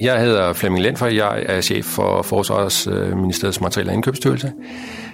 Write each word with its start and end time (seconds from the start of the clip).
Jeg 0.00 0.20
hedder 0.20 0.52
Flemming 0.52 0.82
Lindfer, 0.82 1.06
jeg 1.06 1.42
er 1.46 1.60
chef 1.60 1.84
for 1.84 2.22
Forsvarsministeriets 2.22 3.58
øh, 3.58 3.62
Materiel- 3.62 3.88
og 3.88 3.94
Indkøbsstyrelse. 3.94 4.52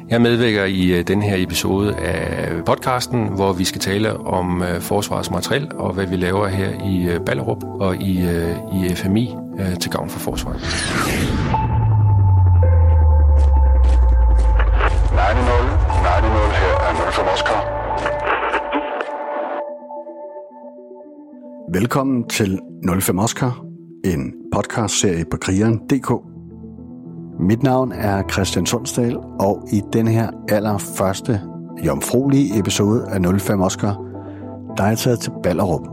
Jeg 0.08 0.21
medvirker 0.21 0.64
i 0.64 0.87
øh, 0.87 1.06
den 1.08 1.22
her 1.22 1.37
episode 1.42 1.96
af 1.96 2.65
podcasten, 2.65 3.27
hvor 3.27 3.53
vi 3.53 3.65
skal 3.65 3.81
tale 3.81 4.17
om 4.17 4.63
øh, 4.63 4.81
forsvarets 4.81 5.31
materiel 5.31 5.69
og 5.75 5.93
hvad 5.93 6.07
vi 6.07 6.17
laver 6.17 6.49
her 6.49 6.71
i 6.71 7.19
Ballerup 7.27 7.65
og 7.65 7.97
i, 7.97 8.21
i 8.73 8.95
FMI 8.95 9.35
til 9.80 9.91
gavn 9.91 10.11
for 10.11 10.19
forsvaret. 10.19 10.61
9-0, 10.61 10.62
9-0 10.62 10.66
her 16.57 16.75
er 16.89 17.05
0 17.05 17.12
for 17.12 17.25
Moskva. 17.31 17.81
Velkommen 21.79 22.29
til 22.29 22.59
05 23.01 23.19
Oscar, 23.19 23.70
en 24.05 24.32
podcastserie 24.53 25.25
på 25.30 25.37
krigeren.dk. 25.37 26.12
Mit 27.40 27.63
navn 27.63 27.93
er 27.93 28.23
Christian 28.32 28.67
Sundsdal, 28.67 29.17
og 29.17 29.68
i 29.73 29.82
den 29.93 30.09
her 30.09 30.31
allerførste 30.49 31.40
jomfruelige 31.86 32.59
episode 32.59 33.04
af 33.09 33.40
05 33.40 33.60
Oscar, 33.60 33.92
der 34.76 34.84
er 34.84 34.88
jeg 34.88 34.98
taget 34.98 35.20
til 35.20 35.32
Ballerup. 35.42 35.88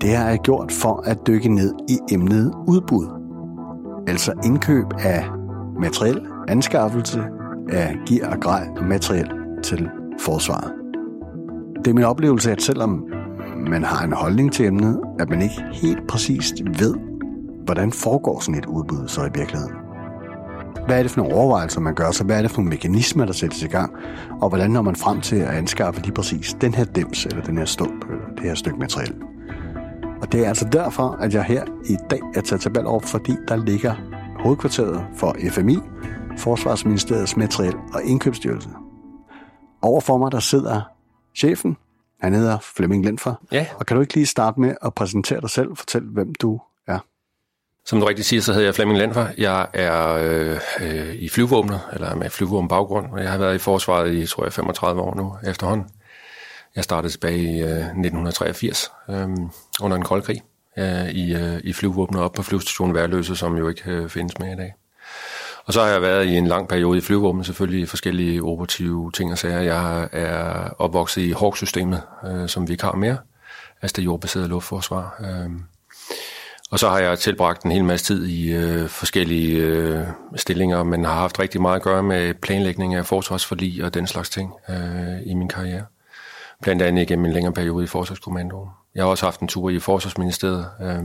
Det 0.00 0.16
har 0.16 0.28
jeg 0.28 0.38
gjort 0.38 0.72
for 0.72 1.02
at 1.04 1.26
dykke 1.26 1.48
ned 1.48 1.74
i 1.88 1.98
emnet 2.14 2.52
udbud. 2.68 3.06
Altså 4.08 4.32
indkøb 4.44 4.86
af 4.98 5.24
materiel, 5.80 6.20
anskaffelse 6.48 7.22
af 7.68 7.96
gear 8.08 8.30
og 8.34 8.40
grej 8.40 8.68
og 8.76 8.84
materiel 8.84 9.30
til 9.62 9.88
forsvaret. 10.20 10.72
Det 11.84 11.90
er 11.90 11.94
min 11.94 12.04
oplevelse, 12.04 12.52
at 12.52 12.62
selvom 12.62 13.04
man 13.70 13.84
har 13.84 14.04
en 14.04 14.12
holdning 14.12 14.52
til 14.52 14.66
emnet, 14.66 15.00
at 15.18 15.30
man 15.30 15.42
ikke 15.42 15.64
helt 15.72 16.08
præcist 16.08 16.54
ved, 16.78 16.94
hvordan 17.64 17.92
foregår 17.92 18.40
sådan 18.40 18.58
et 18.58 18.66
udbud 18.66 19.08
så 19.08 19.20
i 19.24 19.30
virkeligheden. 19.34 19.74
Hvad 20.86 20.98
er 20.98 21.02
det 21.02 21.10
for 21.10 21.20
nogle 21.20 21.34
overvejelser, 21.34 21.80
man 21.80 21.94
gør 21.94 22.10
så? 22.10 22.24
Hvad 22.24 22.38
er 22.38 22.42
det 22.42 22.50
for 22.50 22.58
nogle 22.58 22.70
mekanismer, 22.70 23.24
der 23.24 23.32
sættes 23.32 23.62
i 23.62 23.66
gang? 23.66 23.94
Og 24.40 24.48
hvordan 24.48 24.70
når 24.70 24.82
man 24.82 24.96
frem 24.96 25.20
til 25.20 25.36
at 25.36 25.48
anskaffe 25.48 26.02
lige 26.02 26.12
præcis 26.12 26.56
den 26.60 26.74
her 26.74 26.84
dims, 26.84 27.26
eller 27.26 27.42
den 27.42 27.58
her 27.58 27.64
stump, 27.64 28.04
eller 28.04 28.34
det 28.36 28.44
her 28.44 28.54
stykke 28.54 28.78
materiel? 28.78 29.14
Og 30.22 30.32
det 30.32 30.44
er 30.44 30.48
altså 30.48 30.68
derfor, 30.72 31.16
at 31.20 31.34
jeg 31.34 31.44
her 31.44 31.64
i 31.84 31.96
dag 32.10 32.20
er 32.34 32.40
taget 32.40 32.60
tabel 32.62 32.86
op, 32.86 33.04
fordi 33.04 33.32
der 33.48 33.56
ligger 33.56 33.94
hovedkvarteret 34.40 35.06
for 35.16 35.36
FMI, 35.50 35.78
Forsvarsministeriets 36.38 37.36
Materiel 37.36 37.74
og 37.94 38.02
Indkøbsstyrelse. 38.04 38.68
Overfor 39.82 40.18
mig 40.18 40.32
der 40.32 40.40
sidder 40.40 40.80
chefen, 41.36 41.76
han 42.20 42.34
hedder 42.34 42.58
Flemming 42.58 43.04
Lindfer. 43.04 43.34
Ja. 43.52 43.66
Og 43.76 43.86
kan 43.86 43.96
du 43.96 44.00
ikke 44.00 44.14
lige 44.14 44.26
starte 44.26 44.60
med 44.60 44.74
at 44.82 44.94
præsentere 44.94 45.40
dig 45.40 45.50
selv 45.50 45.70
og 45.70 45.78
fortælle, 45.78 46.08
hvem 46.08 46.34
du 46.34 46.60
er? 46.86 46.98
Som 47.84 48.00
du 48.00 48.06
rigtig 48.06 48.24
siger, 48.24 48.42
så 48.42 48.52
hedder 48.52 48.66
jeg 48.66 48.74
Flemming 48.74 48.98
Lindfer. 48.98 49.26
Jeg 49.38 49.66
er 49.72 50.12
øh, 50.12 50.60
øh, 50.80 51.14
i 51.14 51.28
flyvåbnet, 51.28 51.80
eller 51.92 52.14
med 52.14 52.30
flyvåben 52.30 52.68
baggrund, 52.68 53.06
og 53.12 53.22
jeg 53.22 53.30
har 53.30 53.38
været 53.38 53.54
i 53.54 53.58
forsvaret 53.58 54.14
i, 54.14 54.26
tror 54.26 54.44
jeg, 54.44 54.52
35 54.52 55.00
år 55.00 55.14
nu 55.14 55.36
efterhånden. 55.50 55.86
Jeg 56.76 56.84
startede 56.84 57.12
tilbage 57.12 57.38
i 57.38 57.62
øh, 57.62 57.68
1983 57.68 58.92
øh, 59.10 59.28
under 59.82 59.96
en 59.96 60.02
kold 60.02 60.22
krig 60.22 60.42
øh, 60.78 61.08
i, 61.08 61.34
øh, 61.34 61.60
i 61.64 61.72
flyvåbnet 61.72 62.22
op 62.22 62.32
på 62.32 62.42
flyvestationen 62.42 62.94
Værløse, 62.94 63.36
som 63.36 63.56
jo 63.56 63.68
ikke 63.68 63.82
øh, 63.90 64.08
findes 64.08 64.38
med 64.38 64.52
i 64.52 64.56
dag. 64.56 64.74
Og 65.66 65.72
så 65.72 65.80
har 65.80 65.88
jeg 65.88 66.02
været 66.02 66.26
i 66.26 66.36
en 66.36 66.46
lang 66.46 66.68
periode 66.68 66.98
i 66.98 67.00
flyvåbnet, 67.00 67.46
selvfølgelig 67.46 67.80
i 67.80 67.86
forskellige 67.86 68.42
operative 68.42 69.12
ting 69.12 69.32
og 69.32 69.38
sager. 69.38 69.60
Jeg 69.60 70.08
er 70.12 70.70
opvokset 70.78 71.22
i 71.22 71.32
Hawk-systemet, 71.32 72.02
øh, 72.26 72.48
som 72.48 72.68
vi 72.68 72.72
ikke 72.72 72.84
har 72.84 72.92
mere, 72.92 73.18
altså 73.82 73.94
det 73.96 74.04
jordbaserede 74.04 74.48
luftforsvar. 74.48 75.16
Øh, 75.20 75.50
og 76.70 76.78
så 76.78 76.88
har 76.88 76.98
jeg 76.98 77.18
tilbragt 77.18 77.62
en 77.62 77.72
hel 77.72 77.84
masse 77.84 78.06
tid 78.06 78.26
i 78.26 78.52
øh, 78.52 78.88
forskellige 78.88 79.56
øh, 79.56 80.06
stillinger, 80.36 80.82
men 80.82 81.04
har 81.04 81.14
haft 81.14 81.38
rigtig 81.38 81.60
meget 81.60 81.76
at 81.76 81.82
gøre 81.82 82.02
med 82.02 82.34
planlægning 82.34 82.94
af 82.94 83.06
forsvarsforlig 83.06 83.84
og 83.84 83.94
den 83.94 84.06
slags 84.06 84.30
ting 84.30 84.52
øh, 84.68 85.26
i 85.26 85.34
min 85.34 85.48
karriere. 85.48 85.84
Blandt 86.62 86.82
andet 86.82 87.02
igennem 87.02 87.24
en 87.24 87.32
længere 87.32 87.52
periode 87.52 87.84
i 87.84 87.86
Forsvarskommandoen. 87.86 88.68
Jeg 88.94 89.04
har 89.04 89.10
også 89.10 89.26
haft 89.26 89.40
en 89.40 89.48
tur 89.48 89.70
i 89.70 89.78
Forsvarsministeriet. 89.78 90.66
Øh, 90.82 91.04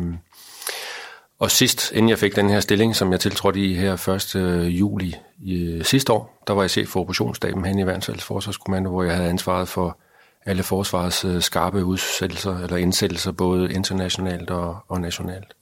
og 1.41 1.51
sidst, 1.51 1.91
inden 1.91 2.09
jeg 2.09 2.19
fik 2.19 2.35
den 2.35 2.49
her 2.49 2.59
stilling, 2.59 2.95
som 2.95 3.11
jeg 3.11 3.19
tiltrådte 3.19 3.59
i 3.59 3.73
her 3.73 4.07
1. 4.09 4.35
Øh, 4.35 4.79
juli 4.79 5.15
i, 5.43 5.63
øh, 5.63 5.83
sidste 5.83 6.13
år, 6.13 6.43
der 6.47 6.53
var 6.53 6.61
jeg 6.61 6.69
chef 6.69 6.87
for 6.87 6.99
operationsstaben 6.99 7.65
hen 7.65 7.79
i 7.79 7.85
Værnsals 7.85 8.23
Forsvarskommando, 8.23 8.89
hvor 8.89 9.03
jeg 9.03 9.15
havde 9.15 9.29
ansvaret 9.29 9.67
for 9.67 9.97
alle 10.45 10.63
forsvarets 10.63 11.25
øh, 11.25 11.41
skarpe 11.41 11.85
udsættelser 11.85 12.59
eller 12.59 12.77
indsættelser, 12.77 13.31
både 13.31 13.73
internationalt 13.73 14.49
og, 14.49 14.77
og 14.87 15.01
nationalt. 15.01 15.53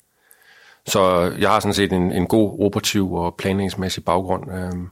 Så 0.88 1.32
jeg 1.40 1.50
har 1.50 1.60
sådan 1.60 1.74
set 1.74 1.94
en, 1.94 2.12
en 2.12 2.28
god 2.28 2.66
operativ 2.66 3.14
og 3.14 3.36
planlægningsmæssig 3.38 4.06
baggrund. 4.06 4.52
Øhm, 4.52 4.90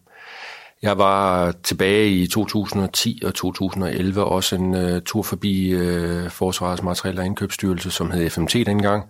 jeg 0.81 0.97
var 0.97 1.51
tilbage 1.51 2.09
i 2.09 2.27
2010 2.27 3.21
og 3.25 3.33
2011 3.33 4.23
også 4.23 4.55
en 4.55 4.73
uh, 4.73 5.01
tur 5.05 5.21
forbi 5.21 5.75
uh, 5.75 6.29
Forsvarets 6.29 6.83
Materiel- 6.83 7.19
og 7.19 7.25
Indkøbsstyrelse, 7.25 7.91
som 7.91 8.11
hed 8.11 8.29
FMT 8.29 8.53
dengang, 8.53 9.03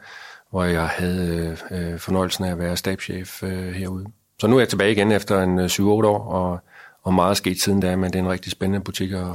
hvor 0.50 0.64
jeg 0.64 0.88
havde 0.88 1.58
uh, 1.72 2.00
fornøjelsen 2.00 2.46
af 2.46 2.52
at 2.52 2.60
være 2.60 2.78
stabschef 2.78 3.44
uh, 3.44 3.50
herude. 3.50 4.06
Så 4.40 4.48
nu 4.48 4.56
er 4.56 4.60
jeg 4.60 4.70
tilbage 4.70 4.92
igen 4.92 5.12
efter 5.12 5.44
en 5.44 5.60
uh, 5.60 5.66
7-8 5.66 5.82
år, 5.84 6.20
og, 6.20 6.60
og 7.04 7.14
meget 7.14 7.30
er 7.30 7.34
sket 7.34 7.62
siden 7.62 7.80
da, 7.80 7.96
men 7.96 8.12
det 8.12 8.20
er 8.20 8.24
en 8.24 8.30
rigtig 8.30 8.52
spændende 8.52 8.84
butik 8.84 9.12
at, 9.12 9.28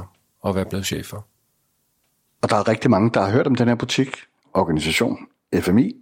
at 0.45 0.55
være 0.55 0.65
blevet 0.65 0.85
chef 0.85 1.05
for. 1.05 1.27
Og 2.41 2.49
der 2.49 2.55
er 2.55 2.67
rigtig 2.67 2.91
mange, 2.91 3.11
der 3.13 3.21
har 3.21 3.31
hørt 3.31 3.47
om 3.47 3.55
den 3.55 3.67
her 3.67 3.75
butik, 3.75 4.15
organisation, 4.53 5.17
FMI, 5.55 5.95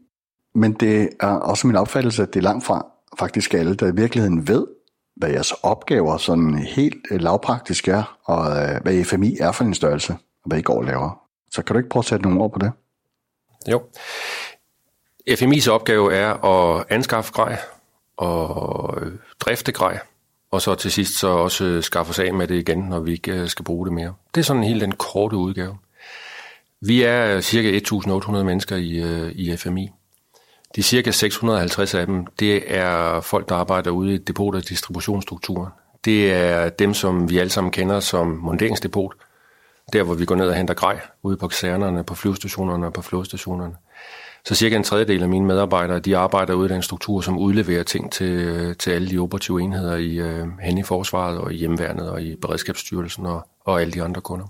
men 0.56 0.74
det 0.74 1.10
er 1.20 1.28
også 1.28 1.68
min 1.68 1.76
opfattelse, 1.76 2.24
at 2.24 2.34
det 2.34 2.40
er 2.40 2.44
langt 2.44 2.66
fra 2.66 2.86
faktisk 3.20 3.54
alle, 3.54 3.76
der 3.76 3.88
i 3.88 3.96
virkeligheden 3.96 4.48
ved, 4.48 4.68
hvad 5.16 5.30
jeres 5.30 5.52
opgaver 5.52 6.18
sådan 6.18 6.58
helt 6.58 7.06
øh, 7.12 7.22
lavpraktisk 7.22 7.88
er, 7.88 8.18
og 8.24 8.64
øh, 8.64 8.82
hvad 8.82 9.04
FMI 9.04 9.38
er 9.40 9.52
for 9.52 9.64
en 9.64 9.74
størrelse, 9.74 10.14
og 10.14 10.48
hvad 10.48 10.60
I 10.60 10.62
går 10.62 10.78
og 10.78 10.84
laver. 10.84 11.22
Så 11.52 11.64
kan 11.64 11.74
du 11.74 11.78
ikke 11.78 11.90
prøve 11.90 12.02
at 12.02 12.06
sætte 12.06 12.24
nogle 12.24 12.42
ord 12.42 12.52
på 12.52 12.60
det? 12.60 12.72
Jo. 13.72 13.82
FMI's 15.30 15.70
opgave 15.70 16.14
er 16.14 16.46
at 16.46 16.86
anskaffe 16.90 17.34
grej 17.34 17.60
og 18.18 18.98
øh, 19.02 19.12
drifte 19.40 19.72
grej, 19.72 20.00
og 20.52 20.62
så 20.62 20.76
til 20.76 20.92
sidst 20.92 21.20
så 21.20 21.28
også 21.28 21.66
øh, 21.66 21.84
skaffe 21.84 22.10
os 22.10 22.20
af 22.20 22.34
med 22.34 22.48
det 22.48 22.56
igen, 22.56 22.78
når 22.78 23.00
vi 23.00 23.12
ikke 23.12 23.32
øh, 23.32 23.48
skal 23.48 23.66
bruge 23.66 23.86
det 23.86 23.94
mere. 23.94 24.14
Det 24.36 24.42
er 24.42 24.46
sådan 24.46 24.64
helt 24.64 24.82
den 24.82 24.92
korte 24.92 25.36
udgave. 25.36 25.78
Vi 26.82 27.04
er 27.04 27.42
cirka 27.42 27.80
1.800 27.80 28.32
mennesker 28.32 28.76
i, 28.76 29.32
i 29.32 29.58
FMI. 29.58 29.90
De 30.76 30.84
cirka 30.84 31.12
650 31.12 31.94
af 31.94 32.06
dem, 32.06 32.26
det 32.26 32.76
er 32.78 33.22
folk, 33.22 33.50
der 33.50 33.56
arbejder 33.56 33.92
ude 33.92 34.16
i 34.16 34.20
depot- 34.30 34.56
og 34.56 34.70
distributionsstrukturen. 34.70 35.70
Det 36.06 36.34
er 36.34 36.70
dem, 36.70 36.94
som 36.94 37.30
vi 37.30 37.38
alle 37.38 37.50
sammen 37.50 37.72
kender 37.72 38.00
som 38.00 38.28
monteringsdepot, 38.28 39.14
Der, 39.94 40.04
hvor 40.04 40.14
vi 40.14 40.26
går 40.26 40.36
ned 40.36 40.48
og 40.48 40.56
henter 40.56 40.74
grej 40.74 41.00
ude 41.24 41.38
på 41.38 41.48
kasernerne, 41.48 42.04
på 42.04 42.16
flyvestationerne 42.16 42.86
og 42.86 42.94
på 42.94 43.02
flådestationerne. 43.02 43.76
Så 44.46 44.56
cirka 44.56 44.76
en 44.76 44.84
tredjedel 44.84 45.24
af 45.24 45.30
mine 45.30 45.46
medarbejdere, 45.46 46.00
de 46.00 46.18
arbejder 46.18 46.54
ude 46.54 46.70
i 46.70 46.74
den 46.74 46.82
struktur, 46.82 47.22
som 47.22 47.38
udleverer 47.38 47.84
ting 47.84 48.12
til, 48.12 48.32
øh, 48.32 48.76
til 48.76 48.92
alle 48.92 49.10
de 49.10 49.18
operative 49.18 49.62
enheder 49.62 49.96
i, 49.96 50.16
øh, 50.16 50.48
hen 50.62 50.78
i 50.78 50.84
forsvaret 50.84 51.38
og 51.38 51.54
i 51.54 51.58
hjemværnet 51.58 52.10
og 52.10 52.22
i 52.22 52.36
beredskabsstyrelsen 52.36 53.26
og, 53.26 53.48
og 53.66 53.82
alle 53.82 53.94
de 53.94 54.04
andre 54.04 54.22
kunder. 54.22 54.46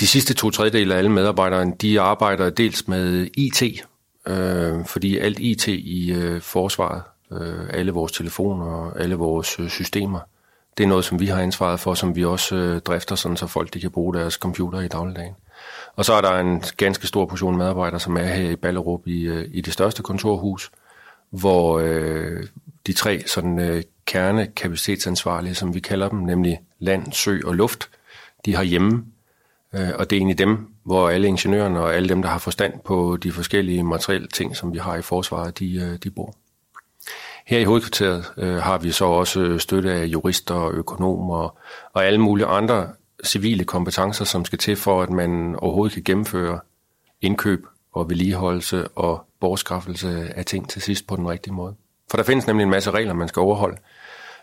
De 0.00 0.06
sidste 0.06 0.34
to 0.34 0.50
tredjedel 0.50 0.92
af 0.92 0.98
alle 0.98 1.10
medarbejdere, 1.10 1.72
de 1.80 2.00
arbejder 2.00 2.50
dels 2.50 2.88
med 2.88 3.28
IT, 3.34 3.62
øh, 4.26 4.84
fordi 4.84 5.18
alt 5.18 5.38
IT 5.38 5.68
i 5.68 6.12
øh, 6.12 6.40
forsvaret, 6.40 7.02
øh, 7.32 7.66
alle 7.70 7.92
vores 7.92 8.12
telefoner 8.12 8.66
og 8.66 9.00
alle 9.00 9.14
vores 9.14 9.60
øh, 9.60 9.68
systemer, 9.68 10.20
det 10.78 10.84
er 10.84 10.88
noget, 10.88 11.04
som 11.04 11.20
vi 11.20 11.26
har 11.26 11.42
ansvaret 11.42 11.80
for, 11.80 11.94
som 11.94 12.16
vi 12.16 12.24
også 12.24 12.56
øh, 12.56 12.80
drifter, 12.80 13.14
sådan 13.14 13.36
så 13.36 13.46
folk 13.46 13.74
de 13.74 13.80
kan 13.80 13.90
bruge 13.90 14.14
deres 14.14 14.34
computer 14.34 14.80
i 14.80 14.88
dagligdagen. 14.88 15.34
Og 15.96 16.04
så 16.04 16.12
er 16.12 16.20
der 16.20 16.38
en 16.38 16.62
ganske 16.76 17.06
stor 17.06 17.26
portion 17.26 17.56
medarbejdere, 17.56 18.00
som 18.00 18.16
er 18.16 18.24
her 18.24 18.50
i 18.50 18.56
Ballerup 18.56 19.06
i, 19.06 19.22
øh, 19.22 19.48
i 19.52 19.60
det 19.60 19.72
største 19.72 20.02
kontorhus, 20.02 20.70
hvor 21.30 21.78
øh, 21.78 22.46
de 22.86 22.92
tre 22.92 23.22
sådan 23.26 23.58
øh, 23.58 23.82
kernekapacitetsansvarlige, 24.06 25.54
som 25.54 25.74
vi 25.74 25.80
kalder 25.80 26.08
dem, 26.08 26.18
nemlig 26.18 26.60
land, 26.78 27.12
sø 27.12 27.40
og 27.44 27.54
luft, 27.54 27.88
de 28.44 28.56
har 28.56 28.62
hjemme 28.62 29.04
Øh, 29.74 29.90
og 29.98 30.10
det 30.10 30.16
er 30.16 30.20
egentlig 30.20 30.38
dem, 30.38 30.68
hvor 30.84 31.08
alle 31.08 31.28
ingeniørerne 31.28 31.80
og 31.80 31.94
alle 31.94 32.08
dem, 32.08 32.22
der 32.22 32.28
har 32.28 32.38
forstand 32.38 32.80
på 32.84 33.18
de 33.22 33.32
forskellige 33.32 33.84
materielle 33.84 34.28
ting, 34.28 34.56
som 34.56 34.72
vi 34.72 34.78
har 34.78 34.96
i 34.96 35.02
forsvaret, 35.02 35.58
de, 35.58 35.74
øh, 35.74 35.98
de 36.04 36.10
bor. 36.10 36.34
Her 37.46 37.58
i 37.58 37.64
hovedkvarteret 37.64 38.32
øh, 38.36 38.56
har 38.56 38.78
vi 38.78 38.90
så 38.90 39.04
også 39.04 39.58
støtte 39.58 39.92
af 39.92 40.04
jurister 40.04 40.54
og 40.54 40.72
økonomer 40.72 41.58
og 41.92 42.06
alle 42.06 42.18
mulige 42.18 42.46
andre 42.46 42.88
civile 43.24 43.64
kompetencer, 43.64 44.24
som 44.24 44.44
skal 44.44 44.58
til 44.58 44.76
for, 44.76 45.02
at 45.02 45.10
man 45.10 45.56
overhovedet 45.56 45.94
kan 45.94 46.02
gennemføre 46.04 46.60
indkøb 47.20 47.66
og 47.92 48.10
vedligeholdelse 48.10 48.88
og 48.88 49.26
bortskaffelse 49.40 50.32
af 50.36 50.44
ting 50.44 50.68
til 50.68 50.82
sidst 50.82 51.06
på 51.06 51.16
den 51.16 51.28
rigtige 51.28 51.54
måde. 51.54 51.74
For 52.10 52.16
der 52.16 52.24
findes 52.24 52.46
nemlig 52.46 52.64
en 52.64 52.70
masse 52.70 52.90
regler, 52.90 53.14
man 53.14 53.28
skal 53.28 53.40
overholde, 53.40 53.76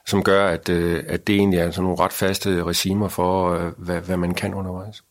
som 0.05 0.23
gør, 0.23 0.47
at, 0.47 0.69
øh, 0.69 1.03
at 1.07 1.27
det 1.27 1.35
egentlig 1.35 1.59
er 1.59 1.71
sådan 1.71 1.83
nogle 1.83 1.99
ret 1.99 2.13
faste 2.13 2.63
regimer 2.63 3.07
for, 3.07 3.53
øh, 3.53 3.71
hvad, 3.77 4.01
hvad 4.01 4.17
man 4.17 4.33
kan 4.33 4.53
undervejs 4.53 5.03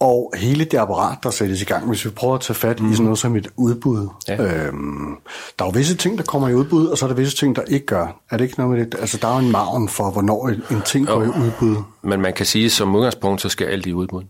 og 0.00 0.32
hele 0.36 0.64
det 0.64 0.78
apparat, 0.78 1.18
der 1.22 1.30
sættes 1.30 1.62
i 1.62 1.64
gang, 1.64 1.88
hvis 1.88 2.04
vi 2.04 2.10
prøver 2.10 2.34
at 2.34 2.40
tage 2.40 2.54
fat 2.54 2.80
mm. 2.80 2.90
i 2.90 2.92
sådan 2.92 3.04
noget 3.04 3.18
som 3.18 3.36
et 3.36 3.48
udbud. 3.56 4.08
Ja. 4.28 4.42
Øhm, 4.42 5.16
der 5.58 5.64
er 5.64 5.68
jo 5.68 5.72
visse 5.74 5.96
ting, 5.96 6.18
der 6.18 6.24
kommer 6.24 6.48
i 6.48 6.54
udbud, 6.54 6.86
og 6.86 6.98
så 6.98 7.04
er 7.04 7.08
der 7.08 7.16
visse 7.16 7.36
ting, 7.36 7.56
der 7.56 7.62
ikke 7.62 7.86
gør. 7.86 8.20
Er 8.30 8.36
det 8.36 8.44
ikke 8.44 8.58
noget 8.58 8.78
med 8.78 8.86
det? 8.86 9.00
Altså, 9.00 9.18
der 9.22 9.28
er 9.28 9.32
jo 9.32 9.46
en 9.46 9.52
maven 9.52 9.88
for, 9.88 10.10
hvornår 10.10 10.48
en 10.48 10.82
ting 10.86 11.06
går 11.06 11.22
i 11.22 11.26
udbud. 11.26 11.76
Men 12.02 12.20
man 12.20 12.32
kan 12.32 12.46
sige, 12.46 12.64
at 12.64 12.72
som 12.72 12.94
udgangspunkt, 12.94 13.40
så 13.40 13.48
skal 13.48 13.66
alt 13.66 13.86
i 13.86 13.92
udbud. 13.92 14.22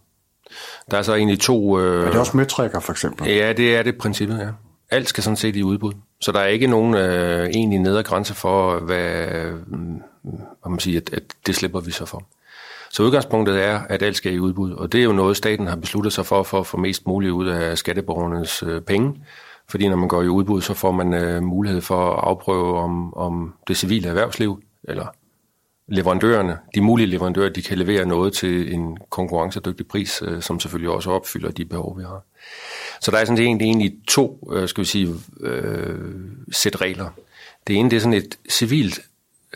Der 0.90 0.98
er 0.98 1.02
så 1.02 1.14
egentlig 1.14 1.40
to... 1.40 1.78
Øh... 1.80 2.06
Er 2.06 2.10
det 2.10 2.20
også 2.20 2.36
møtrækker, 2.36 2.80
for 2.80 2.92
eksempel? 2.92 3.28
Ja, 3.28 3.52
det 3.52 3.76
er 3.76 3.82
det 3.82 3.98
princippet, 3.98 4.38
ja. 4.38 4.48
Alt 4.90 5.08
skal 5.08 5.22
sådan 5.22 5.36
set 5.36 5.56
i 5.56 5.62
udbud. 5.62 5.92
Så 6.20 6.32
der 6.32 6.40
er 6.40 6.46
ikke 6.46 6.66
nogen 6.66 6.94
øh, 6.94 7.46
egentlig 7.46 7.78
nedre 7.78 8.02
grænse 8.02 8.34
for, 8.34 8.78
hvad, 8.78 9.26
øh, 9.34 9.54
hvad 10.62 10.70
man 10.70 10.78
siger, 10.78 11.00
at, 11.00 11.14
at 11.14 11.22
det 11.46 11.54
slipper 11.54 11.80
vi 11.80 11.90
så 11.90 12.04
for. 12.04 12.22
Så 12.92 13.02
udgangspunktet 13.02 13.64
er, 13.64 13.80
at 13.88 14.02
alt 14.02 14.16
skal 14.16 14.34
i 14.34 14.38
udbud, 14.38 14.72
og 14.72 14.92
det 14.92 15.00
er 15.00 15.04
jo 15.04 15.12
noget, 15.12 15.36
staten 15.36 15.66
har 15.66 15.76
besluttet 15.76 16.12
sig 16.12 16.26
for, 16.26 16.42
for 16.42 16.60
at 16.60 16.66
få 16.66 16.76
mest 16.76 17.06
muligt 17.06 17.32
ud 17.32 17.48
af 17.48 17.78
skatteborgernes 17.78 18.62
øh, 18.62 18.80
penge. 18.82 19.24
Fordi 19.68 19.88
når 19.88 19.96
man 19.96 20.08
går 20.08 20.22
i 20.22 20.28
udbud, 20.28 20.60
så 20.60 20.74
får 20.74 20.92
man 20.92 21.14
øh, 21.14 21.42
mulighed 21.42 21.80
for 21.80 22.12
at 22.12 22.20
afprøve, 22.22 22.78
om, 22.78 23.14
om 23.14 23.54
det 23.68 23.76
civile 23.76 24.08
erhvervsliv, 24.08 24.62
eller 24.84 25.06
leverandørerne, 25.88 26.58
de 26.74 26.80
mulige 26.80 27.06
leverandører, 27.06 27.48
de 27.48 27.62
kan 27.62 27.78
levere 27.78 28.06
noget 28.06 28.32
til 28.32 28.74
en 28.74 28.98
konkurrencedygtig 29.10 29.86
pris, 29.86 30.22
øh, 30.26 30.42
som 30.42 30.60
selvfølgelig 30.60 30.90
også 30.90 31.10
opfylder 31.10 31.50
de 31.50 31.64
behov, 31.64 31.98
vi 31.98 32.02
har. 32.02 32.24
Så 33.00 33.10
der 33.10 33.18
er 33.18 33.24
sådan 33.24 33.42
egentlig, 33.42 33.64
egentlig 33.66 33.92
to, 34.08 34.48
øh, 34.52 34.68
skal 34.68 34.82
vi 34.82 34.86
sige, 34.88 35.14
øh, 35.40 35.98
sæt 36.52 36.80
regler. 36.80 37.10
Det 37.66 37.76
ene, 37.76 37.90
det 37.90 37.96
er 37.96 38.00
sådan 38.00 38.14
et 38.14 38.38
civilt 38.50 39.00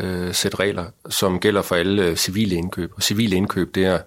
øh, 0.01 0.35
sæt 0.35 0.61
regler, 0.61 0.85
som 1.09 1.41
gælder 1.41 1.63
for 1.63 1.75
alle 1.75 2.05
øh, 2.05 2.17
civile 2.17 2.57
indkøb. 2.57 2.93
Og 2.97 3.03
civile 3.03 3.37
indkøb, 3.37 3.75
det 3.75 3.85
er, 3.85 3.99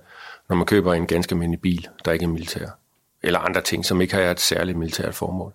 når 0.50 0.56
man 0.56 0.66
køber 0.66 0.94
en 0.94 1.08
ganske 1.08 1.34
almindelig 1.34 1.62
bil, 1.62 1.88
der 2.06 2.12
ikke 2.12 2.24
er 2.24 2.30
militær. 2.30 2.68
Eller 3.24 3.40
andre 3.40 3.62
ting, 3.62 3.86
som 3.86 4.02
ikke 4.02 4.14
har 4.14 4.22
et 4.22 4.40
særligt 4.40 4.78
militært 4.78 5.16
formål. 5.16 5.54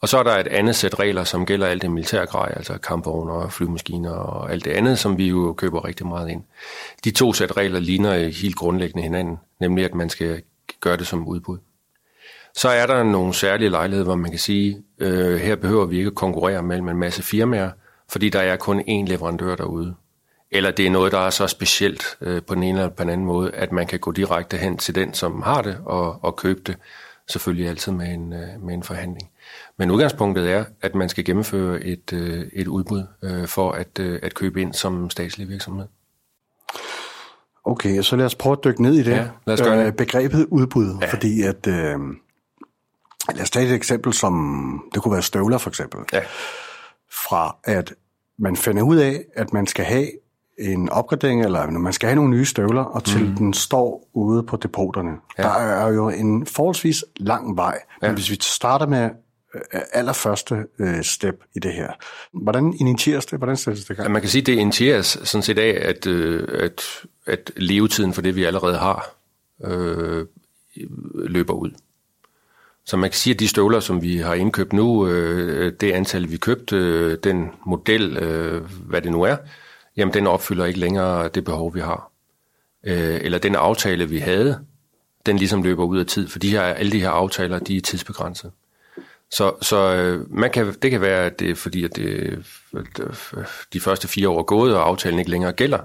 Og 0.00 0.08
så 0.08 0.18
er 0.18 0.22
der 0.22 0.36
et 0.36 0.46
andet 0.46 0.76
sæt 0.76 0.98
regler, 0.98 1.24
som 1.24 1.46
gælder 1.46 1.66
alt 1.66 1.82
det 1.82 1.90
militære 1.90 2.26
grej, 2.26 2.52
altså 2.56 2.78
kampvogne 2.78 3.50
flymaskiner 3.50 4.10
og 4.10 4.52
alt 4.52 4.64
det 4.64 4.70
andet, 4.70 4.98
som 4.98 5.18
vi 5.18 5.28
jo 5.28 5.52
køber 5.52 5.84
rigtig 5.84 6.06
meget 6.06 6.30
ind. 6.30 6.42
De 7.04 7.10
to 7.10 7.32
sæt 7.32 7.56
regler 7.56 7.80
ligner 7.80 8.28
helt 8.28 8.56
grundlæggende 8.56 9.02
hinanden, 9.02 9.38
nemlig 9.60 9.84
at 9.84 9.94
man 9.94 10.10
skal 10.10 10.42
gøre 10.80 10.96
det 10.96 11.06
som 11.06 11.28
udbud. 11.28 11.58
Så 12.56 12.68
er 12.68 12.86
der 12.86 13.02
nogle 13.02 13.34
særlige 13.34 13.70
lejligheder, 13.70 14.04
hvor 14.04 14.16
man 14.16 14.30
kan 14.30 14.40
sige, 14.40 14.82
øh, 14.98 15.36
her 15.36 15.56
behøver 15.56 15.84
vi 15.84 15.96
ikke 15.98 16.08
at 16.08 16.14
konkurrere 16.14 16.62
mellem 16.62 16.88
en 16.88 16.96
masse 16.96 17.22
firmaer, 17.22 17.70
fordi 18.08 18.28
der 18.28 18.40
er 18.40 18.56
kun 18.56 18.80
én 18.80 19.08
leverandør 19.08 19.56
derude. 19.56 19.94
Eller 20.50 20.70
det 20.70 20.86
er 20.86 20.90
noget, 20.90 21.12
der 21.12 21.18
er 21.18 21.30
så 21.30 21.46
specielt 21.46 22.04
øh, 22.20 22.42
på 22.42 22.54
den 22.54 22.62
ene 22.62 22.78
eller 22.78 22.94
på 22.94 23.02
den 23.02 23.10
anden 23.10 23.26
måde, 23.26 23.50
at 23.50 23.72
man 23.72 23.86
kan 23.86 23.98
gå 23.98 24.12
direkte 24.12 24.56
hen 24.56 24.76
til 24.76 24.94
den, 24.94 25.14
som 25.14 25.42
har 25.42 25.62
det, 25.62 25.78
og, 25.84 26.24
og 26.24 26.36
købe 26.36 26.60
det. 26.66 26.76
Selvfølgelig 27.28 27.68
altid 27.68 27.92
med 27.92 28.06
en, 28.06 28.32
øh, 28.32 28.62
med 28.62 28.74
en 28.74 28.82
forhandling. 28.82 29.30
Men 29.76 29.90
udgangspunktet 29.90 30.50
er, 30.50 30.64
at 30.82 30.94
man 30.94 31.08
skal 31.08 31.24
gennemføre 31.24 31.80
et, 31.80 32.12
øh, 32.12 32.46
et 32.52 32.66
udbud 32.66 33.06
øh, 33.22 33.46
for 33.46 33.72
at, 33.72 33.98
øh, 34.00 34.18
at 34.22 34.34
købe 34.34 34.62
ind 34.62 34.74
som 34.74 35.10
statslig 35.10 35.48
virksomhed. 35.48 35.86
Okay, 37.64 38.02
så 38.02 38.16
lad 38.16 38.26
os 38.26 38.34
prøve 38.34 38.52
at 38.52 38.64
dykke 38.64 38.82
ned 38.82 38.94
i 38.94 39.02
det. 39.02 39.10
Ja, 39.10 39.28
lad 39.46 39.54
os 39.54 39.60
gøre 39.60 39.78
det. 39.78 39.86
Øh, 39.86 39.92
begrebet 39.92 40.46
udbud, 40.50 40.98
ja. 41.00 41.12
fordi 41.12 41.42
at... 41.42 41.66
Øh, 41.66 41.98
lad 43.34 43.42
os 43.42 43.50
tage 43.50 43.66
et 43.66 43.74
eksempel 43.74 44.12
som... 44.12 44.90
Det 44.94 45.02
kunne 45.02 45.12
være 45.12 45.22
støvler 45.22 45.58
for 45.58 45.70
eksempel. 45.70 46.00
Ja. 46.12 46.20
Fra 47.14 47.56
at 47.64 47.94
man 48.38 48.56
finder 48.56 48.82
ud 48.82 48.96
af, 48.96 49.24
at 49.34 49.52
man 49.52 49.66
skal 49.66 49.84
have 49.84 50.06
en 50.58 50.88
opgradering, 50.88 51.44
eller 51.44 51.70
man 51.70 51.92
skal 51.92 52.06
have 52.06 52.16
nogle 52.16 52.30
nye 52.30 52.44
støvler, 52.44 52.82
og 52.82 53.04
til 53.04 53.24
mm. 53.24 53.36
den 53.36 53.54
står 53.54 54.08
ude 54.12 54.42
på 54.42 54.56
depoterne. 54.56 55.10
Ja. 55.38 55.42
Der 55.42 55.48
er 55.48 55.88
jo 55.92 56.08
en 56.08 56.46
forholdsvis 56.46 57.04
lang 57.16 57.56
vej, 57.56 57.78
ja. 58.02 58.06
men 58.06 58.14
hvis 58.14 58.30
vi 58.30 58.38
starter 58.40 58.86
med 58.86 59.10
øh, 59.54 59.80
allerførste 59.92 60.66
øh, 60.78 61.02
step 61.02 61.44
i 61.56 61.58
det 61.58 61.72
her. 61.72 61.92
Hvordan 62.32 62.74
initieres 62.80 63.26
det? 63.26 63.38
Hvordan 63.38 63.56
sættes 63.56 63.84
det 63.84 63.96
gang? 63.96 64.12
Man 64.12 64.22
kan 64.22 64.30
sige, 64.30 64.42
at 64.42 64.46
det 64.46 64.52
initieres 64.52 65.18
sådan 65.24 65.42
set 65.42 65.58
af, 65.58 65.88
at, 65.88 66.06
øh, 66.06 66.48
at, 66.60 66.82
at 67.26 67.50
levetiden 67.56 68.12
for 68.12 68.22
det, 68.22 68.36
vi 68.36 68.44
allerede 68.44 68.78
har, 68.78 69.16
øh, 69.64 70.26
løber 71.14 71.52
ud. 71.52 71.70
Så 72.86 72.96
man 72.96 73.10
kan 73.10 73.16
sige, 73.16 73.34
at 73.34 73.40
de 73.40 73.48
støvler, 73.48 73.80
som 73.80 74.02
vi 74.02 74.16
har 74.16 74.34
indkøbt 74.34 74.72
nu, 74.72 75.08
øh, 75.08 75.72
det 75.80 75.92
antal, 75.92 76.30
vi 76.30 76.36
købte, 76.36 76.76
øh, 76.76 77.18
den 77.24 77.50
model, 77.66 78.16
øh, 78.16 78.62
hvad 78.88 79.02
det 79.02 79.12
nu 79.12 79.22
er, 79.22 79.36
jamen 79.96 80.14
den 80.14 80.26
opfylder 80.26 80.64
ikke 80.64 80.80
længere 80.80 81.28
det 81.28 81.44
behov, 81.44 81.74
vi 81.74 81.80
har. 81.80 82.10
Øh, 82.86 83.20
eller 83.22 83.38
den 83.38 83.54
aftale, 83.54 84.08
vi 84.08 84.18
havde, 84.18 84.58
den 85.26 85.36
ligesom 85.36 85.62
løber 85.62 85.84
ud 85.84 85.98
af 85.98 86.06
tid, 86.06 86.28
for 86.28 86.38
de 86.38 86.50
her, 86.50 86.62
alle 86.62 86.92
de 86.92 87.00
her 87.00 87.10
aftaler, 87.10 87.58
de 87.58 87.76
er 87.76 87.80
tidsbegrænset. 87.80 88.50
Så, 89.30 89.52
så 89.62 89.94
øh, 89.94 90.34
man 90.34 90.50
kan, 90.50 90.74
det 90.82 90.90
kan 90.90 91.00
være, 91.00 91.26
at 91.26 91.40
det 91.40 91.50
er 91.50 91.54
fordi, 91.54 91.84
at 91.84 91.96
det, 91.96 92.44
øh, 92.74 92.84
de 93.72 93.80
første 93.80 94.08
fire 94.08 94.28
år 94.28 94.38
er 94.38 94.42
gået, 94.42 94.76
og 94.76 94.88
aftalen 94.88 95.18
ikke 95.18 95.30
længere 95.30 95.52
gælder 95.52 95.78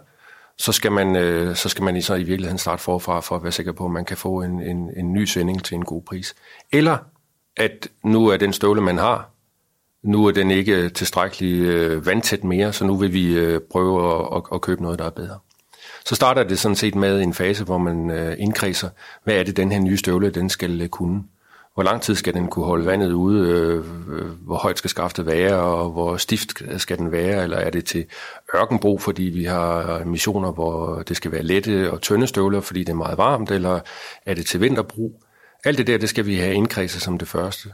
så 0.59 0.71
skal 0.71 0.91
man, 0.91 1.15
øh, 1.15 1.55
så 1.55 1.69
skal 1.69 1.83
man 1.83 1.95
i, 1.95 2.01
så 2.01 2.15
i 2.15 2.23
virkeligheden 2.23 2.57
starte 2.57 2.83
forfra 2.83 3.19
for 3.19 3.35
at 3.35 3.43
være 3.43 3.51
sikker 3.51 3.71
på, 3.71 3.85
at 3.85 3.91
man 3.91 4.05
kan 4.05 4.17
få 4.17 4.41
en, 4.41 4.61
en, 4.61 4.89
en 4.97 5.13
ny 5.13 5.25
sending 5.25 5.63
til 5.63 5.75
en 5.75 5.85
god 5.85 6.01
pris. 6.01 6.35
Eller 6.71 6.97
at 7.57 7.87
nu 8.03 8.27
er 8.27 8.37
den 8.37 8.53
støvle, 8.53 8.81
man 8.81 8.97
har, 8.97 9.29
nu 10.03 10.25
er 10.25 10.31
den 10.31 10.51
ikke 10.51 10.89
tilstrækkeligt 10.89 11.65
øh, 11.65 12.05
vandtæt 12.05 12.43
mere, 12.43 12.73
så 12.73 12.85
nu 12.85 12.95
vil 12.95 13.13
vi 13.13 13.33
øh, 13.33 13.61
prøve 13.71 14.15
at, 14.15 14.37
at, 14.37 14.43
at 14.53 14.61
købe 14.61 14.81
noget, 14.81 14.99
der 14.99 15.05
er 15.05 15.09
bedre. 15.09 15.39
Så 16.05 16.15
starter 16.15 16.43
det 16.43 16.59
sådan 16.59 16.75
set 16.75 16.95
med 16.95 17.21
en 17.21 17.33
fase, 17.33 17.63
hvor 17.63 17.77
man 17.77 18.11
øh, 18.11 18.35
indkredser, 18.39 18.89
hvad 19.23 19.35
er 19.35 19.43
det, 19.43 19.57
den 19.57 19.71
her 19.71 19.79
nye 19.79 19.97
støvle, 19.97 20.29
den 20.29 20.49
skal 20.49 20.81
øh, 20.81 20.87
kunne. 20.87 21.23
Hvor 21.79 21.83
lang 21.83 22.01
tid 22.01 22.15
skal 22.15 22.33
den 22.33 22.47
kunne 22.47 22.65
holde 22.65 22.85
vandet 22.85 23.11
ude? 23.11 23.49
Øh, 23.49 23.83
hvor 24.45 24.57
højt 24.57 24.77
skal 24.77 24.89
skaftet 24.89 25.25
være, 25.25 25.55
og 25.55 25.91
hvor 25.91 26.17
stift 26.17 26.61
skal 26.77 26.97
den 26.97 27.11
være? 27.11 27.43
Eller 27.43 27.57
er 27.57 27.69
det 27.69 27.85
til 27.85 28.05
ørkenbrug, 28.55 29.01
fordi 29.01 29.23
vi 29.23 29.43
har 29.43 30.03
missioner, 30.05 30.51
hvor 30.51 31.01
det 31.01 31.17
skal 31.17 31.31
være 31.31 31.43
lette 31.43 31.91
og 31.91 32.01
tynde 32.01 32.27
støvler, 32.27 32.61
fordi 32.61 32.79
det 32.79 32.89
er 32.89 32.95
meget 32.95 33.17
varmt? 33.17 33.51
Eller 33.51 33.79
er 34.25 34.33
det 34.33 34.45
til 34.45 34.61
vinterbrug? 34.61 35.23
Alt 35.63 35.77
det 35.77 35.87
der, 35.87 35.97
det 35.97 36.09
skal 36.09 36.25
vi 36.25 36.35
have 36.35 36.53
indkredset 36.53 37.01
som 37.01 37.17
det 37.17 37.27
første. 37.27 37.69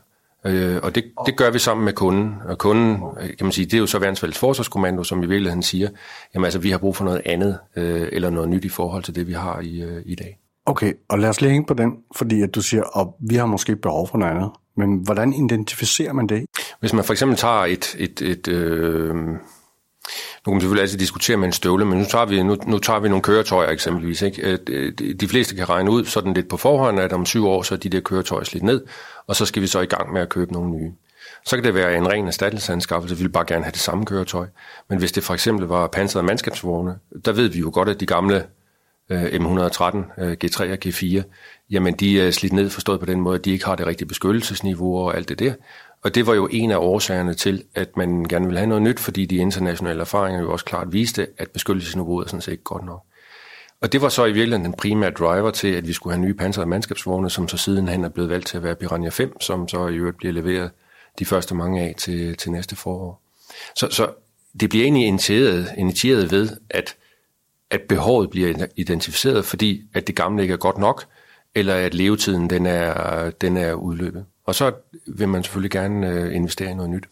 Øh, 0.46 0.80
og 0.84 0.96
det, 0.96 1.04
det 1.26 1.38
gør 1.38 1.50
vi 1.50 1.60
sammen 1.60 1.86
med 1.86 1.94
kunden. 1.94 2.36
Og 2.48 2.58
kunden, 2.58 3.04
øh, 3.22 3.28
kan 3.28 3.46
man 3.46 3.52
sige, 3.52 3.66
det 3.66 3.74
er 3.74 3.80
jo 3.80 3.88
så 3.88 4.00
Værnsfældes 4.00 4.38
Forsvarskommando, 4.38 5.04
som 5.04 5.24
i 5.24 5.26
virkeligheden 5.26 5.64
siger, 5.64 5.90
jamen 6.34 6.46
altså, 6.46 6.60
vi 6.60 6.72
har 6.72 6.78
brug 6.78 6.96
for 6.96 7.06
noget 7.06 7.22
andet, 7.26 7.60
øh, 7.76 8.10
eller 8.12 8.30
noget 8.30 8.50
nyt 8.50 8.66
i 8.66 8.70
forhold 8.70 9.04
til 9.04 9.16
det, 9.16 9.28
vi 9.28 9.34
har 9.34 9.60
i, 9.60 9.82
øh, 9.82 10.02
i 10.06 10.16
dag. 10.16 10.40
Okay, 10.66 10.94
og 11.10 11.20
lad 11.20 11.30
os 11.30 11.42
lige 11.42 11.52
hænge 11.52 11.68
på 11.68 11.74
den, 11.74 11.92
fordi 12.16 12.42
at 12.42 12.56
du 12.56 12.62
siger, 12.62 13.00
at 13.00 13.08
vi 13.30 13.36
har 13.36 13.46
måske 13.46 13.76
behov 13.76 14.08
for 14.08 14.18
noget 14.18 14.32
andet. 14.32 14.50
Men 14.78 14.96
hvordan 15.04 15.34
identificerer 15.34 16.14
man 16.14 16.28
det? 16.28 16.46
Hvis 16.80 16.94
man 16.94 17.04
for 17.04 17.14
eksempel 17.14 17.38
tager 17.38 17.66
et... 17.66 17.96
et, 18.00 18.22
et 18.22 18.48
øh, 18.48 19.16
nu 19.16 20.52
kan 20.52 20.54
man 20.54 20.62
selvfølgelig 20.62 20.82
altid 20.82 20.98
diskutere 20.98 21.38
med 21.38 21.48
en 21.48 21.54
støvle, 21.54 21.86
men 21.86 22.00
nu 22.00 22.06
tager 22.06 22.26
vi, 22.26 22.44
nu, 22.44 22.58
nu 22.68 22.80
tager 22.80 23.00
vi 23.00 23.10
nogle 23.10 23.22
køretøjer 23.22 23.70
eksempelvis. 23.70 24.22
Ikke? 24.22 24.60
Øh, 24.68 24.92
de 25.20 25.28
fleste 25.28 25.56
kan 25.56 25.70
regne 25.70 25.92
ud 25.92 26.06
sådan 26.06 26.34
lidt 26.34 26.48
på 26.48 26.58
forhånd, 26.58 27.00
at 27.00 27.14
om 27.14 27.26
syv 27.26 27.48
år, 27.48 27.62
så 27.62 27.76
er 27.76 27.80
de 27.80 27.90
der 27.90 28.00
køretøjer 28.00 28.44
slidt 28.44 28.64
ned, 28.64 28.86
og 29.28 29.36
så 29.36 29.46
skal 29.46 29.62
vi 29.62 29.68
så 29.68 29.80
i 29.80 29.86
gang 29.86 30.14
med 30.14 30.22
at 30.22 30.30
købe 30.30 30.54
nogle 30.54 30.72
nye. 30.72 30.92
Så 31.46 31.56
kan 31.56 31.64
det 31.64 31.76
være 31.76 31.98
en 31.98 32.08
ren 32.08 32.28
erstattelsesanskaffelse, 32.28 33.18
vi 33.18 33.24
vil 33.24 33.30
bare 33.30 33.46
gerne 33.48 33.64
have 33.64 33.72
det 33.72 33.80
samme 33.80 34.06
køretøj. 34.06 34.48
Men 34.90 35.00
hvis 35.00 35.12
det 35.12 35.24
for 35.24 35.34
eksempel 35.34 35.68
var 35.68 35.88
pansrede 35.88 36.26
mandskabsvogne, 36.26 36.96
der 37.26 37.32
ved 37.32 37.48
vi 37.48 37.60
jo 37.60 37.72
godt, 37.74 37.90
at 37.90 38.00
de 38.00 38.06
gamle 38.06 38.46
Øh, 39.10 39.24
M113, 39.24 39.96
G3 40.44 40.62
og 40.62 40.68
øh, 40.68 40.78
G4, 40.86 41.24
jamen 41.70 41.94
de 41.94 42.22
er 42.22 42.32
slidt 42.32 42.54
ned 42.54 42.70
forstået 42.70 43.00
på 43.00 43.06
den 43.06 43.22
måde, 43.22 43.36
at 43.36 43.46
de 43.46 43.52
ikke 43.52 43.66
har 43.66 43.76
det 43.76 43.88
rigtige 43.88 44.08
beskyttelsesniveau 44.08 44.98
og 44.98 45.16
alt 45.16 45.30
det 45.30 45.40
der. 45.40 45.54
Og 46.04 46.16
det 46.16 46.28
var 46.28 46.34
jo 46.34 46.48
en 46.52 46.72
af 46.72 46.78
årsagerne 46.78 47.34
til, 47.34 47.64
at 47.76 47.98
man 47.98 48.24
gerne 48.24 48.46
ville 48.46 48.60
have 48.60 48.68
noget 48.68 48.82
nyt, 48.82 49.00
fordi 49.00 49.26
de 49.26 49.36
internationale 49.36 50.02
erfaringer 50.02 50.42
jo 50.42 50.52
også 50.52 50.66
klart 50.66 50.94
viste, 50.94 51.28
at 51.38 51.52
beskyttelsesniveauet 51.52 52.26
er 52.26 52.30
sådan 52.30 52.42
set 52.42 52.52
ikke 52.52 52.64
godt 52.64 52.86
nok. 52.86 53.04
Og 53.82 53.92
det 53.92 54.02
var 54.02 54.10
så 54.10 54.26
i 54.26 54.32
virkeligheden 54.32 54.66
den 54.66 54.74
primære 54.74 55.12
driver 55.12 55.52
til, 55.52 55.68
at 55.68 55.88
vi 55.88 55.94
skulle 55.94 56.16
have 56.16 56.26
nye 56.26 56.34
pansrede 56.34 56.68
mandskabsvogne, 56.68 57.30
som 57.30 57.48
så 57.48 57.58
sidenhen 57.58 58.04
er 58.04 58.10
blevet 58.10 58.30
valgt 58.30 58.48
til 58.48 58.58
at 58.58 58.64
være 58.64 58.76
Piranha 58.76 59.10
5, 59.10 59.42
som 59.42 59.68
så 59.68 59.88
i 59.88 59.96
øvrigt 59.96 60.18
bliver 60.18 60.34
leveret 60.34 60.72
de 61.20 61.26
første 61.26 61.56
mange 61.56 61.82
af 61.82 61.96
til, 61.98 62.38
til 62.38 62.52
næste 62.52 62.76
forår. 62.76 63.22
Så, 63.76 63.88
så 63.92 64.10
det 64.60 64.70
bliver 64.70 64.84
egentlig 64.84 65.08
initieret, 65.08 65.68
initieret 65.78 66.32
ved, 66.32 66.50
at 66.70 66.96
at 67.72 67.82
behovet 67.82 68.30
bliver 68.30 68.66
identificeret, 68.76 69.46
fordi 69.46 69.82
at 69.94 70.08
det 70.08 70.16
gamle 70.16 70.42
ikke 70.42 70.54
er 70.54 70.58
godt 70.58 70.78
nok, 70.78 71.06
eller 71.56 71.76
at 71.76 71.94
levetiden 71.94 72.50
den 72.50 72.66
er, 72.66 73.30
den 73.30 73.58
er 73.58 73.74
udløbet. 73.74 74.26
Og 74.46 74.56
så 74.56 74.72
vil 75.08 75.28
man 75.30 75.44
selvfølgelig 75.44 75.72
gerne 75.72 76.10
øh, 76.10 76.36
investere 76.36 76.72
i 76.72 76.74
noget 76.74 76.90
nyt. 76.90 77.06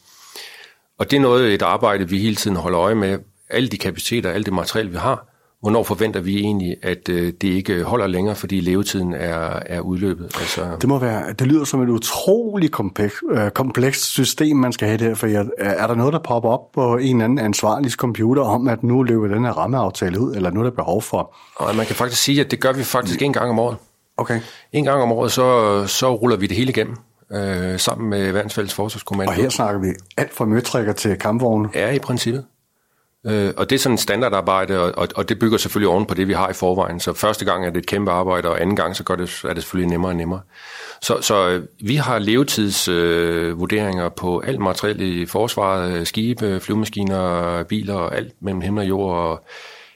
Og 0.97 1.11
det 1.11 1.17
er 1.17 1.21
noget, 1.21 1.53
et 1.53 1.61
arbejde, 1.61 2.09
vi 2.09 2.17
hele 2.17 2.35
tiden 2.35 2.57
holder 2.57 2.79
øje 2.79 2.95
med. 2.95 3.19
Alle 3.49 3.69
de 3.69 3.77
kapaciteter, 3.77 4.31
alt 4.31 4.45
det 4.45 4.53
materiale, 4.53 4.89
vi 4.89 4.97
har, 4.97 5.27
hvornår 5.63 5.83
forventer 5.83 6.19
vi 6.19 6.39
egentlig, 6.39 6.75
at 6.81 7.09
øh, 7.09 7.33
det 7.41 7.47
ikke 7.47 7.83
holder 7.83 8.07
længere, 8.07 8.35
fordi 8.35 8.59
levetiden 8.59 9.13
er, 9.13 9.59
er 9.65 9.79
udløbet? 9.79 10.25
Altså... 10.25 10.67
Det 10.81 10.89
må 10.89 10.99
være, 10.99 11.33
det 11.33 11.47
lyder 11.47 11.63
som 11.63 11.81
et 11.81 11.89
utroligt 11.89 12.71
kompleks, 12.71 13.15
øh, 13.31 13.49
komplekst 13.49 14.03
system, 14.03 14.57
man 14.57 14.73
skal 14.73 14.87
have 14.87 14.97
der, 14.97 15.15
for 15.15 15.27
er, 15.27 15.45
er 15.57 15.87
der 15.87 15.95
noget, 15.95 16.13
der 16.13 16.19
popper 16.19 16.49
op 16.49 16.71
på 16.73 16.97
en 16.97 17.15
eller 17.15 17.25
anden 17.25 17.39
ansvarlig 17.39 17.91
computer 17.91 18.43
om, 18.43 18.67
at 18.67 18.83
nu 18.83 19.03
løber 19.03 19.27
den 19.27 19.45
her 19.45 19.51
rammeaftale 19.51 20.19
ud, 20.19 20.35
eller 20.35 20.51
nu 20.51 20.59
er 20.59 20.63
der 20.63 20.71
behov 20.71 21.01
for? 21.01 21.35
Og 21.55 21.75
man 21.75 21.85
kan 21.85 21.95
faktisk 21.95 22.21
sige, 22.21 22.41
at 22.41 22.51
det 22.51 22.59
gør 22.59 22.73
vi 22.73 22.83
faktisk 22.83 23.21
en 23.21 23.33
gang 23.33 23.49
om 23.49 23.59
året. 23.59 23.77
Okay. 24.17 24.39
En 24.71 24.83
gang 24.83 25.01
om 25.01 25.11
året, 25.11 25.31
så, 25.31 25.87
så 25.87 26.15
ruller 26.15 26.37
vi 26.37 26.47
det 26.47 26.57
hele 26.57 26.69
igennem, 26.69 26.95
øh, 27.31 27.79
sammen 27.79 28.09
med 28.09 28.31
Værnsfælles 28.31 28.73
Forsvarskommando. 28.73 29.31
Og 29.31 29.35
her 29.35 29.49
snakker 29.49 29.81
vi 29.81 29.87
alt 30.17 30.33
fra 30.33 30.45
møtrækker 30.45 30.93
til 30.93 31.15
kampvogne. 31.15 31.69
Ja, 31.75 31.91
i 31.91 31.99
princippet. 31.99 32.45
Øh, 33.27 33.53
og 33.57 33.69
det 33.69 33.75
er 33.75 33.79
sådan 33.79 33.93
et 33.93 33.99
standardarbejde, 33.99 34.79
og, 34.79 34.93
og, 34.97 35.07
og 35.15 35.29
det 35.29 35.39
bygger 35.39 35.57
selvfølgelig 35.57 35.89
oven 35.89 36.05
på 36.05 36.13
det, 36.13 36.27
vi 36.27 36.33
har 36.33 36.49
i 36.49 36.53
forvejen. 36.53 36.99
Så 36.99 37.13
første 37.13 37.45
gang 37.45 37.65
er 37.65 37.69
det 37.69 37.77
et 37.77 37.87
kæmpe 37.87 38.11
arbejde, 38.11 38.49
og 38.49 38.61
anden 38.61 38.75
gang 38.75 38.95
så 38.95 39.03
gør 39.03 39.15
det, 39.15 39.43
er 39.43 39.53
det 39.53 39.63
selvfølgelig 39.63 39.89
nemmere 39.89 40.11
og 40.11 40.15
nemmere. 40.15 40.41
Så, 41.01 41.21
så 41.21 41.49
øh, 41.49 41.63
vi 41.81 41.95
har 41.95 42.19
levetidsvurderinger 42.19 44.05
øh, 44.05 44.11
på 44.17 44.39
alt 44.39 44.59
materiel 44.59 45.01
i 45.01 45.25
forsvaret, 45.25 45.93
øh, 45.93 46.05
skibe, 46.05 46.59
flyvemaskiner, 46.59 47.63
biler, 47.63 47.95
og 47.95 48.17
alt 48.17 48.33
mellem 48.41 48.61
himmel 48.61 48.81
og 48.81 48.89
jord, 48.89 49.15
og 49.15 49.43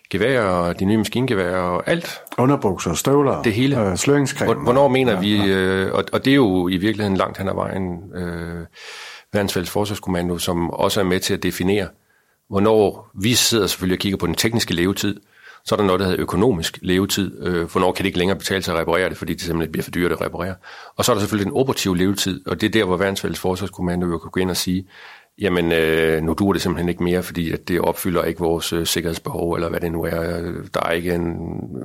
geværer, 0.10 0.46
og 0.46 0.80
de 0.80 0.86
nye 0.86 0.98
maskingeværer, 0.98 1.62
og 1.62 1.84
alt. 1.90 2.22
Underbukser, 2.38 2.94
støvler, 2.94 3.42
det 3.42 3.54
hele. 3.54 3.82
Øh, 3.82 3.98
sløringskrem. 3.98 4.58
Hvornår 4.58 4.88
mener 4.88 5.14
ja, 5.14 5.20
vi, 5.20 5.52
øh, 5.52 5.94
og, 5.94 6.04
og 6.12 6.26
det 6.26 6.32
er 6.32 6.36
jo 6.36 6.68
i 6.68 6.78
virkeligheden 6.78 7.18
langt 7.18 7.38
hen 7.38 7.50
ad 7.50 7.54
vejen, 7.54 8.16
øh, 8.16 8.66
Verdensfælles 9.34 9.70
Forsvarskommando, 9.70 10.38
som 10.38 10.70
også 10.70 11.00
er 11.00 11.04
med 11.04 11.20
til 11.20 11.34
at 11.34 11.44
definere, 11.44 11.88
hvornår 12.50 13.12
vi 13.14 13.34
sidder 13.34 13.68
selvfølgelig 13.68 13.96
og 13.96 14.00
kigger 14.00 14.18
på 14.18 14.28
den 14.28 14.36
tekniske 14.36 14.74
levetid, 14.74 15.20
så 15.66 15.76
er 15.76 15.78
der 15.78 15.86
noget, 15.86 16.00
der 16.00 16.06
hedder 16.06 16.22
økonomisk 16.22 16.80
levetid. 16.82 17.44
Øh, 17.44 17.72
hvornår 17.72 17.92
kan 17.92 18.04
det 18.04 18.08
ikke 18.08 18.18
længere 18.18 18.38
betale 18.38 18.64
sig 18.64 18.74
at 18.74 18.82
reparere 18.82 19.10
det, 19.10 19.18
fordi 19.18 19.34
det 19.34 19.42
simpelthen 19.42 19.72
bliver 19.72 19.84
for 19.84 19.92
dyrt 19.92 20.12
at 20.12 20.22
reparere. 20.22 20.56
Og 20.96 21.06
så 21.06 21.12
er 21.12 21.14
der 21.14 21.22
selvfølgelig 21.22 21.52
den 21.52 21.60
operative 21.60 21.98
levetid, 21.98 22.48
og 22.48 22.62
det 22.62 22.68
er 22.68 22.72
der, 22.72 22.84
hvor 22.84 22.98
Verdensfælles 22.98 23.40
Forsvarskommando 23.40 24.08
jo 24.08 24.18
kan 24.18 24.32
gå 24.32 24.40
ind 24.40 24.50
og 24.50 24.58
sige, 24.58 24.88
jamen 25.42 25.72
øh, 25.72 26.24
nu 26.24 26.34
duer 26.34 26.54
det 26.54 26.62
simpelthen 26.62 26.90
ikke 26.90 27.04
mere, 27.04 27.24
fordi 27.24 27.52
at 27.52 27.68
det 27.68 27.82
opfylder 27.82 28.24
ikke 28.24 28.40
vores 28.40 28.74
øh, 28.74 28.88
sikkerhedsbehov, 28.88 29.54
eller 29.54 29.70
hvad 29.70 29.80
det 29.80 29.92
nu 29.92 30.04
er. 30.04 30.42
Der 30.74 30.80
er 30.86 30.92
ikke 30.92 31.14
en, 31.14 31.38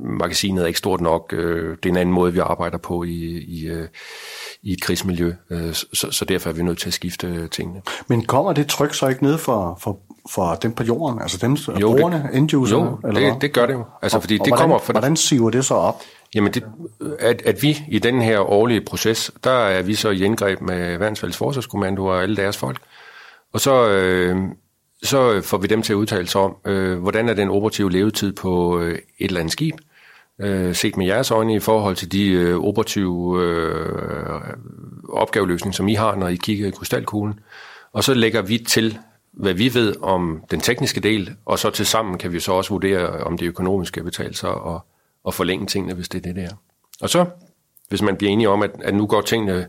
magasinet 0.03 0.63
er 0.63 0.67
ikke 0.67 0.79
stort 0.79 1.01
nok. 1.01 1.33
Øh, 1.33 1.77
det 1.83 1.85
er 1.85 1.93
en 1.93 1.97
anden 1.97 2.15
måde, 2.15 2.33
vi 2.33 2.39
arbejder 2.39 2.77
på 2.77 3.03
i, 3.03 3.43
i, 3.47 3.67
øh, 3.67 3.87
i 4.63 4.73
et 4.73 4.81
krigsmiljø, 4.81 5.33
øh, 5.49 5.73
så, 5.73 6.07
så 6.11 6.25
derfor 6.25 6.49
er 6.49 6.53
vi 6.53 6.63
nødt 6.63 6.77
til 6.77 6.87
at 6.87 6.93
skifte 6.93 7.27
øh, 7.27 7.49
tingene. 7.49 7.81
Men 8.07 8.25
kommer 8.25 8.53
det 8.53 8.67
tryk 8.67 8.93
så 8.93 9.07
ikke 9.07 9.23
ned 9.23 9.37
for, 9.37 9.79
for, 9.81 9.99
for 10.29 10.55
dem 10.55 10.71
på 10.71 10.83
jorden, 10.83 11.21
altså 11.21 11.37
dem 11.41 11.55
jo, 11.55 11.91
brugerne, 11.91 12.29
end-userne? 12.33 12.85
Jo, 12.85 12.97
eller 13.07 13.33
det, 13.33 13.41
det 13.41 13.53
gør 13.53 13.65
det 13.65 13.73
jo. 13.73 13.83
Altså, 14.01 14.19
fordi 14.19 14.39
og, 14.39 14.45
det 14.45 14.53
og 14.53 14.59
kommer 14.59 14.77
hvordan, 14.77 14.93
hvordan 14.93 15.15
siver 15.15 15.49
det 15.49 15.65
så 15.65 15.73
op? 15.73 16.01
Jamen, 16.35 16.53
det, 16.53 16.63
at, 17.19 17.41
at 17.45 17.63
vi 17.63 17.83
i 17.87 17.99
den 17.99 18.21
her 18.21 18.39
årlige 18.39 18.81
proces, 18.81 19.31
der 19.43 19.51
er 19.51 19.81
vi 19.81 19.95
så 19.95 20.09
i 20.09 20.23
indgreb 20.23 20.61
med 20.61 20.97
Værnsfælles 20.97 21.37
Forsvarskommando 21.37 22.05
og 22.05 22.23
alle 22.23 22.35
deres 22.35 22.57
folk, 22.57 22.77
og 23.53 23.61
så, 23.61 23.89
øh, 23.89 24.37
så 25.03 25.41
får 25.41 25.57
vi 25.57 25.67
dem 25.67 25.81
til 25.81 25.93
at 25.93 25.97
udtale 25.97 26.27
sig 26.27 26.41
om, 26.41 26.55
øh, 26.65 26.99
hvordan 26.99 27.29
er 27.29 27.33
den 27.33 27.49
operative 27.49 27.91
levetid 27.91 28.33
på 28.33 28.79
øh, 28.79 28.91
et 28.93 29.01
eller 29.19 29.39
andet 29.39 29.51
skib, 29.51 29.75
øh, 30.39 30.75
set 30.75 30.97
med 30.97 31.05
jeres 31.05 31.31
øjne 31.31 31.55
i 31.55 31.59
forhold 31.59 31.95
til 31.95 32.11
de 32.11 32.29
øh, 32.29 32.59
operative 32.59 33.43
øh, 33.43 34.39
opgaveløsninger, 35.09 35.75
som 35.75 35.87
I 35.87 35.93
har, 35.93 36.15
når 36.15 36.27
I 36.27 36.35
kigger 36.35 36.67
i 36.67 36.71
krystalkuglen. 36.71 37.39
Og 37.93 38.03
så 38.03 38.13
lægger 38.13 38.41
vi 38.41 38.57
til, 38.57 38.97
hvad 39.33 39.53
vi 39.53 39.73
ved 39.73 39.95
om 40.01 40.43
den 40.51 40.59
tekniske 40.59 40.99
del, 41.01 41.35
og 41.45 41.59
så 41.59 41.69
til 41.69 41.85
sammen 41.85 42.17
kan 42.17 42.33
vi 42.33 42.39
så 42.39 42.51
også 42.51 42.69
vurdere, 42.69 43.09
om 43.09 43.37
det 43.37 43.45
økonomiske 43.45 44.03
betale 44.03 44.35
sig 44.35 44.49
og, 44.49 44.85
og 45.23 45.33
forlænge 45.33 45.65
tingene, 45.65 45.93
hvis 45.93 46.09
det 46.09 46.25
er 46.25 46.33
det, 46.33 46.35
der. 46.35 46.55
Og 47.01 47.09
så, 47.09 47.25
hvis 47.89 48.01
man 48.01 48.15
bliver 48.15 48.31
enige 48.31 48.49
om, 48.49 48.61
at, 48.61 48.71
at 48.83 48.95
nu 48.95 49.07
går 49.07 49.21
tingene 49.21 49.67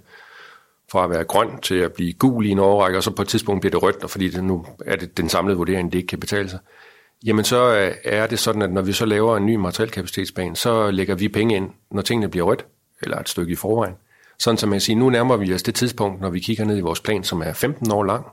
fra 0.94 1.04
at 1.04 1.10
være 1.10 1.24
grøn 1.24 1.60
til 1.60 1.74
at 1.74 1.92
blive 1.92 2.12
gul 2.12 2.46
i 2.46 2.50
en 2.50 2.58
overrække, 2.58 2.98
og 2.98 3.02
så 3.02 3.10
på 3.10 3.22
et 3.22 3.28
tidspunkt 3.28 3.60
bliver 3.60 3.70
det 3.70 3.82
rødt, 3.82 4.04
og 4.04 4.10
fordi 4.10 4.28
det 4.28 4.44
nu 4.44 4.66
er 4.86 4.96
det 4.96 5.16
den 5.16 5.28
samlede 5.28 5.56
vurdering, 5.56 5.92
det 5.92 5.98
ikke 5.98 6.06
kan 6.08 6.20
betale 6.20 6.48
sig, 6.48 6.58
jamen 7.24 7.44
så 7.44 7.76
øh, 7.76 7.94
er 8.04 8.26
det 8.26 8.38
sådan, 8.38 8.62
at 8.62 8.72
når 8.72 8.82
vi 8.82 8.92
så 8.92 9.06
laver 9.06 9.36
en 9.36 9.46
ny 9.46 9.56
materielkapacitetsplan, 9.56 10.56
så 10.56 10.90
lægger 10.90 11.14
vi 11.14 11.28
penge 11.28 11.56
ind, 11.56 11.70
når 11.90 12.02
tingene 12.02 12.28
bliver 12.28 12.46
rødt, 12.46 12.66
eller 13.02 13.18
et 13.18 13.28
stykke 13.28 13.52
i 13.52 13.56
forvejen. 13.56 13.94
Sådan 14.38 14.58
som 14.58 14.68
man 14.68 14.80
siger, 14.80 14.96
nu 14.96 15.10
nærmer 15.10 15.36
vi 15.36 15.54
os 15.54 15.62
det 15.62 15.74
tidspunkt, 15.74 16.20
når 16.20 16.30
vi 16.30 16.40
kigger 16.40 16.64
ned 16.64 16.76
i 16.76 16.80
vores 16.80 17.00
plan, 17.00 17.24
som 17.24 17.42
er 17.42 17.52
15 17.52 17.92
år 17.92 18.04
lang, 18.04 18.26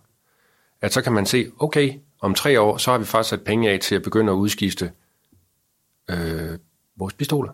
at 0.82 0.94
så 0.94 1.02
kan 1.02 1.14
man 1.14 1.26
se, 1.26 1.52
okay, 1.60 1.94
om 2.22 2.34
tre 2.34 2.62
år, 2.62 2.78
så 2.78 2.92
har 2.92 2.98
vi 2.98 3.06
faktisk 3.06 3.30
sat 3.30 3.44
penge 3.44 3.70
af 3.70 3.80
til 3.80 3.96
at 3.96 4.04
begynde 4.04 4.32
at 4.32 4.36
udskifte 4.36 4.92
øh, 6.10 6.58
vores 6.96 7.14
pistoler. 7.14 7.52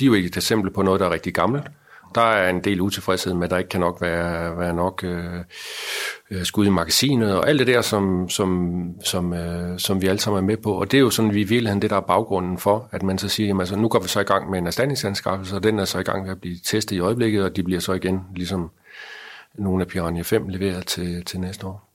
De 0.00 0.04
er 0.04 0.06
jo 0.06 0.14
ikke 0.14 0.26
et 0.26 0.36
eksempel 0.36 0.70
på 0.70 0.82
noget, 0.82 1.00
der 1.00 1.06
er 1.06 1.10
rigtig 1.10 1.34
gammelt, 1.34 1.66
der 2.14 2.20
er 2.20 2.50
en 2.50 2.64
del 2.64 2.80
utilfredshed 2.80 3.34
med, 3.34 3.44
at 3.44 3.50
der 3.50 3.58
ikke 3.58 3.68
kan 3.68 3.80
nok 3.80 4.00
være, 4.00 4.58
være 4.58 4.74
nok 4.74 5.04
øh, 5.04 5.44
øh, 6.30 6.44
skud 6.44 6.66
i 6.66 6.70
magasinet, 6.70 7.34
og 7.34 7.48
alt 7.48 7.58
det 7.58 7.66
der, 7.66 7.80
som, 7.80 8.28
som, 8.28 8.94
som, 9.04 9.32
øh, 9.32 9.78
som 9.78 10.02
vi 10.02 10.06
alle 10.06 10.20
sammen 10.20 10.42
er 10.44 10.46
med 10.46 10.56
på. 10.56 10.72
Og 10.72 10.90
det 10.90 10.96
er 10.96 11.00
jo 11.00 11.10
sådan, 11.10 11.34
vi 11.34 11.40
i 11.40 11.44
virkeligheden 11.44 11.82
det, 11.82 11.90
der 11.90 11.96
er 11.96 12.00
baggrunden 12.00 12.58
for, 12.58 12.88
at 12.92 13.02
man 13.02 13.18
så 13.18 13.28
siger, 13.28 13.46
jamen, 13.46 13.60
altså, 13.60 13.76
nu 13.76 13.88
går 13.88 13.98
vi 13.98 14.08
så 14.08 14.20
i 14.20 14.24
gang 14.24 14.50
med 14.50 14.58
en 14.58 14.66
erstatningsanskaffelse, 14.66 15.56
og 15.56 15.62
den 15.62 15.78
er 15.78 15.84
så 15.84 15.98
i 15.98 16.02
gang 16.02 16.22
med 16.22 16.30
at 16.30 16.40
blive 16.40 16.56
testet 16.64 16.96
i 16.96 17.00
øjeblikket, 17.00 17.44
og 17.44 17.56
de 17.56 17.62
bliver 17.62 17.80
så 17.80 17.92
igen, 17.92 18.20
ligesom 18.34 18.70
nogle 19.54 19.82
af 19.82 19.88
Piranha 19.88 20.22
5, 20.22 20.48
leveret 20.48 20.86
til, 20.86 21.24
til 21.24 21.40
næste 21.40 21.66
år. 21.66 21.90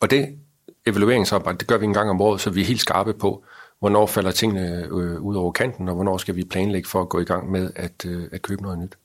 Og 0.00 0.10
det 0.10 0.38
evalueringsarbejde, 0.86 1.58
det 1.58 1.66
gør 1.66 1.76
vi 1.78 1.84
en 1.84 1.94
gang 1.94 2.10
om 2.10 2.20
året, 2.20 2.40
så 2.40 2.50
vi 2.50 2.60
er 2.60 2.64
helt 2.64 2.80
skarpe 2.80 3.14
på, 3.14 3.44
hvornår 3.82 4.06
falder 4.06 4.30
tingene 4.30 4.84
øh, 4.84 5.20
ud 5.20 5.36
over 5.36 5.52
kanten, 5.52 5.88
og 5.88 5.94
hvornår 5.94 6.16
skal 6.16 6.36
vi 6.36 6.44
planlægge 6.44 6.88
for 6.88 7.00
at 7.00 7.08
gå 7.08 7.20
i 7.20 7.24
gang 7.24 7.50
med 7.50 7.70
at, 7.76 8.06
øh, 8.06 8.28
at 8.32 8.42
købe 8.42 8.62
noget 8.62 8.78
nyt. 8.78 8.96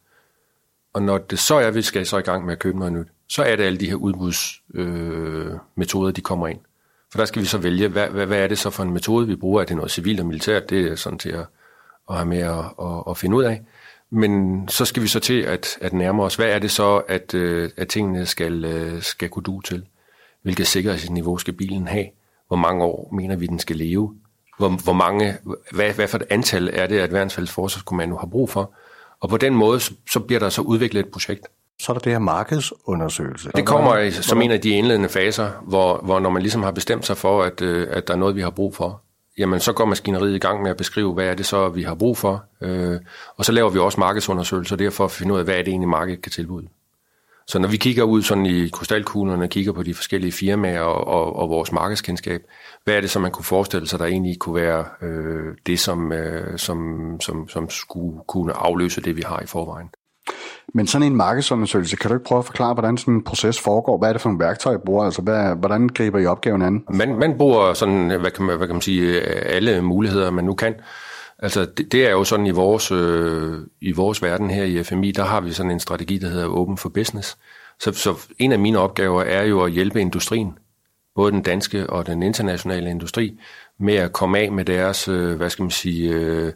Og 0.94 1.02
når 1.02 1.18
det 1.18 1.40
så 1.40 1.56
er, 1.56 1.68
at 1.68 1.76
vi 1.76 1.82
skal 1.82 2.06
så 2.06 2.18
i 2.18 2.22
gang 2.22 2.46
med 2.46 2.54
at 2.54 2.60
købe 2.60 2.80
noget 2.80 2.94
nyt, 2.94 3.08
så 3.28 3.44
er 3.44 3.56
det 3.56 3.64
alle 3.64 3.80
de 3.80 3.88
her 3.88 3.96
udbudsmetoder, 3.96 6.10
øh, 6.10 6.16
de 6.16 6.22
kommer 6.22 6.48
ind. 6.48 6.60
For 7.12 7.18
der 7.18 7.26
skal 7.26 7.42
vi 7.42 7.48
så 7.48 7.58
vælge, 7.58 7.88
hvad, 7.88 8.08
hvad, 8.08 8.26
hvad 8.26 8.40
er 8.40 8.48
det 8.48 8.58
så 8.58 8.70
for 8.70 8.84
en 8.84 8.94
metode, 8.94 9.28
vi 9.28 9.36
bruger? 9.36 9.62
Er 9.62 9.66
det 9.66 9.76
noget 9.76 9.92
civilt 9.92 10.20
og 10.20 10.26
militært? 10.26 10.70
Det 10.70 10.92
er 10.92 10.96
sådan 10.96 11.20
til 11.20 11.30
at, 11.30 11.46
at 12.10 12.16
have 12.16 12.26
med 12.26 12.38
at, 12.38 12.66
at, 12.82 13.04
at 13.10 13.18
finde 13.18 13.36
ud 13.36 13.44
af. 13.44 13.62
Men 14.10 14.64
så 14.68 14.86
skal 14.86 15.04
vi 15.04 15.08
så 15.08 15.20
til 15.20 15.42
at, 15.42 15.78
at 15.82 15.94
nærme 15.94 16.24
os, 16.24 16.36
hvad 16.36 16.48
er 16.48 16.60
det 16.60 16.72
så, 16.72 16.98
at, 16.98 17.34
øh, 17.34 17.70
at 17.78 17.88
tingene 17.88 18.26
skal, 18.26 18.66
øh, 18.66 19.02
skal 19.02 19.30
kunne 19.30 19.44
du 19.44 19.62
til? 19.62 19.86
Hvilket 20.42 20.68
sikkerhedsniveau 20.68 21.38
skal 21.38 21.54
bilen 21.54 21.88
have? 21.88 22.06
Hvor 22.48 22.58
mange 22.58 22.84
år 22.84 23.10
mener 23.14 23.36
vi, 23.36 23.48
den 23.48 23.60
skal 23.60 23.76
leve? 23.76 24.16
Hvor, 24.58 24.70
hvor 24.84 24.94
mange, 24.94 25.38
hvad, 25.72 25.94
hvad 25.94 26.08
for 26.08 26.18
et 26.18 26.24
antal 26.30 26.70
er 26.74 26.88
det, 26.88 27.00
at 27.00 27.14
Værnsfælles 27.14 27.52
Forsvarskommando 27.52 28.18
har 28.18 28.28
brug 28.28 28.50
for. 28.50 28.74
Og 29.20 29.30
på 29.30 29.38
den 29.38 29.54
måde, 29.54 29.80
så, 29.80 29.94
så 30.12 30.20
bliver 30.20 30.40
der 30.40 30.50
så 30.50 30.62
udviklet 30.62 31.06
et 31.06 31.12
projekt. 31.12 31.48
Så 31.80 31.92
er 31.92 31.94
der 31.94 32.02
det 32.02 32.12
her 32.12 32.20
markedsundersøgelse. 32.20 33.50
Det 33.56 33.66
kommer 33.66 34.10
som 34.12 34.42
en 34.42 34.52
af 34.52 34.62
de 34.62 34.70
indledende 34.70 35.10
faser, 35.10 35.52
hvor, 35.62 36.02
hvor 36.04 36.20
når 36.20 36.30
man 36.30 36.42
ligesom 36.42 36.64
har 36.64 36.72
bestemt 36.72 37.06
sig 37.06 37.18
for, 37.18 37.44
at, 37.44 37.62
øh, 37.62 37.88
at 37.92 38.08
der 38.08 38.14
er 38.14 38.18
noget, 38.18 38.36
vi 38.36 38.42
har 38.42 38.50
brug 38.50 38.76
for, 38.76 39.02
jamen 39.38 39.60
så 39.60 39.74
går 39.74 39.86
maskineriet 39.86 40.36
i 40.36 40.40
gang 40.40 40.62
med 40.62 40.72
at 40.72 40.78
beskrive, 40.78 41.14
hvad 41.14 41.26
er 41.26 41.36
det 41.36 41.46
så, 41.46 41.70
vi 41.70 41.84
har 41.84 41.96
brug 41.96 42.18
for. 42.18 42.44
Øh, 42.62 43.00
og 43.38 43.46
så 43.46 43.52
laver 43.52 43.70
vi 43.70 43.80
også 43.80 44.00
markedsundersøgelser, 44.00 44.76
derfor 44.76 45.06
at 45.06 45.12
finde 45.12 45.34
ud 45.34 45.40
af, 45.40 45.46
hvad 45.46 45.56
er 45.56 45.60
det 45.64 45.68
egentlig, 45.68 45.90
markedet 45.90 46.22
kan 46.22 46.32
tilbyde. 46.32 46.68
Så 47.50 47.60
når 47.60 47.68
vi 47.68 47.78
kigger 47.78 48.04
ud 48.04 48.22
sådan 48.22 48.46
i 48.46 48.70
krystalkuglen 48.70 49.42
og 49.42 49.50
kigger 49.50 49.72
på 49.72 49.84
de 49.84 49.94
forskellige 49.94 50.32
firmaer 50.32 50.82
og, 50.82 51.08
og, 51.08 51.36
og 51.36 51.50
vores 51.50 51.72
markedskendskab, 51.72 52.42
hvad 52.84 52.96
er 52.96 53.02
det, 53.02 53.10
som 53.10 53.22
man 53.22 53.32
kunne 53.32 53.46
forestille 53.46 53.88
sig, 53.88 54.00
der 54.00 54.06
egentlig 54.06 54.40
kunne 54.40 54.56
være 54.56 54.86
øh, 55.02 55.56
det, 55.66 55.80
som, 55.80 56.12
øh, 56.12 56.58
som, 56.58 57.12
som, 57.22 57.50
som 57.50 57.70
skulle 57.70 58.20
kunne 58.28 58.54
afløse 58.54 59.02
det, 59.02 59.18
vi 59.18 59.22
har 59.26 59.40
i 59.40 59.46
forvejen? 59.46 59.90
Men 60.74 60.88
sådan 60.88 61.08
en 61.08 61.16
markedsundersøgelse, 61.16 61.96
kan 61.96 62.10
du 62.10 62.16
ikke 62.16 62.26
prøve 62.26 62.40
at 62.40 62.46
forklare, 62.46 62.74
hvordan 62.74 62.98
sådan 62.98 63.14
en 63.14 63.24
proces 63.24 63.62
foregår? 63.62 63.98
Hvad 63.98 64.10
er 64.10 64.14
det 64.14 64.22
for 64.22 64.30
nogle 64.30 64.46
værktøjer, 64.46 64.78
I 64.78 64.82
bruger? 64.86 65.06
Altså, 65.06 65.22
hvad, 65.22 65.56
hvordan 65.56 65.90
griber 65.90 66.20
I 66.20 66.26
opgaven 66.26 66.62
an? 66.62 66.84
Man, 66.94 67.20
man 67.20 67.38
bruger 67.38 67.74
sådan, 67.74 68.20
hvad 68.20 68.32
kan 68.32 68.46
man, 68.46 68.58
hvad 68.58 68.68
kan 68.68 68.76
man 68.76 68.82
sige, 68.82 69.22
alle 69.22 69.82
muligheder, 69.82 70.32
man 70.32 70.46
nu 70.46 70.54
kan. 70.54 70.76
Altså, 71.40 71.66
det, 71.66 71.92
det 71.92 72.06
er 72.06 72.12
jo 72.12 72.24
sådan 72.24 72.48
i 72.48 72.52
vores, 72.52 72.92
øh, 72.92 73.58
i 73.82 73.92
vores 73.92 74.22
verden 74.22 74.50
her 74.50 74.64
i 74.64 74.84
FMI, 74.84 75.12
der 75.12 75.24
har 75.24 75.42
vi 75.42 75.52
sådan 75.52 75.72
en 75.72 75.80
strategi, 75.80 76.18
der 76.18 76.30
hedder 76.30 76.48
Open 76.48 76.78
for 76.78 76.90
Business. 76.90 77.38
Så, 77.80 77.92
så 77.92 78.16
en 78.40 78.52
af 78.52 78.60
mine 78.60 78.80
opgaver 78.80 79.24
er 79.24 79.44
jo 79.44 79.64
at 79.64 79.72
hjælpe 79.72 80.02
industrien, 80.02 80.58
både 81.16 81.32
den 81.32 81.42
danske 81.42 81.90
og 81.90 82.06
den 82.06 82.24
internationale 82.24 82.90
industri, 82.90 83.40
med 83.80 83.96
at 83.96 84.14
komme 84.14 84.40
af 84.40 84.52
med 84.52 84.66
deres, 84.66 85.08
øh, 85.08 85.36
hvad 85.36 85.50
skal 85.50 85.64
man 85.64 85.72
sige, 85.72 86.10
øh, 86.10 86.54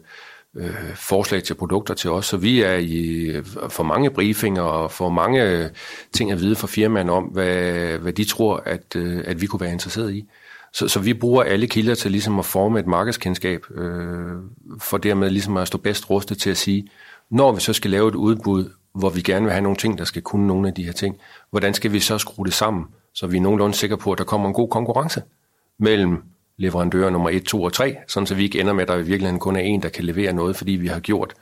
øh, 0.56 0.94
forslag 0.94 1.42
til 1.42 1.54
produkter 1.54 1.94
til 1.94 2.10
os. 2.10 2.26
Så 2.26 2.36
vi 2.36 2.62
er 2.62 2.74
i 2.74 3.32
for 3.68 3.82
mange 3.82 4.10
briefinger 4.10 4.62
og 4.62 4.90
for 4.92 5.08
mange 5.08 5.70
ting 6.12 6.32
at 6.32 6.40
vide 6.40 6.56
fra 6.56 6.66
firmaerne 6.66 7.12
om, 7.12 7.24
hvad, 7.24 7.98
hvad 7.98 8.12
de 8.12 8.24
tror, 8.24 8.62
at, 8.66 8.96
øh, 8.96 9.24
at 9.26 9.40
vi 9.40 9.46
kunne 9.46 9.60
være 9.60 9.72
interesseret 9.72 10.14
i. 10.14 10.28
Så, 10.72 10.88
så 10.88 11.00
vi 11.00 11.14
bruger 11.14 11.42
alle 11.42 11.66
kilder 11.66 11.94
til 11.94 12.10
ligesom 12.10 12.38
at 12.38 12.44
forme 12.44 12.80
et 12.80 12.86
markedskendskab, 12.86 13.66
øh, 13.74 14.32
for 14.80 14.98
dermed 14.98 15.30
ligesom 15.30 15.56
at 15.56 15.68
stå 15.68 15.78
bedst 15.78 16.10
rustet 16.10 16.38
til 16.38 16.50
at 16.50 16.56
sige, 16.56 16.88
når 17.30 17.52
vi 17.52 17.60
så 17.60 17.72
skal 17.72 17.90
lave 17.90 18.08
et 18.08 18.14
udbud, 18.14 18.70
hvor 18.94 19.10
vi 19.10 19.20
gerne 19.20 19.44
vil 19.44 19.52
have 19.52 19.62
nogle 19.62 19.76
ting, 19.76 19.98
der 19.98 20.04
skal 20.04 20.22
kunne 20.22 20.46
nogle 20.46 20.68
af 20.68 20.74
de 20.74 20.84
her 20.84 20.92
ting, 20.92 21.16
hvordan 21.50 21.74
skal 21.74 21.92
vi 21.92 22.00
så 22.00 22.18
skrue 22.18 22.46
det 22.46 22.54
sammen, 22.54 22.84
så 23.14 23.26
vi 23.26 23.36
er 23.36 23.40
nogenlunde 23.40 23.74
sikre 23.74 23.98
på, 23.98 24.12
at 24.12 24.18
der 24.18 24.24
kommer 24.24 24.48
en 24.48 24.54
god 24.54 24.68
konkurrence 24.68 25.22
mellem 25.78 26.22
leverandører 26.56 27.10
nummer 27.10 27.30
1, 27.30 27.42
2 27.42 27.62
og 27.62 27.72
3, 27.72 27.96
sådan 28.08 28.26
så 28.26 28.34
vi 28.34 28.44
ikke 28.44 28.60
ender 28.60 28.72
med, 28.72 28.82
at 28.82 28.88
der 28.88 28.94
i 28.94 29.02
virkeligheden 29.02 29.38
kun 29.38 29.56
er 29.56 29.60
en, 29.60 29.82
der 29.82 29.88
kan 29.88 30.04
levere 30.04 30.32
noget, 30.32 30.56
fordi 30.56 30.72
vi 30.72 30.86
har 30.86 31.00
gjort 31.00 31.34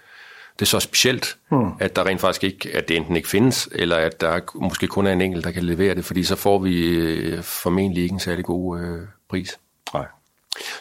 det 0.58 0.68
så 0.68 0.80
specielt, 0.80 1.38
mm. 1.50 1.70
at 1.80 1.96
der 1.96 2.06
rent 2.06 2.20
faktisk 2.20 2.44
ikke, 2.44 2.70
at 2.74 2.88
det 2.88 2.96
enten 2.96 3.16
ikke 3.16 3.28
findes, 3.28 3.68
eller 3.72 3.96
at 3.96 4.20
der 4.20 4.40
måske 4.54 4.86
kun 4.86 5.06
er 5.06 5.12
en 5.12 5.20
enkelt, 5.20 5.44
der 5.44 5.50
kan 5.50 5.62
levere 5.62 5.94
det, 5.94 6.04
fordi 6.04 6.22
så 6.22 6.36
får 6.36 6.58
vi 6.58 6.88
øh, 6.88 7.42
formentlig 7.42 8.02
ikke 8.02 8.12
en 8.12 8.20
særlig 8.20 8.44
god 8.44 8.80
øh, 8.80 9.00
pris. 9.30 9.58
Nej. 9.94 10.06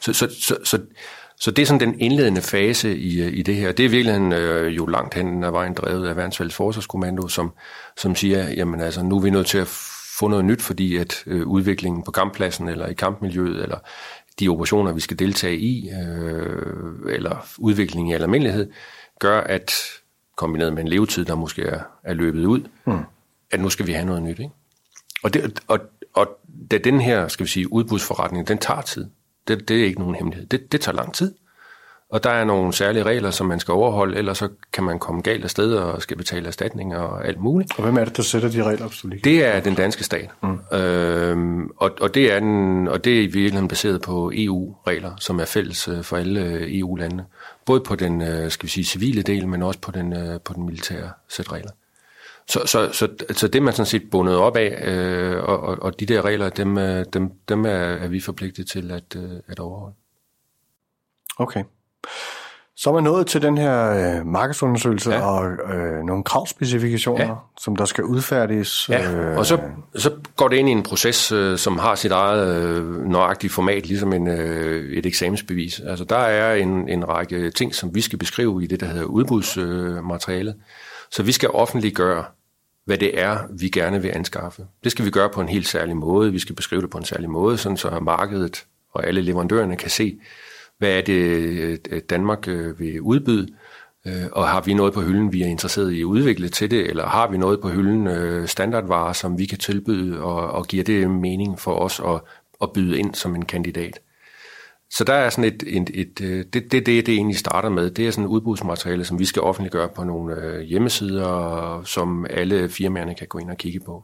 Så, 0.02 0.14
så, 0.14 0.28
så, 0.40 0.58
så 0.64 0.80
Så 1.42 1.52
det 1.52 1.62
er 1.62 1.66
sådan 1.66 1.80
den 1.80 2.00
indledende 2.00 2.42
fase 2.42 2.98
i, 2.98 3.28
i 3.28 3.42
det 3.42 3.56
her. 3.56 3.72
Det 3.72 3.86
er 3.86 3.90
virkelig 3.90 4.34
øh, 4.34 4.76
jo 4.78 4.86
langt 4.86 5.14
hen 5.14 5.44
ad 5.44 5.52
vejen 5.52 5.74
drevet 5.74 6.08
af 6.08 6.16
Værnsfælles 6.16 6.56
Forsvarskommando, 6.56 7.28
som, 7.28 7.52
som 7.98 8.16
siger, 8.16 8.50
jamen 8.50 8.82
altså, 8.82 9.04
nu 9.04 9.18
er 9.18 9.22
vi 9.22 9.30
nødt 9.30 9.48
til 9.48 9.58
at 9.58 9.68
få 10.20 10.28
noget 10.28 10.46
nyt, 10.46 10.62
fordi 10.62 10.98
at 10.98 11.24
øh, 11.28 11.48
udviklingen 11.48 12.04
på 12.04 12.12
kamppladsen 12.12 12.70
eller 12.70 12.88
i 12.88 12.94
kampmiljøet, 12.94 13.64
eller 13.64 13.78
de 14.40 14.50
operationer, 14.50 14.94
vi 14.94 15.00
skal 15.00 15.20
deltage 15.20 15.58
i, 15.58 15.90
øh, 15.90 17.14
eller 17.14 17.48
udviklingen 17.58 18.12
i 18.12 18.14
almindelighed, 18.14 18.72
gør, 19.20 19.42
at 19.42 19.72
kombineret 20.38 20.74
med 20.74 20.82
en 20.82 20.88
levetid, 20.88 21.26
der 21.26 21.36
måske 21.36 21.62
er, 21.64 21.82
er 22.04 22.14
løbet 22.14 22.46
ud, 22.46 22.62
mm. 22.86 23.00
at 23.52 23.60
nu 23.60 23.70
skal 23.70 23.88
vi 23.88 23.92
have 23.92 24.06
noget 24.06 24.24
nyt. 24.24 24.40
Ikke? 24.40 24.52
Og, 25.24 25.34
det, 25.34 25.60
og, 25.68 25.80
og 26.14 26.28
da 26.72 26.78
den 26.78 27.02
her, 27.02 27.28
skal 27.28 27.46
vi 27.46 27.50
sige, 27.50 27.74
udbudsforretning, 27.74 28.48
den 28.48 28.58
tager 28.58 28.82
tid. 28.82 29.06
Det, 29.48 29.70
det 29.70 29.82
er 29.82 29.86
ikke 29.86 30.00
nogen 30.00 30.16
hemmelighed. 30.16 30.48
Det, 30.48 30.72
det 30.72 30.82
tager 30.82 30.96
lang 30.96 31.14
tid. 31.14 31.36
Og 32.12 32.24
der 32.24 32.30
er 32.30 32.44
nogle 32.44 32.74
særlige 32.74 33.04
regler, 33.04 33.32
som 33.32 33.48
man 33.48 33.60
skal 33.60 33.72
overholde, 33.72 34.18
ellers 34.18 34.38
så 34.38 34.50
kan 34.74 34.84
man 34.84 35.00
komme 35.00 35.22
galt 35.22 35.44
af 35.44 35.50
sted 35.50 35.74
og 35.74 36.02
skal 36.02 36.18
betale 36.18 36.48
erstatning 36.48 36.96
og 36.96 37.28
alt 37.28 37.40
muligt. 37.40 37.72
Og 37.78 37.84
hvem 37.84 37.98
er 37.98 38.06
det, 38.06 38.18
der 38.18 38.24
sætter 38.24 38.50
de 38.50 38.64
regler, 38.64 39.08
lige 39.08 39.22
Det 39.24 39.46
er 39.46 39.60
den 39.60 39.76
danske 39.76 40.04
stat. 40.04 40.30
Mm. 40.44 40.78
Øhm, 40.78 41.70
og, 41.78 41.92
og, 42.02 42.14
det 42.14 42.34
er 42.34 42.40
den, 42.40 42.88
og 42.88 43.04
det 43.04 43.14
er 43.14 43.22
i 43.22 43.26
virkeligheden 43.26 43.68
baseret 43.68 44.02
på 44.02 44.32
EU-regler, 44.36 45.12
som 45.20 45.40
er 45.40 45.46
fælles 45.46 45.88
øh, 45.88 46.04
for 46.04 46.18
alle 46.18 46.42
øh, 46.42 46.80
EU-landene. 46.80 47.26
Både 47.66 47.82
på 47.82 47.96
den, 47.96 48.22
øh, 48.22 48.52
skal 48.52 48.66
vi 48.66 48.72
sige, 48.72 48.86
civile 48.86 49.22
del, 49.22 49.48
men 49.48 49.64
også 49.64 49.80
på 49.80 49.92
den, 49.92 50.40
på 50.46 50.54
den 50.54 50.66
militære 50.66 51.10
sæt 51.28 51.52
regler. 51.52 51.72
Så, 52.50 52.62
så, 52.66 52.90
så, 52.92 53.08
så 53.32 53.48
det 53.48 53.64
man 53.64 53.74
sådan 53.74 53.86
set 53.86 54.04
bundet 54.12 54.36
op 54.36 54.56
af, 54.56 54.88
øh, 54.88 55.44
og, 55.44 55.60
og 55.60 56.00
de 56.00 56.06
der 56.06 56.26
regler, 56.26 56.50
dem, 56.50 56.76
dem, 57.14 57.32
dem 57.50 57.66
er, 57.66 57.70
er 57.70 58.08
vi 58.08 58.20
forpligtet 58.20 58.68
til 58.68 58.92
at, 58.92 59.18
at 59.48 59.60
overholde. 59.60 59.96
Okay. 61.38 61.64
Så 62.76 62.90
er 62.90 62.94
man 62.94 63.04
nået 63.04 63.28
til 63.28 63.42
den 63.42 63.58
her 63.58 63.90
øh, 63.90 64.26
markedsundersøgelse 64.26 65.12
ja. 65.12 65.22
og 65.22 65.52
øh, 65.74 66.04
nogle 66.04 66.24
kravspecifikationer, 66.24 67.26
ja. 67.26 67.34
som 67.60 67.76
der 67.76 67.86
skal 67.86 68.04
udfærdiges. 68.04 68.90
Ja, 68.90 69.12
øh, 69.12 69.38
og 69.38 69.46
så, 69.46 69.60
så 69.96 70.12
går 70.36 70.48
det 70.48 70.58
ind 70.58 70.70
i 70.70 70.72
en 70.72 70.84
proces, 70.84 71.32
øh, 71.32 71.58
som 71.58 71.78
har 71.78 71.96
sit 71.96 72.12
eget 72.12 72.66
øh, 72.66 73.06
nøjagtige 73.06 73.52
format, 73.52 73.88
ligesom 73.88 74.14
en, 74.14 74.28
øh, 74.28 74.92
et 74.92 75.06
eksamensbevis. 75.06 75.80
Altså 75.80 76.06
der 76.06 76.18
er 76.18 76.56
en, 76.56 76.90
en 76.90 77.10
række 77.10 77.52
ting, 77.52 77.76
som 77.76 77.96
vi 77.96 78.02
skal 78.02 78.20
beskrive 78.20 78.64
i 78.64 78.68
det, 78.68 78.80
der 78.80 78.86
hedder 78.86 79.06
udbudsmaterialet. 79.06 80.56
Øh, 80.58 80.62
så 81.12 81.24
vi 81.24 81.32
skal 81.32 81.50
offentliggøre, 81.50 82.24
hvad 82.86 82.98
det 82.98 83.20
er, 83.20 83.38
vi 83.60 83.70
gerne 83.70 84.02
vil 84.02 84.10
anskaffe. 84.10 84.68
Det 84.84 84.92
skal 84.92 85.06
vi 85.06 85.10
gøre 85.10 85.30
på 85.30 85.42
en 85.42 85.50
helt 85.50 85.68
særlig 85.68 85.98
måde. 85.98 86.32
Vi 86.32 86.40
skal 86.40 86.56
beskrive 86.56 86.82
det 86.82 86.90
på 86.90 86.98
en 86.98 87.06
særlig 87.06 87.30
måde, 87.30 87.58
sådan 87.58 87.78
så 87.78 88.00
markedet 88.02 88.66
og 88.92 89.08
alle 89.08 89.22
leverandørerne 89.22 89.76
kan 89.76 89.90
se, 89.90 90.20
hvad 90.78 90.98
er 90.98 91.02
det, 91.02 91.22
øh, 91.92 92.02
Danmark 92.10 92.48
øh, 92.48 92.80
vil 92.80 93.02
udbyde, 93.02 93.48
øh, 94.08 94.26
og 94.32 94.48
har 94.48 94.62
vi 94.62 94.74
noget 94.74 94.94
på 94.94 95.02
hylden, 95.02 95.34
vi 95.34 95.42
er 95.42 95.48
interesseret 95.48 95.92
i 95.92 96.00
at 96.00 96.06
udvikle 96.06 96.50
til 96.50 96.72
det, 96.72 96.90
eller 96.90 97.06
har 97.06 97.32
vi 97.32 97.38
noget 97.38 97.62
på 97.62 97.70
hylden, 97.70 98.48
standardvarer, 98.48 99.14
som 99.14 99.38
vi 99.38 99.46
kan 99.46 99.58
tilbyde, 99.58 100.22
og, 100.22 100.52
og 100.52 100.66
giver 100.66 100.84
det 100.84 101.10
mening 101.10 101.60
for 101.60 101.76
os 101.76 102.00
at, 102.00 102.22
at 102.62 102.74
byde 102.74 103.00
ind 103.00 103.16
som 103.16 103.36
en 103.36 103.46
kandidat. 103.46 104.00
Så 104.92 105.04
der 105.04 105.14
er 105.14 105.30
sådan 105.30 105.44
et, 105.44 105.64
et, 105.68 105.90
et 105.94 106.22
øh, 106.22 106.46
det, 106.54 106.72
det, 106.72 106.72
det, 106.72 107.06
det 107.06 107.10
egentlig 107.10 107.38
starter 107.38 107.70
med, 107.70 107.92
det 107.92 108.08
er 108.08 108.12
sådan 108.12 108.24
et 108.24 108.30
udbudsmateriale, 108.30 109.06
som 109.06 109.20
vi 109.20 109.26
skal 109.26 109.42
offentliggøre 109.42 109.90
på 109.90 110.04
nogle 110.04 110.36
øh, 110.36 110.62
hjemmesider, 110.62 111.82
som 111.86 112.26
alle 112.30 112.70
firmaerne 112.70 113.16
kan 113.16 113.28
gå 113.28 113.38
ind 113.38 113.52
og 113.52 113.58
kigge 113.58 113.80
på. 113.80 114.04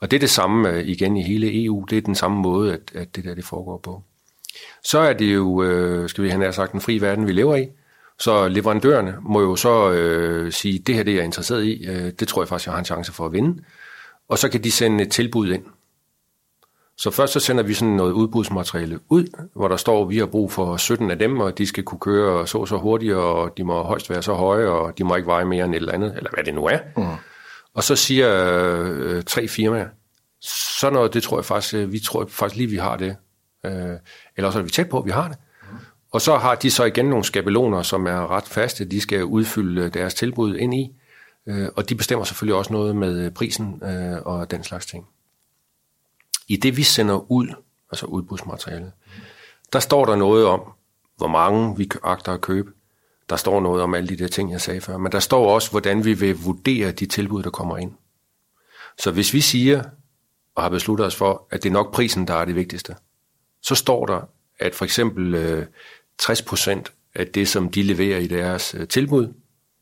Og 0.00 0.10
det 0.10 0.16
er 0.16 0.20
det 0.20 0.30
samme 0.30 0.70
øh, 0.70 0.88
igen 0.88 1.16
i 1.16 1.22
hele 1.22 1.64
EU, 1.64 1.84
det 1.90 1.98
er 1.98 2.02
den 2.02 2.14
samme 2.14 2.38
måde, 2.38 2.72
at, 2.72 2.80
at 2.94 3.16
det 3.16 3.24
der 3.24 3.34
det 3.34 3.44
foregår 3.44 3.78
på 3.78 4.02
så 4.84 4.98
er 4.98 5.12
det 5.12 5.34
jo, 5.34 6.08
skal 6.08 6.24
vi 6.24 6.28
have 6.28 6.52
sagt, 6.52 6.72
en 6.72 6.80
fri 6.80 7.00
verden, 7.00 7.26
vi 7.26 7.32
lever 7.32 7.56
i. 7.56 7.68
Så 8.18 8.48
leverandørerne 8.48 9.16
må 9.22 9.40
jo 9.40 9.56
så 9.56 9.90
øh, 9.90 10.52
sige, 10.52 10.78
det 10.78 10.94
her 10.94 11.02
det 11.02 11.10
er 11.10 11.16
jeg 11.16 11.24
interesseret 11.24 11.64
i, 11.64 11.86
øh, 11.86 12.12
det 12.20 12.28
tror 12.28 12.42
jeg 12.42 12.48
faktisk, 12.48 12.66
jeg 12.66 12.72
har 12.72 12.78
en 12.78 12.84
chance 12.84 13.12
for 13.12 13.26
at 13.26 13.32
vinde. 13.32 13.62
Og 14.28 14.38
så 14.38 14.48
kan 14.48 14.64
de 14.64 14.70
sende 14.70 15.04
et 15.04 15.10
tilbud 15.10 15.52
ind. 15.52 15.64
Så 17.00 17.10
først 17.10 17.32
så 17.32 17.40
sender 17.40 17.62
vi 17.62 17.74
sådan 17.74 17.94
noget 17.94 18.12
udbudsmateriale 18.12 18.98
ud, 19.08 19.48
hvor 19.54 19.68
der 19.68 19.76
står, 19.76 20.02
at 20.02 20.10
vi 20.10 20.18
har 20.18 20.26
brug 20.26 20.52
for 20.52 20.76
17 20.76 21.10
af 21.10 21.18
dem, 21.18 21.40
og 21.40 21.58
de 21.58 21.66
skal 21.66 21.84
kunne 21.84 21.98
køre 21.98 22.46
så 22.46 22.66
så 22.66 22.76
hurtigt, 22.76 23.14
og 23.14 23.56
de 23.56 23.64
må 23.64 23.82
højst 23.82 24.10
være 24.10 24.22
så 24.22 24.34
høje, 24.34 24.66
og 24.66 24.98
de 24.98 25.04
må 25.04 25.16
ikke 25.16 25.26
veje 25.26 25.44
mere 25.44 25.64
end 25.64 25.74
et 25.74 25.76
eller 25.76 25.92
andet, 25.92 26.16
eller 26.16 26.30
hvad 26.34 26.44
det 26.44 26.54
nu 26.54 26.66
er. 26.66 26.78
Mm. 26.96 27.04
Og 27.74 27.82
så 27.82 27.96
siger 27.96 28.28
øh, 28.84 29.22
tre 29.22 29.48
firmaer, 29.48 29.88
så 30.80 30.90
noget, 30.90 31.14
det 31.14 31.22
tror 31.22 31.38
jeg 31.38 31.44
faktisk, 31.44 31.74
øh, 31.74 31.92
vi 31.92 31.98
tror 31.98 32.26
faktisk 32.28 32.56
lige, 32.56 32.70
vi 32.70 32.76
har 32.76 32.96
det. 32.96 33.16
Øh, 33.66 33.72
eller 34.36 34.46
også 34.46 34.58
er 34.58 34.62
vi 34.62 34.70
tæt 34.70 34.88
på, 34.88 34.98
at 34.98 35.06
vi 35.06 35.10
har 35.10 35.28
det. 35.28 35.36
Og 36.12 36.20
så 36.20 36.36
har 36.36 36.54
de 36.54 36.70
så 36.70 36.84
igen 36.84 37.04
nogle 37.04 37.24
skabeloner, 37.24 37.82
som 37.82 38.06
er 38.06 38.30
ret 38.30 38.48
faste, 38.48 38.84
de 38.84 39.00
skal 39.00 39.24
udfylde 39.24 39.90
deres 39.90 40.14
tilbud 40.14 40.56
ind 40.56 40.74
i, 40.74 40.90
øh, 41.48 41.68
og 41.76 41.88
de 41.88 41.94
bestemmer 41.94 42.24
selvfølgelig 42.24 42.56
også 42.56 42.72
noget 42.72 42.96
med 42.96 43.30
prisen 43.30 43.82
øh, 43.84 44.18
og 44.24 44.50
den 44.50 44.64
slags 44.64 44.86
ting. 44.86 45.06
I 46.50 46.56
det 46.56 46.76
vi 46.76 46.82
sender 46.82 47.32
ud, 47.32 47.48
altså 47.90 48.06
udbudsmaterialet, 48.06 48.92
der 49.72 49.80
står 49.80 50.04
der 50.04 50.16
noget 50.16 50.46
om, 50.46 50.60
hvor 51.16 51.28
mange 51.28 51.76
vi 51.76 51.90
agter 52.02 52.32
at 52.32 52.40
købe. 52.40 52.72
Der 53.28 53.36
står 53.36 53.60
noget 53.60 53.82
om 53.82 53.94
alle 53.94 54.08
de 54.08 54.16
der 54.16 54.28
ting, 54.28 54.52
jeg 54.52 54.60
sagde 54.60 54.80
før, 54.80 54.96
men 54.96 55.12
der 55.12 55.20
står 55.20 55.54
også, 55.54 55.70
hvordan 55.70 56.04
vi 56.04 56.14
vil 56.14 56.38
vurdere 56.38 56.92
de 56.92 57.06
tilbud, 57.06 57.42
der 57.42 57.50
kommer 57.50 57.76
ind. 57.76 57.92
Så 58.98 59.10
hvis 59.10 59.34
vi 59.34 59.40
siger, 59.40 59.82
og 60.54 60.62
har 60.62 60.70
besluttet 60.70 61.06
os 61.06 61.16
for, 61.16 61.46
at 61.50 61.62
det 61.62 61.68
er 61.68 61.72
nok 61.72 61.94
prisen, 61.94 62.28
der 62.28 62.34
er 62.34 62.44
det 62.44 62.54
vigtigste, 62.54 62.96
så 63.62 63.74
står 63.74 64.06
der, 64.06 64.20
at 64.58 64.74
for 64.74 64.84
eksempel 64.84 65.34
øh, 65.34 65.66
60% 66.22 66.82
af 67.14 67.26
det, 67.26 67.48
som 67.48 67.70
de 67.70 67.82
leverer 67.82 68.18
i 68.18 68.26
deres 68.26 68.74
øh, 68.74 68.88
tilbud, 68.88 69.34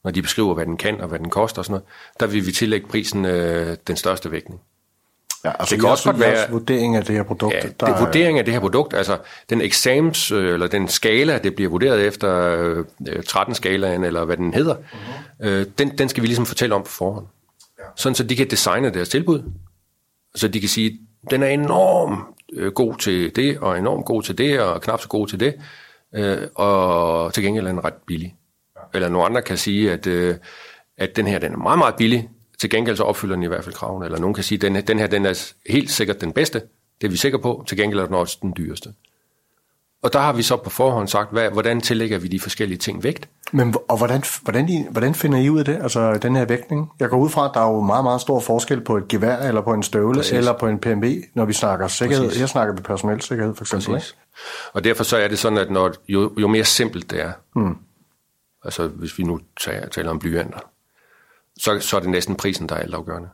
når 0.05 0.11
de 0.11 0.23
beskriver, 0.23 0.55
hvad 0.55 0.67
den 0.67 0.77
kan 0.77 1.01
og 1.01 1.09
hvad 1.09 1.19
den 1.19 1.31
koster 1.31 1.59
og 1.59 1.65
sådan 1.65 1.73
noget, 1.73 1.87
der 2.21 2.27
vil 2.27 2.47
vi 2.47 2.53
tillægge 2.53 2.89
prisen 2.89 3.25
øh, 3.25 3.77
den 3.87 3.97
største 3.97 4.31
vægtning. 4.31 4.61
Ja, 5.45 5.53
altså 5.59 5.75
det 5.75 5.81
kan 5.81 5.91
også 5.91 6.05
godt 6.05 6.21
være 6.21 6.51
vurdering 6.51 6.97
af 6.97 7.05
det 7.05 7.15
her 7.15 7.23
produkt. 7.23 7.55
Ja, 7.55 7.61
der 7.61 7.87
det 7.87 7.95
er 7.95 8.05
vurdering 8.05 8.39
af 8.39 8.45
det 8.45 8.55
her 8.55 8.61
produkt, 8.61 8.95
altså 8.95 9.19
den 9.51 9.61
eksamens, 9.61 10.31
øh, 10.31 10.53
eller 10.53 10.67
den 10.67 10.89
skala, 10.89 11.39
det 11.39 11.55
bliver 11.55 11.71
vurderet 11.71 12.07
efter 12.07 12.57
øh, 13.09 13.23
13 13.23 13.55
skalaen, 13.55 14.05
eller 14.05 14.25
hvad 14.25 14.37
den 14.37 14.55
hedder, 14.55 14.77
øh, 15.43 15.67
den, 15.79 15.99
den 15.99 16.09
skal 16.09 16.23
vi 16.23 16.27
ligesom 16.27 16.47
fortælle 16.47 16.75
om 16.75 16.83
på 16.83 16.89
forhånd. 16.91 17.27
Ja. 17.79 17.85
Sådan 17.97 18.15
så 18.15 18.23
de 18.23 18.37
kan 18.37 18.51
designe 18.51 18.91
deres 18.91 19.09
tilbud, 19.09 19.43
så 20.35 20.49
de 20.49 20.61
kan 20.61 20.69
sige, 20.69 20.99
den 21.31 21.43
er 21.43 21.49
enormt 21.49 22.21
øh, 22.53 22.73
god 22.73 22.97
til 22.97 23.37
det, 23.37 23.59
og 23.59 23.79
enormt 23.79 24.07
god 24.07 24.23
til 24.23 24.39
det, 24.39 24.61
og 24.61 24.81
knap 24.81 25.01
så 25.01 25.09
god 25.09 25.27
til 25.27 25.41
det, 25.41 25.55
øh, 26.15 26.39
og 26.55 27.35
til 27.35 27.43
gengæld 27.43 27.67
er 27.67 27.71
den 27.71 27.85
ret 27.85 27.95
billig. 28.07 28.35
Ja. 28.77 28.81
Eller 28.95 29.09
nogle 29.09 29.27
andre 29.27 29.43
kan 29.43 29.57
sige, 29.57 29.93
at, 29.93 30.07
øh, 30.07 30.37
at 30.97 31.17
den 31.17 31.27
her 31.27 31.39
den 31.39 31.53
er 31.53 31.57
meget, 31.57 31.79
meget 31.79 31.95
billig, 31.95 32.29
til 32.61 32.71
gengæld 32.71 32.97
så 32.97 33.03
opfylder 33.03 33.35
den 33.35 33.43
i 33.43 33.47
hvert 33.47 33.65
fald 33.65 33.75
kravene. 33.75 34.05
Eller 34.05 34.19
nogen 34.19 34.35
kan 34.35 34.45
sige, 34.45 34.57
at 34.57 34.63
den, 34.63 34.87
den 34.87 34.99
her 34.99 35.07
den 35.07 35.27
er 35.27 35.53
helt 35.69 35.91
sikkert 35.91 36.21
den 36.21 36.33
bedste, 36.33 36.63
det 37.01 37.07
er 37.07 37.11
vi 37.11 37.17
sikre 37.17 37.39
på, 37.39 37.65
til 37.67 37.77
gengæld 37.77 38.01
er 38.01 38.07
den 38.07 38.15
også 38.15 38.39
den 38.43 38.55
dyreste. 38.57 38.93
Og 40.03 40.13
der 40.13 40.19
har 40.19 40.33
vi 40.33 40.43
så 40.43 40.57
på 40.57 40.71
forhånd 40.71 41.09
sagt, 41.09 41.33
hvad, 41.33 41.51
hvordan 41.51 41.81
tillægger 41.81 42.19
vi 42.19 42.29
de 42.29 42.41
forskellige 42.41 42.79
ting 42.79 43.03
vægt. 43.03 43.29
Men 43.53 43.75
og 43.89 43.99
hvordan, 43.99 44.23
hvordan, 44.43 44.69
I, 44.69 44.87
hvordan 44.91 45.15
finder 45.15 45.39
I 45.39 45.51
ud 45.51 45.59
af 45.59 45.65
det, 45.65 45.79
altså 45.83 46.15
den 46.15 46.37
her 46.37 46.45
vægtning? 46.45 46.91
Jeg 47.01 47.09
går 47.09 47.19
ud 47.19 47.29
fra, 47.29 47.45
at 47.45 47.51
der 47.55 47.61
er 47.61 47.73
jo 47.73 47.81
meget, 47.81 48.05
meget 48.05 48.21
stor 48.21 48.41
forskel 48.41 48.81
på 48.81 48.97
et 48.97 49.09
gevær, 49.09 49.37
eller 49.37 49.61
på 49.61 49.73
en 49.73 49.83
støvle, 49.83 50.15
Præcis. 50.15 50.33
eller 50.33 50.53
på 50.53 50.67
en 50.67 50.79
PMB, 50.79 51.05
når 51.35 51.45
vi 51.45 51.53
snakker 51.53 51.89
sikkerhed. 51.89 52.25
Præcis. 52.25 52.41
Jeg 52.41 52.49
snakker 52.49 52.75
med 52.75 52.83
personel 52.83 53.21
sikkerhed, 53.21 53.55
for 53.55 53.65
eksempel. 53.65 53.93
Præcis. 53.93 54.17
Og 54.73 54.85
derfor 54.85 55.05
så 55.05 55.17
er 55.17 55.29
det 55.29 55.39
sådan, 55.39 55.59
at 55.59 55.71
når, 55.71 55.93
jo, 56.09 56.33
jo 56.39 56.49
mere 56.49 56.65
simpelt 56.65 57.11
det 57.11 57.21
er, 57.21 57.33
hmm. 57.55 57.77
altså 58.65 58.87
hvis 58.87 59.19
vi 59.19 59.25
nu 59.25 59.41
tager, 59.61 59.89
taler 59.89 60.11
om 60.11 60.19
blyanter, 60.19 60.61
så, 61.59 61.81
så 61.81 61.97
er 61.97 62.01
det 62.01 62.11
næsten 62.11 62.35
prisen, 62.35 62.69
der 62.69 62.75
er 62.75 62.81
altafgørende. 62.81 63.29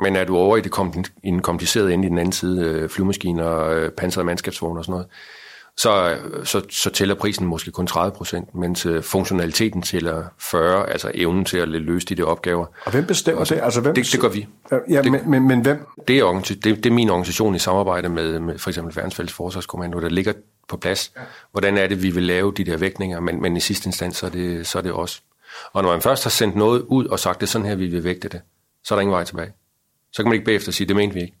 Men 0.00 0.16
er 0.16 0.24
du 0.24 0.36
over 0.36 0.56
i, 0.56 0.60
det 0.60 0.70
kom, 0.72 1.04
i 1.24 1.30
den 1.30 1.42
komplicerede 1.42 1.94
ende 1.94 2.06
i 2.06 2.08
den 2.08 2.18
anden 2.18 2.32
side, 2.32 2.64
øh, 2.64 2.88
flyvemaskiner, 2.88 3.60
øh, 3.60 3.90
pansrede 3.90 4.26
mandskabsvogne 4.26 4.80
og 4.80 4.84
sådan 4.84 4.92
noget, 4.92 5.06
så, 5.76 6.16
så, 6.44 6.62
så 6.70 6.90
tæller 6.90 7.14
prisen 7.14 7.46
måske 7.46 7.70
kun 7.70 7.86
30 7.86 8.12
procent, 8.16 8.54
mens 8.54 8.86
øh, 8.86 9.02
funktionaliteten 9.02 9.82
tæller 9.82 10.24
40, 10.38 10.90
altså 10.90 11.10
evnen 11.14 11.44
til 11.44 11.58
at 11.58 11.68
løse 11.68 12.06
de 12.06 12.14
der 12.14 12.24
opgaver. 12.24 12.66
Og 12.84 12.92
hvem 12.92 13.06
bestemmer 13.06 13.44
det? 13.44 13.60
Altså, 13.62 13.80
hvem 13.80 13.94
det, 13.94 14.12
det 14.12 14.20
gør 14.20 14.28
vi. 14.28 14.46
Ja, 14.90 15.02
det, 15.02 15.12
men, 15.12 15.30
men, 15.30 15.48
men 15.48 15.60
hvem? 15.60 15.86
Det 16.08 16.18
er, 16.18 16.40
det, 16.48 16.64
det 16.64 16.86
er 16.86 16.90
min 16.90 17.10
organisation 17.10 17.54
i 17.54 17.58
samarbejde 17.58 18.08
med, 18.08 18.40
med 18.40 18.58
for 18.58 18.70
eksempel 18.70 18.96
Værnsfælles 18.96 19.32
Forsvarskommando, 19.32 20.00
der 20.00 20.08
ligger 20.08 20.32
på 20.68 20.76
plads. 20.76 21.12
Hvordan 21.50 21.78
er 21.78 21.86
det, 21.86 22.02
vi 22.02 22.10
vil 22.10 22.22
lave 22.22 22.52
de 22.56 22.64
der 22.64 22.76
vægtninger, 22.76 23.20
men, 23.20 23.42
men 23.42 23.56
i 23.56 23.60
sidste 23.60 23.86
instans, 23.86 24.16
så 24.16 24.26
er, 24.26 24.30
det, 24.30 24.66
så 24.66 24.78
er 24.78 24.82
det 24.82 24.92
os. 24.92 25.22
Og 25.72 25.82
når 25.82 25.90
man 25.90 26.02
først 26.02 26.24
har 26.24 26.30
sendt 26.30 26.56
noget 26.56 26.80
ud 26.80 27.06
og 27.06 27.18
sagt, 27.18 27.40
det 27.40 27.46
er 27.46 27.50
sådan 27.50 27.66
her, 27.66 27.74
vi 27.74 27.86
vil 27.86 28.04
vægte 28.04 28.28
det, 28.28 28.40
så 28.84 28.94
er 28.94 28.96
der 28.96 29.00
ingen 29.00 29.12
vej 29.12 29.24
tilbage. 29.24 29.52
Så 30.12 30.22
kan 30.22 30.28
man 30.28 30.34
ikke 30.34 30.44
bagefter 30.44 30.72
sige, 30.72 30.88
det 30.88 30.96
mente 30.96 31.14
vi 31.14 31.20
ikke. 31.20 31.36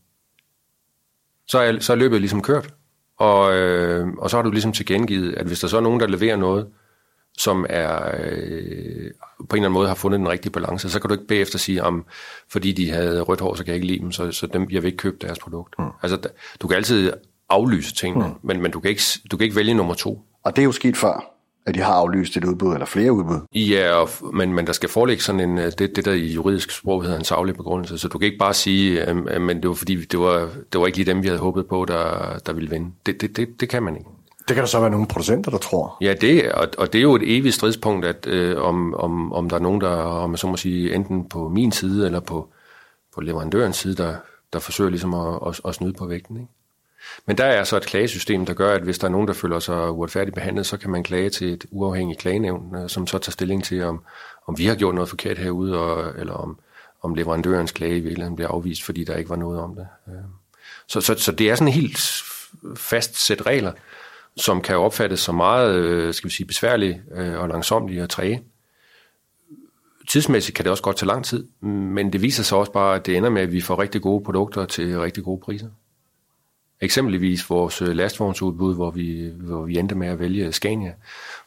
Så 1.46 1.58
er, 1.58 1.78
så 1.80 1.92
er 1.92 1.96
løbet 1.96 2.20
ligesom 2.20 2.42
kørt. 2.42 2.74
Og, 3.18 3.54
øh, 3.54 4.08
og 4.18 4.30
så 4.30 4.36
har 4.36 4.42
du 4.42 4.50
ligesom 4.50 4.72
tilkendegivet, 4.72 5.34
at 5.34 5.46
hvis 5.46 5.60
der 5.60 5.68
så 5.68 5.76
er 5.76 5.80
nogen, 5.80 6.00
der 6.00 6.06
leverer 6.06 6.36
noget, 6.36 6.68
som 7.38 7.66
er 7.68 8.10
øh, 8.20 9.10
på 9.38 9.56
en 9.56 9.62
eller 9.62 9.68
anden 9.68 9.72
måde 9.72 9.88
har 9.88 9.94
fundet 9.94 10.18
den 10.18 10.28
rigtige 10.28 10.52
balance, 10.52 10.90
så 10.90 11.00
kan 11.00 11.08
du 11.08 11.14
ikke 11.14 11.26
bagefter 11.26 11.58
sige, 11.58 11.84
om 11.84 12.04
fordi 12.48 12.72
de 12.72 12.90
havde 12.90 13.20
rødt 13.20 13.40
hår, 13.40 13.54
så 13.54 13.64
kan 13.64 13.68
jeg 13.68 13.74
ikke 13.74 13.86
lide 13.86 13.98
dem, 13.98 14.12
så, 14.12 14.32
så 14.32 14.46
dem, 14.46 14.66
jeg 14.70 14.82
vil 14.82 14.88
ikke 14.88 14.98
købe 14.98 15.16
deres 15.20 15.38
produkt. 15.38 15.74
Mm. 15.78 15.84
Altså, 16.02 16.28
du 16.60 16.68
kan 16.68 16.76
altid 16.76 17.12
aflyse 17.48 17.94
ting, 17.94 18.18
mm. 18.18 18.34
men, 18.42 18.62
men 18.62 18.70
du, 18.70 18.80
kan 18.80 18.90
ikke, 18.90 19.02
du 19.30 19.36
kan 19.36 19.44
ikke 19.44 19.56
vælge 19.56 19.74
nummer 19.74 19.94
to. 19.94 20.24
Og 20.44 20.56
det 20.56 20.62
er 20.62 20.66
jo 20.66 20.72
sket 20.72 20.96
før. 20.96 21.31
At 21.66 21.74
de 21.74 21.80
har 21.80 21.92
aflyst 21.92 22.36
et 22.36 22.44
udbud 22.44 22.72
eller 22.72 22.86
flere 22.86 23.12
udbud. 23.12 23.40
Ja, 23.54 23.92
og, 23.92 24.08
men, 24.32 24.54
men 24.54 24.66
der 24.66 24.72
skal 24.72 24.88
foreligge 24.88 25.22
sådan 25.22 25.40
en, 25.40 25.58
øh, 25.58 25.72
det, 25.78 25.96
det 25.96 26.04
der 26.04 26.12
i 26.12 26.26
juridisk 26.26 26.70
sprog 26.70 27.02
hedder 27.02 27.18
en 27.18 27.24
saglig 27.24 27.54
begrundelse, 27.54 27.98
så 27.98 28.08
du 28.08 28.18
kan 28.18 28.26
ikke 28.26 28.38
bare 28.38 28.54
sige, 28.54 29.02
at 29.02 29.16
men 29.40 29.62
det 29.62 29.68
var 29.68 29.74
fordi, 29.74 30.04
det 30.04 30.20
var, 30.20 30.48
det 30.72 30.80
var 30.80 30.86
ikke 30.86 30.98
lige 30.98 31.12
dem, 31.12 31.22
vi 31.22 31.28
havde 31.28 31.40
håbet 31.40 31.66
på, 31.66 31.84
der, 31.88 32.38
der 32.46 32.52
ville 32.52 32.70
vinde. 32.70 32.90
Det, 33.06 33.20
det, 33.20 33.36
det, 33.36 33.60
det 33.60 33.68
kan 33.68 33.82
man 33.82 33.96
ikke. 33.96 34.08
Det 34.48 34.54
kan 34.54 34.62
der 34.62 34.68
så 34.68 34.80
være 34.80 34.90
nogle 34.90 35.06
producenter, 35.06 35.50
der 35.50 35.58
tror. 35.58 35.96
Ja, 36.00 36.14
det, 36.20 36.52
og, 36.52 36.68
og 36.78 36.92
det 36.92 36.98
er 36.98 37.02
jo 37.02 37.14
et 37.14 37.36
evigt 37.36 37.54
stridspunkt, 37.54 38.06
at 38.06 38.26
øh, 38.26 38.62
om, 38.62 38.94
om, 38.94 39.32
om 39.32 39.48
der 39.48 39.56
er 39.56 39.60
nogen, 39.60 39.80
der, 39.80 39.88
om 39.96 40.36
så 40.36 40.46
må 40.46 40.56
sige, 40.56 40.94
enten 40.94 41.28
på 41.28 41.48
min 41.48 41.72
side 41.72 42.06
eller 42.06 42.20
på, 42.20 42.48
på 43.14 43.20
leverandørens 43.20 43.76
side, 43.76 43.96
der, 43.96 44.14
der 44.52 44.58
forsøger 44.58 44.90
ligesom 44.90 45.14
at, 45.14 45.38
at, 45.46 45.60
at 45.64 45.74
snyde 45.74 45.92
på 45.92 46.06
vægten. 46.06 46.36
Ikke? 46.36 46.48
Men 47.26 47.38
der 47.38 47.44
er 47.44 47.64
så 47.64 47.76
et 47.76 47.86
klagesystem, 47.86 48.46
der 48.46 48.54
gør, 48.54 48.74
at 48.74 48.82
hvis 48.82 48.98
der 48.98 49.06
er 49.06 49.10
nogen, 49.10 49.28
der 49.28 49.34
føler 49.34 49.58
sig 49.58 49.90
uretfærdigt 49.90 50.34
behandlet, 50.34 50.66
så 50.66 50.76
kan 50.76 50.90
man 50.90 51.02
klage 51.02 51.30
til 51.30 51.52
et 51.52 51.66
uafhængigt 51.70 52.20
klagenævn, 52.20 52.76
øh, 52.76 52.88
som 52.88 53.06
så 53.06 53.18
tager 53.18 53.32
stilling 53.32 53.64
til, 53.64 53.82
om, 53.82 54.04
om 54.46 54.58
vi 54.58 54.66
har 54.66 54.74
gjort 54.74 54.94
noget 54.94 55.08
forkert 55.10 55.38
herude, 55.38 55.78
og, 55.78 56.20
eller 56.20 56.32
om, 56.32 56.58
om 57.02 57.14
leverandørens 57.14 57.72
klage 57.72 57.96
i 57.96 58.00
virkeligheden 58.00 58.36
bliver 58.36 58.48
afvist, 58.48 58.82
fordi 58.82 59.04
der 59.04 59.16
ikke 59.16 59.30
var 59.30 59.36
noget 59.36 59.60
om 59.60 59.74
det. 59.74 59.86
Øh. 60.08 60.14
Så, 60.88 61.00
så, 61.00 61.14
så 61.18 61.32
det 61.32 61.50
er 61.50 61.54
sådan 61.54 61.68
en 61.68 61.74
helt 61.74 61.98
fast 62.76 63.26
sæt 63.26 63.46
regler, 63.46 63.72
som 64.36 64.60
kan 64.60 64.76
opfattes 64.76 65.20
som 65.20 65.34
meget 65.34 65.74
øh, 65.74 66.14
skal 66.14 66.28
vi 66.30 66.34
sige, 66.34 66.46
besværlige 66.46 67.02
og 67.36 67.48
langsomlige 67.48 68.02
og 68.02 68.10
træge. 68.10 68.42
Tidsmæssigt 70.08 70.56
kan 70.56 70.64
det 70.64 70.70
også 70.70 70.82
godt 70.82 70.96
tage 70.96 71.06
lang 71.06 71.24
tid, 71.24 71.46
men 71.60 72.12
det 72.12 72.22
viser 72.22 72.42
sig 72.42 72.58
også 72.58 72.72
bare, 72.72 72.94
at 72.94 73.06
det 73.06 73.16
ender 73.16 73.30
med, 73.30 73.42
at 73.42 73.52
vi 73.52 73.60
får 73.60 73.78
rigtig 73.78 74.02
gode 74.02 74.24
produkter 74.24 74.64
til 74.64 75.00
rigtig 75.00 75.24
gode 75.24 75.40
priser. 75.40 75.68
Eksempelvis 76.82 77.50
vores 77.50 77.82
øh, 77.82 77.88
lastvognsudbud, 77.88 78.74
hvor 78.74 78.90
vi, 78.90 79.30
hvor 79.40 79.62
vi 79.62 79.78
endte 79.78 79.94
med 79.94 80.08
at 80.08 80.18
vælge 80.18 80.52
Scania, 80.52 80.92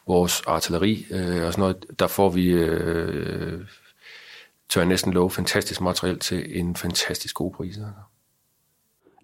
vores 0.06 0.42
artilleri 0.46 1.06
øh, 1.10 1.46
og 1.46 1.52
sådan 1.52 1.60
noget, 1.60 1.86
der 1.98 2.06
får 2.06 2.30
vi, 2.30 2.50
øh, 2.50 3.60
tør 4.68 4.80
jeg 4.80 4.88
næsten 4.88 5.12
love, 5.12 5.30
fantastisk 5.30 5.80
materiel 5.80 6.18
til 6.18 6.60
en 6.60 6.76
fantastisk 6.76 7.34
god 7.34 7.52
pris. 7.52 7.76
Altså. 7.76 7.92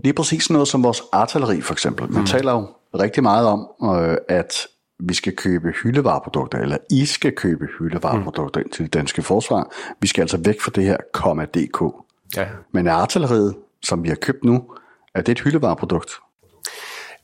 Lige 0.05 0.13
præcis 0.13 0.51
noget 0.51 0.69
som 0.69 0.83
vores 0.83 1.03
artilleri 1.13 1.61
for 1.61 1.73
eksempel. 1.73 2.11
Man 2.11 2.21
mm. 2.21 2.27
taler 2.27 2.53
jo 2.53 2.69
rigtig 2.99 3.23
meget 3.23 3.47
om, 3.47 3.69
øh, 3.97 4.17
at 4.29 4.67
vi 4.99 5.15
skal 5.15 5.37
købe 5.37 5.73
hyldevareprodukter, 5.83 6.59
eller 6.59 6.77
I 6.91 7.07
skal 7.07 7.33
købe 7.33 7.69
hyldevareprodukter 7.79 8.61
mm. 8.61 8.65
ind 8.65 8.73
til 8.73 8.85
det 8.85 8.95
danske 8.95 9.23
forsvar. 9.23 9.73
Vi 10.01 10.07
skal 10.07 10.23
altså 10.23 10.39
væk 10.45 10.61
fra 10.61 10.71
det 10.75 10.85
her 10.85 10.97
.dk. 11.45 12.07
Ja. 12.37 12.47
Men 12.73 12.89
artilleriet, 12.89 13.57
som 13.83 14.03
vi 14.05 14.09
har 14.09 14.17
købt 14.17 14.45
nu, 14.45 14.65
er 15.15 15.23
det 15.23 15.33
et 15.33 15.41
hyldevareprodukt? 15.41 16.11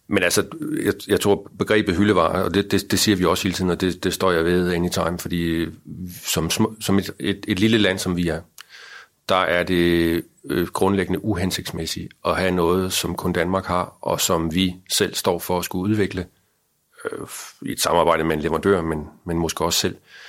Men 0.09 0.23
altså, 0.23 0.45
jeg, 0.85 0.95
jeg 1.09 1.21
tror 1.21 1.51
begrebet 1.59 1.97
hyldevare, 1.97 2.45
og 2.45 2.55
det, 2.55 2.71
det, 2.71 2.91
det 2.91 2.99
siger 2.99 3.17
vi 3.17 3.25
også 3.25 3.43
hele 3.43 3.55
tiden, 3.55 3.71
og 3.71 3.81
det, 3.81 4.05
det 4.05 4.15
står 4.15 4.33
jeg 4.33 4.45
ved 4.45 4.73
anytime, 4.73 5.19
fordi 5.19 5.43
øh, 5.43 5.73
som, 6.25 6.51
som 6.81 6.99
et, 6.99 7.11
et, 7.21 7.45
et 7.49 7.61
lille 7.61 7.79
land, 7.79 7.99
som 7.99 8.17
vi 8.17 8.29
er, 8.29 8.41
der 9.29 9.37
er 9.37 9.63
det 9.63 10.25
øh, 10.51 10.67
grundlæggende 10.67 11.25
uhensigtsmæssigt 11.25 12.15
at 12.27 12.37
have 12.37 12.51
noget, 12.51 12.93
som 12.93 13.15
kun 13.15 13.33
Danmark 13.33 13.65
har, 13.65 13.99
og 14.01 14.21
som 14.21 14.55
vi 14.55 14.77
selv 14.91 15.15
står 15.15 15.39
for 15.39 15.59
at 15.59 15.65
skulle 15.65 15.91
udvikle 15.91 16.27
øh, 17.05 17.27
i 17.63 17.73
et 17.73 17.81
samarbejde 17.81 18.25
med 18.25 18.37
en 18.37 18.43
leverandør, 18.43 18.83
men, 18.83 19.07
men 19.27 19.39
måske 19.39 19.65
også 19.65 19.79
selv. 19.81 19.95
Øh, 19.95 20.28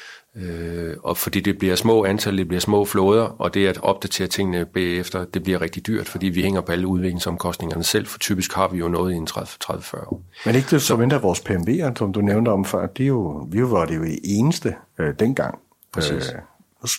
og 1.03 1.17
fordi 1.17 1.39
det 1.39 1.57
bliver 1.57 1.75
små 1.75 2.05
antal, 2.05 2.37
det 2.37 2.47
bliver 2.47 2.61
små 2.61 2.85
flåder, 2.85 3.23
og 3.23 3.53
det 3.53 3.67
at 3.67 3.79
opdatere 3.81 4.27
tingene 4.27 4.65
bagefter, 4.65 5.25
det 5.25 5.43
bliver 5.43 5.61
rigtig 5.61 5.87
dyrt, 5.87 6.07
fordi 6.07 6.27
vi 6.27 6.41
hænger 6.41 6.61
på 6.61 6.71
alle 6.71 6.87
udviklingsomkostningerne 6.87 7.83
selv, 7.83 8.07
for 8.07 8.19
typisk 8.19 8.53
har 8.53 8.67
vi 8.67 8.77
jo 8.77 8.87
noget 8.87 9.13
i 9.13 9.15
en 9.15 9.27
30-40 9.31 10.07
år. 10.07 10.21
Men 10.45 10.55
ikke 10.55 10.67
det 10.71 10.81
så 10.81 10.95
mindre 10.97 11.21
vores 11.21 11.39
PMV'er, 11.39 11.91
som 11.95 12.13
du 12.13 12.21
nævnte 12.21 12.49
om 12.49 12.65
før, 12.65 12.85
de 12.85 13.03
jo, 13.03 13.47
vi 13.51 13.61
var 13.61 13.85
det 13.85 13.95
jo 13.95 14.05
eneste 14.23 14.75
øh, 14.99 15.13
dengang. 15.19 15.59
Præcis. 15.93 16.29
Øh, 16.29 16.39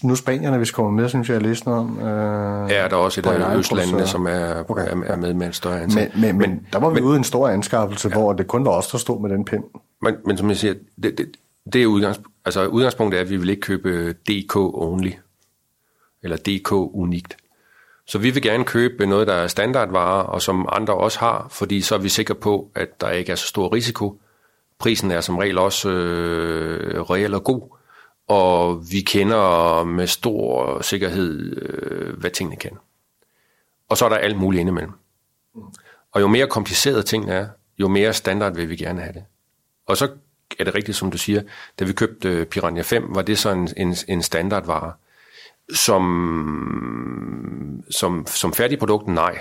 nu 0.02 0.14
Spanierne, 0.14 0.56
hvis 0.56 0.70
kommer 0.70 0.92
med, 0.92 1.08
synes 1.08 1.28
jeg, 1.28 1.34
jeg 1.34 1.42
læste 1.42 1.68
noget 1.68 1.80
om. 1.80 1.98
Øh, 1.98 2.70
ja, 2.70 2.88
der 2.88 2.96
er 2.96 2.96
også 2.96 3.20
et 3.20 3.26
af 3.26 3.56
østlandene, 3.56 4.06
som 4.06 4.26
er, 4.26 4.70
okay, 4.70 4.86
er, 4.86 5.02
er 5.04 5.16
med 5.16 5.34
med 5.34 5.46
en 5.46 5.52
større. 5.52 5.86
Men, 5.86 5.96
men, 5.96 6.10
men, 6.20 6.38
men 6.38 6.66
der 6.72 6.78
var 6.78 6.88
vi 6.88 6.94
men, 6.94 7.04
ude 7.04 7.14
i 7.14 7.18
en 7.18 7.24
stor 7.24 7.48
anskaffelse, 7.48 8.08
ja. 8.08 8.14
hvor 8.14 8.32
det 8.32 8.46
kun 8.46 8.64
var 8.64 8.70
os, 8.70 8.88
der 8.88 8.98
stod 8.98 9.20
med 9.20 9.30
den 9.30 9.44
pind. 9.44 9.64
Men, 10.02 10.14
men 10.26 10.36
som 10.36 10.48
jeg 10.48 10.56
siger, 10.56 10.74
det, 11.02 11.18
det, 11.18 11.26
det 11.72 11.82
er 11.82 11.86
udgangs, 11.86 12.20
altså 12.44 12.66
udgangspunktet 12.66 13.18
er, 13.18 13.22
at 13.22 13.30
vi 13.30 13.36
vil 13.36 13.48
ikke 13.48 13.60
købe 13.60 13.88
øh, 13.88 14.14
DK 14.14 14.56
only, 14.56 15.10
eller 16.22 16.36
DK 16.36 16.72
unikt. 16.72 17.36
Så 18.06 18.18
vi 18.18 18.30
vil 18.30 18.42
gerne 18.42 18.64
købe 18.64 19.06
noget, 19.06 19.26
der 19.26 19.34
er 19.34 19.46
standardvarer, 19.46 20.22
og 20.22 20.42
som 20.42 20.68
andre 20.72 20.94
også 20.94 21.18
har, 21.18 21.48
fordi 21.50 21.80
så 21.80 21.94
er 21.94 21.98
vi 21.98 22.08
sikre 22.08 22.34
på, 22.34 22.70
at 22.74 23.00
der 23.00 23.10
ikke 23.10 23.32
er 23.32 23.36
så 23.36 23.46
stor 23.46 23.74
risiko. 23.74 24.20
Prisen 24.78 25.10
er 25.10 25.20
som 25.20 25.38
regel 25.38 25.58
også 25.58 25.90
øh, 25.90 27.00
reel 27.02 27.34
og 27.34 27.44
god, 27.44 27.76
og 28.28 28.84
vi 28.92 29.00
kender 29.00 29.84
med 29.84 30.06
stor 30.06 30.82
sikkerhed, 30.82 31.56
øh, 31.62 32.18
hvad 32.18 32.30
tingene 32.30 32.56
kan. 32.56 32.78
Og 33.88 33.96
så 33.96 34.04
er 34.04 34.08
der 34.08 34.16
alt 34.16 34.36
muligt 34.36 34.60
indimellem. 34.60 34.92
Og 36.12 36.20
jo 36.20 36.28
mere 36.28 36.46
komplicerede 36.46 37.02
tingene 37.02 37.32
er, 37.32 37.48
jo 37.78 37.88
mere 37.88 38.12
standard 38.12 38.54
vil 38.54 38.68
vi 38.68 38.76
gerne 38.76 39.00
have 39.00 39.12
det. 39.12 39.24
Og 39.86 39.96
så 39.96 40.08
er 40.58 40.64
det 40.64 40.74
rigtigt, 40.74 40.96
som 40.96 41.10
du 41.10 41.18
siger, 41.18 41.42
da 41.78 41.84
vi 41.84 41.92
købte 41.92 42.28
øh, 42.28 42.46
Piranha 42.46 42.82
5, 42.82 43.04
var 43.08 43.22
det 43.22 43.38
så 43.38 43.50
en, 43.50 43.68
en, 43.76 43.96
en 44.08 44.22
standardvare. 44.22 44.92
Som, 45.74 47.84
som, 47.90 48.26
som 48.26 48.52
færdigprodukt, 48.52 49.08
nej. 49.08 49.40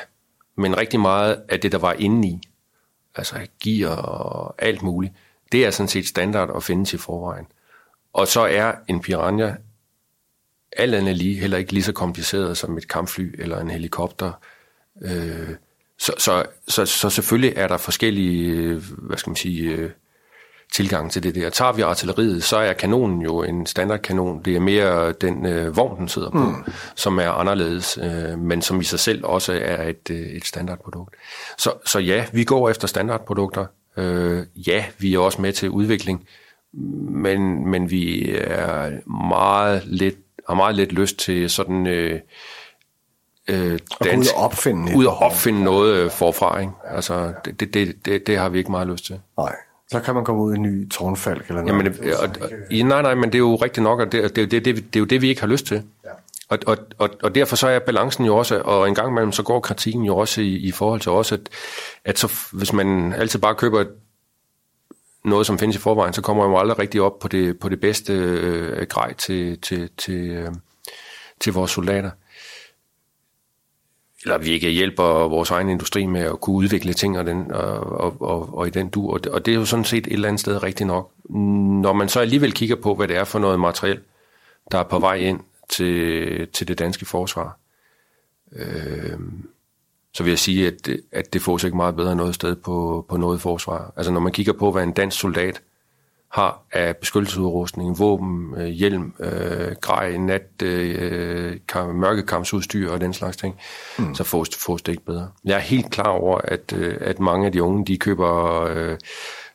Men 0.55 0.77
rigtig 0.77 0.99
meget 0.99 1.41
af 1.49 1.59
det, 1.59 1.71
der 1.71 1.77
var 1.77 1.93
inde 1.93 2.27
i, 2.27 2.41
altså 3.15 3.35
gear 3.63 3.95
og 3.95 4.55
alt 4.57 4.81
muligt, 4.81 5.13
det 5.51 5.65
er 5.65 5.71
sådan 5.71 5.87
set 5.87 6.07
standard 6.07 6.55
at 6.55 6.63
finde 6.63 6.85
til 6.85 6.99
forvejen. 6.99 7.47
Og 8.13 8.27
så 8.27 8.41
er 8.41 8.73
en 8.87 9.01
Piranha 9.01 9.51
alt 10.71 10.95
andet 10.95 11.17
lige 11.17 11.39
heller 11.39 11.57
ikke 11.57 11.73
lige 11.73 11.83
så 11.83 11.93
kompliceret 11.93 12.57
som 12.57 12.77
et 12.77 12.87
kampfly 12.87 13.35
eller 13.37 13.59
en 13.59 13.69
helikopter. 13.69 14.31
Øh, 15.01 15.49
så, 15.97 16.13
så, 16.17 16.45
så, 16.67 16.85
så 16.85 17.09
selvfølgelig 17.09 17.53
er 17.55 17.67
der 17.67 17.77
forskellige, 17.77 18.51
øh, 18.51 18.83
hvad 18.97 19.17
skal 19.17 19.29
man 19.29 19.35
sige, 19.35 19.71
øh, 19.71 19.91
tilgang 20.73 21.11
til 21.11 21.23
det 21.23 21.35
der. 21.35 21.49
Tager 21.49 21.71
vi 21.71 21.81
artilleriet, 21.81 22.43
så 22.43 22.57
er 22.57 22.73
kanonen 22.73 23.21
jo 23.21 23.43
en 23.43 23.65
standardkanon. 23.65 24.41
Det 24.45 24.55
er 24.55 24.59
mere 24.59 25.11
den 25.11 25.45
øh, 25.45 25.77
vogn, 25.77 25.99
den 25.99 26.07
sidder 26.07 26.29
på, 26.29 26.37
mm. 26.37 26.63
som 26.95 27.19
er 27.19 27.29
anderledes, 27.29 27.99
øh, 28.03 28.39
men 28.39 28.61
som 28.61 28.81
i 28.81 28.83
sig 28.83 28.99
selv 28.99 29.25
også 29.25 29.53
er 29.63 29.89
et, 29.89 30.09
øh, 30.11 30.17
et 30.17 30.45
standardprodukt. 30.45 31.15
Så, 31.57 31.73
så 31.85 31.99
ja, 31.99 32.25
vi 32.31 32.43
går 32.43 32.69
efter 32.69 32.87
standardprodukter. 32.87 33.65
Øh, 33.97 34.43
ja, 34.55 34.85
vi 34.97 35.13
er 35.13 35.19
også 35.19 35.41
med 35.41 35.53
til 35.53 35.69
udvikling, 35.69 36.27
men, 37.09 37.69
men 37.69 37.91
vi 37.91 38.35
er 38.35 38.91
meget 39.29 39.83
lidt, 39.85 40.15
har 40.49 40.55
meget 40.55 40.75
lidt 40.75 40.91
lyst 40.91 41.17
til 41.17 41.49
sådan... 41.49 41.87
Øh, 41.87 42.19
øh, 43.47 43.79
dansk, 44.03 44.31
ud 44.31 44.35
og 44.35 44.43
opfinde, 44.43 44.97
ud 44.97 45.05
og 45.05 45.17
opfinde 45.17 45.63
noget 45.63 45.95
øh, 45.95 46.11
forfra. 46.11 46.59
Ikke? 46.59 46.71
Altså, 46.85 47.33
det, 47.45 47.73
det, 47.73 48.05
det, 48.05 48.27
det 48.27 48.37
har 48.37 48.49
vi 48.49 48.57
ikke 48.57 48.71
meget 48.71 48.87
lyst 48.87 49.05
til. 49.05 49.19
Nej. 49.37 49.55
Så 49.91 49.99
kan 49.99 50.15
man 50.15 50.25
komme 50.25 50.41
ud 50.41 50.53
i 50.53 50.55
en 50.55 50.61
ny 50.61 50.89
tårnfalk 50.89 51.45
eller 51.49 51.61
noget. 51.61 51.85
Jamen, 51.85 52.13
og, 52.13 52.19
og, 52.19 52.29
og, 52.41 52.49
nej, 52.71 53.01
nej, 53.01 53.15
men 53.15 53.23
det 53.23 53.35
er 53.35 53.39
jo 53.39 53.55
rigtigt 53.55 53.83
nok, 53.83 53.99
og 53.99 54.11
det, 54.11 54.35
det, 54.35 54.51
det, 54.51 54.65
det, 54.65 54.75
det 54.75 54.95
er 54.95 54.99
jo 54.99 55.05
det, 55.05 55.21
vi 55.21 55.29
ikke 55.29 55.41
har 55.41 55.47
lyst 55.47 55.65
til. 55.65 55.83
Ja. 56.05 56.09
Og, 56.49 56.59
og, 56.65 56.77
og, 56.97 57.09
og 57.23 57.35
derfor 57.35 57.55
så 57.55 57.67
er 57.67 57.79
balancen 57.79 58.25
jo 58.25 58.37
også, 58.37 58.61
og 58.61 58.87
en 58.87 58.95
gang 58.95 59.09
imellem 59.09 59.31
så 59.31 59.43
går 59.43 59.59
kritikken 59.59 60.03
jo 60.03 60.17
også 60.17 60.41
i, 60.41 60.55
i 60.55 60.71
forhold 60.71 61.01
til 61.01 61.11
os, 61.11 61.31
at, 61.31 61.49
at 62.05 62.19
så, 62.19 62.31
hvis 62.51 62.73
man 62.73 63.13
altid 63.13 63.39
bare 63.39 63.55
køber 63.55 63.85
noget, 65.23 65.45
som 65.45 65.59
findes 65.59 65.75
i 65.75 65.79
forvejen, 65.79 66.13
så 66.13 66.21
kommer 66.21 66.43
man 66.43 66.53
jo 66.53 66.59
aldrig 66.59 66.79
rigtig 66.79 67.01
op 67.01 67.19
på 67.19 67.27
det, 67.27 67.59
på 67.59 67.69
det 67.69 67.79
bedste 67.79 68.13
øh, 68.13 68.87
grej 68.87 69.13
til, 69.13 69.61
til, 69.61 69.89
til, 69.97 70.29
øh, 70.29 70.51
til 71.39 71.53
vores 71.53 71.71
soldater 71.71 72.11
eller 74.23 74.37
vi 74.37 74.49
ikke 74.49 74.69
hjælper 74.69 75.03
vores 75.03 75.51
egen 75.51 75.69
industri 75.69 76.05
med 76.05 76.21
at 76.21 76.41
kunne 76.41 76.55
udvikle 76.55 76.93
ting 76.93 77.19
og, 77.19 77.25
den, 77.25 77.51
og, 77.51 77.79
og, 77.79 78.21
og, 78.21 78.57
og 78.57 78.67
i 78.67 78.69
den 78.69 78.89
du. 78.89 79.09
Og 79.09 79.23
det, 79.23 79.31
og 79.31 79.45
det 79.45 79.51
er 79.51 79.55
jo 79.55 79.65
sådan 79.65 79.85
set 79.85 80.07
et 80.07 80.13
eller 80.13 80.27
andet 80.27 80.39
sted 80.39 80.63
rigtigt 80.63 80.87
nok. 80.87 81.11
Når 81.29 81.93
man 81.93 82.09
så 82.09 82.19
alligevel 82.19 82.53
kigger 82.53 82.75
på, 82.75 82.95
hvad 82.95 83.07
det 83.07 83.17
er 83.17 83.23
for 83.23 83.39
noget 83.39 83.59
materiel, 83.59 83.99
der 84.71 84.77
er 84.77 84.83
på 84.83 84.99
vej 84.99 85.15
ind 85.15 85.39
til, 85.69 86.47
til 86.47 86.67
det 86.67 86.79
danske 86.79 87.05
forsvar, 87.05 87.57
øh, 88.51 89.19
så 90.13 90.23
vil 90.23 90.31
jeg 90.31 90.39
sige, 90.39 90.67
at, 90.67 90.89
at 91.11 91.33
det 91.33 91.41
får 91.41 91.57
sig 91.57 91.67
ikke 91.67 91.77
meget 91.77 91.95
bedre 91.95 92.15
noget 92.15 92.35
sted 92.35 92.55
på, 92.55 93.05
på 93.09 93.17
noget 93.17 93.41
forsvar. 93.41 93.93
Altså 93.95 94.11
når 94.11 94.19
man 94.19 94.31
kigger 94.31 94.53
på, 94.53 94.71
hvad 94.71 94.83
en 94.83 94.91
dansk 94.91 95.19
soldat 95.19 95.61
har 96.31 96.61
af 96.71 96.97
beskyttelsesudrustning, 96.97 97.99
våben, 97.99 98.53
øh, 98.57 98.67
hjelm, 98.67 99.13
øh, 99.19 99.75
grej, 99.81 100.17
nat, 100.17 100.61
øh, 100.63 101.57
kam, 101.67 101.95
mørkekampsudstyr 101.95 102.91
og 102.91 103.01
den 103.01 103.13
slags 103.13 103.37
ting, 103.37 103.59
mm. 103.99 104.15
så 104.15 104.23
fås, 104.23 104.49
fås 104.57 104.81
det 104.81 104.91
ikke 104.91 105.05
bedre. 105.05 105.27
Jeg 105.45 105.55
er 105.55 105.59
helt 105.59 105.91
klar 105.91 106.09
over, 106.09 106.37
at, 106.43 106.73
øh, 106.75 106.97
at 107.01 107.19
mange 107.19 107.45
af 107.45 107.51
de 107.51 107.63
unge, 107.63 107.85
de 107.85 107.97
køber 107.97 108.61
øh, 108.63 108.97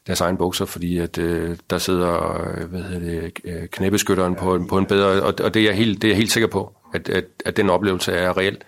deres 0.06 0.20
egen 0.20 0.36
bukser, 0.36 0.64
fordi 0.64 0.98
at 0.98 1.18
øh, 1.18 1.56
der 1.70 1.78
sidder 1.78 2.42
øh, 2.46 2.70
hvad 2.70 2.82
hedder 2.82 3.20
det, 3.20 3.32
øh, 3.44 3.68
knæbeskytteren 3.68 4.34
på, 4.34 4.64
på 4.68 4.78
en 4.78 4.86
bedre, 4.86 5.22
og, 5.22 5.34
og 5.42 5.54
det, 5.54 5.60
er 5.60 5.66
jeg 5.66 5.74
helt, 5.74 6.02
det 6.02 6.08
er 6.08 6.12
jeg 6.12 6.16
helt 6.16 6.32
sikker 6.32 6.48
på, 6.48 6.72
at, 6.94 7.08
at, 7.08 7.24
at 7.44 7.56
den 7.56 7.70
oplevelse 7.70 8.12
er 8.12 8.36
reelt. 8.36 8.64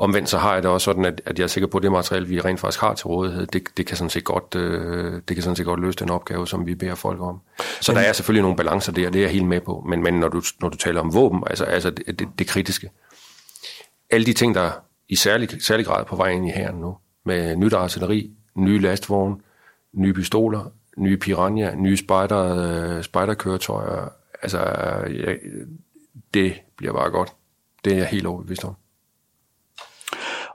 Omvendt 0.00 0.28
så 0.28 0.38
har 0.38 0.54
jeg 0.54 0.62
det 0.62 0.70
også 0.70 0.84
sådan, 0.84 1.04
at, 1.04 1.22
at 1.24 1.38
jeg 1.38 1.44
er 1.44 1.48
sikker 1.48 1.68
på, 1.68 1.76
at 1.76 1.82
det 1.82 1.92
materiale, 1.92 2.26
vi 2.26 2.40
rent 2.40 2.60
faktisk 2.60 2.80
har 2.80 2.94
til 2.94 3.06
rådighed, 3.06 3.46
det, 3.46 3.62
det, 3.76 3.86
kan, 3.86 3.96
sådan 3.96 4.10
set 4.10 4.24
godt, 4.24 4.54
øh, 4.54 5.12
det 5.28 5.36
kan 5.36 5.42
sådan 5.42 5.56
set 5.56 5.66
godt 5.66 5.80
løse 5.80 5.98
den 5.98 6.10
opgave, 6.10 6.46
som 6.46 6.66
vi 6.66 6.74
beder 6.74 6.94
folk 6.94 7.20
om. 7.20 7.40
Så 7.80 7.92
men, 7.92 7.96
der 7.96 8.08
er 8.08 8.12
selvfølgelig 8.12 8.42
nogle 8.42 8.56
balancer 8.56 8.92
der, 8.92 9.10
det 9.10 9.18
er 9.18 9.22
jeg 9.22 9.30
helt 9.30 9.46
med 9.46 9.60
på. 9.60 9.84
Men, 9.88 10.02
men 10.02 10.14
når, 10.14 10.28
du, 10.28 10.42
når 10.60 10.68
du 10.68 10.76
taler 10.76 11.00
om 11.00 11.14
våben, 11.14 11.42
altså, 11.46 11.64
altså 11.64 11.90
det, 11.90 12.18
det, 12.18 12.28
det 12.38 12.46
kritiske, 12.46 12.90
alle 14.10 14.26
de 14.26 14.32
ting, 14.32 14.54
der 14.54 14.70
i 15.08 15.16
særlig, 15.16 15.62
særlig 15.62 15.86
grad 15.86 16.04
på 16.04 16.16
vej 16.16 16.28
ind 16.28 16.46
i 16.46 16.50
herren 16.50 16.80
nu, 16.80 16.96
med 17.26 17.56
nyt 17.56 17.72
artilleri, 17.72 18.30
nye 18.56 18.78
lastvogne, 18.78 19.36
nye 19.94 20.12
pistoler, 20.12 20.72
nye 20.98 21.16
piranha, 21.16 21.74
nye 21.74 21.96
spider, 21.96 22.56
øh, 22.96 23.02
spiderkøretøjer, 23.02 24.08
altså 24.42 24.58
ja, 25.08 25.34
det 26.34 26.54
bliver 26.76 26.92
bare 26.92 27.10
godt. 27.10 27.32
Det 27.84 27.92
er 27.92 27.96
jeg 27.96 28.06
helt 28.06 28.26
overbevist 28.26 28.64
om. 28.64 28.74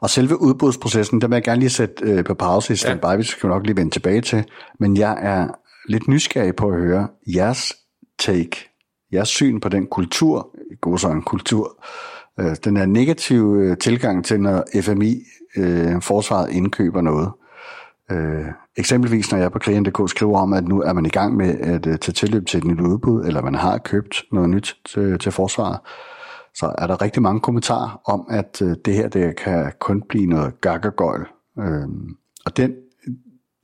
Og 0.05 0.09
selve 0.09 0.41
udbudsprocessen, 0.41 1.21
der 1.21 1.27
vil 1.27 1.35
jeg 1.35 1.43
gerne 1.43 1.59
lige 1.59 1.69
sætte 1.69 2.05
øh, 2.05 2.23
på 2.23 2.33
pause 2.33 2.73
i 2.73 2.75
standby, 2.75 3.05
ja. 3.05 3.15
vi 3.15 3.23
skal 3.23 3.49
nok 3.49 3.65
lige 3.65 3.77
vende 3.77 3.91
tilbage 3.91 4.21
til. 4.21 4.43
Men 4.79 4.97
jeg 4.97 5.17
er 5.21 5.47
lidt 5.89 6.07
nysgerrig 6.07 6.55
på 6.55 6.69
at 6.69 6.79
høre 6.81 7.07
jeres 7.35 7.73
take, 8.19 8.69
jeres 9.13 9.29
syn 9.29 9.59
på 9.59 9.69
den 9.69 9.87
kultur, 9.87 10.55
god 10.81 10.97
så 10.97 11.09
en 11.09 11.21
kultur, 11.21 11.85
øh, 12.39 12.55
den 12.63 12.77
her 12.77 12.85
negative 12.85 13.63
øh, 13.63 13.77
tilgang 13.77 14.25
til, 14.25 14.41
når 14.41 14.63
FMI, 14.81 15.15
øh, 15.57 16.01
forsvaret, 16.01 16.51
indkøber 16.51 17.01
noget. 17.01 17.31
Øh, 18.11 18.45
eksempelvis 18.77 19.31
når 19.31 19.39
jeg 19.39 19.51
på 19.51 19.59
krigen.dk 19.59 20.09
skriver 20.09 20.39
om, 20.39 20.53
at 20.53 20.67
nu 20.67 20.81
er 20.81 20.93
man 20.93 21.05
i 21.05 21.09
gang 21.09 21.35
med 21.35 21.59
at 21.59 21.85
uh, 21.85 21.95
tage 21.95 22.13
tilløb 22.13 22.45
til 22.47 22.57
et 22.57 22.63
nyt 22.63 22.81
udbud, 22.81 23.25
eller 23.25 23.41
man 23.41 23.55
har 23.55 23.77
købt 23.77 24.23
noget 24.31 24.49
nyt 24.49 24.77
til, 24.85 25.19
til 25.19 25.31
forsvaret, 25.31 25.79
så 26.55 26.75
er 26.77 26.87
der 26.87 27.01
rigtig 27.01 27.21
mange 27.21 27.39
kommentarer 27.39 28.01
om, 28.05 28.27
at 28.29 28.61
uh, 28.61 28.73
det 28.85 28.93
her 28.93 29.09
det 29.09 29.35
kan 29.35 29.71
kun 29.79 30.03
blive 30.09 30.25
noget 30.25 30.61
gakkegøjl. 30.61 31.25
Øh, 31.59 31.87
og 32.45 32.57
den, 32.57 32.75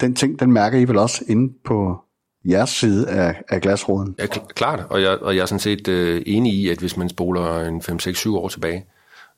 den 0.01 0.15
ting, 0.15 0.39
den 0.39 0.51
mærker 0.51 0.77
I 0.77 0.85
vel 0.85 0.97
også 0.97 1.23
inde 1.27 1.53
på 1.65 1.97
jeres 2.45 2.69
side 2.69 3.09
af, 3.09 3.43
af 3.49 3.61
glasråden? 3.61 4.15
Ja, 4.19 4.25
klart, 4.55 4.85
og 4.89 5.01
jeg, 5.01 5.17
og 5.17 5.35
jeg 5.35 5.41
er 5.41 5.45
sådan 5.45 5.59
set 5.59 5.87
uh, 5.87 6.21
enig 6.25 6.53
i, 6.53 6.69
at 6.69 6.79
hvis 6.79 6.97
man 6.97 7.09
spoler 7.09 7.59
en 7.59 7.81
5-6-7 7.81 8.29
år 8.29 8.47
tilbage, 8.47 8.85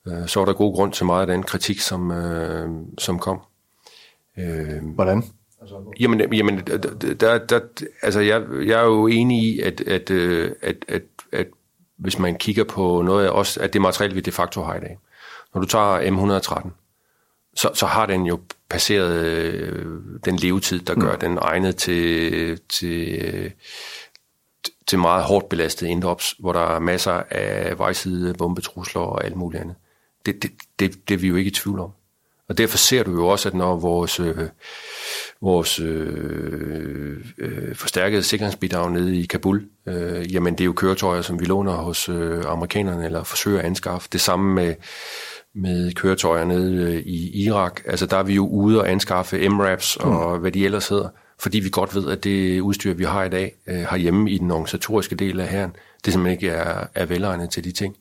uh, 0.05 0.27
så 0.27 0.41
er 0.41 0.45
der 0.45 0.53
god 0.53 0.75
grund 0.75 0.93
til 0.93 1.05
meget 1.05 1.21
af 1.21 1.27
den 1.27 1.43
kritik, 1.43 1.79
som, 1.79 2.11
som 2.97 3.19
kom. 3.19 3.39
Øh, 4.37 4.93
Hvordan? 4.95 5.23
Jamen, 5.99 6.33
jamen 6.33 6.57
der, 7.19 7.37
der, 7.37 7.59
altså 8.01 8.19
jeg, 8.19 8.43
jeg 8.65 8.81
er 8.81 8.85
jo 8.85 9.07
enig 9.07 9.43
i, 9.43 9.59
at, 9.59 9.81
at, 9.81 10.11
øh, 10.11 10.51
at, 10.61 10.85
at, 10.87 11.01
at 11.31 11.47
hvis 11.97 12.19
man 12.19 12.35
kigger 12.35 12.63
på 12.63 13.01
noget 13.01 13.25
af 13.25 13.29
os, 13.29 13.57
at 13.57 13.73
det 13.73 13.81
materiale, 13.81 14.13
vi 14.13 14.21
de 14.21 14.31
facto 14.31 14.63
har 14.63 14.75
i 14.75 14.79
dag. 14.79 14.97
Når 15.53 15.61
du 15.61 15.67
tager 15.67 15.99
M113, 15.99 16.69
så, 17.55 17.69
så 17.73 17.85
har 17.85 18.05
den 18.05 18.25
jo 18.25 18.39
passeret 18.69 19.25
øh, 19.25 20.01
den 20.25 20.35
levetid, 20.35 20.79
der 20.79 20.95
gør 20.95 21.13
mm. 21.13 21.19
den 21.19 21.37
egnet 21.41 21.75
til, 21.75 22.59
til, 22.69 23.51
til 24.87 24.99
meget 24.99 25.23
hårdt 25.23 25.49
belastet 25.49 25.87
indops, 25.87 26.35
hvor 26.39 26.53
der 26.53 26.75
er 26.75 26.79
masser 26.79 27.23
af 27.29 27.79
vejside, 27.79 28.33
bombetrusler 28.33 29.01
og 29.01 29.25
alt 29.25 29.35
muligt 29.35 29.61
andet. 29.61 29.75
Det, 30.25 30.43
det, 30.43 30.51
det, 30.79 31.07
det 31.07 31.13
er 31.13 31.17
vi 31.17 31.27
jo 31.27 31.35
ikke 31.35 31.51
i 31.51 31.53
tvivl 31.53 31.79
om. 31.79 31.91
Og 32.53 32.57
derfor 32.57 32.77
ser 32.77 33.03
du 33.03 33.11
jo 33.11 33.27
også, 33.27 33.49
at 33.49 33.55
når 33.55 33.75
vores, 33.75 34.19
øh, 34.19 34.37
vores 35.41 35.79
øh, 35.79 37.17
øh, 37.37 37.75
forstærkede 37.75 38.23
sikkerhedsbidrag 38.23 38.91
nede 38.91 39.17
i 39.19 39.25
Kabul, 39.25 39.65
øh, 39.87 40.33
jamen 40.33 40.53
det 40.53 40.61
er 40.61 40.65
jo 40.65 40.73
køretøjer, 40.73 41.21
som 41.21 41.39
vi 41.39 41.45
låner 41.45 41.71
hos 41.71 42.09
øh, 42.09 42.43
amerikanerne 42.47 43.05
eller 43.05 43.23
forsøger 43.23 43.59
at 43.59 43.65
anskaffe. 43.65 44.09
Det 44.11 44.21
samme 44.21 44.55
med, 44.55 44.75
med 45.55 45.93
køretøjer 45.93 46.45
nede 46.45 46.83
øh, 46.83 47.01
i 47.05 47.45
Irak. 47.45 47.81
Altså 47.85 48.05
der 48.05 48.17
er 48.17 48.23
vi 48.23 48.33
jo 48.33 48.47
ude 48.47 48.79
og 48.79 48.89
anskaffe 48.89 49.49
MRAPs 49.49 49.95
og 49.95 50.35
mm. 50.35 50.41
hvad 50.41 50.51
de 50.51 50.65
ellers 50.65 50.87
hedder, 50.87 51.09
fordi 51.39 51.59
vi 51.59 51.69
godt 51.69 51.95
ved, 51.95 52.11
at 52.11 52.23
det 52.23 52.59
udstyr, 52.59 52.93
vi 52.93 53.03
har 53.03 53.23
i 53.23 53.29
dag 53.29 53.55
øh, 53.67 53.75
herhjemme 53.75 54.31
i 54.31 54.37
den 54.37 54.51
organisatoriske 54.51 55.15
del 55.15 55.39
af 55.39 55.47
herren, 55.47 55.75
det 56.05 56.13
simpelthen 56.13 56.37
ikke 56.37 56.49
er, 56.49 56.87
er 56.95 57.05
velegnet 57.05 57.49
til 57.49 57.63
de 57.63 57.71
ting 57.71 57.95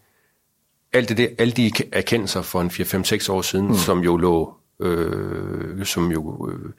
alt 0.93 1.09
det 1.09 1.17
der, 1.17 1.29
alle 1.39 1.53
de 1.53 1.71
erkendelser 1.93 2.43
for 2.43 2.61
en 2.61 2.71
4-5-6 2.71 3.33
år 3.33 3.43
siden, 3.43 3.67
mm. 3.67 3.75
som 3.75 3.99
jo 3.99 4.17
lå, 4.17 4.55
øh, 4.81 5.85
som 5.85 6.13
jo 6.13 6.51
øh, 6.51 6.71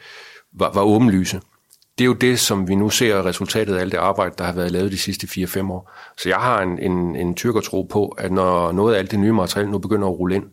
var, 0.54 0.71
var 0.73 0.82
åbenlyse. 0.82 1.41
Det 1.97 2.04
er 2.04 2.06
jo 2.06 2.13
det, 2.13 2.39
som 2.39 2.67
vi 2.67 2.76
nu 2.76 2.89
ser 2.89 3.26
resultatet 3.26 3.76
af 3.76 3.82
alt 3.82 3.91
det 3.91 3.97
arbejde, 3.97 4.36
der 4.38 4.43
har 4.43 4.54
været 4.54 4.71
lavet 4.71 4.91
de 4.91 4.97
sidste 4.97 5.28
4-5 5.28 5.71
år. 5.71 5.91
Så 6.17 6.30
jeg 6.30 6.38
har 6.38 6.62
en, 6.62 6.80
en, 6.80 7.15
en 7.15 7.36
tyrkertro 7.36 7.84
på, 7.84 8.08
at 8.08 8.32
når 8.32 8.71
noget 8.71 8.95
af 8.95 8.99
alt 8.99 9.12
det 9.12 9.19
nye 9.19 9.34
materiale 9.34 9.71
nu 9.71 9.78
begynder 9.78 10.08
at 10.08 10.19
rulle 10.19 10.36
ind, 10.36 10.45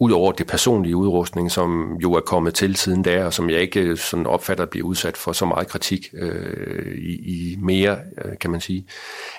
ud 0.00 0.10
over 0.10 0.32
det 0.32 0.46
personlige 0.46 0.96
udrustning, 0.96 1.50
som 1.50 1.96
jo 2.02 2.12
er 2.12 2.20
kommet 2.20 2.54
til 2.54 2.76
siden 2.76 3.02
da, 3.02 3.24
og 3.24 3.34
som 3.34 3.50
jeg 3.50 3.60
ikke 3.60 3.96
sådan 3.96 4.26
opfatter 4.26 4.64
at 4.64 4.70
blive 4.70 4.84
udsat 4.84 5.16
for 5.16 5.32
så 5.32 5.46
meget 5.46 5.68
kritik 5.68 6.08
øh, 6.14 6.98
i, 6.98 7.12
i 7.12 7.56
mere, 7.56 7.98
øh, 8.24 8.38
kan 8.40 8.50
man 8.50 8.60
sige, 8.60 8.86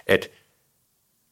at 0.07 0.27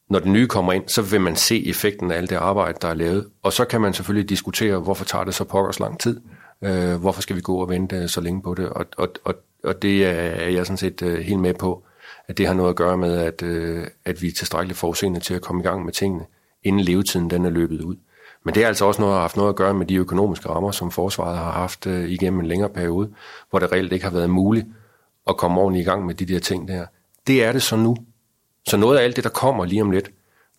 når 0.09 0.19
den 0.19 0.33
nye 0.33 0.47
kommer 0.47 0.73
ind, 0.73 0.83
så 0.87 1.01
vil 1.01 1.21
man 1.21 1.35
se 1.35 1.67
effekten 1.67 2.11
af 2.11 2.17
alt 2.17 2.29
det 2.29 2.35
arbejde, 2.35 2.77
der 2.81 2.87
er 2.87 2.93
lavet. 2.93 3.27
Og 3.43 3.53
så 3.53 3.65
kan 3.65 3.81
man 3.81 3.93
selvfølgelig 3.93 4.29
diskutere, 4.29 4.79
hvorfor 4.79 5.05
tager 5.05 5.23
det 5.23 5.35
så 5.35 5.43
pokkers 5.43 5.79
lang 5.79 5.99
tid? 5.99 6.19
Øh, 6.61 6.95
hvorfor 6.95 7.21
skal 7.21 7.35
vi 7.35 7.41
gå 7.41 7.55
og 7.61 7.69
vente 7.69 7.95
øh, 7.95 8.09
så 8.09 8.21
længe 8.21 8.41
på 8.41 8.53
det? 8.53 8.69
Og, 8.69 8.85
og, 8.97 9.09
og, 9.23 9.35
og 9.63 9.81
det 9.81 10.05
er 10.05 10.49
jeg 10.49 10.65
sådan 10.65 10.77
set 10.77 11.01
øh, 11.01 11.19
helt 11.19 11.39
med 11.39 11.53
på, 11.53 11.83
at 12.27 12.37
det 12.37 12.47
har 12.47 12.53
noget 12.53 12.69
at 12.69 12.75
gøre 12.75 12.97
med, 12.97 13.17
at, 13.17 13.43
øh, 13.43 13.87
at 14.05 14.21
vi 14.21 14.27
er 14.27 14.31
tilstrækkeligt 14.31 14.79
forudseende 14.79 15.19
til 15.19 15.33
at 15.33 15.41
komme 15.41 15.61
i 15.61 15.63
gang 15.63 15.85
med 15.85 15.93
tingene, 15.93 16.25
inden 16.63 16.81
levetiden 16.81 17.29
den 17.29 17.45
er 17.45 17.49
løbet 17.49 17.81
ud. 17.81 17.95
Men 18.43 18.55
det 18.55 18.63
er 18.63 18.67
altså 18.67 18.85
også 18.85 19.01
noget, 19.01 19.15
har 19.15 19.21
haft 19.21 19.37
noget 19.37 19.49
at 19.49 19.55
gøre 19.55 19.73
med 19.73 19.85
de 19.85 19.95
økonomiske 19.95 20.49
rammer, 20.49 20.71
som 20.71 20.91
forsvaret 20.91 21.37
har 21.37 21.51
haft 21.51 21.87
øh, 21.87 22.09
igennem 22.09 22.39
en 22.39 22.45
længere 22.45 22.69
periode, 22.69 23.09
hvor 23.49 23.59
det 23.59 23.71
reelt 23.71 23.93
ikke 23.93 24.05
har 24.05 24.11
været 24.11 24.29
muligt 24.29 24.67
at 25.29 25.37
komme 25.37 25.61
ordentligt 25.61 25.87
i 25.87 25.89
gang 25.89 26.05
med 26.05 26.15
de 26.15 26.25
der 26.25 26.39
ting 26.39 26.67
der. 26.67 26.85
Det 27.27 27.43
er 27.43 27.51
det 27.51 27.61
så 27.61 27.75
nu. 27.75 27.97
Så 28.67 28.77
noget 28.77 28.97
af 28.97 29.03
alt 29.03 29.15
det, 29.15 29.23
der 29.23 29.29
kommer 29.29 29.65
lige 29.65 29.81
om 29.81 29.91
lidt, 29.91 30.11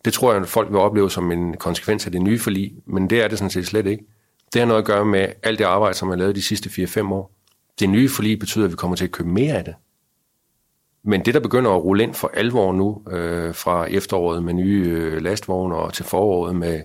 det 0.05 0.13
tror 0.13 0.33
jeg, 0.33 0.41
at 0.41 0.47
folk 0.47 0.69
vil 0.69 0.77
opleve 0.77 1.11
som 1.11 1.31
en 1.31 1.57
konsekvens 1.57 2.05
af 2.05 2.11
det 2.11 2.21
nye 2.21 2.39
forlig, 2.39 2.73
men 2.85 3.09
det 3.09 3.23
er 3.23 3.27
det 3.27 3.37
sådan 3.37 3.49
set 3.49 3.67
slet 3.67 3.85
ikke. 3.85 4.05
Det 4.53 4.61
har 4.61 4.67
noget 4.67 4.81
at 4.81 4.85
gøre 4.85 5.05
med 5.05 5.27
alt 5.43 5.59
det 5.59 5.65
arbejde, 5.65 5.93
som 5.97 6.09
er 6.09 6.15
lavet 6.15 6.35
de 6.35 6.41
sidste 6.41 6.69
4-5 6.69 7.13
år. 7.13 7.31
Det 7.79 7.89
nye 7.89 8.09
forlig 8.09 8.39
betyder, 8.39 8.65
at 8.65 8.71
vi 8.71 8.75
kommer 8.75 8.97
til 8.97 9.05
at 9.05 9.11
købe 9.11 9.29
mere 9.29 9.53
af 9.53 9.63
det. 9.63 9.75
Men 11.03 11.25
det, 11.25 11.33
der 11.33 11.39
begynder 11.39 11.71
at 11.71 11.83
rulle 11.83 12.03
ind 12.03 12.13
for 12.13 12.31
alvor 12.33 12.73
nu, 12.73 13.03
øh, 13.11 13.55
fra 13.55 13.85
efteråret 13.85 14.43
med 14.43 14.53
nye 14.53 14.85
øh, 14.87 15.21
lastvogne 15.21 15.75
og 15.75 15.93
til 15.93 16.05
foråret 16.05 16.55
med, 16.55 16.81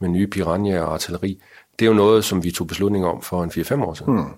med 0.00 0.08
nye 0.08 0.26
piranha 0.26 0.80
og 0.80 0.92
artilleri, 0.92 1.42
det 1.78 1.84
er 1.84 1.90
jo 1.90 1.96
noget, 1.96 2.24
som 2.24 2.44
vi 2.44 2.50
tog 2.50 2.66
beslutning 2.66 3.06
om 3.06 3.22
for 3.22 3.42
en 3.42 3.50
4-5 3.50 3.84
år 3.84 3.94
siden. 3.94 4.12
Hmm. 4.14 4.32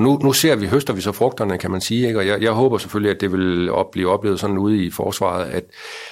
Og 0.00 0.04
nu, 0.04 0.18
nu 0.22 0.32
ser 0.32 0.56
vi, 0.56 0.66
høster 0.66 0.92
vi 0.92 1.00
så 1.00 1.12
frugterne, 1.12 1.58
kan 1.58 1.70
man 1.70 1.80
sige, 1.80 2.06
ikke? 2.06 2.18
og 2.18 2.26
jeg, 2.26 2.42
jeg 2.42 2.52
håber 2.52 2.78
selvfølgelig, 2.78 3.14
at 3.14 3.20
det 3.20 3.32
vil 3.32 3.70
op, 3.70 3.90
blive 3.90 4.10
oplevet 4.10 4.40
sådan 4.40 4.58
ude 4.58 4.84
i 4.84 4.90
forsvaret, 4.90 5.44
at, 5.44 5.64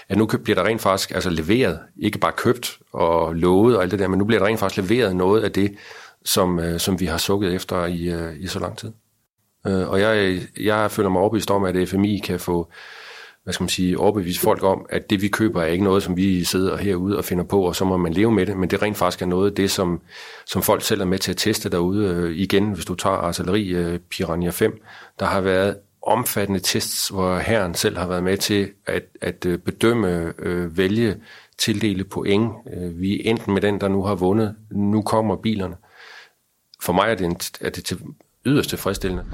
at 0.08 0.18
nu 0.18 0.26
bliver 0.26 0.54
der 0.54 0.64
rent 0.64 0.80
faktisk 0.80 1.10
altså 1.10 1.30
leveret, 1.30 1.78
ikke 1.96 2.18
bare 2.18 2.32
købt 2.32 2.78
og 2.92 3.34
lovet 3.34 3.76
og 3.76 3.82
alt 3.82 3.90
det 3.90 3.98
der, 3.98 4.08
men 4.08 4.18
nu 4.18 4.24
bliver 4.24 4.40
der 4.40 4.46
rent 4.46 4.60
faktisk 4.60 4.90
leveret 4.90 5.16
noget 5.16 5.42
af 5.42 5.52
det, 5.52 5.74
som, 6.24 6.60
øh, 6.60 6.80
som 6.80 7.00
vi 7.00 7.06
har 7.06 7.18
sukket 7.18 7.54
efter 7.54 7.86
i, 7.86 8.08
øh, 8.08 8.40
i 8.40 8.46
så 8.46 8.58
lang 8.58 8.78
tid. 8.78 8.92
Øh, 9.66 9.88
og 9.88 10.00
jeg, 10.00 10.40
jeg 10.60 10.90
føler 10.90 11.08
mig 11.08 11.20
overbevist 11.20 11.50
om, 11.50 11.64
at 11.64 11.88
FMI 11.88 12.18
kan 12.24 12.40
få 12.40 12.70
hvad 13.48 13.52
skal 13.52 13.64
man 13.64 13.68
sige, 13.68 13.98
overbevise 13.98 14.40
folk 14.40 14.62
om, 14.62 14.86
at 14.88 15.10
det 15.10 15.22
vi 15.22 15.28
køber 15.28 15.62
er 15.62 15.66
ikke 15.66 15.84
noget, 15.84 16.02
som 16.02 16.16
vi 16.16 16.44
sidder 16.44 16.76
herude 16.76 17.18
og 17.18 17.24
finder 17.24 17.44
på, 17.44 17.62
og 17.62 17.76
så 17.76 17.84
må 17.84 17.96
man 17.96 18.12
leve 18.12 18.32
med 18.32 18.46
det, 18.46 18.56
men 18.56 18.70
det 18.70 18.82
rent 18.82 18.96
faktisk 18.96 19.22
er 19.22 19.26
noget 19.26 19.50
af 19.50 19.56
det, 19.56 19.70
som, 19.70 20.00
som 20.46 20.62
folk 20.62 20.82
selv 20.82 21.00
er 21.00 21.04
med 21.04 21.18
til 21.18 21.30
at 21.30 21.36
teste 21.36 21.70
derude. 21.70 22.06
Øh, 22.06 22.36
igen, 22.36 22.72
hvis 22.72 22.84
du 22.84 22.94
tager 22.94 23.16
artilleri 23.16 23.68
øh, 23.68 23.98
Piranha 23.98 24.50
5, 24.50 24.82
der 25.18 25.26
har 25.26 25.40
været 25.40 25.76
omfattende 26.02 26.60
tests, 26.60 27.08
hvor 27.08 27.38
herren 27.38 27.74
selv 27.74 27.98
har 27.98 28.06
været 28.06 28.22
med 28.22 28.36
til 28.36 28.70
at, 28.86 29.02
at 29.20 29.46
øh, 29.46 29.58
bedømme, 29.58 30.32
øh, 30.38 30.78
vælge, 30.78 31.16
tildele 31.58 32.04
point. 32.04 32.52
Øh, 32.76 33.00
vi 33.00 33.14
er 33.14 33.30
enten 33.30 33.54
med 33.54 33.62
den, 33.62 33.80
der 33.80 33.88
nu 33.88 34.02
har 34.02 34.14
vundet. 34.14 34.54
Nu 34.70 35.02
kommer 35.02 35.36
bilerne. 35.36 35.76
For 36.82 36.92
mig 36.92 37.10
er 37.10 37.14
det, 37.14 37.26
en, 37.26 37.36
er 37.60 37.70
det 37.70 37.84
til 37.84 37.98
yderst 38.46 38.68
tilfredsstillende. 38.68 39.24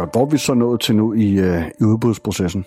Og 0.00 0.08
hvor 0.12 0.20
er 0.20 0.30
vi 0.30 0.38
så 0.38 0.54
nået 0.54 0.80
til 0.80 0.96
nu 0.96 1.14
i, 1.14 1.32
øh, 1.38 1.62
i 1.80 1.84
udbudsprocessen? 1.84 2.66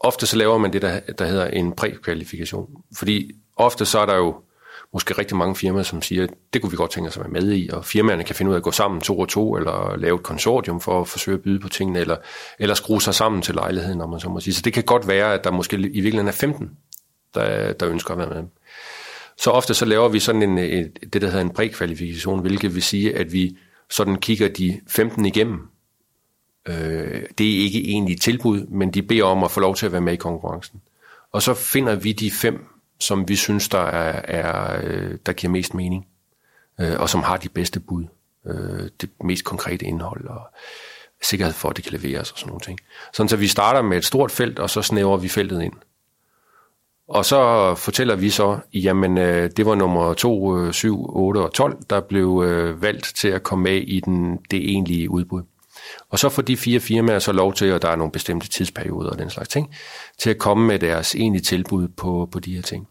Ofte 0.00 0.26
så 0.26 0.36
laver 0.36 0.58
man 0.58 0.72
det, 0.72 0.82
der, 0.82 1.00
der 1.18 1.24
hedder 1.24 1.46
en 1.46 1.72
prækvalifikation. 1.72 2.68
Fordi 2.96 3.30
ofte 3.56 3.84
så 3.84 3.98
er 3.98 4.06
der 4.06 4.16
jo 4.16 4.34
måske 4.92 5.14
rigtig 5.18 5.36
mange 5.36 5.56
firmaer, 5.56 5.82
som 5.82 6.02
siger, 6.02 6.26
det 6.52 6.62
kunne 6.62 6.70
vi 6.70 6.76
godt 6.76 6.90
tænke 6.90 7.08
os 7.08 7.16
at 7.16 7.22
være 7.22 7.32
med 7.32 7.52
i, 7.52 7.68
og 7.72 7.84
firmaerne 7.84 8.24
kan 8.24 8.34
finde 8.34 8.48
ud 8.48 8.54
af 8.54 8.58
at 8.58 8.62
gå 8.62 8.70
sammen 8.70 9.00
to 9.00 9.18
og 9.18 9.28
to, 9.28 9.56
eller 9.56 9.96
lave 9.96 10.14
et 10.14 10.22
konsortium 10.22 10.80
for 10.80 11.00
at 11.00 11.08
forsøge 11.08 11.34
at 11.34 11.42
byde 11.42 11.60
på 11.60 11.68
tingene, 11.68 11.98
eller, 11.98 12.16
eller 12.58 12.74
skrue 12.74 13.02
sig 13.02 13.14
sammen 13.14 13.42
til 13.42 13.54
lejligheden, 13.54 14.00
om 14.00 14.10
man 14.10 14.20
så 14.20 14.28
må 14.28 14.40
sige. 14.40 14.54
Så 14.54 14.62
det 14.62 14.72
kan 14.72 14.82
godt 14.84 15.08
være, 15.08 15.34
at 15.34 15.44
der 15.44 15.50
måske 15.50 15.76
i 15.76 15.80
virkeligheden 15.80 16.28
er 16.28 16.32
15, 16.32 16.70
der, 17.34 17.72
der 17.72 17.88
ønsker 17.88 18.10
at 18.10 18.18
være 18.18 18.28
med. 18.28 18.42
Så 19.36 19.50
ofte 19.50 19.74
så 19.74 19.84
laver 19.84 20.08
vi 20.08 20.18
sådan 20.18 20.42
en, 20.42 20.58
et, 20.58 20.98
det, 21.12 21.22
der 21.22 21.28
hedder 21.28 21.40
en 21.40 21.50
prækvalifikation, 21.50 22.40
hvilket 22.40 22.74
vil 22.74 22.82
sige, 22.82 23.16
at 23.16 23.32
vi 23.32 23.56
sådan 23.90 24.16
kigger 24.16 24.48
de 24.48 24.80
15 24.88 25.26
igennem, 25.26 25.71
Øh, 26.68 27.22
det 27.38 27.54
er 27.54 27.64
ikke 27.64 27.88
egentlig 27.88 28.20
tilbud, 28.20 28.66
men 28.66 28.90
de 28.90 29.02
beder 29.02 29.24
om 29.24 29.44
at 29.44 29.50
få 29.50 29.60
lov 29.60 29.76
til 29.76 29.86
at 29.86 29.92
være 29.92 30.00
med 30.00 30.12
i 30.12 30.16
konkurrencen. 30.16 30.80
Og 31.32 31.42
så 31.42 31.54
finder 31.54 31.94
vi 31.94 32.12
de 32.12 32.30
fem, 32.30 32.66
som 33.00 33.28
vi 33.28 33.36
synes, 33.36 33.68
der, 33.68 33.78
er, 33.78 34.22
er, 34.24 34.80
øh, 34.84 35.18
der 35.26 35.32
giver 35.32 35.50
mest 35.50 35.74
mening, 35.74 36.06
øh, 36.80 37.00
og 37.00 37.08
som 37.08 37.22
har 37.22 37.36
de 37.36 37.48
bedste 37.48 37.80
bud, 37.80 38.04
øh, 38.46 38.88
det 39.00 39.10
mest 39.24 39.44
konkrete 39.44 39.86
indhold, 39.86 40.26
og 40.26 40.42
sikkerhed 41.22 41.54
for, 41.54 41.68
at 41.68 41.76
det 41.76 41.84
kan 41.84 42.00
leveres 42.00 42.30
og 42.30 42.38
sådan 42.38 42.48
nogle 42.48 42.60
ting. 42.60 42.78
Sådan 43.12 43.28
så 43.28 43.36
vi 43.36 43.48
starter 43.48 43.82
med 43.82 43.96
et 43.96 44.04
stort 44.04 44.30
felt, 44.30 44.58
og 44.58 44.70
så 44.70 44.82
snæver 44.82 45.16
vi 45.16 45.28
feltet 45.28 45.62
ind. 45.62 45.72
Og 47.08 47.24
så 47.24 47.74
fortæller 47.74 48.16
vi 48.16 48.30
så, 48.30 48.58
jamen 48.74 49.18
øh, 49.18 49.50
det 49.56 49.66
var 49.66 49.74
nummer 49.74 50.14
2, 50.14 50.72
7, 50.72 51.16
8 51.16 51.38
og 51.38 51.52
12, 51.52 51.78
der 51.90 52.00
blev 52.00 52.42
øh, 52.46 52.82
valgt 52.82 53.12
til 53.16 53.28
at 53.28 53.42
komme 53.42 53.62
med 53.62 53.76
i 53.76 54.00
den, 54.00 54.36
det 54.50 54.70
egentlige 54.70 55.10
udbud. 55.10 55.42
Og 56.10 56.18
så 56.18 56.28
får 56.28 56.42
de 56.42 56.56
fire 56.56 56.80
firmaer 56.80 57.18
så 57.18 57.32
lov 57.32 57.54
til, 57.54 57.72
og 57.72 57.82
der 57.82 57.88
er 57.88 57.96
nogle 57.96 58.12
bestemte 58.12 58.48
tidsperioder 58.48 59.10
og 59.10 59.18
den 59.18 59.30
slags 59.30 59.48
ting, 59.48 59.74
til 60.18 60.30
at 60.30 60.38
komme 60.38 60.66
med 60.66 60.78
deres 60.78 61.14
egentlige 61.14 61.42
tilbud 61.42 61.88
på, 61.88 62.28
på 62.32 62.38
de 62.38 62.54
her 62.54 62.62
ting. 62.62 62.88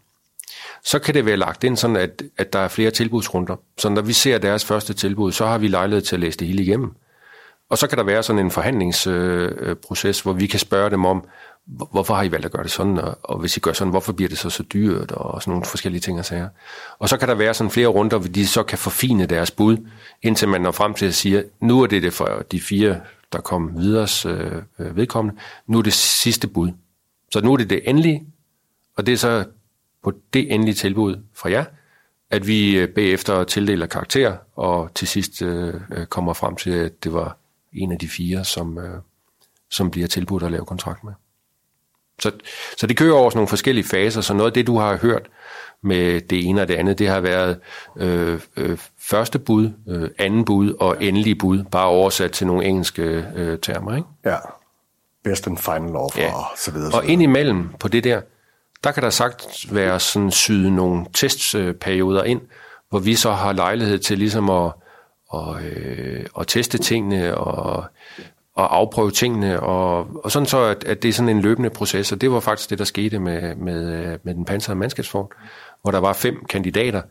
Så 0.84 1.00
kan 1.00 1.14
det 1.14 1.26
være 1.26 1.38
lagt 1.38 1.64
ind 1.64 1.78
sådan, 1.78 1.96
at, 1.96 2.22
at 2.38 2.54
der 2.54 2.60
er 2.60 2.68
flere 2.68 2.92
tilbudsrunder. 2.92 3.56
Så 3.78 3.90
når 3.90 4.02
vi 4.02 4.14
ser 4.14 4.38
deres 4.38 4.66
første 4.66 4.94
tilbud, 4.94 5.32
så 5.32 5.46
har 5.46 5.58
vi 5.58 5.68
lejlighed 5.68 6.02
til 6.02 6.16
at 6.16 6.20
læse 6.20 6.40
det 6.40 6.48
hele 6.48 6.64
igennem. 6.64 6.92
Og 7.70 7.78
så 7.78 7.88
kan 7.88 7.98
der 7.98 8.04
være 8.04 8.24
sådan 8.24 8.46
en 8.46 8.52
forhandlingsproces, 8.52 10.20
øh, 10.20 10.22
øh 10.22 10.24
hvor 10.24 10.34
vi 10.34 10.48
kan 10.48 10.60
spørge 10.60 10.90
dem 10.90 11.06
om, 11.06 11.26
hvorfor 11.68 12.14
har 12.14 12.24
I 12.24 12.32
valgt 12.32 12.46
at 12.46 12.52
gøre 12.52 12.64
det 12.64 12.72
sådan, 12.72 12.98
og, 12.98 13.18
og 13.24 13.40
hvis 13.40 13.58
I 13.58 13.60
gør 13.60 13.74
sådan, 13.74 13.92
hvorfor 13.92 14.14
bliver 14.14 14.30
det 14.30 14.38
så 14.38 14.50
så 14.50 14.64
dyrt, 14.64 15.12
og 15.12 15.42
sådan 15.42 15.52
nogle 15.52 15.66
forskellige 15.66 16.02
ting 16.02 16.20
og 16.20 16.26
sager. 16.26 16.50
Og 17.00 17.10
så 17.10 17.18
kan 17.18 17.28
der 17.28 17.36
være 17.36 17.54
sådan 17.54 17.72
flere 17.72 17.88
runder, 17.88 18.18
hvor 18.18 18.28
de 18.28 18.48
så 18.48 18.64
kan 18.64 18.78
forfine 18.78 19.26
deres 19.26 19.52
bud, 19.52 19.78
indtil 20.22 20.48
man 20.48 20.62
når 20.62 20.72
frem 20.72 20.94
til 20.94 21.06
at 21.06 21.14
sige, 21.14 21.44
nu 21.60 21.82
er 21.82 21.88
det 21.88 22.04
det 22.04 22.14
for 22.14 22.44
de 22.52 22.62
fire, 22.62 23.02
der 23.32 23.42
kom 23.42 23.78
videre 23.78 24.08
øh, 24.26 24.62
øh, 24.80 24.96
vedkommende, 24.96 25.40
nu 25.68 25.78
er 25.78 25.82
det 25.82 25.94
sidste 25.94 26.48
bud. 26.48 26.72
Så 27.32 27.42
nu 27.42 27.54
er 27.54 27.58
det 27.58 27.70
det 27.70 27.90
endelige, 27.90 28.28
og 28.98 29.06
det 29.06 29.14
er 29.14 29.18
så 29.18 29.46
på 30.04 30.14
det 30.34 30.54
endelige 30.54 30.76
tilbud 30.76 31.24
fra 31.34 31.52
jer, 31.52 31.66
at 32.30 32.48
vi 32.48 32.78
øh, 32.78 32.90
bagefter 32.90 33.44
tildeler 33.44 33.86
karakter, 33.86 34.38
og 34.56 34.94
til 34.96 35.08
sidst 35.08 35.42
øh, 35.42 35.74
øh, 35.92 36.06
kommer 36.06 36.34
frem 36.34 36.56
til, 36.56 36.72
at 36.72 37.04
det 37.04 37.14
var 37.14 37.38
en 37.74 37.92
af 37.92 38.00
de 38.00 38.10
fire, 38.10 38.46
som, 38.46 38.78
øh, 38.78 39.00
som 39.70 39.92
bliver 39.92 40.08
tilbudt 40.08 40.44
at 40.44 40.52
lave 40.52 40.66
kontrakt 40.66 41.04
med. 41.04 41.14
Så, 42.22 42.32
så 42.78 42.88
det 42.88 42.98
kører 42.98 43.14
over 43.14 43.30
sådan 43.30 43.38
nogle 43.38 43.48
forskellige 43.48 43.88
faser, 43.88 44.22
så 44.22 44.34
noget 44.34 44.50
af 44.50 44.54
det, 44.54 44.68
du 44.68 44.78
har 44.78 44.98
hørt 44.98 45.30
med 45.84 46.22
det 46.22 46.46
ene 46.46 46.62
og 46.62 46.68
det 46.68 46.74
andet, 46.74 47.00
det 47.00 47.08
har 47.08 47.20
været 47.20 47.60
øh, 47.98 48.40
øh, 48.58 48.78
første 49.00 49.40
bud, 49.40 49.72
øh, 49.88 50.10
anden 50.18 50.46
bud 50.46 50.74
og 50.80 51.04
endelig 51.04 51.38
bud, 51.38 51.64
bare 51.64 51.88
oversat 51.88 52.32
til 52.32 52.48
nogle 52.48 52.66
engelske 52.66 53.26
øh, 53.36 53.60
termer. 53.60 53.96
Ikke? 53.96 54.08
Ja, 54.26 54.38
best 55.24 55.48
and 55.48 55.58
final 55.58 55.96
offer 55.96 56.22
ja. 56.22 56.34
og 56.34 56.46
så 56.58 56.72
videre. 56.72 56.94
Og 56.94 57.06
indimellem 57.06 57.70
på 57.80 57.88
det 57.88 58.04
der, 58.04 58.22
der 58.84 58.92
kan 58.92 59.04
der 59.04 59.10
sagt 59.10 59.76
være 59.76 60.00
sådan 60.00 60.32
syde 60.32 60.76
nogle 60.76 61.06
testperioder 61.14 62.24
ind, 62.24 62.42
hvor 62.90 63.00
vi 63.00 63.16
så 63.16 63.32
har 63.32 63.54
lejlighed 63.54 64.00
til 64.00 64.18
ligesom 64.18 64.50
at, 64.50 64.72
og, 65.30 65.62
øh, 65.64 66.26
at 66.40 66.48
teste 66.48 66.78
tingene 66.78 67.38
og 67.38 67.86
og 68.56 68.76
afprøve 68.76 69.12
tingene, 69.12 69.60
og, 69.60 70.08
og 70.24 70.32
sådan 70.32 70.46
så, 70.46 70.64
at, 70.64 70.84
at 70.84 71.04
det 71.04 71.10
er 71.10 71.14
sådan 71.14 71.30
en 71.30 71.42
løbende 71.42 71.70
proces, 71.70 72.12
og 72.12 72.22
det 72.22 72.32
var 72.32 72.40
faktisk 72.40 72.70
det, 72.70 72.80
der 72.80 72.86
skete 72.86 73.20
med, 73.20 73.56
med, 73.56 73.94
øh, 73.94 74.18
med 74.24 74.36
den 74.36 74.46
pansrede 74.46 74.80
mandskabsvogn, 74.80 75.28
hvor 75.82 75.92
der 75.92 76.00
var 76.00 76.14
fem 76.14 76.46
kandidater, 76.50 77.02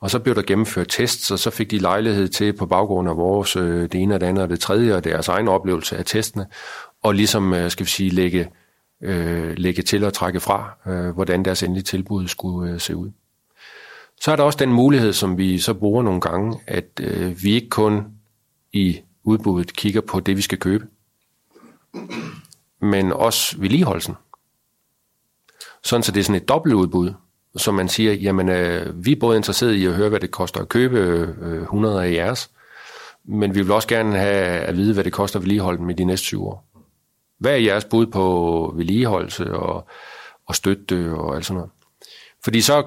og 0.00 0.10
så 0.10 0.18
blev 0.18 0.34
der 0.34 0.42
gennemført 0.42 0.86
tests, 0.88 1.30
og 1.30 1.38
så 1.38 1.50
fik 1.50 1.70
de 1.70 1.78
lejlighed 1.78 2.28
til 2.28 2.52
på 2.52 2.66
baggrund 2.66 3.08
af 3.08 3.16
vores, 3.16 3.56
øh, 3.56 3.82
det 3.82 3.94
ene 3.94 4.14
og 4.14 4.20
det 4.20 4.26
andet 4.26 4.42
og 4.42 4.50
det 4.50 4.60
tredje, 4.60 4.94
og 4.94 5.04
deres 5.04 5.28
egen 5.28 5.48
oplevelse 5.48 5.96
af 5.96 6.04
testene, 6.04 6.46
og 7.02 7.14
ligesom, 7.14 7.52
øh, 7.52 7.70
skal 7.70 7.86
vi 7.86 7.90
sige, 7.90 8.10
lægge, 8.10 8.50
øh, 9.02 9.54
lægge 9.56 9.82
til 9.82 10.04
og 10.04 10.12
trække 10.12 10.40
fra, 10.40 10.70
øh, 10.86 11.10
hvordan 11.10 11.44
deres 11.44 11.62
endelige 11.62 11.84
tilbud 11.84 12.28
skulle 12.28 12.72
øh, 12.72 12.80
se 12.80 12.96
ud. 12.96 13.10
Så 14.20 14.32
er 14.32 14.36
der 14.36 14.42
også 14.42 14.58
den 14.58 14.72
mulighed, 14.72 15.12
som 15.12 15.38
vi 15.38 15.58
så 15.58 15.74
bruger 15.74 16.02
nogle 16.02 16.20
gange, 16.20 16.58
at 16.66 16.84
øh, 17.00 17.42
vi 17.42 17.52
ikke 17.52 17.68
kun 17.68 18.04
i 18.72 19.00
udbuddet 19.26 19.76
kigger 19.76 20.00
på 20.00 20.20
det, 20.20 20.36
vi 20.36 20.42
skal 20.42 20.58
købe, 20.58 20.86
men 22.80 23.12
også 23.12 23.56
vedligeholdelsen. 23.58 24.14
Sådan 25.84 26.02
så 26.02 26.12
det 26.12 26.20
er 26.20 26.24
sådan 26.24 26.42
et 26.42 26.48
dobbeltudbud, 26.48 27.12
så 27.56 27.72
man 27.72 27.88
siger, 27.88 28.12
jamen 28.12 28.48
øh, 28.48 29.04
vi 29.04 29.12
er 29.12 29.20
både 29.20 29.36
interesseret 29.36 29.72
i 29.72 29.86
at 29.86 29.94
høre, 29.94 30.08
hvad 30.08 30.20
det 30.20 30.30
koster 30.30 30.60
at 30.60 30.68
købe 30.68 30.98
øh, 30.98 31.62
100 31.62 32.04
af 32.04 32.12
jeres, 32.12 32.50
men 33.24 33.54
vi 33.54 33.62
vil 33.62 33.72
også 33.72 33.88
gerne 33.88 34.18
have 34.18 34.60
at 34.60 34.76
vide, 34.76 34.94
hvad 34.94 35.04
det 35.04 35.12
koster 35.12 35.38
at 35.38 35.42
vedligeholde 35.42 35.78
dem 35.78 35.90
i 35.90 35.92
de 35.92 36.04
næste 36.04 36.26
20 36.26 36.42
år. 36.42 36.68
Hvad 37.38 37.52
er 37.52 37.56
jeres 37.56 37.84
bud 37.84 38.06
på 38.06 38.72
vedligeholdelse 38.76 39.54
og, 39.54 39.88
og 40.46 40.54
støtte 40.54 41.14
og 41.14 41.36
alt 41.36 41.46
sådan 41.46 41.56
noget? 41.56 41.70
Fordi 42.44 42.60
så 42.60 42.84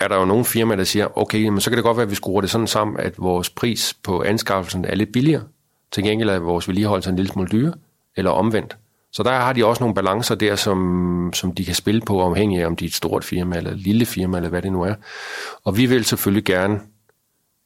er 0.00 0.08
der 0.08 0.16
jo 0.16 0.24
nogle 0.24 0.44
firmaer, 0.44 0.76
der 0.76 0.84
siger, 0.84 1.18
okay, 1.18 1.48
men 1.48 1.60
så 1.60 1.70
kan 1.70 1.76
det 1.76 1.84
godt 1.84 1.96
være, 1.96 2.04
at 2.04 2.10
vi 2.10 2.14
skruer 2.14 2.40
det 2.40 2.50
sådan 2.50 2.66
sammen, 2.66 3.00
at 3.00 3.18
vores 3.18 3.50
pris 3.50 3.94
på 4.02 4.22
anskaffelsen 4.22 4.84
er 4.84 4.94
lidt 4.94 5.12
billigere, 5.12 5.42
til 5.92 6.04
gengæld 6.04 6.28
er 6.28 6.38
vores 6.38 6.68
vedligeholdelse 6.68 7.10
en 7.10 7.16
lille 7.16 7.32
smule 7.32 7.48
dyre, 7.52 7.72
eller 8.16 8.30
omvendt. 8.30 8.76
Så 9.12 9.22
der 9.22 9.32
har 9.32 9.52
de 9.52 9.66
også 9.66 9.82
nogle 9.82 9.94
balancer 9.94 10.34
der, 10.34 10.56
som, 10.56 11.30
som 11.34 11.54
de 11.54 11.64
kan 11.64 11.74
spille 11.74 12.00
på, 12.00 12.22
afhængig 12.22 12.60
af 12.62 12.66
om 12.66 12.76
de 12.76 12.84
er 12.84 12.88
et 12.88 12.94
stort 12.94 13.24
firma, 13.24 13.56
eller 13.56 13.70
et 13.70 13.78
lille 13.78 14.06
firma, 14.06 14.36
eller 14.36 14.50
hvad 14.50 14.62
det 14.62 14.72
nu 14.72 14.82
er. 14.82 14.94
Og 15.64 15.76
vi 15.76 15.86
vil 15.86 16.04
selvfølgelig 16.04 16.44
gerne, 16.44 16.80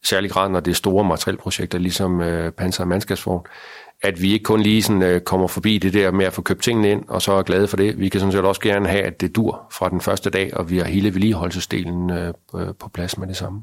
særlig 0.05 0.31
grad 0.31 0.49
når 0.49 0.61
det 0.61 0.71
er 0.71 0.75
store 0.75 1.05
materielprojekter, 1.05 1.79
ligesom 1.79 2.21
øh, 2.21 2.53
panser 2.53 2.85
og 2.85 2.89
Mandskabsvogn, 2.89 3.47
at 4.03 4.23
vi 4.23 4.33
ikke 4.33 4.43
kun 4.43 4.61
lige 4.61 4.83
sådan, 4.83 5.03
øh, 5.03 5.21
kommer 5.21 5.47
forbi 5.47 5.79
det 5.79 5.93
der 5.93 6.11
med 6.11 6.27
at 6.27 6.33
få 6.33 6.43
købt 6.43 6.63
tingene 6.63 6.91
ind, 6.91 7.05
og 7.09 7.23
så 7.23 7.33
er 7.33 7.43
glade 7.43 7.69
for 7.69 7.77
det. 7.77 7.99
Vi 7.99 8.09
kan 8.09 8.21
sådan 8.21 8.33
set 8.33 8.45
også 8.45 8.61
gerne 8.61 8.89
have, 8.89 9.03
at 9.03 9.21
det 9.21 9.37
dur 9.37 9.67
fra 9.73 9.89
den 9.89 10.01
første 10.01 10.31
dag, 10.31 10.57
og 10.57 10.71
vi 10.71 10.79
har 10.79 10.85
hele 10.85 11.15
vedligeholdelsesdelen 11.15 12.11
øh, 12.11 12.35
øh 12.55 12.75
på 12.79 12.89
plads 12.89 13.19
med 13.19 13.29
det 13.29 13.37
samme. 13.37 13.63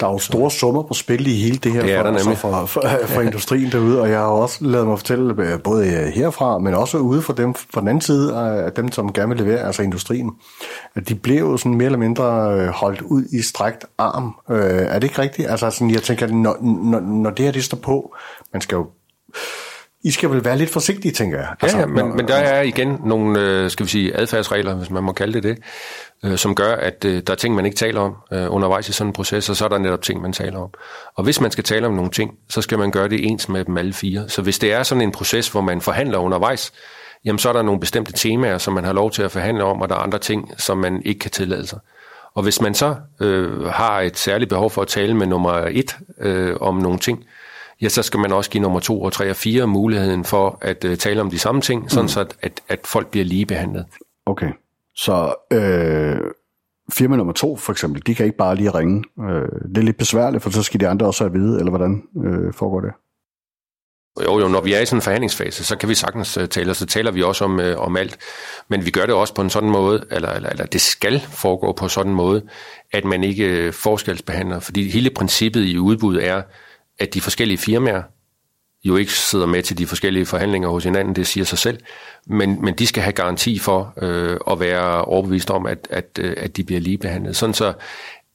Der 0.00 0.06
er 0.06 0.12
jo 0.12 0.18
store 0.18 0.50
summer 0.50 0.82
på 0.82 0.94
spil 0.94 1.26
i 1.26 1.34
hele 1.34 1.56
det 1.56 1.72
her 1.72 1.82
det 1.82 1.94
er 1.94 2.02
for, 2.02 2.10
der 2.10 2.18
for, 2.18 2.34
for, 2.34 2.66
for, 2.66 3.06
for 3.06 3.20
industrien 3.20 3.72
derude, 3.72 4.00
og 4.00 4.10
jeg 4.10 4.18
har 4.18 4.26
også 4.26 4.64
lavet 4.64 4.86
mig 4.86 4.98
fortælle, 4.98 5.34
øh, 5.42 5.60
både 5.60 5.86
herfra, 6.14 6.58
men 6.58 6.74
også 6.74 6.98
ude 6.98 7.22
for 7.22 7.32
dem 7.32 7.54
fra 7.54 7.80
den 7.80 7.88
anden 7.88 8.00
side, 8.00 8.36
af 8.36 8.72
dem, 8.72 8.92
som 8.92 9.12
gerne 9.12 9.28
vil 9.28 9.44
levere, 9.46 9.60
altså 9.60 9.82
industrien, 9.82 10.30
at 10.94 11.08
de 11.08 11.14
bliver 11.14 11.40
jo 11.40 11.56
sådan 11.56 11.74
mere 11.74 11.86
eller 11.86 11.98
mindre 11.98 12.54
øh, 12.54 12.68
holdt 12.68 13.02
ud 13.02 13.24
i 13.24 13.42
strækt 13.42 13.84
arm. 13.98 14.34
Øh, 14.50 14.58
er 14.58 14.98
det 14.98 15.04
ikke 15.04 15.22
rigtigt? 15.22 15.50
Altså 15.50 15.70
sådan, 15.70 15.90
jeg 15.90 16.02
tænker, 16.02 16.26
når, 16.26 16.56
når, 16.62 17.00
når 17.00 17.30
det 17.30 17.44
her 17.44 17.52
det 17.52 17.64
står 17.64 17.76
på, 17.76 18.14
man 18.52 18.62
skal 18.62 18.76
jo 18.76 18.86
i 20.06 20.10
skal 20.10 20.30
vel 20.30 20.44
være 20.44 20.58
lidt 20.58 20.70
forsigtige, 20.70 21.12
tænker 21.12 21.38
jeg. 21.38 21.48
Altså, 21.60 21.78
ja, 21.78 21.86
men, 21.86 21.96
når, 21.96 22.14
men 22.14 22.28
der 22.28 22.34
er 22.34 22.62
igen 22.62 23.00
nogle, 23.04 23.70
skal 23.70 23.86
vi 23.86 23.90
sige, 23.90 24.16
adfærdsregler, 24.16 24.74
hvis 24.74 24.90
man 24.90 25.02
må 25.02 25.12
kalde 25.12 25.32
det 25.32 25.42
det, 25.42 25.58
øh, 26.24 26.38
som 26.38 26.54
gør, 26.54 26.74
at 26.74 27.04
øh, 27.04 27.22
der 27.26 27.32
er 27.32 27.36
ting, 27.36 27.54
man 27.54 27.64
ikke 27.64 27.76
taler 27.76 28.00
om 28.00 28.16
øh, 28.32 28.52
undervejs 28.52 28.88
i 28.88 28.92
sådan 28.92 29.08
en 29.08 29.12
proces, 29.12 29.50
og 29.50 29.56
så 29.56 29.64
er 29.64 29.68
der 29.68 29.78
netop 29.78 30.02
ting, 30.02 30.22
man 30.22 30.32
taler 30.32 30.58
om. 30.58 30.70
Og 31.14 31.24
hvis 31.24 31.40
man 31.40 31.50
skal 31.50 31.64
tale 31.64 31.86
om 31.86 31.94
nogle 31.94 32.10
ting, 32.10 32.34
så 32.48 32.62
skal 32.62 32.78
man 32.78 32.90
gøre 32.90 33.08
det 33.08 33.24
ens 33.26 33.48
med 33.48 33.64
dem 33.64 33.76
alle 33.76 33.92
fire. 33.92 34.28
Så 34.28 34.42
hvis 34.42 34.58
det 34.58 34.72
er 34.72 34.82
sådan 34.82 35.02
en 35.02 35.12
proces, 35.12 35.48
hvor 35.48 35.60
man 35.60 35.80
forhandler 35.80 36.18
undervejs, 36.18 36.72
jamen 37.24 37.38
så 37.38 37.48
er 37.48 37.52
der 37.52 37.62
nogle 37.62 37.80
bestemte 37.80 38.12
temaer, 38.12 38.58
som 38.58 38.74
man 38.74 38.84
har 38.84 38.92
lov 38.92 39.10
til 39.10 39.22
at 39.22 39.30
forhandle 39.30 39.64
om, 39.64 39.80
og 39.80 39.88
der 39.88 39.94
er 39.94 40.00
andre 40.00 40.18
ting, 40.18 40.52
som 40.58 40.78
man 40.78 41.02
ikke 41.04 41.18
kan 41.18 41.30
tillade 41.30 41.66
sig. 41.66 41.78
Og 42.34 42.42
hvis 42.42 42.60
man 42.60 42.74
så 42.74 42.94
øh, 43.20 43.64
har 43.64 44.00
et 44.00 44.18
særligt 44.18 44.48
behov 44.48 44.70
for 44.70 44.82
at 44.82 44.88
tale 44.88 45.14
med 45.14 45.26
nummer 45.26 45.52
et 45.70 45.96
øh, 46.20 46.56
om 46.60 46.76
nogle 46.76 46.98
ting, 46.98 47.24
ja, 47.82 47.88
så 47.88 48.02
skal 48.02 48.20
man 48.20 48.32
også 48.32 48.50
give 48.50 48.62
nummer 48.62 48.80
to 48.80 49.02
og 49.02 49.12
tre 49.12 49.30
og 49.30 49.36
fire 49.36 49.66
muligheden 49.66 50.24
for 50.24 50.58
at 50.62 50.84
øh, 50.84 50.96
tale 50.96 51.20
om 51.20 51.30
de 51.30 51.38
samme 51.38 51.60
ting, 51.60 51.90
sådan 51.90 52.04
mm. 52.04 52.08
så 52.08 52.20
at, 52.20 52.36
at, 52.42 52.60
at 52.68 52.80
folk 52.84 53.10
bliver 53.10 53.24
lige 53.24 53.46
behandlet. 53.46 53.86
Okay. 54.26 54.50
Så 54.94 55.34
øh, 55.52 56.20
firma 56.92 57.16
nummer 57.16 57.32
to 57.32 57.56
for 57.56 57.72
eksempel, 57.72 58.02
de 58.06 58.14
kan 58.14 58.26
ikke 58.26 58.38
bare 58.38 58.56
lige 58.56 58.70
ringe. 58.70 59.04
Øh, 59.20 59.48
det 59.68 59.78
er 59.78 59.82
lidt 59.82 59.96
besværligt, 59.96 60.42
for 60.42 60.50
så 60.50 60.62
skal 60.62 60.80
de 60.80 60.88
andre 60.88 61.06
også 61.06 61.24
have 61.24 61.34
at 61.34 61.40
vide, 61.40 61.58
eller 61.58 61.70
hvordan 61.70 62.02
øh, 62.24 62.52
foregår 62.52 62.80
det? 62.80 62.90
Jo, 64.24 64.40
jo, 64.40 64.48
når 64.48 64.60
vi 64.60 64.72
er 64.72 64.80
i 64.80 64.86
sådan 64.86 64.98
en 64.98 65.02
forhandlingsfase, 65.02 65.64
så 65.64 65.76
kan 65.76 65.88
vi 65.88 65.94
sagtens 65.94 66.38
uh, 66.38 66.44
tale, 66.44 66.70
og 66.70 66.76
så 66.76 66.86
taler 66.86 67.10
vi 67.10 67.22
også 67.22 67.44
om, 67.44 67.58
uh, 67.58 67.64
om 67.76 67.96
alt. 67.96 68.18
Men 68.68 68.86
vi 68.86 68.90
gør 68.90 69.06
det 69.06 69.14
også 69.14 69.34
på 69.34 69.42
en 69.42 69.50
sådan 69.50 69.70
måde, 69.70 70.04
eller, 70.10 70.28
eller, 70.30 70.48
eller 70.48 70.66
det 70.66 70.80
skal 70.80 71.20
foregå 71.20 71.72
på 71.72 71.88
sådan 71.88 72.12
en 72.12 72.16
måde, 72.16 72.42
at 72.92 73.04
man 73.04 73.24
ikke 73.24 73.66
uh, 73.66 73.74
forskelsbehandler. 73.74 74.60
Fordi 74.60 74.90
hele 74.90 75.10
princippet 75.10 75.60
i 75.60 75.78
udbud 75.78 76.16
er, 76.16 76.42
at 76.98 77.14
de 77.14 77.20
forskellige 77.20 77.58
firmaer 77.58 78.02
jo 78.84 78.96
ikke 78.96 79.12
sidder 79.12 79.46
med 79.46 79.62
til 79.62 79.78
de 79.78 79.86
forskellige 79.86 80.26
forhandlinger 80.26 80.68
hos 80.68 80.84
hinanden, 80.84 81.16
det 81.16 81.26
siger 81.26 81.44
sig 81.44 81.58
selv, 81.58 81.78
men, 82.26 82.64
men 82.64 82.74
de 82.74 82.86
skal 82.86 83.02
have 83.02 83.12
garanti 83.12 83.58
for 83.58 83.92
øh, 84.02 84.38
at 84.50 84.60
være 84.60 85.04
overbevist 85.04 85.50
om, 85.50 85.66
at, 85.66 85.88
at, 85.90 86.18
øh, 86.20 86.34
at 86.36 86.56
de 86.56 86.64
bliver 86.64 86.80
ligebehandlet. 86.80 87.36
Sådan 87.36 87.54
så, 87.54 87.72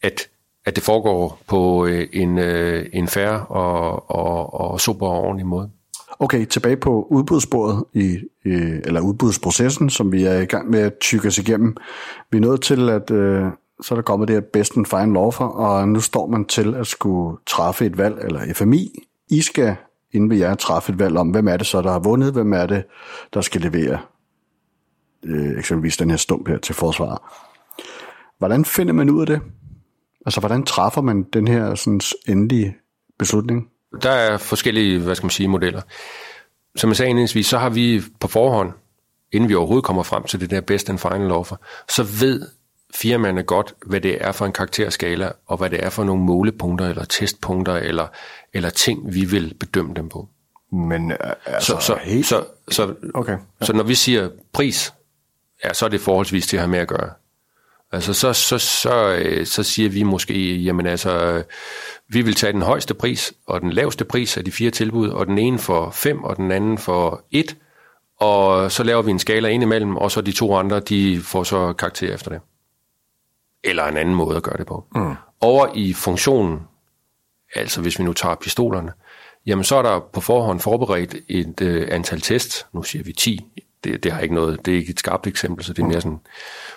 at, 0.02 0.28
at 0.66 0.76
det 0.76 0.84
foregår 0.84 1.42
på 1.48 1.86
øh, 1.86 2.08
en, 2.14 2.38
øh, 2.38 2.86
en 2.94 3.08
færre 3.08 3.46
og, 3.46 4.12
og, 4.12 4.54
og 4.54 4.82
super 4.82 5.08
og 5.08 5.22
ordentlig 5.22 5.46
måde. 5.46 5.70
Okay, 6.20 6.46
tilbage 6.46 6.78
på 6.78 7.08
udbudsbordet, 7.10 7.84
i, 7.94 8.18
øh, 8.46 8.80
eller 8.84 9.02
udbudsprocessen, 9.02 9.90
som 9.90 10.12
vi 10.12 10.24
er 10.24 10.40
i 10.40 10.46
gang 10.46 10.70
med 10.70 10.80
at 10.80 10.94
tykke 11.00 11.28
os 11.28 11.38
igennem. 11.38 11.78
Vi 12.32 12.38
er 12.38 12.42
nået 12.42 12.62
til, 12.62 12.90
at 12.90 13.12
øh, 13.12 13.46
så 13.82 13.94
er 13.94 13.96
der 13.96 14.04
kommet 14.04 14.28
det 14.28 14.36
her 14.36 14.42
best 14.54 14.78
and 14.78 14.86
final 14.86 15.18
offer, 15.18 15.46
og 15.46 15.88
nu 15.88 16.00
står 16.00 16.28
man 16.28 16.46
til 16.46 16.76
at 16.76 16.88
skulle 16.88 17.38
træffe 17.48 17.86
et 17.86 17.98
valg, 17.98 18.18
eller 18.22 18.54
FMI. 18.54 19.04
I 19.30 19.42
skal 19.42 19.76
inden 20.12 20.30
vi 20.30 20.40
jer 20.40 20.56
træffe 20.56 20.92
et 20.92 21.00
valg 21.00 21.18
om, 21.18 21.30
hvem 21.30 21.48
er 21.48 21.58
det 21.58 21.68
så, 21.68 21.82
der 21.82 21.92
har 21.92 22.00
vundet, 22.00 22.34
hvem 22.34 22.54
er 22.54 22.66
det, 22.66 22.84
der 23.34 23.42
skal 23.42 23.62
levere 23.62 24.00
øh, 25.26 25.60
eksempelvis 25.60 25.98
den 25.98 26.10
her 26.10 26.18
stump 26.18 26.48
her 26.48 26.58
til 26.58 26.76
forsvaret. 26.76 27.18
Hvordan 28.38 28.66
finder 28.66 28.94
man 28.94 29.10
ud 29.10 29.22
af 29.22 29.28
det? 29.28 29.42
Altså, 30.26 30.40
hvordan 30.40 30.64
træffer 30.64 31.02
man 31.02 31.24
den 31.24 31.48
her 31.48 31.76
sådan, 31.76 32.02
endelige 32.28 32.76
beslutning? 33.20 33.68
Der 34.02 34.12
er 34.12 34.38
forskellige, 34.38 35.00
hvad 35.00 35.16
skal 35.16 35.26
man 35.26 35.32
sige, 35.32 35.48
modeller. 35.48 35.82
Som 36.76 36.90
jeg 36.90 36.98
sagde 36.98 37.10
indledningsvis, 37.10 37.48
så 37.48 37.58
har 37.58 37.70
vi 37.70 38.02
på 38.20 38.28
forhånd, 38.28 38.72
inden 39.32 39.50
vi 39.50 39.56
overhovedet 39.56 39.86
kommer 39.86 40.04
frem 40.04 40.24
til 40.24 40.40
det 40.40 40.50
der 40.50 40.62
best 40.62 40.90
and 40.90 40.98
final 40.98 41.32
offer, 41.32 41.56
så 41.90 42.04
ved 42.04 42.48
firmaerne 42.96 43.44
godt, 43.44 43.74
hvad 43.86 44.02
det 44.02 44.18
er 44.22 44.32
for 44.32 44.46
en 44.46 44.52
karakterskala, 44.52 45.32
og 45.48 45.58
hvad 45.58 45.70
det 45.70 45.84
er 45.84 45.90
for 45.90 46.04
nogle 46.04 46.24
målepunkter, 46.24 46.90
eller 46.90 47.06
testpunkter, 47.06 47.74
eller, 47.74 48.08
eller 48.54 48.70
ting, 48.70 49.14
vi 49.14 49.26
vil 49.26 49.54
bedømme 49.60 49.94
dem 49.94 50.10
på. 50.10 50.30
Men 50.72 51.14
altså, 51.46 51.78
så, 51.80 51.86
så, 51.86 52.00
helt... 52.04 52.26
så, 52.26 52.46
så, 52.70 52.94
okay, 53.14 53.38
ja. 53.62 53.66
så 53.66 53.74
når 53.74 53.84
vi 53.84 53.96
siger 53.96 54.30
pris, 54.54 54.94
ja, 55.64 55.74
så 55.74 55.86
er 55.86 55.90
det 55.90 56.02
forholdsvis 56.02 56.48
til 56.48 56.58
at 56.58 56.62
have 56.62 56.72
med 56.72 56.80
at 56.80 56.88
gøre. 56.88 57.10
Altså, 57.92 58.14
så, 58.14 58.34
så, 58.34 58.58
så, 58.58 59.16
øh, 59.20 59.46
så 59.46 59.64
siger 59.64 59.90
vi 59.90 60.04
måske, 60.04 60.56
jamen 60.56 60.86
altså, 60.86 61.44
vi 62.10 62.22
vil 62.22 62.36
tage 62.36 62.54
den 62.54 62.62
højeste 62.62 62.94
pris, 62.94 63.34
og 63.48 63.62
den 63.62 63.74
laveste 63.74 64.06
pris 64.06 64.38
af 64.38 64.46
de 64.46 64.52
fire 64.52 64.72
tilbud, 64.72 65.10
og 65.10 65.28
den 65.28 65.38
ene 65.38 65.60
for 65.60 65.92
fem, 65.92 66.24
og 66.24 66.38
den 66.38 66.52
anden 66.52 66.78
for 66.78 67.26
et, 67.32 67.58
og 68.20 68.72
så 68.72 68.84
laver 68.84 69.02
vi 69.02 69.12
en 69.12 69.20
skala 69.20 69.50
ind 69.50 69.64
imellem, 69.64 69.98
og 69.98 70.12
så 70.12 70.22
de 70.22 70.32
to 70.32 70.56
andre, 70.56 70.80
de 70.80 71.22
får 71.22 71.44
så 71.44 71.74
karakter 71.74 72.14
efter 72.14 72.32
det. 72.32 72.42
Eller 73.64 73.84
en 73.84 73.98
anden 73.98 74.16
måde 74.16 74.38
at 74.38 74.44
gøre 74.44 74.58
det 74.58 74.66
på. 74.68 74.86
Mm. 74.96 75.16
Over 75.42 75.68
i 75.76 75.94
funktionen, 75.94 76.60
altså 77.56 77.82
hvis 77.82 78.00
vi 78.00 78.04
nu 78.04 78.14
tager 78.14 78.36
pistolerne, 78.36 78.94
jamen 79.46 79.64
så 79.64 79.76
er 79.76 79.82
der 79.82 80.00
på 80.14 80.22
forhånd 80.22 80.60
forberedt 80.60 81.16
et 81.28 81.62
øh, 81.62 81.88
antal 81.92 82.22
tests, 82.22 82.68
nu 82.74 82.84
siger 82.84 83.04
vi 83.04 83.14
10, 83.14 83.46
det, 83.84 84.04
det 84.04 84.12
har 84.12 84.20
ikke 84.20 84.36
noget, 84.36 84.66
det 84.66 84.74
er 84.74 84.78
ikke 84.78 84.90
et 84.90 85.00
skarpt 85.00 85.28
eksempel, 85.28 85.66
så 85.66 85.74
det 85.74 85.82
er 85.82 85.88
mere 85.88 86.02
sådan 86.02 86.20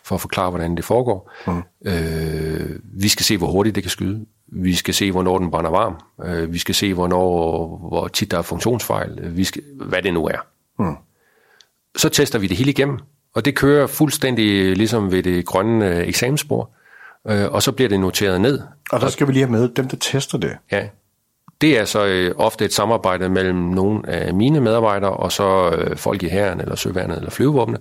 for 0.04 0.14
at 0.14 0.20
forklare, 0.20 0.50
hvordan 0.50 0.76
det 0.76 0.84
foregår. 0.84 1.32
Mm. 1.46 1.62
Øh, 1.86 2.80
vi 2.82 3.08
skal 3.08 3.24
se, 3.24 3.38
hvor 3.38 3.46
hurtigt 3.46 3.74
det 3.74 3.82
kan 3.82 3.90
skyde. 3.90 4.26
Vi 4.46 4.74
skal 4.74 4.94
se, 4.94 5.12
hvornår 5.12 5.38
den 5.38 5.50
brænder 5.50 5.70
varm. 5.70 5.96
Øh, 6.24 6.52
vi 6.52 6.58
skal 6.58 6.74
se, 6.74 6.94
hvornår, 6.94 7.66
hvor 7.88 8.08
tit 8.08 8.30
der 8.30 8.38
er 8.38 8.42
funktionsfejl. 8.42 9.36
Vi 9.36 9.44
skal, 9.44 9.62
hvad 9.74 10.02
det 10.02 10.14
nu 10.14 10.26
er. 10.26 10.38
Mm. 10.78 10.96
Så 11.96 12.08
tester 12.08 12.38
vi 12.38 12.46
det 12.46 12.56
hele 12.56 12.70
igennem, 12.70 12.98
og 13.34 13.44
det 13.44 13.54
kører 13.54 13.86
fuldstændig 13.86 14.76
ligesom 14.76 15.12
ved 15.12 15.22
det 15.22 15.46
grønne 15.46 15.88
øh, 15.88 16.08
eksamensbord, 16.08 16.70
øh, 17.28 17.52
og 17.52 17.62
så 17.62 17.72
bliver 17.72 17.88
det 17.88 18.00
noteret 18.00 18.40
ned. 18.40 18.60
Og 18.92 19.00
der 19.00 19.08
skal 19.08 19.26
vi 19.26 19.32
lige 19.32 19.44
have 19.44 19.52
med 19.52 19.68
dem, 19.68 19.88
der 19.88 19.96
tester 19.96 20.38
det. 20.38 20.56
Ja, 20.72 20.88
det 21.60 21.78
er 21.78 21.84
så 21.84 22.04
øh, 22.04 22.34
ofte 22.36 22.64
et 22.64 22.72
samarbejde 22.72 23.28
mellem 23.28 23.56
nogle 23.56 24.08
af 24.08 24.34
mine 24.34 24.60
medarbejdere 24.60 25.10
og 25.10 25.32
så 25.32 25.70
øh, 25.70 25.96
folk 25.96 26.22
i 26.22 26.28
herren 26.28 26.60
eller 26.60 26.76
søværnet 26.76 27.16
eller 27.16 27.30
flyvevåbne, 27.30 27.78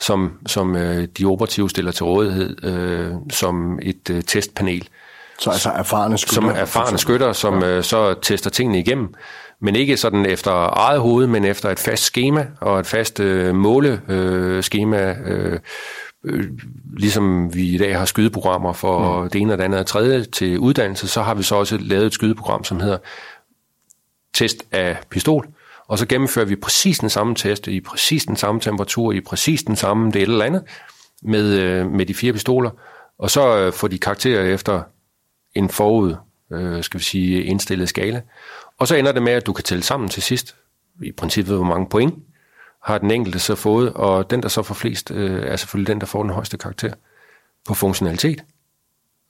som, 0.00 0.32
som 0.46 0.76
øh, 0.76 1.08
de 1.18 1.24
operative 1.24 1.70
stiller 1.70 1.92
til 1.92 2.04
rådighed 2.04 2.64
øh, 2.64 3.12
som 3.30 3.78
et 3.82 4.10
øh, 4.10 4.22
testpanel. 4.22 4.88
Så 5.38 5.50
altså 5.50 5.70
erfarne 5.70 6.18
skytter? 6.18 6.34
Som 6.34 6.48
erfarne 6.48 6.98
skytter, 6.98 7.32
som 7.32 7.62
ja. 7.62 7.68
øh, 7.68 7.82
så 7.82 8.14
tester 8.22 8.50
tingene 8.50 8.78
igennem. 8.78 9.14
Men 9.62 9.76
ikke 9.76 9.96
sådan 9.96 10.26
efter 10.26 10.52
eget 10.52 11.00
hoved, 11.00 11.26
men 11.26 11.44
efter 11.44 11.70
et 11.70 11.78
fast 11.78 12.02
schema 12.02 12.46
og 12.60 12.80
et 12.80 12.86
fast 12.86 13.20
øh, 13.20 13.54
måleskema. 13.54 15.16
Øh, 15.26 15.60
øh, 16.24 16.44
ligesom 16.96 17.54
vi 17.54 17.74
i 17.74 17.78
dag 17.78 17.98
har 17.98 18.04
skydeprogrammer 18.04 18.72
for 18.72 19.22
mm. 19.22 19.30
det 19.30 19.40
ene 19.40 19.52
og 19.52 19.58
det 19.58 19.64
andet 19.64 19.80
og 19.80 19.86
tredje 19.86 20.24
til 20.24 20.58
uddannelse, 20.58 21.08
så 21.08 21.22
har 21.22 21.34
vi 21.34 21.42
så 21.42 21.54
også 21.54 21.78
lavet 21.80 22.06
et 22.06 22.12
skydeprogram, 22.12 22.64
som 22.64 22.80
hedder 22.80 22.98
test 24.34 24.66
af 24.72 24.96
pistol, 25.10 25.48
og 25.88 25.98
så 25.98 26.06
gennemfører 26.06 26.46
vi 26.46 26.56
præcis 26.56 26.98
den 26.98 27.10
samme 27.10 27.34
test 27.34 27.66
i 27.66 27.80
præcis 27.80 28.24
den 28.24 28.36
samme 28.36 28.60
temperatur, 28.60 29.12
i 29.12 29.20
præcis 29.20 29.62
den 29.62 29.76
samme 29.76 30.12
det 30.12 30.22
eller 30.22 30.44
andet 30.44 30.62
med, 31.22 31.58
øh, 31.58 31.90
med 31.90 32.06
de 32.06 32.14
fire 32.14 32.32
pistoler, 32.32 32.70
og 33.18 33.30
så 33.30 33.58
øh, 33.58 33.72
får 33.72 33.88
de 33.88 33.98
karakterer 33.98 34.54
efter 34.54 34.82
en 35.54 35.68
forud, 35.68 36.14
øh, 36.52 36.82
skal 36.82 37.00
vi 37.00 37.04
sige, 37.04 37.44
indstillet 37.44 37.88
skala. 37.88 38.22
Og 38.82 38.88
så 38.88 38.94
ender 38.94 39.12
det 39.12 39.22
med, 39.22 39.32
at 39.32 39.46
du 39.46 39.52
kan 39.52 39.64
tælle 39.64 39.82
sammen 39.82 40.08
til 40.08 40.22
sidst, 40.22 40.56
i 41.02 41.12
princippet 41.12 41.56
hvor 41.56 41.64
mange 41.64 41.86
point, 41.88 42.14
har 42.82 42.98
den 42.98 43.10
enkelte 43.10 43.38
så 43.38 43.54
fået, 43.54 43.92
og 43.92 44.30
den, 44.30 44.42
der 44.42 44.48
så 44.48 44.62
får 44.62 44.74
flest, 44.74 45.10
øh, 45.10 45.42
er 45.42 45.56
selvfølgelig 45.56 45.88
den, 45.88 46.00
der 46.00 46.06
får 46.06 46.22
den 46.22 46.32
højeste 46.32 46.58
karakter 46.58 46.92
på 47.64 47.74
funktionalitet, 47.74 48.44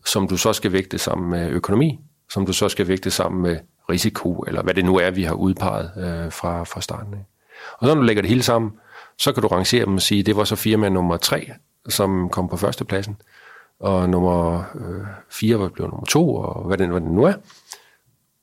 som 0.04 0.28
du 0.28 0.36
så 0.36 0.52
skal 0.52 0.72
vægte 0.72 0.98
sammen 0.98 1.30
med 1.30 1.50
økonomi, 1.50 2.00
som 2.30 2.46
du 2.46 2.52
så 2.52 2.68
skal 2.68 2.88
vægte 2.88 3.10
sammen 3.10 3.42
med 3.42 3.58
risiko, 3.90 4.44
eller 4.46 4.62
hvad 4.62 4.74
det 4.74 4.84
nu 4.84 4.96
er, 4.96 5.10
vi 5.10 5.22
har 5.22 5.34
udpeget 5.34 5.90
øh, 5.96 6.32
fra, 6.32 6.64
fra 6.64 6.80
starten 6.80 7.14
af. 7.14 7.24
Og 7.78 7.86
når 7.86 7.94
du 7.94 8.00
lægger 8.00 8.22
det 8.22 8.28
hele 8.28 8.42
sammen, 8.42 8.72
så 9.18 9.32
kan 9.32 9.42
du 9.42 9.48
rangere 9.48 9.84
dem 9.84 9.94
og 9.94 10.02
sige, 10.02 10.22
det 10.22 10.36
var 10.36 10.44
så 10.44 10.56
firma 10.56 10.88
nummer 10.88 11.16
3, 11.16 11.50
som 11.88 12.28
kom 12.28 12.48
på 12.48 12.56
førstepladsen, 12.56 13.16
og 13.80 14.08
nummer 14.08 14.64
øh, 14.74 15.06
4 15.30 15.58
var 15.58 15.68
blevet 15.68 15.90
nummer 15.92 16.06
2, 16.06 16.34
og 16.34 16.66
hvad 16.66 16.78
det, 16.78 16.88
hvad 16.88 17.00
det 17.00 17.10
nu 17.10 17.22
er. 17.22 17.34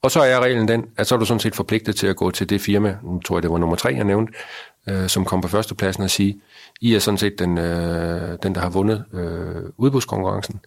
Og 0.01 0.11
så 0.11 0.19
er 0.19 0.39
reglen 0.39 0.67
den, 0.67 0.85
at 0.97 1.07
så 1.07 1.15
er 1.15 1.19
du 1.19 1.25
sådan 1.25 1.39
set 1.39 1.55
forpligtet 1.55 1.95
til 1.95 2.07
at 2.07 2.15
gå 2.15 2.31
til 2.31 2.49
det 2.49 2.61
firma, 2.61 2.97
nu 3.03 3.19
tror 3.19 3.37
jeg, 3.37 3.43
det 3.43 3.51
var 3.51 3.57
nummer 3.57 3.75
3, 3.75 3.89
jeg 3.95 4.03
nævnte, 4.03 4.33
øh, 4.89 5.07
som 5.07 5.25
kom 5.25 5.41
på 5.41 5.47
førstepladsen 5.47 6.03
og 6.03 6.09
sige, 6.09 6.41
I 6.81 6.95
er 6.95 6.99
sådan 6.99 7.17
set 7.17 7.39
den, 7.39 7.57
øh, 7.57 8.37
den 8.43 8.55
der 8.55 8.61
har 8.61 8.69
vundet 8.69 9.05
øh, 9.13 9.63
udbudskonkurrencen. 9.77 10.59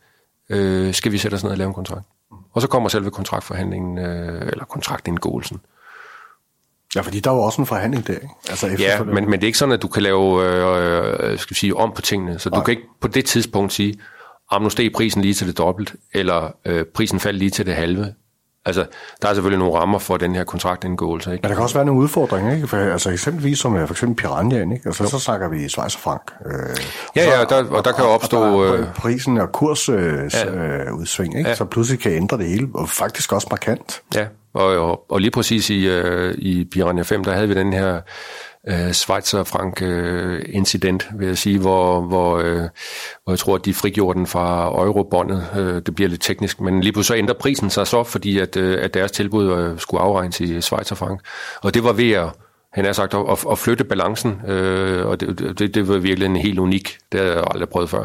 Øh, 0.50 0.94
skal 0.94 1.12
vi 1.12 1.18
sætte 1.18 1.34
os 1.34 1.42
ned 1.42 1.50
og 1.50 1.58
lave 1.58 1.68
en 1.68 1.74
kontrakt? 1.74 2.06
Og 2.52 2.62
så 2.62 2.68
kommer 2.68 2.88
selve 2.88 3.10
kontraktforhandlingen, 3.10 3.98
øh, 3.98 4.48
eller 4.48 4.64
kontraktindgåelsen. 4.64 5.60
Ja, 6.94 7.00
fordi 7.00 7.20
der 7.20 7.30
var 7.30 7.40
også 7.40 7.62
en 7.62 7.66
forhandling 7.66 8.06
der, 8.06 8.14
ikke? 8.14 8.28
Altså 8.48 8.66
ja, 8.78 9.02
men, 9.02 9.14
men 9.14 9.32
det 9.32 9.42
er 9.42 9.46
ikke 9.46 9.58
sådan, 9.58 9.72
at 9.72 9.82
du 9.82 9.88
kan 9.88 10.02
lave 10.02 10.44
øh, 10.44 11.38
skal 11.38 11.50
vi 11.54 11.58
sige, 11.58 11.76
om 11.76 11.92
på 11.92 12.02
tingene. 12.02 12.38
Så 12.38 12.50
Nej. 12.50 12.58
du 12.58 12.64
kan 12.64 12.72
ikke 12.72 12.88
på 13.00 13.08
det 13.08 13.24
tidspunkt 13.24 13.72
sige, 13.72 13.94
om 14.50 14.62
nu 14.62 14.70
steg 14.70 14.92
prisen 14.92 15.22
lige 15.22 15.34
til 15.34 15.46
det 15.46 15.58
dobbelt, 15.58 15.94
eller 16.12 16.56
øh, 16.64 16.84
prisen 16.84 17.20
faldt 17.20 17.38
lige 17.38 17.50
til 17.50 17.66
det 17.66 17.74
halve, 17.74 18.14
Altså, 18.64 18.86
der 19.22 19.28
er 19.28 19.34
selvfølgelig 19.34 19.58
nogle 19.58 19.78
rammer 19.78 19.98
for 19.98 20.16
den 20.16 20.34
her 20.34 20.44
kontraktindgåelse. 20.44 21.32
Ikke? 21.32 21.42
Men 21.42 21.48
der 21.48 21.54
kan 21.54 21.62
også 21.62 21.74
være 21.74 21.84
nogle 21.84 22.02
udfordringer, 22.02 22.54
ikke? 22.54 22.68
For, 22.68 22.76
altså 22.76 23.10
eksempelvis 23.10 23.58
som 23.58 23.86
for 23.86 23.94
eksempel 23.94 24.16
Piranha, 24.16 24.60
ikke? 24.60 24.80
Altså, 24.86 25.06
så 25.06 25.18
snakker 25.18 25.48
vi 25.48 25.68
Schweizerfrank. 25.68 26.22
Øh, 26.46 26.52
ja, 27.16 27.38
ja, 27.38 27.44
der, 27.44 27.64
og 27.70 27.84
der 27.84 27.92
kan 27.92 28.04
opstå... 28.04 28.38
Og 28.38 28.66
der 28.66 28.80
øh, 28.80 28.94
prisen 28.94 29.38
og 29.38 29.52
kursudsving, 29.52 30.56
øh, 30.56 30.86
ja. 30.86 30.90
udsving, 30.90 31.38
ikke? 31.38 31.50
Ja. 31.50 31.54
Så 31.54 31.64
pludselig 31.64 32.00
kan 32.00 32.12
ændre 32.12 32.38
det 32.38 32.46
hele, 32.46 32.68
og 32.74 32.88
faktisk 32.88 33.32
også 33.32 33.46
markant. 33.50 34.02
Ja, 34.14 34.26
og, 34.54 34.66
og, 34.66 35.04
og 35.08 35.20
lige 35.20 35.30
præcis 35.30 35.70
i, 35.70 35.86
øh, 35.86 36.34
i 36.38 36.64
Piranha 36.72 37.02
5, 37.02 37.24
der 37.24 37.32
havde 37.32 37.48
vi 37.48 37.54
den 37.54 37.72
her 37.72 38.00
øh, 38.68 38.92
Schweizer-frank-incident, 38.92 41.06
vil 41.18 41.26
jeg 41.26 41.38
sige, 41.38 41.58
hvor, 41.58 42.00
hvor, 42.00 42.38
øh, 42.38 42.68
hvor 43.24 43.32
jeg 43.32 43.38
tror, 43.38 43.54
at 43.54 43.64
de 43.64 43.74
frigjorde 43.74 44.18
den 44.18 44.26
fra 44.26 44.66
eurobåndet. 44.66 45.46
Øh, 45.56 45.82
det 45.86 45.94
bliver 45.94 46.08
lidt 46.08 46.22
teknisk, 46.22 46.60
men 46.60 46.80
lige 46.80 46.92
pludselig 46.92 47.18
ændrer 47.18 47.34
prisen 47.34 47.70
sig 47.70 47.86
så, 47.86 48.04
fordi 48.04 48.38
at, 48.38 48.56
øh, 48.56 48.84
at 48.84 48.94
deres 48.94 49.12
tilbud 49.12 49.52
øh, 49.52 49.78
skulle 49.78 50.00
afregnes 50.00 50.40
i 50.40 50.60
Schweizer-frank. 50.60 51.20
Og 51.62 51.74
det 51.74 51.84
var 51.84 51.92
ved 51.92 52.12
at 52.12 52.28
han 52.72 52.84
har 52.84 52.92
sagt, 52.92 53.14
at, 53.14 53.44
at 53.50 53.58
flytte 53.58 53.84
balancen, 53.84 54.40
øh, 54.46 55.06
og 55.06 55.20
det, 55.20 55.58
det, 55.58 55.74
det 55.74 55.88
var 55.88 55.98
virkelig 55.98 56.26
en 56.26 56.36
helt 56.36 56.58
unik. 56.58 56.98
Det 57.12 57.20
har 57.20 57.26
jeg 57.26 57.44
aldrig 57.50 57.68
prøvet 57.68 57.90
før. 57.90 58.04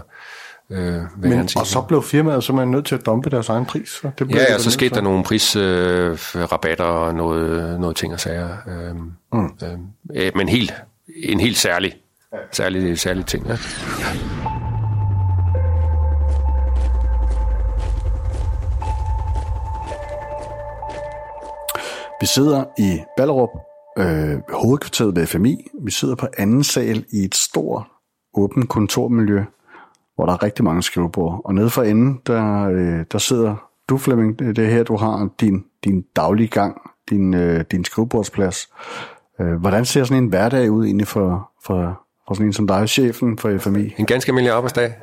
Øh, 0.72 1.01
Men, 1.18 1.49
og 1.55 1.68
så 1.68 1.82
blev 1.88 2.03
firmaet 2.03 2.43
simpelthen 2.43 2.72
nødt 2.72 2.86
til 2.86 2.95
at 2.95 3.05
dumpe 3.05 3.30
deres 3.30 3.49
egen 3.49 3.65
pris? 3.65 3.89
Så 3.89 4.11
det 4.20 4.28
blev 4.28 4.38
ja, 4.38 4.53
ja, 4.53 4.59
så 4.59 4.72
skete 4.72 4.95
der 4.95 5.01
nogle 5.01 5.24
prisrabatter 5.24 6.88
øh, 6.88 7.07
og 7.07 7.15
noget, 7.15 7.80
noget 7.80 7.95
ting 7.95 8.13
og 8.13 8.20
sager. 8.20 8.57
Øh, 8.68 8.95
mm. 9.34 9.49
øh, 10.15 10.32
men 10.36 10.49
helt, 10.49 10.74
en 11.24 11.39
helt 11.39 11.57
særlig, 11.57 11.93
særlig, 12.51 12.99
særlig 12.99 13.26
ting. 13.26 13.47
Ja. 13.47 13.57
Vi 22.22 22.26
sidder 22.26 22.63
i 22.78 22.99
Ballerup, 23.18 23.49
øh, 23.97 24.39
hovedkvarteret 24.53 25.15
ved 25.15 25.26
FMI. 25.26 25.68
Vi 25.84 25.91
sidder 25.91 26.15
på 26.15 26.28
anden 26.38 26.63
sal 26.63 27.05
i 27.11 27.24
et 27.24 27.36
stort, 27.36 27.84
åbent 28.34 28.70
kontormiljø 28.70 29.43
hvor 30.18 30.26
der 30.26 30.34
er 30.34 30.43
rigtig 30.43 30.65
mange 30.65 30.84
skrivebord. 30.84 31.41
Og 31.45 31.55
nede 31.55 31.70
for 31.70 31.84
enden, 31.84 32.22
der, 32.28 32.70
øh, 32.70 33.05
der 33.11 33.18
sidder 33.18 33.55
du, 33.89 33.97
Flemming. 33.97 34.39
Det 34.39 34.59
er 34.59 34.70
her, 34.70 34.84
du 34.84 34.97
har 34.97 35.30
din, 35.41 35.65
din 35.84 36.05
daglige 36.15 36.47
gang, 36.47 36.82
din, 37.09 37.34
øh, 37.34 37.65
din 37.72 37.86
skrivebordsplads. 37.86 38.70
Øh, 39.41 39.53
hvordan 39.53 39.86
ser 39.86 40.03
sådan 40.03 40.24
en 40.24 40.30
hverdag 40.30 40.72
ud 40.72 40.86
egentlig 40.86 41.07
for, 41.07 41.51
for, 41.65 42.01
for 42.28 42.34
sådan 42.34 42.47
en 42.47 42.53
som 42.53 42.68
dig, 42.68 42.89
chefen 42.89 43.38
for 43.38 43.57
FMI? 43.57 43.93
En 43.97 44.05
ganske 44.05 44.30
almindelig 44.30 44.53
arbejdsdag? 44.53 44.93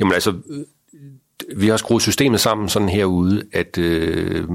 Jamen 0.00 0.14
altså, 0.14 0.30
øh, 0.30 0.64
vi 1.60 1.68
har 1.68 1.76
skruet 1.76 2.02
systemet 2.02 2.40
sammen 2.40 2.68
sådan 2.68 2.88
herude, 2.88 3.42
at, 3.52 3.78
øh, 3.78 4.48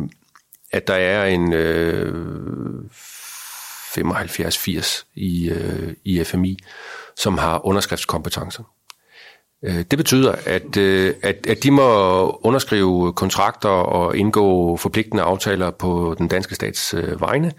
at 0.72 0.88
der 0.88 0.94
er 0.94 1.26
en 1.26 1.54
øh, 1.54 2.84
75-80 3.98 5.06
i, 5.16 5.50
øh, 5.50 5.94
i 6.04 6.24
FMI, 6.24 6.58
som 7.18 7.38
har 7.38 7.66
underskriftskompetencer. 7.66 8.64
Øh, 9.64 9.84
det 9.92 9.98
betyder, 9.98 10.36
at, 10.46 10.78
øh, 10.78 11.14
at, 11.22 11.48
at 11.48 11.64
de 11.64 11.72
må 11.72 12.30
underskrive 12.44 13.14
kontrakter 13.14 13.70
og 13.70 14.18
indgå 14.18 14.78
forpligtende 14.78 15.24
aftaler 15.24 15.72
på 15.72 16.16
den 16.18 16.28
danske 16.28 16.56
stats 16.56 16.94
øh, 16.94 17.22
vegne 17.22 17.52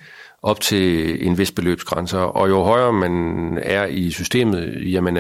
op 0.43 0.61
til 0.61 1.27
en 1.27 1.39
vis 1.39 1.53
beløbsgrænse. 1.53 2.19
Og 2.19 2.49
jo 2.49 2.63
højere 2.63 2.93
man 2.93 3.59
er 3.63 3.87
i 3.87 4.11
systemet, 4.11 4.93
jamen, 4.93 5.19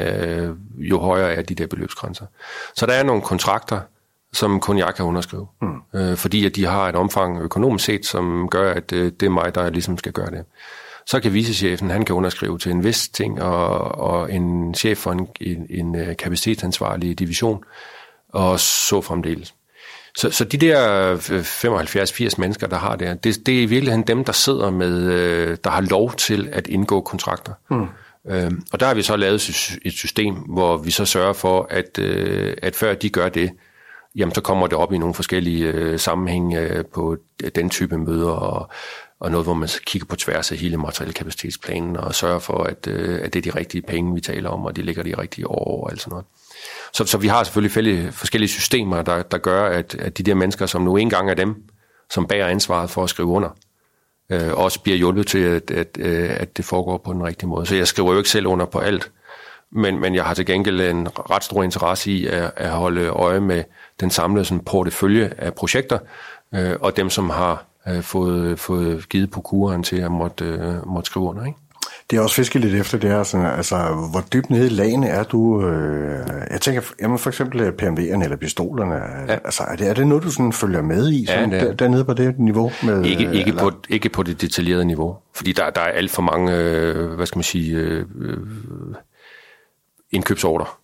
jo 0.79 0.99
højere 0.99 1.35
er 1.35 1.43
de 1.43 1.55
der 1.55 1.67
beløbsgrænser. 1.67 2.27
Så 2.77 2.87
der 2.87 2.93
er 2.93 3.03
nogle 3.03 3.23
kontrakter, 3.23 3.81
som 4.33 4.61
kun 4.61 4.79
jeg 4.79 4.95
kan 4.95 5.05
underskrive. 5.05 5.47
Mm. 5.63 6.17
fordi 6.17 6.47
at 6.47 6.57
de 6.57 6.67
har 6.67 6.89
et 6.89 6.95
omfang 6.95 7.41
økonomisk 7.41 7.85
set, 7.85 8.07
som 8.07 8.49
gør, 8.49 8.73
at 8.73 8.91
det 8.91 9.23
er 9.23 9.29
mig, 9.29 9.55
der 9.55 9.71
ligesom 9.71 9.99
skal 9.99 10.13
gøre 10.13 10.31
det. 10.31 10.45
Så 11.11 11.21
kan 11.21 11.35
vicechefen, 11.35 11.91
han 11.91 12.05
kan 12.05 12.15
underskrive 12.15 12.59
til 12.59 12.73
en 12.73 12.85
vis 12.85 13.09
ting, 13.09 13.43
og, 13.43 13.79
og 13.99 14.33
en 14.33 14.75
chef 14.75 14.99
for 14.99 15.13
en, 15.13 15.29
en, 15.41 15.67
en 15.71 15.97
øh, 15.97 16.17
kapacitetansvarlig 16.17 17.19
division, 17.19 17.65
og 18.29 18.61
så 18.61 19.01
fremdeles. 19.01 19.55
Så, 20.17 20.31
så 20.31 20.45
de 20.45 20.57
der 20.57 21.17
75-80 21.17 22.25
øh, 22.25 22.31
mennesker, 22.39 22.67
der 22.67 22.77
har 22.77 22.97
det, 22.97 23.25
det, 23.25 23.47
det 23.47 23.59
er 23.59 23.63
i 23.63 23.67
virkeligheden 23.67 24.07
dem, 24.07 24.25
der 24.25 24.33
sidder 24.33 24.71
med, 24.71 25.03
øh, 25.03 25.57
der 25.65 25.71
har 25.71 25.81
lov 25.81 26.13
til 26.13 26.49
at 26.53 26.67
indgå 26.67 27.01
kontrakter. 27.01 27.53
Mm. 27.71 27.87
Øhm, 28.29 28.63
og 28.73 28.81
der 28.81 28.87
har 28.87 28.95
vi 28.95 29.03
så 29.03 29.17
lavet 29.17 29.51
et 29.85 29.93
system, 29.93 30.35
hvor 30.35 30.77
vi 30.77 30.91
så 30.91 31.05
sørger 31.05 31.33
for, 31.33 31.67
at, 31.71 31.99
at 32.63 32.77
før 32.77 32.95
de 32.95 33.11
gør 33.11 33.29
det, 33.29 33.51
jamen 34.17 34.35
så 34.35 34.41
kommer 34.41 34.67
det 34.67 34.79
op 34.79 34.93
i 34.93 34.99
nogle 34.99 35.15
forskellige 35.15 35.99
sammenhænge 35.99 36.85
på 36.95 37.17
den 37.55 37.71
type 37.71 37.99
møder, 37.99 38.31
og 38.31 38.71
og 39.21 39.31
noget, 39.31 39.47
hvor 39.47 39.55
man 39.55 39.69
kigger 39.87 40.07
på 40.07 40.17
tværs 40.17 40.53
af 40.53 40.59
hele 40.59 40.77
materialkapacitetsplanen 40.77 41.97
og 41.97 42.15
sørger 42.15 42.39
for, 42.39 42.63
at, 42.63 42.87
øh, 42.87 43.21
at 43.23 43.33
det 43.33 43.47
er 43.47 43.53
de 43.53 43.59
rigtige 43.59 43.83
penge, 43.83 44.15
vi 44.15 44.21
taler 44.21 44.51
om, 44.51 44.65
og 44.65 44.77
de 44.77 44.83
ligger 44.83 45.03
de 45.03 45.19
rigtige 45.19 45.49
år 45.49 45.85
og 45.85 45.91
alt 45.91 46.01
sådan 46.01 46.11
noget. 46.11 46.27
Så, 46.93 47.05
så 47.05 47.19
vi 47.19 47.29
har 47.29 47.45
selvfølgelig 47.45 48.15
forskellige 48.15 48.49
systemer, 48.49 49.03
der, 49.03 49.23
der 49.23 49.39
gør, 49.39 49.67
at, 49.67 49.95
at 49.95 50.19
de 50.19 50.23
der 50.23 50.35
mennesker, 50.35 50.67
som 50.67 50.83
nu 50.83 50.97
engang 50.97 51.31
er 51.31 51.35
dem, 51.35 51.55
som 52.11 52.27
bærer 52.27 52.49
ansvaret 52.49 52.91
for 52.91 53.05
at 53.05 53.11
skrive 53.11 53.29
under, 53.29 53.49
øh, 54.31 54.53
også 54.55 54.81
bliver 54.81 54.99
hjulpet 54.99 55.27
til, 55.27 55.39
at, 55.39 55.71
at, 55.71 55.99
øh, 55.99 56.31
at 56.31 56.57
det 56.57 56.65
foregår 56.65 56.99
på 56.99 57.13
den 57.13 57.25
rigtige 57.25 57.49
måde. 57.49 57.67
Så 57.67 57.75
jeg 57.75 57.87
skriver 57.87 58.13
jo 58.13 58.19
ikke 58.19 58.31
selv 58.31 58.47
under 58.47 58.67
på 58.67 58.79
alt, 58.79 59.13
men, 59.73 60.01
men 60.01 60.15
jeg 60.15 60.25
har 60.25 60.35
til 60.35 60.47
gengæld 60.47 60.81
en 60.81 61.09
ret 61.31 61.45
stor 61.45 61.63
interesse 61.63 62.13
i 62.13 62.27
at, 62.27 62.53
at 62.57 62.71
holde 62.71 63.07
øje 63.07 63.41
med 63.41 63.65
den 64.01 64.11
samlede 64.11 64.45
sådan, 64.45 64.65
portefølje 64.65 65.33
af 65.39 65.55
projekter, 65.55 65.99
øh, 66.55 66.77
og 66.81 66.97
dem, 66.97 67.11
som 67.11 67.31
har 67.31 67.70
øh, 67.89 68.03
fået, 68.03 68.59
fået 68.59 69.09
givet 69.09 69.31
på 69.31 69.41
kuren 69.41 69.83
til 69.83 69.97
at 69.97 70.13
måtte, 70.13 70.45
øh, 70.45 70.89
måtte 70.89 71.07
skrive 71.07 71.25
under. 71.27 71.45
Ikke? 71.45 71.59
Det 72.11 72.17
er 72.17 72.21
også 72.21 72.37
fiske 72.37 72.59
lidt 72.59 72.75
efter 72.75 72.99
det 72.99 73.11
her, 73.11 73.23
sådan, 73.23 73.47
altså 73.47 73.77
hvor 74.11 74.25
dybt 74.33 74.51
nede 74.51 74.67
i 74.67 74.69
lagene 74.69 75.09
er 75.09 75.23
du? 75.23 75.67
Øh, 75.67 76.27
jeg 76.51 76.61
tænker, 76.61 76.83
jamen 77.01 77.19
for 77.19 77.31
eksempel 77.31 77.61
øh, 77.61 77.73
PMW'erne 77.83 78.25
eller 78.25 78.37
pistolerne, 78.37 78.95
ja. 79.29 79.39
altså 79.45 79.63
er 79.63 79.77
det, 79.77 79.89
er 79.89 79.95
det 79.95 80.07
noget, 80.07 80.25
du 80.25 80.31
sådan 80.31 80.53
følger 80.53 80.83
med 80.83 81.11
i, 81.13 81.27
sådan, 81.27 81.53
ja, 81.53 81.65
der, 81.65 81.73
dernede 81.73 82.05
på 82.05 82.15
det 82.15 82.39
niveau? 82.39 82.73
Med, 82.83 83.05
ikke, 83.05 83.33
ikke, 83.33 83.53
på, 83.53 83.73
ikke 83.89 84.09
på 84.09 84.23
det 84.23 84.41
detaljerede 84.41 84.85
niveau, 84.85 85.17
fordi 85.35 85.53
der, 85.53 85.71
der 85.71 85.81
er 85.81 85.93
alt 85.93 86.11
for 86.11 86.23
mange, 86.23 86.57
øh, 86.57 87.11
hvad 87.11 87.27
skal 87.27 87.39
man 87.39 87.45
sige, 87.45 87.77
øh, 87.77 88.05
øh 88.21 88.37
indkøbsorder 90.13 90.81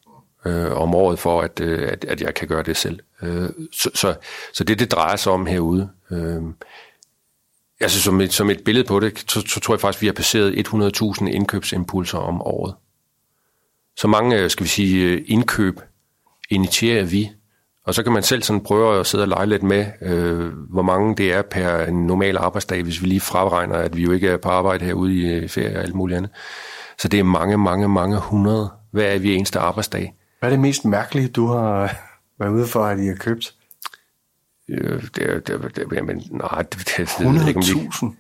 øh, 0.47 0.81
om 0.81 0.95
året 0.95 1.19
for, 1.19 1.43
at, 1.43 1.61
øh, 1.61 1.89
at, 1.93 2.05
at 2.05 2.21
jeg 2.21 2.35
kan 2.35 2.49
gøre 2.49 2.63
det 2.63 2.77
selv. 2.77 3.01
Øh, 3.23 3.49
så, 3.73 3.91
så, 3.95 4.15
så 4.53 4.65
det, 4.65 4.79
det 4.79 4.93
drejer 4.93 5.17
sig 5.17 5.33
om 5.33 5.47
herude. 5.47 5.89
Øh, 6.11 6.43
Altså 7.81 8.03
som 8.03 8.21
et, 8.21 8.33
som 8.33 8.51
et 8.51 8.65
billede 8.65 8.87
på 8.87 9.01
det, 9.01 9.25
så, 9.31 9.41
så 9.47 9.61
tror 9.61 9.75
jeg 9.75 9.81
faktisk, 9.81 10.03
vi 10.03 10.07
har 10.07 10.15
passeret 10.15 10.69
100.000 10.69 11.27
indkøbsimpulser 11.27 12.19
om 12.19 12.43
året. 12.43 12.75
Så 13.97 14.09
mange, 14.09 14.39
øh, 14.39 14.51
skal 14.51 14.65
vi 14.65 14.69
sige, 14.69 15.05
øh, 15.05 15.23
indkøb 15.27 15.81
initierer 16.51 17.05
vi. 17.05 17.31
Og 17.87 17.95
så 17.95 18.03
kan 18.03 18.13
man 18.13 18.23
selv 18.23 18.43
sådan 18.43 18.63
prøve 18.63 19.01
at 19.01 19.07
sidde 19.07 19.25
og 19.25 19.29
lege 19.29 19.47
lidt 19.47 19.63
med, 19.63 19.87
øh, 20.03 20.53
hvor 20.71 20.83
mange 20.83 21.17
det 21.17 21.33
er 21.33 21.43
per 21.43 21.85
en 21.85 22.07
normal 22.07 22.37
arbejdsdag, 22.37 22.83
hvis 22.83 23.03
vi 23.03 23.07
lige 23.07 23.21
fraregner, 23.21 23.75
at 23.75 23.97
vi 23.97 24.03
jo 24.03 24.13
ikke 24.13 24.29
er 24.29 24.37
på 24.37 24.49
arbejde 24.49 24.85
herude 24.85 25.15
i 25.15 25.27
øh, 25.27 25.49
ferie 25.49 25.77
og 25.77 25.83
alt 25.83 25.95
muligt 25.95 26.17
andet. 26.17 26.31
Så 26.99 27.09
det 27.09 27.21
er 27.21 27.25
mange, 27.25 27.59
mange, 27.59 27.89
mange 27.89 28.19
hundrede. 28.19 28.71
Hvad 28.93 29.05
er 29.05 29.19
vi 29.19 29.35
eneste 29.35 29.59
arbejdsdag? 29.59 30.15
Hvad 30.39 30.49
er 30.49 30.51
det 30.51 30.61
mest 30.61 30.85
mærkelige, 30.85 31.29
du 31.29 31.47
har 31.47 31.97
været 32.41 32.51
ude 32.51 32.67
for, 32.67 32.85
at 32.85 32.99
I 32.99 33.07
har 33.07 33.15
købt? 33.15 33.55
Øh, 34.71 35.03
det, 35.03 35.47
det, 35.47 35.77
det, 35.77 35.85
jamen, 35.93 36.23
nej, 36.31 36.63
det, 36.63 36.79
det, 36.79 36.97
det, 36.97 37.25
100.000? 37.25 38.15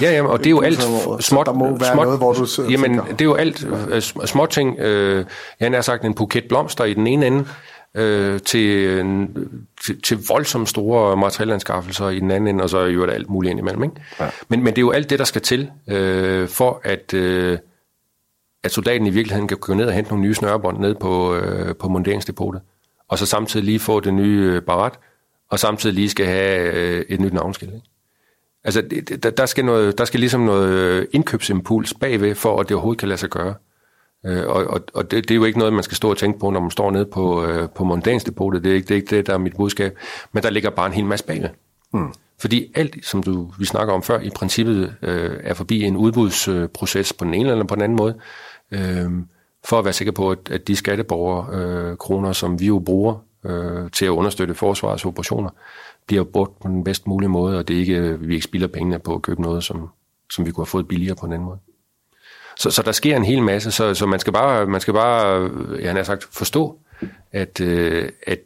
Ja, 0.00 0.12
jamen, 0.12 0.30
og 0.30 0.38
det 0.38 0.46
er 0.46 0.50
jo 0.50 0.60
alt 0.60 0.82
småt. 1.20 1.46
Der 1.46 1.52
må 1.52 1.78
være 1.78 1.92
småt, 1.92 2.04
noget, 2.04 2.18
hvor 2.18 2.32
du 2.32 2.46
Jamen, 2.70 2.98
det 2.98 3.20
er 3.20 3.24
jo 3.24 3.34
alt 3.34 3.66
øh, 3.90 4.02
små 4.02 4.46
ting. 4.46 4.78
Øh, 4.78 5.24
jeg 5.60 5.70
har 5.70 5.80
sagt 5.80 6.04
en 6.04 6.14
buket 6.14 6.44
blomster 6.48 6.84
i 6.84 6.94
den 6.94 7.06
ene 7.06 7.26
ende, 7.26 7.44
øh, 7.94 8.40
til, 8.40 9.28
til, 9.84 10.02
til 10.02 10.18
voldsomt 10.28 10.68
store 10.68 11.16
materialanskaffelser 11.16 12.08
i 12.08 12.20
den 12.20 12.30
anden 12.30 12.48
ende, 12.48 12.64
og 12.64 12.70
så 12.70 12.78
er 12.78 12.86
jo 12.86 13.04
alt 13.04 13.30
muligt 13.30 13.50
ind 13.50 13.60
imellem. 13.60 13.82
Ikke? 13.82 13.96
Ja. 14.20 14.30
Men, 14.48 14.62
men 14.62 14.66
det 14.66 14.78
er 14.78 14.82
jo 14.82 14.90
alt 14.90 15.10
det, 15.10 15.18
der 15.18 15.24
skal 15.24 15.42
til, 15.42 15.70
øh, 15.88 16.48
for 16.48 16.80
at, 16.84 17.14
øh, 17.14 17.58
at 18.64 18.72
soldaten 18.72 19.06
i 19.06 19.10
virkeligheden 19.10 19.48
kan 19.48 19.56
gå 19.56 19.74
ned 19.74 19.86
og 19.86 19.92
hente 19.92 20.10
nogle 20.10 20.22
nye 20.22 20.34
snørebånd 20.34 20.78
ned 20.78 20.94
på, 20.94 21.34
øh, 21.34 21.76
på 21.76 21.88
munderingsdepotet, 21.88 22.62
og 23.08 23.18
så 23.18 23.26
samtidig 23.26 23.64
lige 23.64 23.78
få 23.78 24.00
det 24.00 24.14
nye 24.14 24.52
øh, 24.54 24.62
barat, 24.62 24.98
og 25.52 25.58
samtidig 25.58 25.94
lige 25.94 26.08
skal 26.08 26.26
have 26.26 26.72
øh, 26.72 27.04
et 27.08 27.20
nyt 27.20 27.32
navnskilt. 27.32 27.74
Ikke? 27.74 27.86
Altså, 28.64 28.82
det, 28.82 29.22
der, 29.22 29.30
der, 29.30 29.46
skal 29.46 29.64
noget, 29.64 29.98
der 29.98 30.04
skal 30.04 30.20
ligesom 30.20 30.40
noget 30.40 30.68
øh, 30.68 31.06
indkøbsimpuls 31.12 31.94
bagved, 31.94 32.34
for 32.34 32.60
at 32.60 32.68
det 32.68 32.74
overhovedet 32.74 32.98
kan 32.98 33.08
lade 33.08 33.20
sig 33.20 33.30
gøre. 33.30 33.54
Øh, 34.26 34.46
og 34.46 34.64
og, 34.64 34.80
og 34.94 35.10
det, 35.10 35.28
det 35.28 35.30
er 35.30 35.36
jo 35.36 35.44
ikke 35.44 35.58
noget, 35.58 35.72
man 35.72 35.82
skal 35.82 35.96
stå 35.96 36.10
og 36.10 36.16
tænke 36.16 36.38
på, 36.38 36.50
når 36.50 36.60
man 36.60 36.70
står 36.70 36.90
nede 36.90 37.06
på, 37.06 37.46
øh, 37.46 37.68
på 37.68 37.84
mondænsdepotet. 37.84 38.64
Det 38.64 38.70
er, 38.70 38.76
ikke, 38.76 38.88
det 38.88 38.94
er 38.94 38.96
ikke 38.96 39.16
det, 39.16 39.26
der 39.26 39.34
er 39.34 39.38
mit 39.38 39.56
budskab. 39.56 39.98
Men 40.32 40.42
der 40.42 40.50
ligger 40.50 40.70
bare 40.70 40.86
en 40.86 40.92
hel 40.92 41.04
masse 41.04 41.26
bagved. 41.26 41.48
Mm. 41.94 42.14
Fordi 42.40 42.72
alt, 42.74 43.06
som 43.06 43.22
du, 43.22 43.52
vi 43.58 43.64
snakker 43.64 43.94
om 43.94 44.02
før, 44.02 44.20
i 44.20 44.30
princippet 44.30 44.94
øh, 45.02 45.40
er 45.42 45.54
forbi 45.54 45.82
en 45.82 45.96
udbudsproces 45.96 47.12
på 47.12 47.24
den 47.24 47.34
ene 47.34 47.50
eller 47.50 47.64
på 47.64 47.74
den 47.74 47.82
anden 47.82 47.96
måde, 47.96 48.14
øh, 48.70 49.10
for 49.64 49.78
at 49.78 49.84
være 49.84 49.92
sikker 49.92 50.12
på, 50.12 50.30
at, 50.30 50.38
at 50.50 50.68
de 50.68 50.76
skatteborgere 50.76 51.46
øh, 51.54 51.96
kroner, 51.96 52.32
som 52.32 52.60
vi 52.60 52.66
jo 52.66 52.78
bruger 52.78 53.24
øh, 53.44 53.90
til 53.90 54.04
at 54.04 54.10
understøtte 54.10 54.54
forsvarets 54.54 55.04
operationer, 55.04 55.50
bliver 56.06 56.24
brugt 56.24 56.60
på 56.60 56.68
den 56.68 56.84
bedst 56.84 57.06
mulige 57.06 57.28
måde, 57.28 57.58
og 57.58 57.68
det 57.68 57.76
er 57.76 57.80
ikke, 57.80 58.20
vi 58.20 58.34
ikke 58.34 58.44
spilder 58.44 58.66
pengene 58.66 58.98
på 58.98 59.14
at 59.14 59.22
købe 59.22 59.42
noget, 59.42 59.64
som, 59.64 59.88
som 60.32 60.46
vi 60.46 60.50
kunne 60.50 60.62
have 60.62 60.70
fået 60.70 60.88
billigere 60.88 61.16
på 61.16 61.26
en 61.26 61.32
anden 61.32 61.46
måde. 61.46 61.58
Så, 62.58 62.70
så 62.70 62.82
der 62.82 62.92
sker 62.92 63.16
en 63.16 63.24
hel 63.24 63.42
masse, 63.42 63.70
så, 63.70 63.94
så 63.94 64.06
man 64.06 64.20
skal 64.20 64.32
bare, 64.32 64.66
man 64.66 64.80
skal 64.80 64.94
bare 64.94 65.50
jeg 65.80 65.92
har 65.92 66.02
sagt, 66.02 66.24
forstå, 66.30 66.78
at, 67.32 67.60
øh, 67.60 68.08
at, 68.26 68.38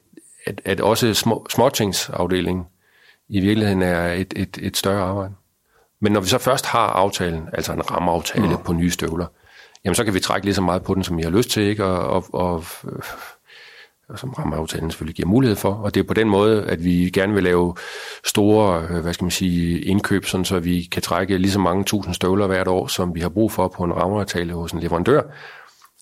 at, 0.47 0.61
at 0.65 0.81
også 0.81 1.15
små, 1.15 1.47
småtingsafdelingen 1.51 2.65
i 3.29 3.41
virkeligheden 3.41 3.83
er 3.83 4.13
et, 4.13 4.35
et, 4.37 4.59
et 4.63 4.77
større 4.77 5.03
arbejde. 5.03 5.35
Men 6.01 6.13
når 6.13 6.21
vi 6.21 6.27
så 6.27 6.39
først 6.39 6.67
har 6.67 6.87
aftalen, 6.87 7.49
altså 7.53 7.73
en 7.73 7.91
rammeaftale 7.91 8.49
mm. 8.49 8.63
på 8.65 8.73
nye 8.73 8.91
støvler, 8.91 9.27
jamen 9.85 9.95
så 9.95 10.05
kan 10.05 10.15
vi 10.15 10.21
trække 10.21 10.47
lige 10.47 10.55
så 10.55 10.63
meget 10.63 10.83
på 10.83 10.95
den, 10.95 11.05
som 11.05 11.17
vi 11.17 11.23
har 11.23 11.31
lyst 11.31 11.51
til, 11.51 11.63
ikke? 11.63 11.85
Og, 11.85 12.09
og, 12.09 12.25
og 12.33 12.65
som 14.15 14.31
rammeaftalen 14.31 14.91
selvfølgelig 14.91 15.17
giver 15.17 15.29
mulighed 15.29 15.57
for. 15.57 15.73
Og 15.73 15.95
det 15.95 16.01
er 16.01 16.05
på 16.05 16.15
den 16.15 16.29
måde, 16.29 16.65
at 16.65 16.85
vi 16.85 17.11
gerne 17.11 17.35
vil 17.35 17.43
lave 17.43 17.75
store, 18.25 18.87
øh, 18.91 19.01
hvad 19.01 19.13
skal 19.13 19.25
man 19.25 19.31
sige, 19.31 19.81
indkøb, 19.81 20.25
sådan 20.25 20.45
så 20.45 20.61
vi 20.61 20.83
kan 20.83 21.03
trække 21.03 21.39
lige 21.39 21.51
så 21.51 21.59
mange 21.59 21.85
tusind 21.85 22.15
støvler 22.15 22.47
hvert 22.47 22.69
år, 22.69 22.87
som 22.87 23.15
vi 23.15 23.21
har 23.21 23.29
brug 23.29 23.53
for 23.53 23.69
på 23.69 23.85
en 23.85 23.93
rammeaftale 23.93 24.55
hos 24.55 24.73
en 24.73 24.81
leverandør, 24.81 25.23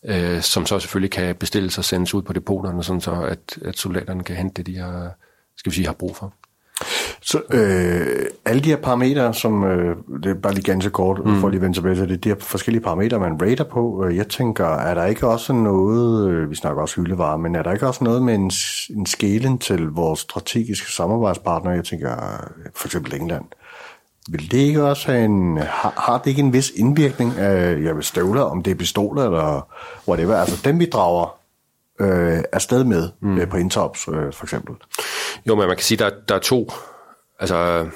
øh, 0.04 0.40
som 0.42 0.66
så 0.66 0.78
selvfølgelig 0.78 1.10
kan 1.10 1.36
bestilles 1.36 1.78
og 1.78 1.84
sendes 1.84 2.14
ud 2.14 2.22
på 2.22 2.32
depoterne, 2.32 2.84
sådan 2.84 3.00
så 3.00 3.22
at, 3.22 3.58
at 3.62 3.78
soldaterne 3.78 4.24
kan 4.24 4.36
hente 4.36 4.62
det, 4.62 4.66
de 4.66 4.78
har, 4.78 5.18
skal 5.56 5.70
vi 5.70 5.74
sige, 5.74 5.86
har 5.86 5.94
brug 5.94 6.16
for. 6.16 6.34
Så 7.26 7.42
øh, 7.50 8.26
alle 8.44 8.62
de 8.62 8.68
her 8.68 8.76
parametre, 8.76 9.34
som, 9.34 9.64
øh, 9.64 9.96
det 10.22 10.30
er 10.30 10.34
bare 10.34 10.54
lige 10.54 10.72
ganske 10.72 10.90
kort, 10.90 11.24
mm. 11.24 11.40
for 11.40 11.46
at 11.46 11.52
lige 11.52 11.60
vende 11.62 11.76
tilbage 11.76 11.94
til 11.94 12.08
det, 12.08 12.24
de 12.24 12.28
her 12.28 12.36
forskellige 12.40 12.82
parametre, 12.82 13.18
man 13.18 13.42
rater 13.42 13.64
på, 13.64 14.04
øh, 14.04 14.16
jeg 14.16 14.28
tænker, 14.28 14.66
er 14.66 14.94
der 14.94 15.04
ikke 15.04 15.28
også 15.28 15.52
noget, 15.52 16.30
øh, 16.30 16.50
vi 16.50 16.54
snakker 16.54 16.82
også 16.82 17.00
hyldevarer, 17.00 17.36
men 17.36 17.54
er 17.54 17.62
der 17.62 17.72
ikke 17.72 17.86
også 17.86 18.04
noget 18.04 18.22
med 18.22 18.34
en, 18.34 18.50
en 18.96 19.06
skelen 19.06 19.58
til 19.58 19.86
vores 19.86 20.20
strategiske 20.20 20.92
samarbejdspartner, 20.92 21.72
jeg 21.72 21.84
tænker, 21.84 22.10
for 22.74 22.88
eksempel 22.88 23.14
England, 23.14 23.44
vil 24.30 24.50
det 24.50 24.58
ikke 24.58 24.84
også 24.84 25.12
have 25.12 25.24
en, 25.24 25.56
har, 25.56 25.92
har 25.96 26.18
det 26.18 26.30
ikke 26.30 26.42
en 26.42 26.52
vis 26.52 26.72
indvirkning 26.76 27.38
af, 27.38 27.82
jeg 27.82 27.96
vil 27.96 28.04
støvler, 28.04 28.42
om 28.42 28.62
det 28.62 28.70
er 28.70 28.74
pistoler 28.74 29.24
eller 29.24 29.68
whatever, 30.08 30.36
altså 30.36 30.60
dem 30.64 30.80
vi 30.80 30.86
drager 30.86 31.36
øh, 32.00 32.42
afsted 32.52 32.84
med 32.84 33.08
mm. 33.20 33.38
øh, 33.38 33.48
på 33.48 33.56
Intops 33.56 34.08
øh, 34.08 34.32
for 34.32 34.44
eksempel. 34.44 34.74
Jo, 35.48 35.54
men 35.54 35.66
man 35.66 35.76
kan 35.76 35.84
sige, 35.84 35.98
der, 35.98 36.10
der 36.28 36.34
er 36.34 36.38
to, 36.38 36.70
altså 37.38 37.90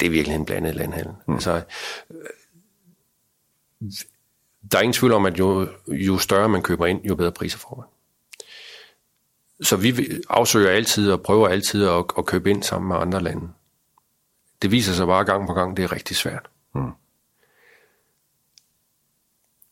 det 0.00 0.06
er 0.06 0.10
virkelig 0.10 0.34
en 0.34 0.44
blandet 0.44 0.74
landhandel. 0.74 1.14
Mm. 1.26 1.34
Altså, 1.34 1.62
der 4.72 4.78
er 4.78 4.82
ingen 4.82 4.92
tvivl 4.92 5.12
om, 5.12 5.26
at 5.26 5.38
jo, 5.38 5.68
jo 5.88 6.18
større 6.18 6.48
man 6.48 6.62
køber 6.62 6.86
ind, 6.86 7.04
jo 7.04 7.14
bedre 7.14 7.32
priser 7.32 7.58
får 7.58 7.76
man. 7.76 7.86
Så 9.66 9.76
vi 9.76 10.08
afsøger 10.28 10.70
altid 10.70 11.12
og 11.12 11.22
prøver 11.22 11.48
altid 11.48 11.88
at, 11.88 12.04
at 12.18 12.26
købe 12.26 12.50
ind 12.50 12.62
sammen 12.62 12.88
med 12.88 12.96
andre 12.96 13.22
lande. 13.22 13.48
Det 14.62 14.70
viser 14.70 14.92
sig 14.92 15.06
bare 15.06 15.24
gang 15.24 15.46
på 15.46 15.52
gang, 15.52 15.76
det 15.76 15.82
er 15.82 15.92
rigtig 15.92 16.16
svært. 16.16 16.48
Mm. 16.74 16.90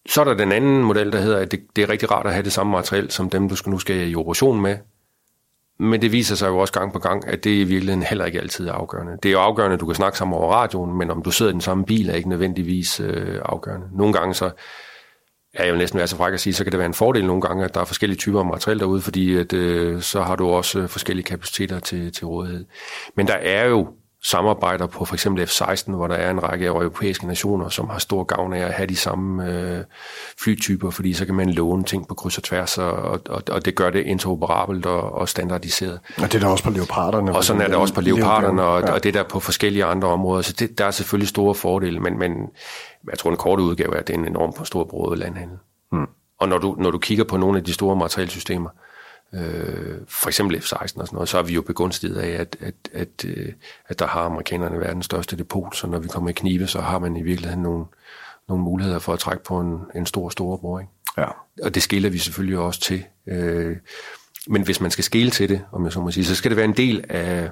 Så 0.06 0.20
er 0.20 0.24
der 0.24 0.34
den 0.34 0.52
anden 0.52 0.84
model, 0.84 1.12
der 1.12 1.20
hedder, 1.20 1.38
at 1.38 1.50
det, 1.50 1.66
det 1.76 1.84
er 1.84 1.88
rigtig 1.88 2.10
rart 2.10 2.26
at 2.26 2.32
have 2.32 2.44
det 2.44 2.52
samme 2.52 2.72
materiel, 2.72 3.10
som 3.10 3.30
dem, 3.30 3.48
du 3.48 3.56
skal, 3.56 3.70
nu 3.70 3.78
skal 3.78 4.10
i 4.10 4.14
operation 4.14 4.60
med. 4.60 4.78
Men 5.78 6.02
det 6.02 6.12
viser 6.12 6.34
sig 6.34 6.48
jo 6.48 6.58
også 6.58 6.72
gang 6.72 6.92
på 6.92 6.98
gang, 6.98 7.28
at 7.28 7.44
det 7.44 7.50
i 7.50 7.64
virkeligheden 7.64 8.02
heller 8.02 8.24
ikke 8.24 8.40
altid 8.40 8.68
er 8.68 8.72
afgørende. 8.72 9.12
Det 9.22 9.28
er 9.28 9.32
jo 9.32 9.40
afgørende, 9.40 9.74
at 9.74 9.80
du 9.80 9.86
kan 9.86 9.94
snakke 9.94 10.18
sammen 10.18 10.38
over 10.38 10.54
radioen, 10.54 10.98
men 10.98 11.10
om 11.10 11.22
du 11.22 11.30
sidder 11.30 11.50
i 11.50 11.52
den 11.52 11.60
samme 11.60 11.84
bil, 11.84 12.10
er 12.10 12.14
ikke 12.14 12.28
nødvendigvis 12.28 13.00
øh, 13.00 13.40
afgørende. 13.44 13.86
Nogle 13.92 14.12
gange 14.12 14.34
så 14.34 14.50
er 15.54 15.64
jeg 15.64 15.72
jo 15.72 15.78
næsten 15.78 15.98
være 15.98 16.06
så 16.06 16.16
fræk 16.16 16.34
at 16.34 16.40
sige, 16.40 16.54
så 16.54 16.64
kan 16.64 16.72
det 16.72 16.78
være 16.78 16.86
en 16.86 16.94
fordel 16.94 17.26
nogle 17.26 17.42
gange, 17.42 17.64
at 17.64 17.74
der 17.74 17.80
er 17.80 17.84
forskellige 17.84 18.18
typer 18.18 18.40
af 18.40 18.46
materiel 18.46 18.78
derude, 18.78 19.00
fordi 19.00 19.36
at, 19.36 19.52
øh, 19.52 20.00
så 20.02 20.22
har 20.22 20.36
du 20.36 20.48
også 20.48 20.78
øh, 20.78 20.88
forskellige 20.88 21.24
kapaciteter 21.24 21.78
til, 21.78 22.12
til 22.12 22.26
rådighed. 22.26 22.64
Men 23.16 23.26
der 23.26 23.34
er 23.34 23.66
jo 23.66 23.88
samarbejder 24.30 24.86
på 24.86 25.04
for 25.04 25.14
eksempel 25.14 25.46
F-16, 25.46 25.92
hvor 25.92 26.06
der 26.06 26.14
er 26.14 26.30
en 26.30 26.42
række 26.42 26.66
europæiske 26.66 27.26
nationer, 27.26 27.68
som 27.68 27.88
har 27.88 27.98
stor 27.98 28.24
gavn 28.24 28.52
af 28.52 28.66
at 28.66 28.72
have 28.72 28.86
de 28.86 28.96
samme 28.96 29.50
øh, 29.50 29.84
flytyper, 30.42 30.90
fordi 30.90 31.12
så 31.12 31.26
kan 31.26 31.34
man 31.34 31.50
låne 31.50 31.84
ting 31.84 32.08
på 32.08 32.14
kryds 32.14 32.38
og 32.38 32.44
tværs, 32.44 32.78
og, 32.78 32.92
og, 33.28 33.42
og 33.50 33.64
det 33.64 33.74
gør 33.74 33.90
det 33.90 34.06
interoperabelt 34.06 34.86
og, 34.86 35.12
og 35.12 35.28
standardiseret. 35.28 36.00
Og 36.22 36.32
det 36.32 36.34
er 36.34 36.38
der 36.38 36.48
også 36.48 36.64
på 36.64 36.70
leoparderne. 36.70 37.36
Og 37.36 37.44
sådan 37.44 37.62
er 37.62 37.66
det 37.66 37.76
også 37.76 37.94
på 37.94 38.00
leoparderne, 38.00 38.62
og, 38.62 38.82
ja. 38.82 38.92
og 38.92 39.04
det 39.04 39.14
der 39.14 39.22
på 39.22 39.40
forskellige 39.40 39.84
andre 39.84 40.08
områder. 40.08 40.42
Så 40.42 40.52
det, 40.52 40.78
der 40.78 40.84
er 40.84 40.90
selvfølgelig 40.90 41.28
store 41.28 41.54
fordele, 41.54 42.00
men, 42.00 42.18
men 42.18 42.32
jeg 43.10 43.18
tror, 43.18 43.30
en 43.30 43.36
kort 43.36 43.60
udgave 43.60 43.94
er, 43.94 43.98
at 43.98 44.06
det 44.06 44.14
er 44.14 44.18
en 44.18 44.26
enormt 44.26 44.66
stor 44.66 44.84
broet 44.84 45.18
landhandel. 45.18 45.58
Hmm. 45.92 46.06
Og 46.40 46.48
når 46.48 46.58
du, 46.58 46.76
når 46.78 46.90
du 46.90 46.98
kigger 46.98 47.24
på 47.24 47.36
nogle 47.36 47.58
af 47.58 47.64
de 47.64 47.72
store 47.72 47.96
materielsystemer, 47.96 48.70
øh, 48.70 48.85
for 50.08 50.26
eksempel 50.26 50.58
F-16 50.58 50.82
og 50.82 50.88
sådan 50.88 51.08
noget, 51.12 51.28
så 51.28 51.38
er 51.38 51.42
vi 51.42 51.52
jo 51.52 51.62
begunstiget 51.62 52.16
af, 52.16 52.40
at, 52.40 52.56
at, 52.60 52.74
at, 52.92 53.24
øh, 53.24 53.52
at 53.88 53.98
der 53.98 54.06
har 54.06 54.20
amerikanerne 54.20 54.80
verdens 54.80 55.04
største 55.04 55.36
depot, 55.36 55.76
så 55.76 55.86
når 55.86 55.98
vi 55.98 56.08
kommer 56.08 56.30
i 56.30 56.32
knive, 56.32 56.66
så 56.66 56.80
har 56.80 56.98
man 56.98 57.16
i 57.16 57.22
virkeligheden 57.22 57.62
nogle, 57.62 57.84
nogle 58.48 58.64
muligheder 58.64 58.98
for 58.98 59.12
at 59.12 59.18
trække 59.18 59.44
på 59.44 59.60
en, 59.60 59.80
en 59.94 60.06
stor, 60.06 60.28
stor 60.28 60.56
bror. 60.56 60.80
Ikke? 60.80 60.92
Ja. 61.18 61.26
Og 61.62 61.74
det 61.74 61.82
skiller 61.82 62.10
vi 62.10 62.18
selvfølgelig 62.18 62.58
også 62.58 62.80
til. 62.80 63.04
Øh, 63.26 63.76
men 64.46 64.62
hvis 64.62 64.80
man 64.80 64.90
skal 64.90 65.04
skille 65.04 65.30
til 65.30 65.48
det, 65.48 65.62
om 65.72 65.84
jeg 65.84 65.92
så 65.92 66.00
må 66.00 66.10
sige, 66.10 66.24
så 66.24 66.34
skal 66.34 66.50
det 66.50 66.56
være 66.56 66.64
en 66.64 66.76
del 66.76 67.04
af, 67.08 67.50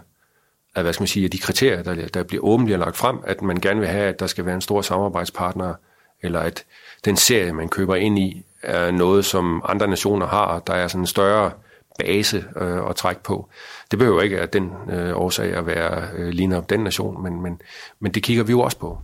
af 0.75 0.83
hvad 0.83 0.93
skal 0.93 1.03
man 1.03 1.09
sige, 1.09 1.25
af 1.25 1.31
de 1.31 1.39
kriterier, 1.39 1.83
der, 1.83 2.09
der 2.09 2.23
bliver 2.23 2.45
åbent 2.45 2.69
lagt 2.69 2.97
frem, 2.97 3.19
at 3.27 3.43
man 3.43 3.57
gerne 3.57 3.81
vil 3.81 3.89
have, 3.89 4.09
at 4.09 4.21
der 4.21 4.27
skal 4.27 4.47
være 4.47 4.55
en 4.55 4.61
stor 4.61 4.83
samarbejdspartner, 4.83 5.75
eller 6.23 6.41
at 6.41 6.65
den 7.05 7.17
serie, 7.17 7.53
man 7.53 7.69
køber 7.69 7.95
ind 7.95 8.19
i, 8.19 8.45
er 8.63 8.91
noget, 8.91 9.25
som 9.25 9.63
andre 9.69 9.87
nationer 9.89 10.27
har. 10.27 10.59
Der 10.59 10.75
er 10.75 10.89
sådan 10.89 11.03
en 11.03 11.07
større 11.07 11.51
base 11.99 12.45
øh, 12.57 12.89
at 12.91 12.97
trække 12.97 13.23
på. 13.23 13.49
Det 13.91 13.99
behøver 13.99 14.23
ikke 14.23 14.41
at 14.41 14.53
den 14.53 14.73
øh, 14.91 15.17
årsag 15.17 15.55
at 15.55 15.67
være 15.67 16.09
øh, 16.17 16.29
ligner 16.29 16.61
den 16.61 16.81
nation, 16.81 17.23
men, 17.23 17.43
men, 17.43 17.61
men 18.01 18.13
det 18.13 18.23
kigger 18.23 18.45
vi 18.45 18.51
jo 18.51 18.61
også 18.61 18.79
på. 18.79 18.99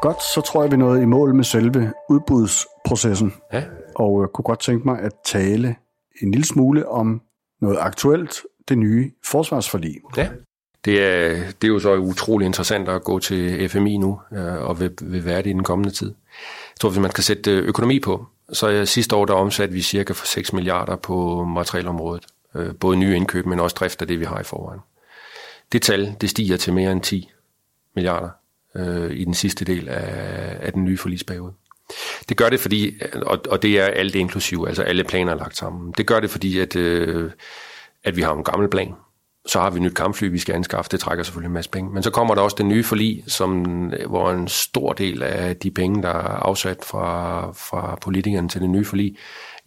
Godt, 0.00 0.22
så 0.34 0.42
tror 0.46 0.62
jeg, 0.62 0.72
vi 0.72 0.76
nåede 0.76 1.02
i 1.02 1.06
mål 1.06 1.34
med 1.34 1.44
selve 1.44 1.92
udbudsprocessen. 2.10 3.34
Ja. 3.52 3.64
Og 3.94 4.22
øh, 4.22 4.28
kunne 4.28 4.42
godt 4.42 4.60
tænke 4.60 4.84
mig 4.84 5.00
at 5.00 5.12
tale 5.24 5.76
en 6.22 6.30
lille 6.30 6.46
smule 6.46 6.88
om 6.88 7.22
noget 7.60 7.78
aktuelt, 7.80 8.42
det 8.68 8.78
nye 8.78 9.10
forsvarsforlig. 9.24 9.96
Ja 10.16 10.28
det 10.84 11.02
er, 11.02 11.34
det 11.34 11.64
er 11.64 11.68
jo 11.68 11.78
så 11.78 11.94
utrolig 11.94 12.46
interessant 12.46 12.88
at 12.88 13.04
gå 13.04 13.18
til 13.18 13.68
FMI 13.68 13.96
nu, 13.96 14.20
øh, 14.32 14.62
og 14.62 14.80
vil, 14.80 14.90
vil 15.02 15.24
være 15.24 15.38
det 15.38 15.46
i 15.46 15.52
den 15.52 15.64
kommende 15.64 15.90
tid. 15.90 16.14
Jeg 16.70 16.80
tror, 16.80 16.88
hvis 16.90 17.00
man 17.00 17.10
skal 17.10 17.24
sætte 17.24 17.50
øh, 17.50 17.64
økonomi 17.64 18.00
på, 18.00 18.26
så 18.52 18.66
er 18.66 18.84
sidste 18.84 19.16
år, 19.16 19.24
der 19.24 19.34
omsatte 19.34 19.74
vi 19.74 19.82
cirka 19.82 20.12
for 20.12 20.26
6 20.26 20.52
milliarder 20.52 20.96
på 20.96 21.44
materialområdet. 21.44 22.26
Øh, 22.54 22.74
både 22.74 22.96
nye 22.96 23.16
indkøb, 23.16 23.46
men 23.46 23.60
også 23.60 23.74
drift 23.74 24.02
af 24.02 24.08
det, 24.08 24.20
vi 24.20 24.24
har 24.24 24.40
i 24.40 24.44
forvejen. 24.44 24.80
Det 25.72 25.82
tal, 25.82 26.16
det 26.20 26.30
stiger 26.30 26.56
til 26.56 26.72
mere 26.72 26.92
end 26.92 27.00
10 27.00 27.30
milliarder 27.94 28.28
øh, 28.76 29.10
i 29.10 29.24
den 29.24 29.34
sidste 29.34 29.64
del 29.64 29.88
af, 29.88 30.56
af 30.60 30.72
den 30.72 30.84
nye 30.84 30.98
forlisperiode. 30.98 31.52
Det 32.28 32.36
gør 32.36 32.50
det, 32.50 32.60
fordi, 32.60 33.00
og, 33.22 33.40
og 33.48 33.62
det 33.62 33.80
er 33.80 33.84
alt 33.84 34.14
inklusiv, 34.14 34.64
altså 34.68 34.82
alle 34.82 35.04
planer 35.04 35.34
lagt 35.34 35.56
sammen. 35.56 35.94
Det 35.98 36.06
gør 36.06 36.20
det, 36.20 36.30
fordi, 36.30 36.58
at, 36.58 36.76
øh, 36.76 37.30
at 38.04 38.16
vi 38.16 38.22
har 38.22 38.34
en 38.34 38.44
gammel 38.44 38.68
plan, 38.68 38.94
så 39.46 39.60
har 39.60 39.70
vi 39.70 39.76
et 39.76 39.82
nyt 39.82 39.94
kampfly, 39.94 40.30
vi 40.30 40.38
skal 40.38 40.54
anskaffe. 40.54 40.88
Det 40.90 41.00
trækker 41.00 41.24
selvfølgelig 41.24 41.48
en 41.48 41.54
masse 41.54 41.70
penge. 41.70 41.90
Men 41.94 42.02
så 42.02 42.10
kommer 42.10 42.34
der 42.34 42.42
også 42.42 42.56
det 42.58 42.66
nye 42.66 42.84
forlig, 42.84 43.24
som, 43.26 43.66
øh, 43.92 44.08
hvor 44.08 44.30
en 44.30 44.48
stor 44.48 44.92
del 44.92 45.22
af 45.22 45.56
de 45.56 45.70
penge, 45.70 46.02
der 46.02 46.08
er 46.08 46.36
afsat 46.36 46.78
fra, 46.84 47.40
fra 47.52 47.98
politikerne 48.02 48.48
til 48.48 48.60
det 48.60 48.70
nye 48.70 48.84
forlig, 48.84 49.16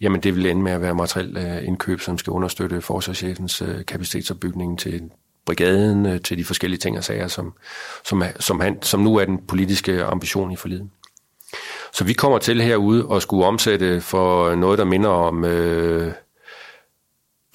jamen 0.00 0.20
det 0.20 0.34
vil 0.34 0.46
ende 0.46 0.62
med 0.62 0.72
at 0.72 0.80
være 0.80 0.94
materiel 0.94 1.36
øh, 1.36 1.66
indkøb, 1.66 2.00
som 2.00 2.18
skal 2.18 2.30
understøtte 2.30 2.80
forsvarschefens 2.80 3.62
øh, 3.62 3.84
kapacitetsopbygning 3.84 4.78
til 4.78 5.02
brigaden, 5.46 6.22
til 6.22 6.38
de 6.38 6.44
forskellige 6.44 6.78
ting 6.78 6.98
og 6.98 7.04
sager, 7.04 7.28
som, 7.28 7.52
som, 8.04 8.22
som, 8.40 8.60
han, 8.60 8.82
som 8.82 9.00
nu 9.00 9.16
er 9.16 9.24
den 9.24 9.38
politiske 9.48 10.04
ambition 10.04 10.52
i 10.52 10.56
forliget. 10.56 10.88
Så 11.92 12.04
vi 12.04 12.12
kommer 12.12 12.38
til 12.38 12.62
herude 12.62 13.06
og 13.06 13.22
skulle 13.22 13.46
omsætte 13.46 14.00
for 14.00 14.54
noget, 14.54 14.78
der 14.78 14.84
minder 14.84 15.10
om... 15.10 15.44
Øh, 15.44 16.12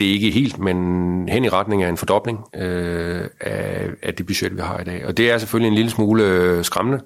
det 0.02 0.10
er 0.10 0.14
ikke 0.14 0.32
helt, 0.32 0.60
men 0.60 1.30
hen 1.30 1.45
i 1.45 1.49
retning 1.49 1.84
af 1.84 1.89
en 1.89 1.97
fordobling 1.97 2.56
øh, 2.56 3.30
af, 3.39 3.89
af 4.02 4.14
det 4.14 4.26
budget, 4.26 4.56
vi 4.56 4.62
har 4.62 4.80
i 4.80 4.84
dag. 4.84 5.06
Og 5.06 5.18
det 5.18 5.32
er 5.32 5.38
selvfølgelig 5.38 5.68
en 5.68 5.76
lille 5.76 5.91
smule 5.91 6.24
øh, 6.24 6.64
skræmmende, 6.64 7.04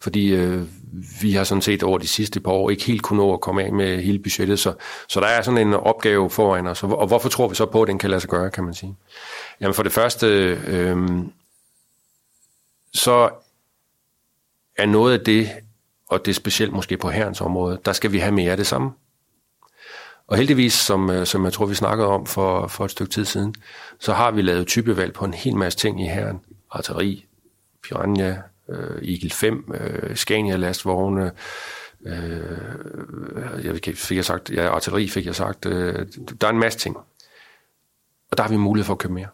fordi 0.00 0.34
øh, 0.34 0.62
vi 1.22 1.32
har 1.32 1.44
sådan 1.44 1.62
set 1.62 1.82
over 1.82 1.98
de 1.98 2.06
sidste 2.06 2.40
par 2.40 2.50
år 2.50 2.70
ikke 2.70 2.84
helt 2.84 3.02
kunnet 3.02 3.18
nå 3.18 3.34
at 3.34 3.40
komme 3.40 3.64
af 3.64 3.72
med 3.72 4.02
hele 4.02 4.18
budgettet, 4.18 4.58
så, 4.58 4.74
så 5.08 5.20
der 5.20 5.26
er 5.26 5.42
sådan 5.42 5.68
en 5.68 5.74
opgave 5.74 6.30
foran 6.30 6.66
os. 6.66 6.82
Og 6.82 7.06
hvorfor 7.06 7.28
tror 7.28 7.48
vi 7.48 7.54
så 7.54 7.66
på, 7.66 7.82
at 7.82 7.88
den 7.88 7.98
kan 7.98 8.10
lade 8.10 8.20
sig 8.20 8.30
gøre, 8.30 8.50
kan 8.50 8.64
man 8.64 8.74
sige? 8.74 8.96
Jamen 9.60 9.74
for 9.74 9.82
det 9.82 9.92
første, 9.92 10.26
øh, 10.66 10.96
så 12.94 13.30
er 14.78 14.86
noget 14.86 15.18
af 15.18 15.24
det, 15.24 15.50
og 16.08 16.24
det 16.24 16.30
er 16.30 16.34
specielt 16.34 16.72
måske 16.72 16.96
på 16.96 17.10
herrens 17.10 17.40
område, 17.40 17.80
der 17.84 17.92
skal 17.92 18.12
vi 18.12 18.18
have 18.18 18.32
mere 18.32 18.50
af 18.50 18.56
det 18.56 18.66
samme. 18.66 18.90
Og 20.30 20.36
heldigvis, 20.36 20.72
som, 20.72 21.10
øh, 21.10 21.26
som 21.26 21.44
jeg 21.44 21.52
tror, 21.52 21.66
vi 21.66 21.74
snakkede 21.74 22.08
om 22.08 22.26
for, 22.26 22.66
for 22.66 22.84
et 22.84 22.90
stykke 22.90 23.12
tid 23.12 23.24
siden, 23.24 23.54
så 23.98 24.12
har 24.12 24.30
vi 24.30 24.42
lavet 24.42 24.66
typevalg 24.66 25.12
på 25.12 25.24
en 25.24 25.34
hel 25.34 25.56
masse 25.56 25.78
ting 25.78 26.02
i 26.02 26.06
herren. 26.06 26.40
Arteri, 26.70 27.26
Piranha, 27.82 28.34
øh, 28.68 29.12
Eagle 29.12 29.30
5, 29.30 29.74
øh, 29.74 30.16
Scania 30.16 30.56
lastvogne, 30.56 31.32
øh, 32.06 33.64
jeg 33.64 33.74
fik 33.94 34.16
jeg 34.16 34.24
sagt, 34.24 34.50
ja, 34.50 34.68
artilleri 34.68 35.08
fik 35.08 35.26
jeg 35.26 35.34
sagt. 35.34 35.66
Øh, 35.66 36.06
der 36.40 36.46
er 36.46 36.50
en 36.50 36.58
masse 36.58 36.78
ting. 36.78 36.96
Og 38.30 38.36
der 38.36 38.42
har 38.42 38.50
vi 38.50 38.56
mulighed 38.56 38.86
for 38.86 38.94
at 38.94 38.98
købe 38.98 39.14
mere. 39.14 39.28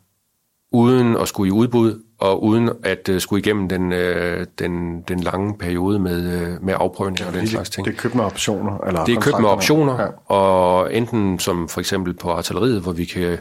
Uden 0.76 1.16
at 1.16 1.28
skulle 1.28 1.48
i 1.48 1.52
udbud, 1.52 2.02
og 2.18 2.44
uden 2.44 2.70
at 2.84 3.08
uh, 3.08 3.18
skulle 3.18 3.40
igennem 3.40 3.68
den, 3.68 3.92
uh, 3.92 4.44
den, 4.58 5.00
den 5.00 5.20
lange 5.20 5.58
periode 5.58 5.98
med, 5.98 6.42
uh, 6.42 6.64
med 6.64 6.74
afprøvning 6.76 7.26
og 7.26 7.32
den 7.32 7.40
det, 7.40 7.48
slags 7.48 7.70
ting. 7.70 7.86
Det 7.86 7.92
er 7.94 7.98
købt 7.98 8.14
med 8.14 8.24
optioner? 8.24 8.78
Eller 8.78 9.04
det 9.04 9.14
er 9.14 9.20
købt 9.20 9.40
med 9.40 9.48
optioner, 9.48 10.02
ja. 10.02 10.34
og 10.34 10.94
enten 10.94 11.38
som 11.38 11.68
for 11.68 11.80
eksempel 11.80 12.14
på 12.14 12.30
artilleriet, 12.30 12.80
hvor 12.82 12.92
vi 12.92 13.04
kan, 13.04 13.38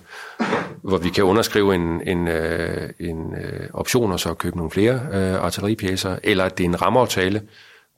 hvor 0.82 0.98
vi 0.98 1.10
kan 1.10 1.24
underskrive 1.24 1.76
en, 1.76 2.02
en, 2.08 2.28
uh, 2.28 3.08
en 3.10 3.20
uh, 3.20 3.80
option 3.80 4.12
og 4.12 4.20
så 4.20 4.34
købe 4.34 4.58
nogle 4.58 4.72
flere 4.72 4.94
uh, 4.94 5.46
artilleripjæser, 5.46 6.16
eller 6.24 6.44
at 6.44 6.58
det 6.58 6.64
er 6.64 6.70
en 6.70 6.82
rammeaftale 6.82 7.42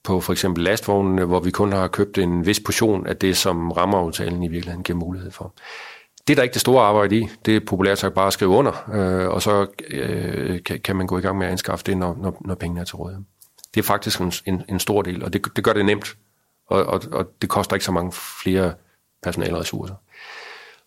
på 0.03 0.19
for 0.19 0.33
eksempel 0.33 0.63
lastvognene, 0.63 1.25
hvor 1.25 1.39
vi 1.39 1.51
kun 1.51 1.73
har 1.73 1.87
købt 1.87 2.17
en 2.17 2.45
vis 2.45 2.59
portion 2.59 3.07
af 3.07 3.17
det, 3.17 3.37
som 3.37 3.71
rammeaftalen 3.71 4.43
i 4.43 4.47
virkeligheden 4.47 4.83
giver 4.83 4.99
mulighed 4.99 5.31
for. 5.31 5.53
Det 6.27 6.33
er 6.33 6.35
der 6.35 6.43
ikke 6.43 6.53
det 6.53 6.61
store 6.61 6.83
arbejde 6.83 7.19
i. 7.19 7.29
Det 7.45 7.55
er 7.55 7.59
populært 7.67 7.99
sagt 7.99 8.13
bare 8.13 8.27
at 8.27 8.33
skrive 8.33 8.51
under, 8.51 8.89
øh, 8.93 9.29
og 9.29 9.41
så 9.41 9.67
øh, 9.89 10.63
kan, 10.63 10.79
kan 10.79 10.95
man 10.95 11.07
gå 11.07 11.17
i 11.17 11.21
gang 11.21 11.37
med 11.37 11.45
at 11.45 11.51
anskaffe 11.51 11.85
det, 11.85 11.97
når, 11.97 12.17
når, 12.21 12.41
når 12.45 12.55
pengene 12.55 12.81
er 12.81 12.85
til 12.85 12.95
rådighed. 12.95 13.23
Det 13.73 13.79
er 13.79 13.83
faktisk 13.83 14.21
en, 14.21 14.33
en, 14.45 14.63
en 14.69 14.79
stor 14.79 15.01
del, 15.01 15.23
og 15.23 15.33
det, 15.33 15.55
det 15.55 15.63
gør 15.63 15.73
det 15.73 15.85
nemt, 15.85 16.17
og, 16.67 16.83
og, 16.83 17.01
og 17.11 17.25
det 17.41 17.49
koster 17.49 17.75
ikke 17.75 17.85
så 17.85 17.91
mange 17.91 18.11
flere 18.43 18.73
personalressourcer. 19.23 19.95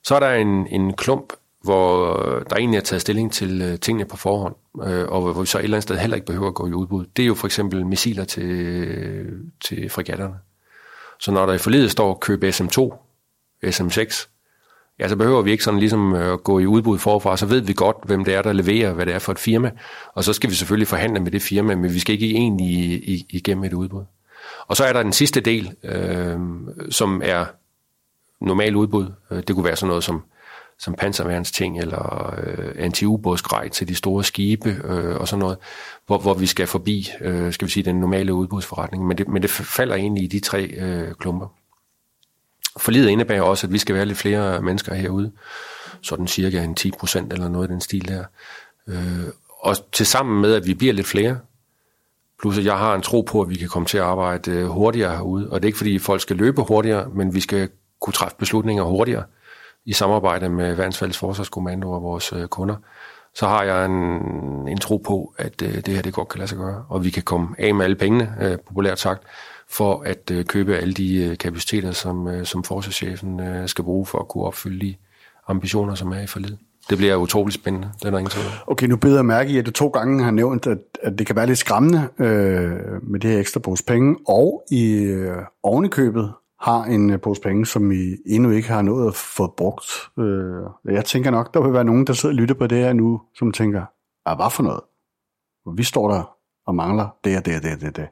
Så 0.04 0.14
er 0.14 0.20
der 0.20 0.32
en, 0.32 0.66
en 0.66 0.92
klump, 0.92 1.32
hvor 1.62 2.14
der 2.50 2.56
egentlig 2.56 2.78
er 2.78 2.82
taget 2.82 3.00
stilling 3.00 3.32
til 3.32 3.62
øh, 3.62 3.78
tingene 3.78 4.04
på 4.04 4.16
forhånd, 4.16 4.54
øh, 4.86 5.08
og 5.08 5.22
hvor 5.22 5.40
vi 5.40 5.46
så 5.46 5.58
et 5.58 5.64
eller 5.64 5.76
andet 5.76 5.82
sted 5.82 5.98
heller 5.98 6.14
ikke 6.14 6.26
behøver 6.26 6.48
at 6.48 6.54
gå 6.54 6.66
i 6.66 6.72
udbud. 6.72 7.06
Det 7.16 7.22
er 7.22 7.26
jo 7.26 7.34
for 7.34 7.46
eksempel 7.46 7.86
missiler 7.86 8.24
til, 8.24 9.26
til 9.60 9.90
frigatterne. 9.90 10.34
Så 11.20 11.32
når 11.32 11.46
der 11.46 11.52
i 11.52 11.58
forledet 11.58 11.90
står 11.90 12.18
køb 12.20 12.44
SM2, 12.44 12.94
SM6, 13.66 14.29
ja, 15.00 15.08
så 15.08 15.16
behøver 15.16 15.42
vi 15.42 15.50
ikke 15.50 15.64
sådan 15.64 15.80
ligesom 15.80 16.14
øh, 16.14 16.32
at 16.32 16.44
gå 16.44 16.58
i 16.58 16.66
udbud 16.66 16.98
forfra, 16.98 17.36
så 17.36 17.46
ved 17.46 17.60
vi 17.60 17.72
godt, 17.72 17.96
hvem 18.04 18.24
det 18.24 18.34
er, 18.34 18.42
der 18.42 18.52
leverer, 18.52 18.92
hvad 18.92 19.06
det 19.06 19.14
er 19.14 19.18
for 19.18 19.32
et 19.32 19.38
firma, 19.38 19.70
og 20.14 20.24
så 20.24 20.32
skal 20.32 20.50
vi 20.50 20.54
selvfølgelig 20.54 20.88
forhandle 20.88 21.20
med 21.20 21.30
det 21.30 21.42
firma, 21.42 21.74
men 21.74 21.94
vi 21.94 21.98
skal 21.98 22.12
ikke 22.12 22.30
egentlig 22.30 23.24
igennem 23.30 23.64
et 23.64 23.72
udbud. 23.72 24.04
Og 24.66 24.76
så 24.76 24.84
er 24.84 24.92
der 24.92 25.02
den 25.02 25.12
sidste 25.12 25.40
del, 25.40 25.74
øh, 25.82 26.38
som 26.90 27.22
er 27.24 27.44
normal 28.40 28.76
udbud. 28.76 29.06
Øh, 29.30 29.42
det 29.48 29.54
kunne 29.54 29.64
være 29.64 29.76
sådan 29.76 29.88
noget 29.88 30.04
som, 30.04 30.22
som 30.78 30.94
panserværnsting 30.94 31.78
eller 31.78 32.34
øh, 32.46 32.74
anti-ubådsgrej 32.78 33.68
til 33.68 33.88
de 33.88 33.94
store 33.94 34.24
skibe 34.24 34.76
øh, 34.84 35.16
og 35.16 35.28
sådan 35.28 35.40
noget, 35.40 35.58
hvor, 36.06 36.18
hvor 36.18 36.34
vi 36.34 36.46
skal 36.46 36.66
forbi, 36.66 37.08
øh, 37.20 37.52
skal 37.52 37.66
vi 37.66 37.72
sige, 37.72 37.84
den 37.84 38.00
normale 38.00 38.34
udbudsforretning. 38.34 39.06
Men 39.06 39.18
det, 39.18 39.28
men 39.28 39.42
det 39.42 39.50
falder 39.50 39.94
egentlig 39.94 40.24
i 40.24 40.26
de 40.26 40.40
tre 40.40 40.62
øh, 40.62 41.14
klumper. 41.14 41.59
Forlidet 42.76 43.08
indebærer 43.08 43.42
også, 43.42 43.66
at 43.66 43.72
vi 43.72 43.78
skal 43.78 43.94
være 43.94 44.04
lidt 44.04 44.18
flere 44.18 44.62
mennesker 44.62 44.94
herude, 44.94 45.32
sådan 46.02 46.26
cirka 46.26 46.64
en 46.64 46.74
10 46.74 46.90
procent 46.90 47.32
eller 47.32 47.48
noget 47.48 47.68
i 47.68 47.72
den 47.72 47.80
stil 47.80 48.08
der. 48.08 48.24
Øh, 48.88 49.24
og 49.60 49.76
til 49.92 50.06
sammen 50.06 50.40
med, 50.40 50.54
at 50.54 50.66
vi 50.66 50.74
bliver 50.74 50.92
lidt 50.92 51.06
flere, 51.06 51.38
plus 52.40 52.58
at 52.58 52.64
jeg 52.64 52.78
har 52.78 52.94
en 52.94 53.02
tro 53.02 53.20
på, 53.20 53.40
at 53.40 53.48
vi 53.48 53.54
kan 53.54 53.68
komme 53.68 53.86
til 53.86 53.98
at 53.98 54.04
arbejde 54.04 54.50
øh, 54.50 54.66
hurtigere 54.66 55.16
herude. 55.16 55.50
Og 55.50 55.62
det 55.62 55.64
er 55.64 55.68
ikke, 55.68 55.78
fordi 55.78 55.98
folk 55.98 56.20
skal 56.20 56.36
løbe 56.36 56.62
hurtigere, 56.62 57.08
men 57.14 57.34
vi 57.34 57.40
skal 57.40 57.68
kunne 58.00 58.12
træffe 58.12 58.36
beslutninger 58.38 58.82
hurtigere 58.82 59.24
i 59.84 59.92
samarbejde 59.92 60.48
med 60.48 60.74
Værnsfælles 60.74 61.18
Forsvarskommando 61.18 61.92
og 61.92 62.02
vores 62.02 62.32
øh, 62.32 62.48
kunder. 62.48 62.76
Så 63.34 63.46
har 63.46 63.62
jeg 63.62 63.84
en, 63.84 63.92
en 64.68 64.78
tro 64.78 64.96
på, 64.96 65.34
at 65.38 65.62
øh, 65.62 65.74
det 65.74 65.88
her 65.88 66.02
det 66.02 66.14
godt 66.14 66.28
kan 66.28 66.38
lade 66.38 66.48
sig 66.48 66.58
gøre, 66.58 66.84
og 66.88 67.04
vi 67.04 67.10
kan 67.10 67.22
komme 67.22 67.48
af 67.58 67.74
med 67.74 67.84
alle 67.84 67.96
pengene, 67.96 68.34
øh, 68.40 68.58
populært 68.58 68.98
sagt, 69.00 69.22
for 69.70 70.02
at 70.06 70.30
øh, 70.32 70.44
købe 70.44 70.76
alle 70.76 70.94
de 70.94 71.24
øh, 71.24 71.38
kapaciteter, 71.38 71.92
som, 71.92 72.28
øh, 72.28 72.46
som 72.46 72.64
forsvarschefen 72.64 73.40
øh, 73.40 73.68
skal 73.68 73.84
bruge 73.84 74.06
for 74.06 74.18
at 74.18 74.28
kunne 74.28 74.44
opfylde 74.44 74.86
de 74.86 74.94
ambitioner, 75.48 75.94
som 75.94 76.12
er 76.12 76.20
i 76.20 76.26
forlid. 76.26 76.56
Det 76.90 76.98
bliver 76.98 77.16
utroligt 77.16 77.54
spændende, 77.54 77.90
det 77.98 78.04
er 78.04 78.10
der 78.10 78.18
ingen 78.18 78.30
tvivl. 78.30 78.46
Okay, 78.66 78.86
nu 78.86 78.96
beder 78.96 79.16
jeg 79.16 79.24
mærke 79.24 79.50
i, 79.50 79.58
at 79.58 79.66
du 79.66 79.70
to 79.70 79.88
gange 79.88 80.24
har 80.24 80.30
nævnt, 80.30 80.66
at, 80.66 80.78
at 81.02 81.18
det 81.18 81.26
kan 81.26 81.36
være 81.36 81.46
lidt 81.46 81.58
skræmmende 81.58 82.08
øh, 82.18 83.02
med 83.02 83.20
det 83.20 83.30
her 83.30 83.38
ekstra 83.38 83.60
pose 83.60 83.84
penge, 83.84 84.16
og 84.28 84.64
i 84.70 84.94
øh, 84.94 85.36
ovenikøbet 85.62 86.32
har 86.60 86.84
en 86.84 87.10
øh, 87.10 87.20
pose 87.20 87.40
penge, 87.40 87.66
som 87.66 87.92
I 87.92 88.16
endnu 88.26 88.50
ikke 88.50 88.68
har 88.68 88.82
nået 88.82 89.06
at 89.08 89.14
få 89.14 89.54
brugt. 89.56 89.86
Øh, 90.18 90.94
jeg 90.94 91.04
tænker 91.04 91.30
nok, 91.30 91.54
der 91.54 91.60
vil 91.60 91.72
være 91.72 91.84
nogen, 91.84 92.06
der 92.06 92.12
sidder 92.12 92.34
og 92.34 92.36
lytter 92.36 92.54
på 92.54 92.66
det 92.66 92.78
her 92.78 92.92
nu, 92.92 93.20
som 93.34 93.52
tænker, 93.52 93.82
ah, 94.26 94.36
hvad 94.36 94.50
for 94.50 94.62
noget? 94.62 94.80
Vi 95.76 95.82
står 95.82 96.10
der 96.10 96.36
og 96.66 96.74
mangler 96.74 97.08
det 97.24 97.36
og 97.36 97.46
det 97.46 97.56
og 97.56 97.62
det 97.62 97.72
og 97.72 97.80
det. 97.80 97.96
det. 97.96 98.08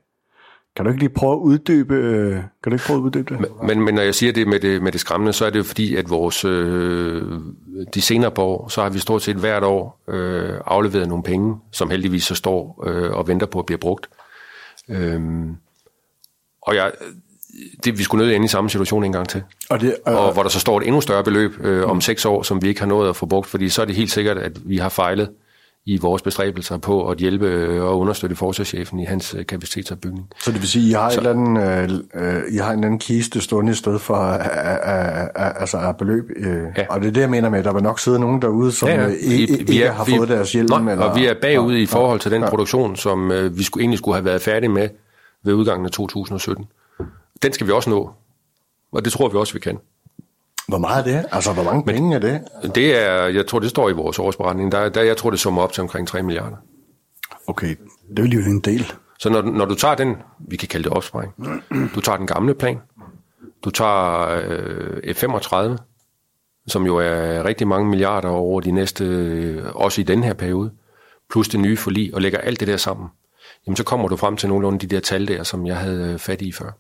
Kan 0.78 0.84
du 0.84 0.90
ikke 0.90 1.00
lige 1.00 1.14
prøve 1.14 1.32
at 1.32 1.38
uddybe, 1.38 1.94
øh, 1.94 2.32
kan 2.32 2.70
du 2.70 2.72
ikke 2.72 2.84
prøve 2.84 2.96
at 2.96 3.02
uddybe 3.02 3.34
det? 3.34 3.46
Men, 3.62 3.82
men 3.82 3.94
når 3.94 4.02
jeg 4.02 4.14
siger 4.14 4.32
det 4.32 4.46
med 4.46 4.60
det, 4.60 4.82
med 4.82 4.92
det 4.92 5.00
skræmmende, 5.00 5.32
så 5.32 5.46
er 5.46 5.50
det 5.50 5.58
jo 5.58 5.64
fordi, 5.64 5.96
at 5.96 6.10
vores, 6.10 6.44
øh, 6.44 7.22
de 7.94 8.00
senere 8.00 8.30
på 8.30 8.42
år, 8.42 8.68
så 8.68 8.82
har 8.82 8.90
vi 8.90 8.98
stort 8.98 9.22
set 9.22 9.36
hvert 9.36 9.62
år 9.62 10.00
øh, 10.08 10.60
afleveret 10.66 11.08
nogle 11.08 11.22
penge, 11.22 11.56
som 11.72 11.90
heldigvis 11.90 12.24
så 12.24 12.34
står 12.34 12.84
øh, 12.86 13.12
og 13.12 13.28
venter 13.28 13.46
på 13.46 13.58
at 13.58 13.66
blive 13.66 13.78
brugt. 13.78 14.08
Øh, 14.88 15.20
og 16.62 16.74
jeg, 16.74 16.92
det, 17.84 17.98
vi 17.98 18.02
skulle 18.02 18.24
nødt 18.24 18.34
ind 18.34 18.44
i 18.44 18.48
samme 18.48 18.70
situation 18.70 19.04
en 19.04 19.12
gang 19.12 19.28
til. 19.28 19.42
Og, 19.70 19.80
det, 19.80 19.96
øh, 20.08 20.14
og 20.14 20.32
hvor 20.32 20.42
der 20.42 20.50
så 20.50 20.60
står 20.60 20.80
et 20.80 20.86
endnu 20.86 21.00
større 21.00 21.24
beløb 21.24 21.52
øh, 21.60 21.84
om 21.84 21.96
mm. 21.96 22.00
seks 22.00 22.24
år, 22.24 22.42
som 22.42 22.62
vi 22.62 22.68
ikke 22.68 22.80
har 22.80 22.86
nået 22.86 23.08
at 23.08 23.16
få 23.16 23.26
brugt, 23.26 23.46
fordi 23.46 23.68
så 23.68 23.82
er 23.82 23.86
det 23.86 23.94
helt 23.94 24.10
sikkert, 24.10 24.38
at 24.38 24.52
vi 24.68 24.76
har 24.76 24.88
fejlet 24.88 25.30
i 25.88 25.96
vores 25.96 26.22
bestræbelser 26.22 26.78
på 26.78 27.10
at 27.10 27.18
hjælpe 27.18 27.46
øh, 27.46 27.84
og 27.84 27.98
understøtte 27.98 28.36
forsvarschefen 28.36 29.00
i 29.00 29.04
hans 29.04 29.34
øh, 29.38 29.46
kapacitetsopbygning. 29.46 30.30
Så 30.40 30.52
det 30.52 30.60
vil 30.60 30.68
sige, 30.68 30.84
at 30.84 30.90
I 30.90 30.92
har, 30.92 31.10
så, 31.10 31.20
en 31.20 31.26
anden, 31.26 31.56
øh, 32.14 32.42
I 32.52 32.56
har 32.56 32.72
en 32.72 32.84
anden 32.84 32.98
kiste 32.98 33.40
stående 33.40 33.72
i 33.72 33.74
stedet 33.74 34.00
for 34.00 34.14
altså 34.14 35.76
af 35.76 35.96
beløb? 35.96 36.24
Øh, 36.36 36.62
ja. 36.76 36.86
Og 36.90 37.00
det 37.00 37.06
er 37.08 37.12
det, 37.12 37.20
jeg 37.20 37.30
mener 37.30 37.48
med, 37.48 37.58
at 37.58 37.64
der 37.64 37.72
vil 37.72 37.82
nok 37.82 38.00
sidde 38.00 38.20
nogen 38.20 38.42
derude, 38.42 38.72
som 38.72 38.88
ja, 38.88 39.02
ja. 39.02 39.08
ikke, 39.20 39.52
vi, 39.52 39.58
ikke 39.58 39.84
er, 39.84 39.92
har 39.92 40.04
vi, 40.04 40.16
fået 40.16 40.28
deres 40.28 40.52
hjælp. 40.52 40.70
Nej, 40.70 40.92
eller, 40.92 41.04
og 41.04 41.16
vi 41.16 41.26
er 41.26 41.34
bagud 41.42 41.74
ja, 41.74 41.82
i 41.82 41.86
forhold 41.86 42.20
til 42.20 42.30
den 42.30 42.42
ja. 42.42 42.48
produktion, 42.48 42.96
som 42.96 43.32
øh, 43.32 43.58
vi 43.58 43.62
skulle, 43.62 43.82
egentlig 43.82 43.98
skulle 43.98 44.14
have 44.14 44.24
været 44.24 44.42
færdige 44.42 44.70
med 44.70 44.88
ved 45.44 45.54
udgangen 45.54 45.86
af 45.86 45.92
2017. 45.92 46.66
Den 47.42 47.52
skal 47.52 47.66
vi 47.66 47.72
også 47.72 47.90
nå, 47.90 48.10
og 48.92 49.04
det 49.04 49.12
tror 49.12 49.28
vi 49.28 49.36
også, 49.36 49.52
vi 49.52 49.60
kan. 49.60 49.78
Hvor 50.68 50.78
meget 50.78 51.06
er 51.06 51.12
det? 51.12 51.28
Altså, 51.32 51.52
hvor 51.52 51.62
mange 51.62 51.84
penge 51.84 52.14
er 52.14 52.18
det? 52.18 52.40
Det 52.74 52.96
er, 52.96 53.26
jeg 53.26 53.46
tror, 53.46 53.58
det 53.58 53.70
står 53.70 53.88
i 53.88 53.92
vores 53.92 54.18
årsberetning. 54.18 54.72
Der, 54.72 54.88
der 54.88 55.02
jeg 55.02 55.16
tror, 55.16 55.30
det 55.30 55.40
summer 55.40 55.62
op 55.62 55.72
til 55.72 55.80
omkring 55.80 56.08
3 56.08 56.22
milliarder. 56.22 56.56
Okay, 57.46 57.76
det 58.16 58.24
vil 58.24 58.32
jo 58.32 58.40
en 58.40 58.60
del. 58.60 58.92
Så 59.18 59.30
når, 59.30 59.42
når 59.42 59.64
du 59.64 59.74
tager 59.74 59.94
den, 59.94 60.16
vi 60.38 60.56
kan 60.56 60.68
kalde 60.68 60.84
det 60.84 60.92
opsparing, 60.92 61.34
du 61.94 62.00
tager 62.00 62.16
den 62.16 62.26
gamle 62.26 62.54
plan, 62.54 62.78
du 63.64 63.70
tager 63.70 64.28
øh, 64.28 65.14
F-35, 65.14 65.76
som 66.66 66.86
jo 66.86 66.96
er 66.96 67.44
rigtig 67.44 67.68
mange 67.68 67.88
milliarder 67.88 68.28
over 68.28 68.60
de 68.60 68.70
næste, 68.70 69.04
øh, 69.04 69.64
også 69.74 70.00
i 70.00 70.04
den 70.04 70.24
her 70.24 70.34
periode, 70.34 70.70
plus 71.30 71.48
det 71.48 71.60
nye 71.60 71.76
forlig, 71.76 72.14
og 72.14 72.22
lægger 72.22 72.38
alt 72.38 72.60
det 72.60 72.68
der 72.68 72.76
sammen, 72.76 73.08
jamen 73.66 73.76
så 73.76 73.84
kommer 73.84 74.08
du 74.08 74.16
frem 74.16 74.36
til 74.36 74.48
nogle 74.48 74.68
af 74.68 74.78
de 74.78 74.86
der 74.86 75.00
tal 75.00 75.28
der, 75.28 75.42
som 75.42 75.66
jeg 75.66 75.76
havde 75.76 76.12
øh, 76.12 76.18
fat 76.18 76.42
i 76.42 76.52
før. 76.52 76.70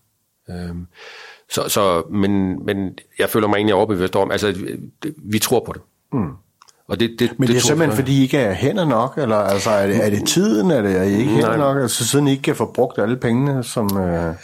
Øhm, 0.50 0.86
så, 1.50 1.68
så, 1.68 2.02
men, 2.10 2.64
men 2.66 2.98
jeg 3.18 3.28
føler 3.28 3.48
mig 3.48 3.56
egentlig 3.56 3.74
overbevist 3.74 4.16
om, 4.16 4.30
altså 4.30 4.54
vi 5.16 5.38
tror 5.38 5.62
på 5.66 5.72
det. 5.72 5.82
Mm. 6.12 6.30
Og 6.88 7.00
det, 7.00 7.10
det, 7.18 7.30
men 7.38 7.46
det, 7.46 7.54
det 7.54 7.56
er 7.56 7.66
simpelthen, 7.66 7.96
fordi 7.96 8.18
I 8.18 8.22
ikke 8.22 8.38
er 8.38 8.52
hænder 8.52 8.84
nok, 8.84 9.18
eller 9.18 9.36
altså, 9.36 9.70
er, 9.70 9.86
det, 9.86 10.06
er 10.06 10.10
det 10.10 10.26
tiden, 10.26 10.70
er, 10.70 10.82
det, 10.82 10.96
er 10.96 11.02
I 11.02 11.18
ikke 11.18 11.30
hænder 11.30 11.56
nok, 11.56 11.76
altså 11.76 12.08
siden 12.08 12.28
I 12.28 12.30
ikke 12.30 12.42
kan 12.42 12.56
få 12.56 12.72
brugt 12.74 12.98
alle 12.98 13.16
pengene, 13.16 13.64
som... 13.64 13.96
Øh 13.96 14.34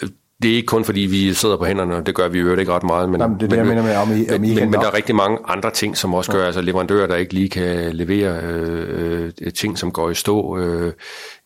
det 0.43 0.53
er 0.53 0.57
ikke 0.57 0.67
kun 0.67 0.85
fordi, 0.85 1.01
vi 1.01 1.35
sidder 1.35 1.57
på 1.57 1.65
hænderne, 1.65 1.97
og 1.97 2.07
det 2.07 2.15
gør 2.15 2.29
vi 2.29 2.39
jo 2.39 2.57
ikke 2.57 2.73
ret 2.73 2.83
meget. 2.83 3.11
Men, 3.11 3.21
Jamen, 3.21 3.41
det 3.41 3.45
er 3.45 3.49
det, 3.49 3.59
men, 3.59 3.59
jeg 3.59 3.67
mener 3.67 3.83
med, 3.83 3.97
om 3.97 4.09
I, 4.13 4.35
om 4.35 4.45
I 4.45 4.49
men, 4.49 4.55
men, 4.55 4.71
men 4.71 4.81
der 4.81 4.87
er 4.87 4.95
rigtig 4.95 5.15
mange 5.15 5.39
andre 5.49 5.71
ting, 5.71 5.97
som 5.97 6.15
også 6.15 6.33
gør, 6.33 6.41
ja. 6.41 6.47
altså 6.47 6.61
leverandører, 6.61 7.07
der 7.07 7.17
ikke 7.17 7.35
lige 7.35 7.49
kan 7.49 7.93
levere 7.93 8.41
øh, 8.43 9.31
øh, 9.41 9.53
ting, 9.53 9.79
som 9.79 9.93
går 9.93 10.11
i 10.11 10.15
stå, 10.15 10.59
øh, 10.59 10.93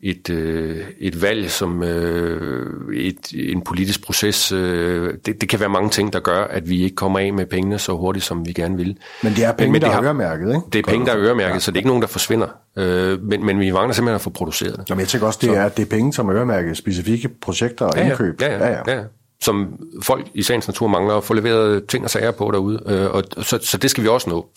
et, 0.03 0.31
øh, 0.31 0.85
et 0.99 1.23
valg, 1.23 1.51
som 1.51 1.83
øh, 1.83 2.97
et, 2.97 3.33
en 3.33 3.63
politisk 3.63 4.05
proces. 4.05 4.53
Øh, 4.53 5.15
det, 5.27 5.41
det 5.41 5.49
kan 5.49 5.61
være 5.61 5.69
mange 5.69 5.91
ting, 5.91 6.13
der 6.13 6.21
gør, 6.21 6.45
at 6.45 6.69
vi 6.69 6.83
ikke 6.83 6.97
kommer 6.97 7.19
af 7.19 7.33
med 7.33 7.47
pengene 7.47 7.79
så 7.79 7.97
hurtigt, 7.97 8.25
som 8.25 8.47
vi 8.47 8.53
gerne 8.53 8.77
vil. 8.77 8.99
Men 9.23 9.33
det 9.33 9.45
er 9.45 9.53
penge, 9.53 9.73
men, 9.73 9.81
men 9.81 9.91
der 9.91 9.97
er 9.97 10.05
øremærket, 10.05 10.49
ikke? 10.49 10.61
Det 10.73 10.79
er 10.79 10.91
penge, 10.91 11.07
der 11.07 11.13
er 11.13 11.19
øremærket, 11.19 11.55
ja. 11.55 11.59
så 11.59 11.71
det 11.71 11.77
er 11.77 11.79
ikke 11.79 11.89
nogen, 11.89 12.03
der 12.03 12.09
forsvinder. 12.09 12.47
Øh, 12.77 13.23
men, 13.23 13.47
men 13.47 13.61
vi 13.61 13.71
mangler 13.71 13.95
simpelthen 13.95 14.15
at 14.15 14.21
få 14.21 14.31
produceret 14.31 14.77
det. 14.79 14.91
Jamen, 14.91 15.01
jeg 15.01 15.09
tænker 15.09 15.27
også, 15.27 15.39
det 15.43 15.51
er, 15.51 15.69
det 15.69 15.83
er 15.83 15.87
penge, 15.87 16.13
som 16.13 16.29
er 16.29 16.35
øremærket 16.35 16.77
specifikke 16.77 17.29
projekter 17.29 17.87
og 17.87 17.93
ja, 17.97 18.09
indkøb. 18.09 18.41
Ja, 18.41 18.57
ja, 18.57 18.67
ja, 18.67 18.83
ja. 18.87 18.99
ja 18.99 19.03
som 19.41 19.79
folk 20.03 20.27
i 20.35 20.43
sagens 20.43 20.69
natur 20.69 20.89
mangler 20.89 21.15
at 21.15 21.25
få 21.25 21.35
leveret 21.35 21.87
ting 21.87 22.05
og 22.05 22.11
sager 22.11 22.31
på 22.31 22.51
derude. 22.51 22.83
Øh, 22.87 23.11
og 23.11 23.25
så, 23.45 23.59
så 23.63 23.79
det 23.79 23.91
skal 23.91 24.05
vi 24.05 24.09
også 24.09 24.31
nå. 24.31 24.49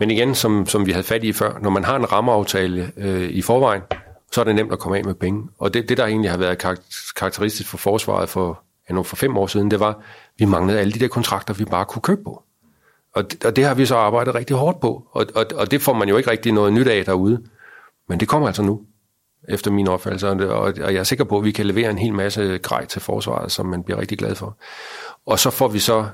Men 0.00 0.10
igen, 0.10 0.34
som, 0.34 0.66
som 0.66 0.86
vi 0.86 0.92
havde 0.92 1.06
fat 1.06 1.24
i 1.24 1.32
før, 1.32 1.58
når 1.62 1.70
man 1.70 1.84
har 1.84 1.96
en 1.96 2.12
rammeaftale 2.12 2.92
øh, 2.96 3.30
i 3.30 3.42
forvejen, 3.42 3.82
så 4.34 4.40
er 4.40 4.44
det 4.44 4.54
nemt 4.54 4.72
at 4.72 4.78
komme 4.78 4.98
af 4.98 5.04
med 5.04 5.14
penge. 5.14 5.48
Og 5.58 5.74
det, 5.74 5.88
det 5.88 5.96
der 5.96 6.06
egentlig 6.06 6.30
har 6.30 6.38
været 6.38 6.58
karakteristisk 7.16 7.68
for 7.70 7.78
forsvaret 7.78 8.28
for, 8.28 8.62
ja, 8.90 9.00
for 9.00 9.16
fem 9.16 9.36
år 9.36 9.46
siden, 9.46 9.70
det 9.70 9.80
var, 9.80 9.88
at 9.88 9.96
vi 10.38 10.44
manglede 10.44 10.80
alle 10.80 10.92
de 10.92 10.98
der 10.98 11.08
kontrakter, 11.08 11.54
vi 11.54 11.64
bare 11.64 11.84
kunne 11.84 12.02
købe 12.02 12.24
på. 12.24 12.42
Og 13.14 13.30
det, 13.30 13.44
og 13.44 13.56
det 13.56 13.64
har 13.64 13.74
vi 13.74 13.86
så 13.86 13.96
arbejdet 13.96 14.34
rigtig 14.34 14.56
hårdt 14.56 14.80
på, 14.80 15.08
og, 15.12 15.26
og, 15.34 15.46
og 15.54 15.70
det 15.70 15.82
får 15.82 15.92
man 15.92 16.08
jo 16.08 16.16
ikke 16.16 16.30
rigtig 16.30 16.52
noget 16.52 16.72
nyt 16.72 16.86
af 16.86 17.04
derude. 17.04 17.42
Men 18.08 18.20
det 18.20 18.28
kommer 18.28 18.46
altså 18.48 18.62
nu, 18.62 18.80
efter 19.48 19.70
min 19.70 19.88
opfattelse, 19.88 20.28
og, 20.28 20.38
og 20.60 20.94
jeg 20.94 20.94
er 20.94 21.04
sikker 21.04 21.24
på, 21.24 21.38
at 21.38 21.44
vi 21.44 21.52
kan 21.52 21.66
levere 21.66 21.90
en 21.90 21.98
hel 21.98 22.14
masse 22.14 22.58
grej 22.58 22.84
til 22.86 23.00
forsvaret, 23.00 23.52
som 23.52 23.66
man 23.66 23.82
bliver 23.82 24.00
rigtig 24.00 24.18
glad 24.18 24.34
for. 24.34 24.58
Og 25.26 25.38
så 25.38 25.50
får 25.50 25.68
vi 25.68 25.78
så 25.78 26.06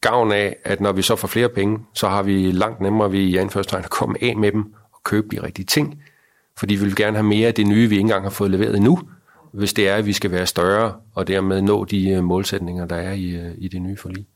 gavn 0.00 0.32
af, 0.32 0.56
at 0.64 0.80
når 0.80 0.92
vi 0.92 1.02
så 1.02 1.16
får 1.16 1.28
flere 1.28 1.48
penge, 1.48 1.78
så 1.94 2.08
har 2.08 2.22
vi 2.22 2.52
langt 2.52 2.80
nemmere 2.80 3.12
ved 3.12 3.18
i 3.18 3.36
anførstegn 3.36 3.84
at 3.84 3.90
komme 3.90 4.24
af 4.24 4.36
med 4.36 4.52
dem 4.52 4.74
og 4.92 5.00
købe 5.04 5.36
de 5.36 5.42
rigtige 5.42 5.66
ting, 5.66 6.02
fordi 6.58 6.74
vi 6.74 6.84
vil 6.84 6.96
gerne 6.96 7.16
have 7.16 7.26
mere 7.26 7.48
af 7.48 7.54
det 7.54 7.66
nye, 7.66 7.88
vi 7.88 7.94
ikke 7.94 8.00
engang 8.00 8.22
har 8.22 8.30
fået 8.30 8.50
leveret 8.50 8.76
endnu, 8.76 9.00
hvis 9.52 9.72
det 9.72 9.88
er, 9.88 9.94
at 9.94 10.06
vi 10.06 10.12
skal 10.12 10.30
være 10.30 10.46
større, 10.46 10.94
og 11.14 11.28
dermed 11.28 11.62
nå 11.62 11.84
de 11.84 12.10
øh, 12.10 12.24
målsætninger, 12.24 12.86
der 12.86 12.96
er 12.96 13.12
i, 13.12 13.30
øh, 13.30 13.54
i 13.58 13.68
det 13.68 13.82
nye 13.82 13.96
forlig. 13.96 14.26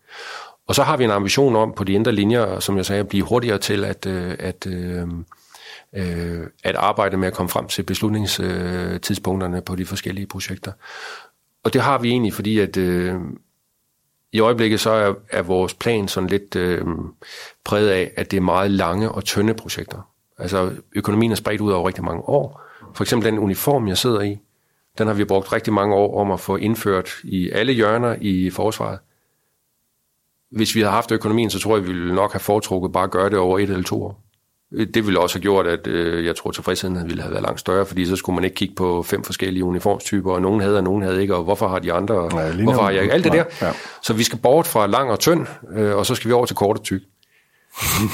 Og 0.66 0.74
så 0.74 0.82
har 0.82 0.96
vi 0.96 1.04
en 1.04 1.10
ambition 1.10 1.56
om 1.56 1.72
på 1.76 1.84
de 1.84 1.92
indre 1.92 2.12
linjer, 2.12 2.60
som 2.60 2.76
jeg 2.76 2.86
sagde, 2.86 3.00
at 3.00 3.08
blive 3.08 3.24
hurtigere 3.24 3.58
til 3.58 3.84
at, 3.84 4.06
øh, 4.06 4.34
at, 4.38 4.66
at, 4.66 6.06
at 6.64 6.74
arbejde 6.74 7.16
med 7.16 7.28
at 7.28 7.34
komme 7.34 7.48
frem 7.48 7.66
til 7.66 7.82
beslutningstidspunkterne 7.82 9.60
på 9.60 9.76
de 9.76 9.84
forskellige 9.86 10.26
projekter. 10.26 10.72
Og 11.64 11.72
det 11.72 11.80
har 11.80 11.98
vi 11.98 12.10
egentlig, 12.10 12.34
fordi 12.34 12.58
at 12.58 12.76
i 14.32 14.40
øjeblikket 14.40 14.80
så 14.80 14.90
er, 14.90 15.14
er 15.30 15.42
vores 15.42 15.74
plan 15.74 16.08
sådan 16.08 16.28
lidt 16.28 16.56
øh, 16.56 16.84
præget 17.64 17.88
af, 17.88 18.12
at 18.16 18.30
det 18.30 18.36
er 18.36 18.40
meget 18.40 18.70
lange 18.70 19.12
og 19.12 19.24
tynde 19.24 19.54
projekter. 19.54 20.11
Altså 20.42 20.70
økonomien 20.94 21.32
er 21.32 21.36
spredt 21.36 21.60
ud 21.60 21.72
over 21.72 21.86
rigtig 21.86 22.04
mange 22.04 22.22
år. 22.28 22.62
For 22.94 23.04
eksempel 23.04 23.30
den 23.30 23.38
uniform, 23.38 23.88
jeg 23.88 23.98
sidder 23.98 24.20
i, 24.20 24.38
den 24.98 25.06
har 25.06 25.14
vi 25.14 25.24
brugt 25.24 25.52
rigtig 25.52 25.72
mange 25.72 25.94
år 25.94 26.20
om 26.20 26.30
at 26.30 26.40
få 26.40 26.56
indført 26.56 27.10
i 27.24 27.50
alle 27.50 27.72
hjørner 27.72 28.16
i 28.20 28.50
forsvaret. 28.50 28.98
Hvis 30.50 30.74
vi 30.74 30.80
havde 30.80 30.92
haft 30.92 31.12
økonomien, 31.12 31.50
så 31.50 31.58
tror 31.58 31.76
jeg, 31.76 31.86
vi 31.86 31.92
ville 31.92 32.14
nok 32.14 32.32
have 32.32 32.40
foretrukket 32.40 32.92
bare 32.92 33.04
at 33.04 33.10
gøre 33.10 33.30
det 33.30 33.38
over 33.38 33.58
et 33.58 33.62
eller 33.62 33.82
to 33.82 34.02
år. 34.02 34.20
Det 34.94 35.06
ville 35.06 35.20
også 35.20 35.36
have 35.36 35.42
gjort, 35.42 35.66
at 35.66 35.86
øh, 35.86 36.24
jeg 36.24 36.36
tror, 36.36 36.50
tilfredsheden 36.50 37.08
ville 37.08 37.22
have 37.22 37.32
været 37.32 37.42
langt 37.42 37.60
større, 37.60 37.86
fordi 37.86 38.06
så 38.06 38.16
skulle 38.16 38.34
man 38.34 38.44
ikke 38.44 38.54
kigge 38.54 38.74
på 38.74 39.02
fem 39.02 39.24
forskellige 39.24 39.64
uniformstyper, 39.64 40.32
og 40.32 40.42
nogen 40.42 40.60
havde, 40.60 40.76
og 40.76 40.84
nogen 40.84 41.02
havde 41.02 41.22
ikke, 41.22 41.34
og 41.34 41.44
hvorfor 41.44 41.68
har 41.68 41.78
de 41.78 41.92
andre, 41.92 42.14
og 42.14 42.32
ja, 42.32 42.62
hvorfor 42.62 42.82
har 42.82 42.90
jeg 42.90 43.02
ikke? 43.02 43.14
Alt 43.14 43.24
det 43.24 43.32
der. 43.32 43.44
Ja. 43.62 43.72
Så 44.02 44.12
vi 44.12 44.22
skal 44.22 44.38
bort 44.38 44.66
fra 44.66 44.86
lang 44.86 45.10
og 45.10 45.18
tynd, 45.18 45.46
øh, 45.72 45.96
og 45.96 46.06
så 46.06 46.14
skal 46.14 46.28
vi 46.28 46.32
over 46.32 46.46
til 46.46 46.56
kort 46.56 46.78
og 46.78 46.82
tyk 46.82 47.02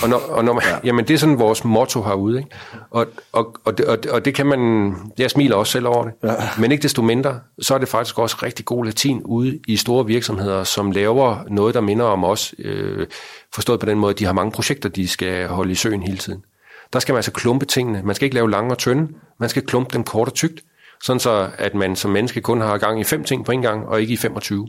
og 0.03 0.09
når, 0.09 0.19
og 0.19 0.45
når 0.45 0.53
man, 0.53 0.63
ja. 0.67 0.79
jamen 0.85 1.05
det 1.09 1.15
er 1.15 1.19
sådan 1.19 1.39
vores 1.39 1.65
motto 1.65 2.03
herude, 2.03 2.39
ikke? 2.39 2.51
Og, 2.91 3.07
og, 3.33 3.57
og, 3.65 3.79
det, 3.79 3.87
og, 3.87 3.99
og 4.11 4.25
det 4.25 4.35
kan 4.35 4.47
man, 4.47 4.95
jeg 5.19 5.31
smiler 5.31 5.57
også 5.57 5.73
selv 5.73 5.87
over 5.87 6.05
det, 6.05 6.13
ja. 6.23 6.35
men 6.59 6.73
ikke 6.73 6.83
desto 6.83 7.03
mindre, 7.03 7.41
så 7.61 7.75
er 7.75 7.79
det 7.79 7.89
faktisk 7.89 8.19
også 8.19 8.37
rigtig 8.43 8.65
god 8.65 8.85
latin 8.85 9.23
ude 9.25 9.59
i 9.69 9.77
store 9.77 10.07
virksomheder, 10.07 10.65
som 10.65 10.91
laver 10.91 11.45
noget, 11.51 11.75
der 11.75 11.81
minder 11.81 12.05
om 12.05 12.25
os, 12.25 12.55
øh, 12.59 13.07
forstået 13.55 13.81
på 13.81 13.87
den 13.87 13.99
måde, 13.99 14.11
at 14.11 14.19
de 14.19 14.25
har 14.25 14.33
mange 14.33 14.53
projekter, 14.53 14.89
de 14.89 15.09
skal 15.09 15.49
holde 15.49 15.73
i 15.73 15.75
søen 15.75 16.03
hele 16.03 16.19
tiden. 16.19 16.45
Der 16.93 16.99
skal 16.99 17.13
man 17.13 17.19
altså 17.19 17.33
klumpe 17.33 17.67
tingene. 17.67 18.03
Man 18.05 18.15
skal 18.15 18.27
ikke 18.27 18.35
lave 18.35 18.51
lange 18.51 18.71
og 18.71 18.79
tynde, 18.79 19.09
man 19.41 19.49
skal 19.49 19.67
klumpe 19.67 19.93
dem 19.93 20.05
kort 20.05 20.29
og 20.29 20.35
tykt, 20.35 20.61
sådan 21.03 21.21
så 21.21 21.51
at 21.59 21.75
man 21.75 21.97
som 21.97 22.11
menneske 22.11 22.41
kun 22.41 22.61
har 22.61 22.79
gang 22.79 23.01
i 23.01 23.05
fem 23.05 23.25
ting 23.25 23.45
på 23.45 23.53
en 23.53 23.63
gang, 23.63 23.87
og 23.87 24.01
ikke 24.01 24.13
i 24.13 24.17
25. 24.17 24.69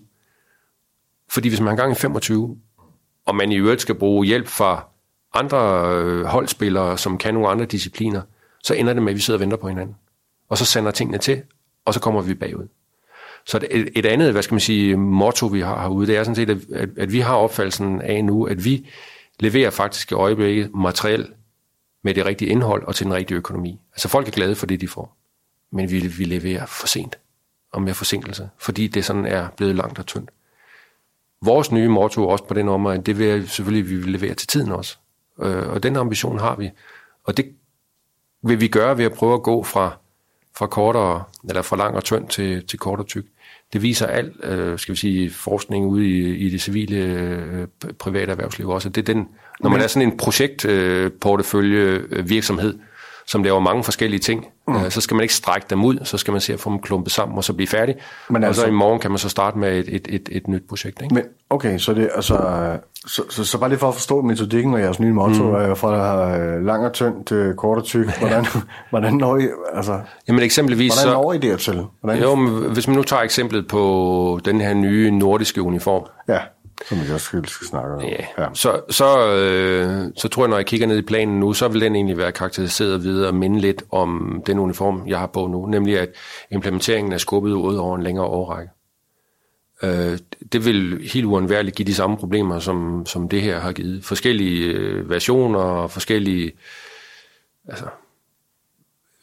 Fordi 1.31 1.49
hvis 1.49 1.59
man 1.59 1.69
har 1.69 1.75
gang 1.75 1.91
i 1.91 1.95
25, 1.95 2.57
og 3.25 3.35
man 3.35 3.51
i 3.51 3.55
øvrigt 3.55 3.81
skal 3.81 3.95
bruge 3.95 4.25
hjælp 4.25 4.47
fra 4.47 4.85
andre 5.33 5.91
øh, 5.95 6.25
holdspillere, 6.25 6.97
som 6.97 7.17
kan 7.17 7.33
nogle 7.33 7.49
andre 7.49 7.65
discipliner, 7.65 8.21
så 8.63 8.73
ender 8.73 8.93
det 8.93 9.03
med, 9.03 9.11
at 9.11 9.15
vi 9.15 9.21
sidder 9.21 9.37
og 9.37 9.41
venter 9.41 9.57
på 9.57 9.67
hinanden. 9.67 9.95
Og 10.49 10.57
så 10.57 10.65
sender 10.65 10.91
tingene 10.91 11.17
til, 11.17 11.43
og 11.85 11.93
så 11.93 11.99
kommer 11.99 12.21
vi 12.21 12.33
bagud. 12.33 12.67
Så 13.45 13.59
et, 13.71 13.89
et 13.95 14.05
andet, 14.05 14.31
hvad 14.31 14.41
skal 14.41 14.53
man 14.53 14.59
sige, 14.59 14.97
motto, 14.97 15.45
vi 15.45 15.61
har 15.61 15.81
herude, 15.81 16.07
det 16.07 16.17
er 16.17 16.23
sådan 16.23 16.35
set, 16.35 16.49
at, 16.49 16.57
at, 16.73 16.89
at 16.97 17.11
vi 17.13 17.19
har 17.19 17.35
opfattelsen 17.35 18.01
af 18.01 18.25
nu, 18.25 18.43
at 18.43 18.65
vi 18.65 18.87
leverer 19.39 19.69
faktisk 19.69 20.11
i 20.11 20.15
øjeblikket 20.15 20.75
materiel 20.75 21.33
med 22.03 22.13
det 22.13 22.25
rigtige 22.25 22.51
indhold 22.51 22.83
og 22.83 22.95
til 22.95 23.05
den 23.05 23.13
rigtige 23.13 23.37
økonomi. 23.37 23.79
Altså 23.93 24.07
folk 24.07 24.27
er 24.27 24.31
glade 24.31 24.55
for 24.55 24.65
det, 24.65 24.81
de 24.81 24.87
får. 24.87 25.17
Men 25.71 25.91
vi, 25.91 25.99
vi 25.99 26.23
leverer 26.23 26.65
for 26.65 26.87
sent 26.87 27.17
og 27.71 27.81
med 27.81 27.93
forsinkelse, 27.93 28.49
fordi 28.57 28.87
det 28.87 29.05
sådan 29.05 29.25
er 29.25 29.47
blevet 29.57 29.75
langt 29.75 29.99
og 29.99 30.05
tyndt. 30.05 30.29
Vores 31.41 31.71
nye 31.71 31.87
motto 31.87 32.27
også 32.27 32.43
på 32.43 32.53
den 32.53 32.69
område, 32.69 32.97
det 32.97 33.19
vil 33.19 33.49
selvfølgelig, 33.49 33.89
vi 33.89 33.95
vil 33.95 34.11
levere 34.11 34.33
til 34.33 34.47
tiden 34.47 34.71
også. 34.71 34.97
Øh, 35.41 35.69
og 35.69 35.83
den 35.83 35.95
ambition 35.95 36.39
har 36.39 36.55
vi. 36.55 36.69
Og 37.23 37.37
det 37.37 37.45
vil 38.43 38.61
vi 38.61 38.67
gøre 38.67 38.97
ved 38.97 39.05
at 39.05 39.13
prøve 39.13 39.33
at 39.33 39.43
gå 39.43 39.63
fra, 39.63 39.97
fra 40.57 40.67
kortere, 40.67 41.23
eller 41.49 41.61
fra 41.61 41.75
lang 41.75 41.95
og 41.95 42.03
tynd 42.03 42.27
til, 42.27 42.67
til 42.67 42.79
kort 42.79 42.99
og 42.99 43.07
tyk. 43.07 43.25
Det 43.73 43.81
viser 43.81 44.07
al, 44.07 44.33
øh, 44.43 44.79
skal 44.79 44.93
vi 44.93 44.97
sige, 44.97 45.29
forskning 45.29 45.85
ude 45.85 46.07
i, 46.07 46.35
i 46.35 46.49
det 46.49 46.61
civile 46.61 46.97
øh, 46.97 47.67
private 47.99 48.31
erhvervsliv 48.31 48.69
også. 48.69 48.89
Det 48.89 49.09
er 49.09 49.13
den, 49.13 49.27
når 49.59 49.69
man 49.69 49.81
er 49.81 49.87
sådan 49.87 50.07
en 50.07 50.17
projektportefølje 50.17 52.01
øh, 52.09 52.29
virksomhed, 52.29 52.79
som 53.29 53.43
laver 53.43 53.59
mange 53.59 53.83
forskellige 53.83 54.19
ting, 54.19 54.47
mm. 54.67 54.75
øh, 54.75 54.91
så 54.91 55.01
skal 55.01 55.15
man 55.15 55.21
ikke 55.21 55.33
strække 55.33 55.67
dem 55.69 55.85
ud, 55.85 55.97
så 56.03 56.17
skal 56.17 56.31
man 56.31 56.41
se 56.41 56.53
at 56.53 56.59
få 56.59 56.69
dem 56.69 56.79
klumpet 56.79 57.13
sammen 57.13 57.37
og 57.37 57.43
så 57.43 57.53
blive 57.53 57.67
færdig. 57.67 57.95
Men 58.29 58.43
altså, 58.43 58.61
og 58.61 58.65
så 58.65 58.71
i 58.71 58.73
morgen 58.75 58.99
kan 58.99 59.11
man 59.11 59.17
så 59.17 59.29
starte 59.29 59.57
med 59.57 59.79
et, 59.79 59.85
et, 59.87 60.07
et, 60.09 60.29
et 60.31 60.47
nyt 60.47 60.63
projekt. 60.69 61.01
Ikke? 61.01 61.15
Men 61.15 61.23
okay, 61.49 61.77
så 61.77 61.93
det 61.93 62.09
altså 62.15 62.37
så, 63.07 63.23
så, 63.29 63.43
så 63.43 63.57
bare 63.57 63.69
lige 63.69 63.79
for 63.79 63.87
at 63.87 63.93
forstå 63.93 64.21
metodikken 64.21 64.73
og 64.73 64.81
jeres 64.81 64.99
nye 64.99 65.13
motto, 65.13 65.43
mm. 65.43 65.55
er 65.55 65.75
fra 65.75 66.37
øh, 66.37 66.65
lang 66.65 66.85
og 66.85 66.93
tynd 66.93 67.25
til 67.25 67.53
kort 67.57 67.77
og 67.77 67.83
tyk. 67.83 68.07
Hvordan, 68.19 68.45
hvordan 68.89 69.13
når 69.13 69.37
I, 69.37 69.47
altså, 69.73 69.99
Jamen 70.27 70.43
eksempelvis 70.43 71.03
hvordan 71.03 71.13
når 71.13 71.33
I 71.33 71.37
det 71.37 71.59
til? 71.59 71.85
Hvordan? 72.01 72.21
Jo, 72.21 72.35
men 72.35 72.73
hvis 72.73 72.87
man 72.87 72.97
nu 72.97 73.03
tager 73.03 73.21
eksemplet 73.21 73.67
på 73.67 74.39
den 74.45 74.61
her 74.61 74.73
nye 74.73 75.11
nordiske 75.11 75.61
uniform, 75.61 76.03
ja 76.27 76.39
som 76.87 76.97
vi 77.07 77.13
også 77.13 77.25
skal, 77.25 77.47
skal 77.47 77.67
snakke 77.67 77.95
om. 77.95 78.01
Ja. 78.01 78.25
ja. 78.37 78.47
Så, 78.53 78.81
så, 78.89 79.33
øh, 79.33 80.11
så 80.15 80.27
tror 80.27 80.43
jeg, 80.43 80.49
når 80.49 80.57
jeg 80.57 80.65
kigger 80.65 80.87
ned 80.87 80.97
i 80.97 81.01
planen 81.01 81.39
nu, 81.39 81.53
så 81.53 81.67
vil 81.67 81.81
den 81.81 81.95
egentlig 81.95 82.17
være 82.17 82.31
karakteriseret 82.31 83.03
videre 83.03 83.27
og 83.27 83.35
minde 83.35 83.59
lidt 83.59 83.83
om 83.91 84.43
den 84.45 84.59
uniform, 84.59 85.03
jeg 85.07 85.19
har 85.19 85.27
på 85.27 85.47
nu, 85.47 85.65
nemlig 85.65 85.99
at 85.99 86.09
implementeringen 86.51 87.13
er 87.13 87.17
skubbet 87.17 87.51
ud 87.51 87.75
over 87.75 87.95
en 87.95 88.03
længere 88.03 88.25
årrække. 88.25 88.71
Øh, 89.83 90.17
det 90.51 90.65
vil 90.65 91.09
helt 91.13 91.25
uundværligt 91.25 91.75
give 91.75 91.85
de 91.87 91.93
samme 91.93 92.17
problemer, 92.17 92.59
som, 92.59 93.05
som 93.05 93.29
det 93.29 93.41
her 93.41 93.59
har 93.59 93.71
givet. 93.71 94.05
Forskellige 94.05 94.65
øh, 94.65 95.09
versioner 95.09 95.59
og 95.59 95.91
forskellige... 95.91 96.51
Altså, 97.67 97.85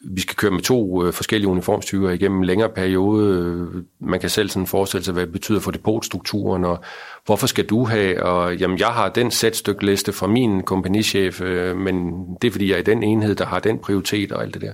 vi 0.01 0.21
skal 0.21 0.35
køre 0.35 0.51
med 0.51 0.61
to 0.61 1.05
øh, 1.05 1.13
forskellige 1.13 1.49
uniformstyper 1.49 2.09
igennem 2.09 2.37
en 2.37 2.45
længere 2.45 2.69
periode. 2.69 3.85
Man 3.99 4.19
kan 4.19 4.29
selv 4.29 4.49
sådan 4.49 4.67
forestille 4.67 5.03
sig, 5.03 5.13
hvad 5.13 5.23
det 5.23 5.31
betyder 5.31 5.59
for 5.59 5.71
depotstrukturen, 5.71 6.65
og 6.65 6.79
hvorfor 7.25 7.47
skal 7.47 7.65
du 7.65 7.83
have, 7.85 8.23
og 8.23 8.55
jamen, 8.55 8.79
jeg 8.79 8.87
har 8.87 9.09
den 9.09 9.31
sætstykliste 9.31 10.13
fra 10.13 10.27
min 10.27 10.63
kompagnichef, 10.63 11.41
øh, 11.41 11.77
men 11.77 12.25
det 12.41 12.47
er 12.47 12.51
fordi, 12.51 12.69
jeg 12.69 12.75
er 12.75 12.79
i 12.79 12.83
den 12.83 13.03
enhed, 13.03 13.35
der 13.35 13.45
har 13.45 13.59
den 13.59 13.79
prioritet 13.79 14.31
og 14.31 14.43
alt 14.43 14.53
det 14.53 14.61
der. 14.61 14.73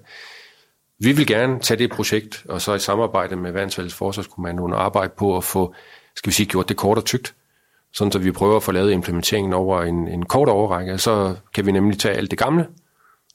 Vi 0.99 1.11
vil 1.11 1.27
gerne 1.27 1.59
tage 1.59 1.77
det 1.77 1.91
projekt, 1.91 2.45
og 2.49 2.61
så 2.61 2.73
i 2.73 2.79
samarbejde 2.79 3.35
med 3.35 3.51
Værnsfælles 3.51 3.93
Forsvarskommandoen 3.93 4.73
arbejde 4.73 5.13
på 5.17 5.37
at 5.37 5.43
få, 5.43 5.73
skal 6.15 6.29
vi 6.29 6.33
sige, 6.33 6.47
gjort 6.47 6.69
det 6.69 6.77
kort 6.77 6.97
og 6.97 7.05
tykt, 7.05 7.35
sådan 7.93 8.11
så 8.11 8.19
vi 8.19 8.31
prøver 8.31 8.55
at 8.55 8.63
få 8.63 8.71
lavet 8.71 8.91
implementeringen 8.91 9.53
over 9.53 9.81
en, 9.81 10.07
en 10.07 10.25
kort 10.25 10.49
overrække, 10.49 10.97
så 10.97 11.35
kan 11.53 11.65
vi 11.65 11.71
nemlig 11.71 11.99
tage 11.99 12.15
alt 12.15 12.31
det 12.31 12.39
gamle, 12.39 12.67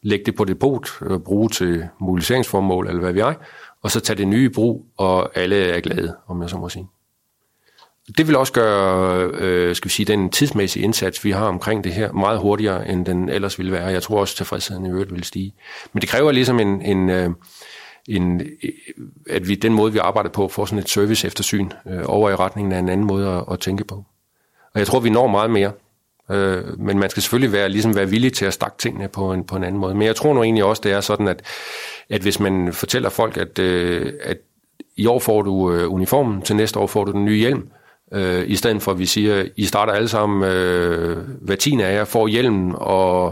lægge 0.03 0.25
det 0.25 0.35
på 0.35 0.45
depot, 0.45 0.89
øh, 1.03 1.19
bruge 1.19 1.49
til 1.49 1.89
mobiliseringsformål, 2.01 2.87
eller 2.87 3.01
hvad 3.01 3.13
vi 3.13 3.21
er, 3.21 3.35
og 3.83 3.91
så 3.91 4.01
tage 4.01 4.17
det 4.17 4.29
nye 4.29 4.45
i 4.45 4.49
brug, 4.49 4.87
og 4.97 5.39
alle 5.39 5.57
er 5.57 5.81
glade, 5.81 6.17
om 6.27 6.43
jeg 6.43 6.51
så 6.51 6.57
må 6.57 6.69
sige. 6.69 6.89
Det 8.19 8.27
vil 8.27 8.37
også 8.37 8.53
gøre, 8.53 9.31
øh, 9.35 9.77
skal 9.77 9.89
vi 9.89 9.93
sige, 9.93 10.07
den 10.07 10.31
tidsmæssige 10.31 10.83
indsats, 10.83 11.25
vi 11.25 11.31
har 11.31 11.47
omkring 11.47 11.85
det 11.85 11.93
her, 11.93 12.13
meget 12.13 12.41
hurtigere, 12.41 12.89
end 12.89 13.07
den 13.07 13.29
ellers 13.29 13.59
ville 13.59 13.73
være. 13.73 13.87
Jeg 13.87 14.03
tror 14.03 14.21
også, 14.21 14.33
at 14.33 14.37
tilfredsheden 14.37 14.87
i 14.87 14.89
øvrigt 14.89 15.15
vil 15.15 15.25
stige. 15.25 15.55
Men 15.93 16.01
det 16.01 16.09
kræver 16.09 16.33
ligesom 16.33 16.61
en, 16.61 16.83
en, 16.83 17.11
øh, 17.11 17.31
en, 18.09 18.41
øh, 18.41 18.47
at 19.31 19.49
vi 19.49 19.55
den 19.55 19.73
måde, 19.73 19.93
vi 19.93 19.99
arbejder 19.99 20.31
på, 20.31 20.49
får 20.49 20.65
sådan 20.65 20.79
et 20.79 20.89
service 20.89 21.27
eftersyn 21.27 21.71
øh, 21.87 22.03
over 22.05 22.31
i 22.31 22.35
retningen 22.35 22.73
af 22.73 22.79
en 22.79 22.89
anden 22.89 23.07
måde 23.07 23.29
at, 23.29 23.45
at 23.51 23.61
tænke 23.61 23.85
på. 23.85 24.05
Og 24.75 24.79
jeg 24.79 24.87
tror, 24.87 25.01
vi 25.01 25.11
når 25.11 25.27
meget 25.27 25.51
mere. 25.51 25.73
Øh, 26.31 26.79
men 26.81 26.99
man 26.99 27.11
skal 27.11 27.23
selvfølgelig 27.23 27.53
være, 27.53 27.69
ligesom 27.69 27.97
være 27.97 28.09
villig 28.09 28.33
til 28.33 28.45
at 28.45 28.53
stakke 28.53 28.79
tingene 28.79 29.09
på 29.09 29.33
en, 29.33 29.45
på 29.45 29.57
en 29.57 29.65
anden 29.65 29.81
måde. 29.81 29.95
Men 29.95 30.07
jeg 30.07 30.17
tror 30.17 30.35
nu 30.35 30.43
egentlig 30.43 30.65
også, 30.65 30.83
det 30.85 30.93
er 30.93 31.01
sådan, 31.01 31.29
at, 31.29 31.43
at 32.11 32.23
hvis 32.23 32.41
man 32.41 32.73
fortæller 32.73 33.09
folk, 33.09 33.37
at, 33.37 33.59
øh, 33.59 34.13
at 34.23 34.37
i 34.97 35.07
år 35.07 35.19
får 35.19 35.43
du 35.43 35.73
øh, 35.73 35.93
uniformen, 35.93 36.43
til 36.43 36.57
næste 36.57 36.79
år 36.79 36.87
får 36.87 37.05
du 37.05 37.13
den 37.13 37.25
nye 37.25 37.39
hjelm, 37.39 37.69
øh, 38.13 38.45
i 38.51 38.57
stedet 38.57 38.83
for 38.83 38.93
at 38.93 38.99
vi 38.99 39.07
siger, 39.07 39.49
I 39.57 39.65
starter 39.65 39.93
alle 39.93 40.09
sammen, 40.09 40.51
øh, 40.51 41.17
hver 41.41 41.57
tiende 41.57 41.85
af 41.85 41.95
jer 41.95 42.05
får 42.05 42.29
hjelmen 42.29 42.75
og, 42.77 43.27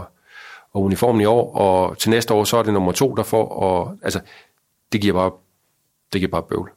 og 0.73 0.81
uniformen 0.83 1.21
i 1.21 1.25
år, 1.25 1.55
og 1.55 1.97
til 1.97 2.09
næste 2.09 2.33
år 2.33 2.43
så 2.43 2.57
er 2.57 2.63
det 2.63 2.73
nummer 2.73 2.91
to, 2.91 3.15
der 3.15 3.23
får, 3.23 3.47
og 3.47 3.97
altså, 4.03 4.19
det 4.91 5.01
giver 5.01 5.13
bare, 5.13 5.31
det 6.13 6.21
giver 6.21 6.31
bare 6.31 6.43
bøvl. 6.43 6.71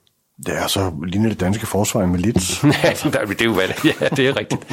Det 0.46 0.58
er 0.58 0.66
så 0.66 0.92
ligner 1.06 1.28
det 1.28 1.40
danske 1.40 1.66
forsvar 1.66 2.06
med 2.06 2.18
lidt. 2.18 2.62
ja, 2.84 2.90
det 2.90 3.40
er 3.40 3.44
jo 3.44 3.54
hvad 3.54 3.68
det 3.68 3.84
Ja, 3.84 4.08
det 4.08 4.28
er 4.28 4.36
rigtigt. 4.36 4.64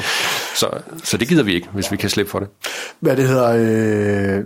Så, 0.54 0.70
så 1.04 1.16
det 1.16 1.28
gider 1.28 1.42
vi 1.42 1.54
ikke, 1.54 1.68
hvis 1.72 1.92
vi 1.92 1.96
kan 1.96 2.10
slippe 2.10 2.30
for 2.30 2.38
det. 2.38 2.48
Hvad 3.00 3.16
det 3.16 3.28
hedder... 3.28 4.38
Øh, 4.38 4.44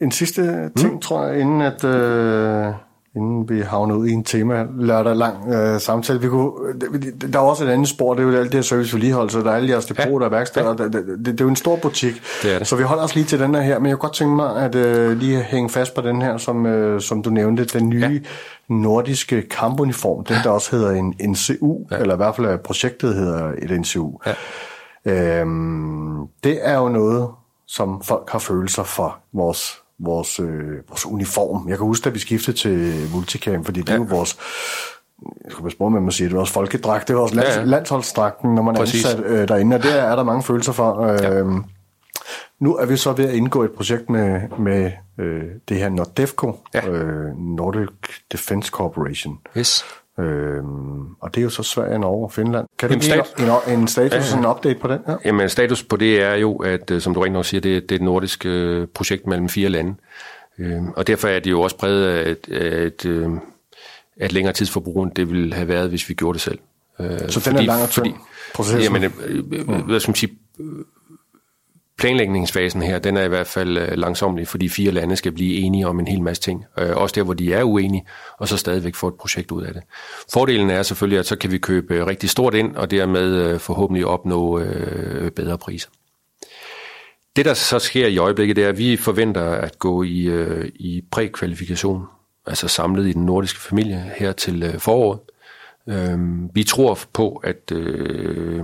en 0.00 0.10
sidste 0.10 0.70
ting, 0.76 0.92
mm. 0.92 1.00
tror 1.00 1.26
jeg, 1.26 1.40
inden 1.40 1.60
at... 1.60 1.84
Øh 1.84 2.74
inden 3.16 3.48
vi 3.48 3.60
havner 3.60 3.94
ud 3.94 4.06
i 4.06 4.12
en 4.12 4.24
tema 4.24 4.66
lørdag 4.78 5.16
lang 5.16 5.52
øh, 5.52 5.80
samtale. 5.80 6.20
Vi 6.20 6.28
kunne, 6.28 6.52
der 7.32 7.38
er 7.38 7.42
også 7.42 7.64
et 7.64 7.68
andet 7.68 7.88
spor, 7.88 8.14
det 8.14 8.22
er 8.22 8.26
jo 8.26 8.36
alt 8.36 8.52
det 8.52 8.54
her 8.54 8.62
service 8.62 8.92
vedligeholdelse, 8.92 9.38
der 9.38 9.50
er 9.50 9.56
alle 9.56 9.70
jeres 9.70 9.86
depoter 9.86 10.18
ja. 10.20 10.24
og 10.24 10.30
værksteder, 10.30 10.66
ja. 10.66 10.84
det, 10.84 10.92
det, 10.92 11.06
det, 11.06 11.26
det, 11.26 11.40
er 11.40 11.44
jo 11.44 11.48
en 11.48 11.56
stor 11.56 11.76
butik, 11.76 12.22
det 12.42 12.58
det. 12.58 12.66
så 12.66 12.76
vi 12.76 12.82
holder 12.82 13.04
os 13.04 13.14
lige 13.14 13.24
til 13.24 13.40
den 13.40 13.54
her, 13.54 13.78
men 13.78 13.88
jeg 13.88 13.98
kunne 13.98 14.08
godt 14.08 14.14
tænke 14.14 14.36
mig 14.36 14.56
at 14.56 14.74
øh, 14.74 15.18
lige 15.18 15.42
hænge 15.42 15.70
fast 15.70 15.94
på 15.94 16.00
den 16.00 16.22
her, 16.22 16.36
som, 16.36 16.66
øh, 16.66 17.00
som 17.00 17.22
du 17.22 17.30
nævnte, 17.30 17.64
den 17.64 17.88
nye 17.88 18.00
ja. 18.00 18.74
nordiske 18.74 19.42
kampuniform, 19.42 20.24
den 20.24 20.36
der 20.44 20.50
også 20.50 20.76
hedder 20.76 20.90
en 20.90 21.14
NCU, 21.30 21.78
ja. 21.90 21.96
eller 21.96 22.14
i 22.14 22.16
hvert 22.16 22.36
fald 22.36 22.58
projektet 22.58 23.14
hedder 23.14 23.52
et 23.62 23.80
NCU. 23.80 24.10
Ja. 24.26 24.34
Øhm, 25.40 26.26
det 26.44 26.58
er 26.62 26.78
jo 26.78 26.88
noget, 26.88 27.28
som 27.66 28.02
folk 28.02 28.30
har 28.30 28.38
følelser 28.38 28.82
for 28.82 29.18
vores 29.32 29.81
vores, 30.02 30.40
øh, 30.40 30.88
vores 30.88 31.06
uniform. 31.06 31.68
Jeg 31.68 31.78
kan 31.78 31.86
huske, 31.86 32.06
at 32.08 32.14
vi 32.14 32.18
skiftede 32.18 32.56
til 32.56 33.08
multicam, 33.12 33.64
fordi 33.64 33.80
det 33.80 33.88
ja. 33.88 33.94
er 33.94 33.98
jo 33.98 34.06
vores 34.08 34.38
jeg 35.44 35.52
skal 35.52 35.70
spørge, 35.70 35.90
med 35.90 36.06
at 36.06 36.12
sige, 36.12 36.28
det 36.28 36.32
er 36.32 36.36
vores 36.36 36.50
folkedragt, 36.50 37.08
det 37.08 37.14
er 37.14 37.18
vores 37.18 37.34
lands, 37.34 37.48
ja, 37.48 37.60
ja. 37.60 37.64
landsholdsdragten, 37.64 38.54
når 38.54 38.62
man 38.62 38.74
Præcis. 38.74 39.04
er 39.04 39.08
ansat 39.08 39.24
øh, 39.26 39.48
derinde, 39.48 39.76
og 39.76 39.82
det 39.82 39.98
er 39.98 40.16
der 40.16 40.22
mange 40.24 40.42
følelser 40.42 40.72
for. 40.72 41.00
Øh, 41.00 41.22
ja. 41.22 41.42
Nu 42.60 42.76
er 42.76 42.86
vi 42.86 42.96
så 42.96 43.12
ved 43.12 43.28
at 43.28 43.34
indgå 43.34 43.62
et 43.62 43.70
projekt 43.72 44.10
med, 44.10 44.40
med 44.58 44.92
øh, 45.18 45.42
det 45.68 45.76
her 45.76 45.88
Nordefco, 45.88 46.58
ja. 46.74 46.88
øh, 46.88 47.38
Nordic 47.38 47.88
Defense 48.32 48.68
Corporation. 48.68 49.38
Yes. 49.56 49.84
Øhm, 50.22 51.14
og 51.20 51.34
det 51.34 51.40
er 51.40 51.42
jo 51.42 51.50
så 51.50 51.62
Sverige, 51.62 51.98
Norge 51.98 52.24
og 52.24 52.32
Finland. 52.32 52.66
Kan 52.78 52.90
du 52.90 52.98
give 52.98 53.72
en, 53.72 53.80
en 53.80 53.88
status, 53.88 54.32
ja, 54.32 54.38
en 54.38 54.46
update 54.46 54.78
på 54.80 54.88
den? 54.88 54.98
Ja. 55.08 55.14
Jamen, 55.24 55.48
status 55.48 55.82
på 55.82 55.96
det 55.96 56.22
er 56.22 56.34
jo, 56.34 56.56
at 56.56 56.90
øh, 56.90 57.00
som 57.00 57.14
du 57.14 57.20
rigtig 57.20 57.32
nok 57.32 57.44
siger, 57.44 57.60
det, 57.60 57.82
det 57.82 57.92
er 57.92 57.96
et 57.96 58.02
nordisk 58.02 58.46
øh, 58.46 58.86
projekt 58.94 59.26
mellem 59.26 59.48
fire 59.48 59.68
lande. 59.68 59.94
Øhm, 60.58 60.88
og 60.96 61.06
derfor 61.06 61.28
er 61.28 61.38
det 61.38 61.50
jo 61.50 61.60
også 61.60 61.76
præget 61.76 62.06
af 62.06 62.30
et, 62.30 62.48
af 62.52 62.82
et, 62.86 63.06
øh, 63.06 63.30
af 64.20 64.24
et 64.24 64.32
længere 64.32 64.54
tidsforbrug, 64.54 65.02
end 65.02 65.12
det 65.12 65.30
ville 65.30 65.54
have 65.54 65.68
været, 65.68 65.88
hvis 65.88 66.08
vi 66.08 66.14
gjorde 66.14 66.34
det 66.34 66.42
selv. 66.42 66.58
Øh, 67.00 67.20
så 67.28 67.40
fordi, 67.40 67.56
den 67.56 67.62
er 67.62 67.66
lang 67.66 67.82
og 67.82 67.88
fordi, 67.88 68.14
Jamen, 68.82 69.04
øh, 69.04 69.10
øh, 69.52 69.86
hvad 69.86 70.00
skal 70.00 70.10
man 70.10 70.16
sige, 70.16 70.38
planlægningsfasen 71.98 72.82
her, 72.82 72.98
den 72.98 73.16
er 73.16 73.24
i 73.24 73.28
hvert 73.28 73.46
fald 73.46 73.78
øh, 73.78 73.98
langsomlig, 73.98 74.48
fordi 74.48 74.68
fire 74.68 74.90
lande 74.90 75.16
skal 75.16 75.32
blive 75.32 75.56
enige 75.56 75.86
om 75.86 76.00
en 76.00 76.06
hel 76.06 76.22
masse 76.22 76.42
ting. 76.42 76.64
Øh, 76.78 76.96
også 76.96 77.14
der, 77.14 77.22
hvor 77.22 77.34
de 77.34 77.52
er 77.52 77.62
uenige, 77.62 78.06
og 78.38 78.48
så 78.48 78.56
stadigvæk 78.56 78.94
få 78.94 79.08
et 79.08 79.14
projekt 79.14 79.50
ud 79.50 79.62
af 79.62 79.74
det. 79.74 79.82
Fordelen 80.32 80.70
er 80.70 80.82
selvfølgelig, 80.82 81.18
at 81.18 81.26
så 81.26 81.36
kan 81.36 81.50
vi 81.50 81.58
købe 81.58 81.94
øh, 81.94 82.06
rigtig 82.06 82.30
stort 82.30 82.54
ind, 82.54 82.76
og 82.76 82.90
dermed 82.90 83.34
øh, 83.34 83.60
forhåbentlig 83.60 84.06
opnå 84.06 84.58
øh, 84.58 85.30
bedre 85.30 85.58
priser. 85.58 85.88
Det, 87.36 87.44
der 87.44 87.54
så 87.54 87.78
sker 87.78 88.06
i 88.06 88.18
øjeblikket, 88.18 88.56
det 88.56 88.64
er, 88.64 88.68
at 88.68 88.78
vi 88.78 88.96
forventer 88.96 89.50
at 89.50 89.78
gå 89.78 90.02
i, 90.02 90.20
øh, 90.22 90.70
i 90.74 91.02
prækvalifikation, 91.10 92.04
altså 92.46 92.68
samlet 92.68 93.06
i 93.06 93.12
den 93.12 93.26
nordiske 93.26 93.60
familie 93.60 94.12
her 94.16 94.32
til 94.32 94.62
øh, 94.62 94.78
foråret. 94.78 95.20
Øh, 95.88 96.18
vi 96.54 96.64
tror 96.64 96.98
på, 97.12 97.36
at, 97.36 97.72
øh, 97.72 98.62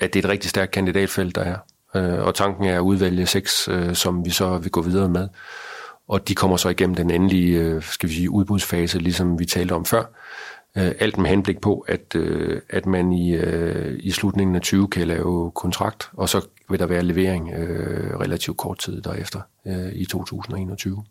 at 0.00 0.14
det 0.14 0.20
er 0.20 0.28
et 0.28 0.30
rigtig 0.30 0.50
stærkt 0.50 0.72
kandidatfelt, 0.72 1.34
der 1.34 1.42
er 1.42 1.56
Øh, 1.94 2.26
og 2.26 2.34
tanken 2.34 2.64
er 2.64 2.76
at 2.76 2.82
udvælge 2.82 3.26
seks, 3.26 3.68
øh, 3.68 3.94
som 3.94 4.24
vi 4.24 4.30
så 4.30 4.58
vil 4.58 4.70
gå 4.70 4.82
videre 4.82 5.08
med. 5.08 5.28
Og 6.08 6.28
de 6.28 6.34
kommer 6.34 6.56
så 6.56 6.68
igennem 6.68 6.94
den 6.94 7.10
endelige, 7.10 7.58
øh, 7.58 7.82
skal 7.82 8.08
vi 8.08 8.14
sige, 8.14 8.30
udbudsfase, 8.30 8.98
ligesom 8.98 9.38
vi 9.38 9.44
talte 9.44 9.72
om 9.72 9.84
før. 9.84 10.04
Alt 10.74 11.18
med 11.18 11.30
henblik 11.30 11.60
på, 11.60 11.84
at, 11.88 12.16
at 12.70 12.86
man 12.86 13.12
i, 13.12 13.36
i 13.98 14.10
slutningen 14.10 14.56
af 14.56 14.62
20 14.62 14.88
kan 14.88 15.06
lave 15.06 15.50
kontrakt, 15.54 16.10
og 16.12 16.28
så 16.28 16.46
vil 16.70 16.78
der 16.78 16.86
være 16.86 17.02
levering 17.02 17.54
øh, 17.54 18.20
relativt 18.20 18.56
kort 18.56 18.78
tid 18.78 19.02
derefter 19.02 19.40
øh, 19.66 19.92
i 19.92 20.04
2021. 20.04 21.04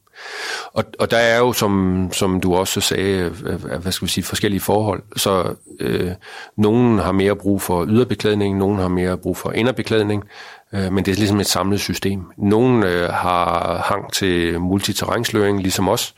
Og, 0.73 0.83
og 0.99 1.11
der 1.11 1.17
er 1.17 1.37
jo, 1.37 1.53
som, 1.53 2.09
som 2.13 2.41
du 2.41 2.55
også 2.55 2.81
sagde, 2.81 3.33
øh, 3.45 3.75
hvad 3.81 3.91
skal 3.91 4.05
vi 4.05 4.11
sige, 4.11 4.23
forskellige 4.23 4.59
forhold. 4.61 5.03
Så 5.15 5.55
øh, 5.79 6.11
nogen 6.57 6.99
har 6.99 7.11
mere 7.11 7.35
brug 7.35 7.61
for 7.61 7.85
yderbeklædning, 7.85 8.57
nogen 8.57 8.79
har 8.79 8.87
mere 8.87 9.17
brug 9.17 9.37
for 9.37 9.51
inderbeklædning, 9.51 10.23
men 10.71 11.05
det 11.05 11.07
er 11.07 11.15
ligesom 11.15 11.39
et 11.39 11.47
samlet 11.47 11.79
system. 11.79 12.23
Nogen 12.37 12.83
øh, 12.83 13.09
har 13.09 13.77
hang 13.85 14.13
til 14.13 14.59
multiterrænsløring, 14.59 15.61
ligesom 15.61 15.89
os, 15.89 16.15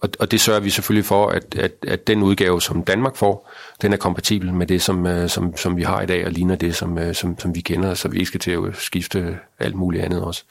og, 0.00 0.08
og 0.18 0.30
det 0.30 0.40
sørger 0.40 0.60
vi 0.60 0.70
selvfølgelig 0.70 1.04
for, 1.04 1.28
at, 1.28 1.54
at, 1.58 1.72
at 1.88 2.06
den 2.06 2.22
udgave, 2.22 2.62
som 2.62 2.82
Danmark 2.82 3.16
får, 3.16 3.50
den 3.82 3.92
er 3.92 3.96
kompatibel 3.96 4.54
med 4.54 4.66
det, 4.66 4.82
som, 4.82 5.06
øh, 5.06 5.28
som, 5.28 5.56
som 5.56 5.76
vi 5.76 5.82
har 5.82 6.00
i 6.00 6.06
dag, 6.06 6.26
og 6.26 6.32
ligner 6.32 6.56
det, 6.56 6.76
som, 6.76 6.98
øh, 6.98 7.14
som, 7.14 7.38
som 7.38 7.54
vi 7.54 7.60
kender, 7.60 7.94
så 7.94 8.08
vi 8.08 8.16
ikke 8.16 8.26
skal 8.26 8.40
til 8.40 8.50
at 8.50 8.60
skifte 8.74 9.38
alt 9.58 9.74
muligt 9.74 10.04
andet 10.04 10.22
også. 10.22 10.44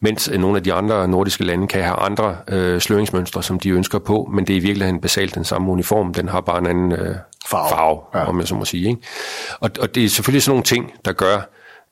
Mens 0.00 0.28
øh, 0.32 0.40
nogle 0.40 0.56
af 0.56 0.62
de 0.62 0.72
andre 0.72 1.08
nordiske 1.08 1.44
lande 1.44 1.68
kan 1.68 1.82
have 1.82 1.96
andre 1.96 2.36
øh, 2.48 2.80
sløringsmønstre, 2.80 3.42
som 3.42 3.60
de 3.60 3.70
ønsker 3.70 3.98
på, 3.98 4.30
men 4.34 4.46
det 4.46 4.52
er 4.52 4.56
i 4.60 4.62
virkeligheden 4.62 5.00
basalt 5.00 5.34
den 5.34 5.44
samme 5.44 5.70
uniform, 5.72 6.14
den 6.14 6.28
har 6.28 6.40
bare 6.40 6.58
en 6.58 6.66
anden 6.66 6.92
øh, 6.92 7.16
farve, 7.50 7.68
farve 7.70 8.00
ja. 8.14 8.28
om 8.28 8.40
jeg 8.40 8.48
så 8.48 8.54
må 8.54 8.64
sige. 8.64 8.88
Ikke? 8.88 9.00
Og, 9.60 9.70
og 9.80 9.94
det 9.94 10.04
er 10.04 10.08
selvfølgelig 10.08 10.42
sådan 10.42 10.52
nogle 10.52 10.64
ting, 10.64 10.92
der 11.04 11.12
gør, 11.12 11.40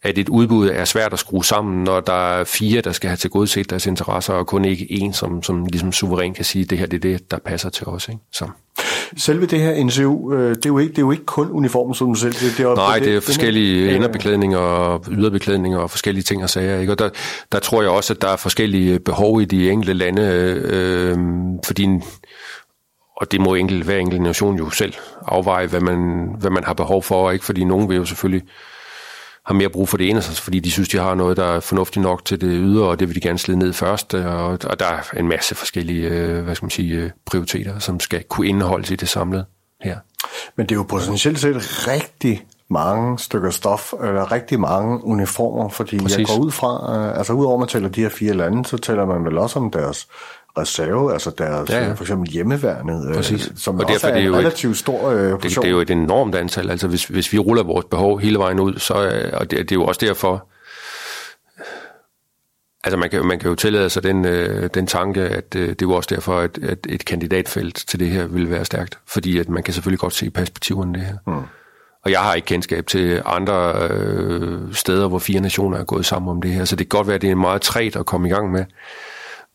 at 0.03 0.18
et 0.18 0.28
udbud 0.28 0.68
er 0.68 0.84
svært 0.84 1.12
at 1.12 1.18
skrue 1.18 1.44
sammen, 1.44 1.84
når 1.84 2.01
der 2.01 2.38
er 2.38 2.44
fire, 2.44 2.80
der 2.80 2.92
skal 2.92 3.09
have 3.09 3.16
til 3.16 3.30
godset 3.30 3.70
deres 3.70 3.86
interesser, 3.86 4.34
og 4.34 4.46
kun 4.46 4.64
ikke 4.64 4.92
en, 4.92 5.12
som, 5.12 5.42
som 5.42 5.66
ligesom 5.66 5.92
suveræn 5.92 6.34
kan 6.34 6.44
sige, 6.44 6.62
at 6.62 6.70
det 6.70 6.78
her 6.78 6.86
det 6.86 6.96
er 6.96 7.01
det, 7.01 7.30
der 7.30 7.38
passer 7.38 7.70
til 7.70 7.86
os. 7.86 8.09
Ikke? 8.09 8.20
Så. 8.32 8.48
Selve 9.16 9.46
det 9.46 9.61
her 9.61 9.84
NCU, 9.84 10.34
øh, 10.34 10.55
det 10.55 10.66
er 10.66 10.70
jo 10.70 10.78
ikke, 10.78 10.90
det 10.90 10.98
er 10.98 11.03
jo 11.03 11.11
ikke 11.11 11.24
kun 11.24 11.51
uniformen, 11.51 11.94
som 11.94 12.09
du 12.09 12.14
selv 12.14 12.32
det, 12.32 12.55
det 12.57 12.64
er 12.64 12.74
Nej, 12.74 12.98
det, 12.98 13.05
det 13.09 13.16
er 13.16 13.20
forskellige 13.20 13.94
inderbeklædninger 13.94 14.59
og 14.59 15.05
yderbeklædninger 15.11 15.78
og 15.78 15.90
forskellige 15.90 16.24
ting 16.24 16.42
og 16.42 16.51
sager. 16.51 16.80
Ikke? 16.80 16.92
Og 16.92 16.98
der, 16.98 17.11
der 17.53 17.59
tror 17.59 17.82
jeg 17.82 17.90
også, 17.90 18.12
at 18.12 18.22
der 18.22 18.28
er 18.28 18.36
forskellige 18.36 18.98
behov 18.98 19.42
i 19.42 19.44
de 19.44 19.70
enkelte 19.70 19.92
lande, 19.92 20.22
øh, 20.64 21.16
fordi 21.64 21.88
og 23.16 23.32
det 23.32 23.40
må 23.40 23.55
enkelt, 23.55 23.84
hver 23.84 23.96
enkelt 23.96 24.22
nation 24.22 24.57
jo 24.57 24.70
selv 24.70 24.94
afveje, 25.26 25.66
hvad 25.66 25.80
man, 25.80 26.28
hvad 26.38 26.51
man 26.51 26.64
har 26.64 26.72
behov 26.74 27.03
for, 27.03 27.30
ikke? 27.30 27.44
fordi 27.44 27.64
nogen 27.64 27.88
vil 27.88 27.96
jo 27.96 28.05
selvfølgelig 28.05 28.42
har 29.51 29.55
mere 29.55 29.68
brug 29.68 29.88
for 29.88 29.96
det 29.96 30.09
ene, 30.09 30.16
altså, 30.16 30.42
fordi 30.42 30.61
de 30.61 30.70
synes, 30.70 30.88
de 30.88 30.98
har 30.98 31.14
noget, 31.14 31.36
der 31.36 31.44
er 31.44 31.61
fornuftigt 31.61 32.03
nok 32.03 32.24
til 32.24 32.40
det 32.40 32.48
ydre, 32.62 32.88
og 32.88 33.01
det 33.01 33.09
vil 33.09 33.14
de 33.14 33.20
gerne 33.20 33.38
slide 33.38 33.59
ned 33.59 33.72
først. 33.72 34.14
Og, 34.14 34.46
og 34.64 34.80
der 34.80 34.86
er 34.86 35.18
en 35.18 35.28
masse 35.28 35.55
forskellige 35.55 36.09
øh, 36.09 36.44
hvad 36.44 36.55
skal 36.55 36.64
man 36.64 36.70
sige, 36.70 36.94
øh, 36.94 37.11
prioriteter, 37.26 37.78
som 37.78 38.01
skal 38.01 38.24
kunne 38.24 38.46
indeholdes 38.46 38.90
i 38.90 38.96
det 38.96 39.09
samlede 39.09 39.44
her. 39.80 39.98
Men 40.57 40.66
det 40.66 40.72
er 40.72 40.76
jo 40.76 40.82
potentielt 40.82 41.38
set 41.38 41.88
rigtig 41.88 42.46
mange 42.70 43.18
stykker 43.18 43.51
stof, 43.51 43.92
eller 43.92 44.32
rigtig 44.32 44.61
mange 44.61 45.05
uniformer, 45.05 45.68
fordi 45.68 45.98
Præcis. 45.98 46.18
jeg 46.18 46.26
går 46.26 46.38
ud 46.44 46.51
fra, 46.51 46.96
øh, 46.96 47.18
altså 47.18 47.32
udover 47.32 47.55
at 47.55 47.61
man 47.61 47.68
tæller 47.68 47.88
de 47.88 48.01
her 48.01 48.09
fire 48.09 48.32
lande, 48.32 48.64
så 48.64 48.76
tæller 48.76 49.07
man 49.07 49.24
vel 49.24 49.38
også 49.38 49.59
om 49.59 49.70
deres 49.70 50.09
reserve, 50.61 51.12
altså 51.12 51.30
deres, 51.38 51.70
ja, 51.70 51.86
ja. 51.86 51.92
for 51.92 52.04
eksempel 52.04 52.30
hjemmeværnet, 52.30 53.08
øh, 53.08 53.14
Præcis. 53.14 53.52
som 53.56 53.78
og 53.78 53.84
også 53.88 54.08
er, 54.08 54.12
er 54.12 54.16
en 54.16 54.36
relativt 54.36 54.76
stor 54.76 55.11
øh, 55.11 55.32
det, 55.32 55.42
det 55.42 55.64
er 55.64 55.68
jo 55.68 55.80
et 55.80 55.90
enormt 55.90 56.34
antal, 56.34 56.70
altså 56.70 56.88
hvis, 56.88 57.04
hvis 57.04 57.32
vi 57.32 57.38
ruller 57.38 57.62
vores 57.62 57.86
behov 57.90 58.20
hele 58.20 58.38
vejen 58.38 58.61
ud, 58.61 58.78
så 58.78 58.94
øh, 58.94 59.30
og 59.32 59.50
det, 59.50 59.58
det 59.58 59.72
er 59.72 59.76
jo 59.76 59.84
også 59.84 60.06
derfor, 60.06 60.46
Altså 62.84 62.96
man 62.96 63.11
kan, 63.11 63.26
man 63.26 63.38
kan 63.38 63.48
jo 63.48 63.54
tillade 63.54 63.90
sig 63.90 64.02
den, 64.02 64.24
øh, 64.24 64.70
den 64.74 64.86
tanke, 64.86 65.20
at 65.20 65.54
øh, 65.56 65.68
det 65.68 65.82
er 65.82 65.86
jo 65.86 65.92
også 65.92 66.14
derfor, 66.14 66.38
at, 66.38 66.58
at 66.58 66.78
et 66.88 67.04
kandidatfelt 67.04 67.84
til 67.88 68.00
det 68.00 68.08
her 68.08 68.26
vil 68.26 68.50
være 68.50 68.64
stærkt. 68.64 68.98
Fordi 69.06 69.38
at 69.38 69.48
man 69.48 69.62
kan 69.62 69.74
selvfølgelig 69.74 69.98
godt 69.98 70.14
se 70.14 70.30
perspektiverne 70.30 70.94
det 70.94 71.02
her. 71.02 71.14
Mm. 71.26 71.42
Og 72.04 72.11
jeg 72.11 72.20
har 72.20 72.34
ikke 72.34 72.46
kendskab 72.46 72.86
til 72.86 73.22
andre 73.26 73.88
øh, 73.90 74.74
steder, 74.74 75.08
hvor 75.08 75.18
fire 75.18 75.40
nationer 75.40 75.78
er 75.78 75.84
gået 75.84 76.06
sammen 76.06 76.30
om 76.30 76.42
det 76.42 76.50
her. 76.50 76.64
Så 76.64 76.76
det 76.76 76.88
kan 76.90 76.98
godt 76.98 77.06
være, 77.06 77.14
at 77.14 77.22
det 77.22 77.30
er 77.30 77.34
meget 77.34 77.62
træt 77.62 77.96
at 77.96 78.06
komme 78.06 78.28
i 78.28 78.30
gang 78.30 78.52
med. 78.52 78.64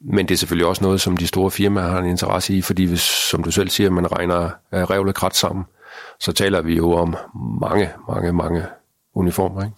Men 0.01 0.27
det 0.27 0.33
er 0.33 0.37
selvfølgelig 0.37 0.67
også 0.67 0.83
noget, 0.83 1.01
som 1.01 1.17
de 1.17 1.27
store 1.27 1.51
firmaer 1.51 1.87
har 1.87 1.99
en 1.99 2.09
interesse 2.09 2.53
i, 2.53 2.61
fordi 2.61 2.83
hvis, 2.83 3.01
som 3.01 3.43
du 3.43 3.51
selv 3.51 3.69
siger, 3.69 3.89
man 3.89 4.11
regner 4.11 4.49
revlet 4.73 5.15
krat 5.15 5.35
sammen, 5.35 5.65
så 6.19 6.31
taler 6.31 6.61
vi 6.61 6.75
jo 6.75 6.91
om 6.91 7.15
mange, 7.61 7.89
mange, 8.09 8.33
mange 8.33 8.63
uniformer. 9.15 9.63
Ikke? 9.63 9.75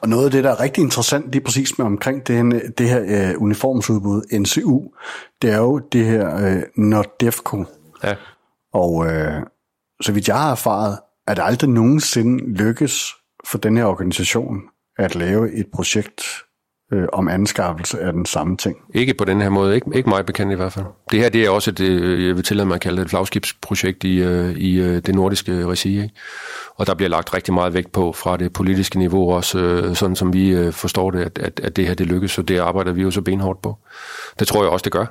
Og 0.00 0.08
noget 0.08 0.24
af 0.24 0.30
det, 0.30 0.44
der 0.44 0.50
er 0.50 0.60
rigtig 0.60 0.82
interessant 0.82 1.32
lige 1.32 1.42
præcis 1.42 1.78
med 1.78 1.86
omkring 1.86 2.26
det, 2.26 2.62
det 2.78 2.88
her 2.88 3.34
uh, 3.34 3.42
uniformsudbud, 3.42 4.22
NCU, 4.40 4.82
det 5.42 5.50
er 5.50 5.58
jo 5.58 5.78
det 5.78 6.04
her 6.04 6.56
uh, 6.56 6.62
Nordefco. 6.76 7.64
Ja. 8.02 8.14
Og 8.72 8.92
uh, 8.92 9.42
så 10.00 10.12
vidt 10.12 10.28
jeg 10.28 10.36
har 10.36 10.50
erfaret, 10.50 10.98
er 11.26 11.34
det 11.34 11.42
aldrig 11.42 11.70
nogensinde 11.70 12.50
lykkes 12.50 13.14
for 13.46 13.58
den 13.58 13.76
her 13.76 13.84
organisation 13.84 14.62
at 14.98 15.14
lave 15.14 15.52
et 15.52 15.66
projekt 15.74 16.22
øh, 16.92 17.04
om 17.12 17.28
anskaffelse 17.28 18.00
af 18.00 18.12
den 18.12 18.26
samme 18.26 18.56
ting. 18.56 18.76
Ikke 18.94 19.14
på 19.14 19.24
den 19.24 19.40
her 19.40 19.48
måde, 19.48 19.74
ikke, 19.74 19.90
ikke 19.94 20.08
meget 20.08 20.26
bekendt 20.26 20.52
i 20.52 20.56
hvert 20.56 20.72
fald. 20.72 20.84
Det 21.10 21.20
her 21.20 21.28
det 21.28 21.44
er 21.44 21.50
også 21.50 21.70
et, 21.70 21.80
øh, 21.80 22.26
jeg 22.26 22.36
vil 22.36 22.44
tillade 22.44 22.66
mig 22.66 22.74
at 22.74 22.80
kalde 22.80 22.96
det 22.96 23.04
et 23.04 23.10
flagskibsprojekt 23.10 24.04
i, 24.04 24.22
øh, 24.22 24.52
i 24.52 24.80
øh, 24.80 25.02
det 25.06 25.14
nordiske 25.14 25.66
regi. 25.66 26.02
Ikke? 26.02 26.14
Og 26.76 26.86
der 26.86 26.94
bliver 26.94 27.10
lagt 27.10 27.34
rigtig 27.34 27.54
meget 27.54 27.74
vægt 27.74 27.92
på 27.92 28.12
fra 28.12 28.36
det 28.36 28.52
politiske 28.52 28.98
niveau 28.98 29.32
også, 29.32 29.90
sådan 29.94 30.16
som 30.16 30.32
vi 30.32 30.72
forstår 30.72 31.10
det, 31.10 31.20
at, 31.20 31.38
at, 31.38 31.60
at 31.60 31.76
det 31.76 31.86
her 31.86 31.94
det 31.94 32.06
lykkes, 32.06 32.30
så 32.30 32.42
det 32.42 32.58
arbejder 32.58 32.92
vi 32.92 33.02
jo 33.02 33.10
så 33.10 33.20
benhårdt 33.20 33.62
på. 33.62 33.78
Det 34.38 34.48
tror 34.48 34.62
jeg 34.62 34.72
også, 34.72 34.84
det 34.84 34.92
gør. 34.92 35.06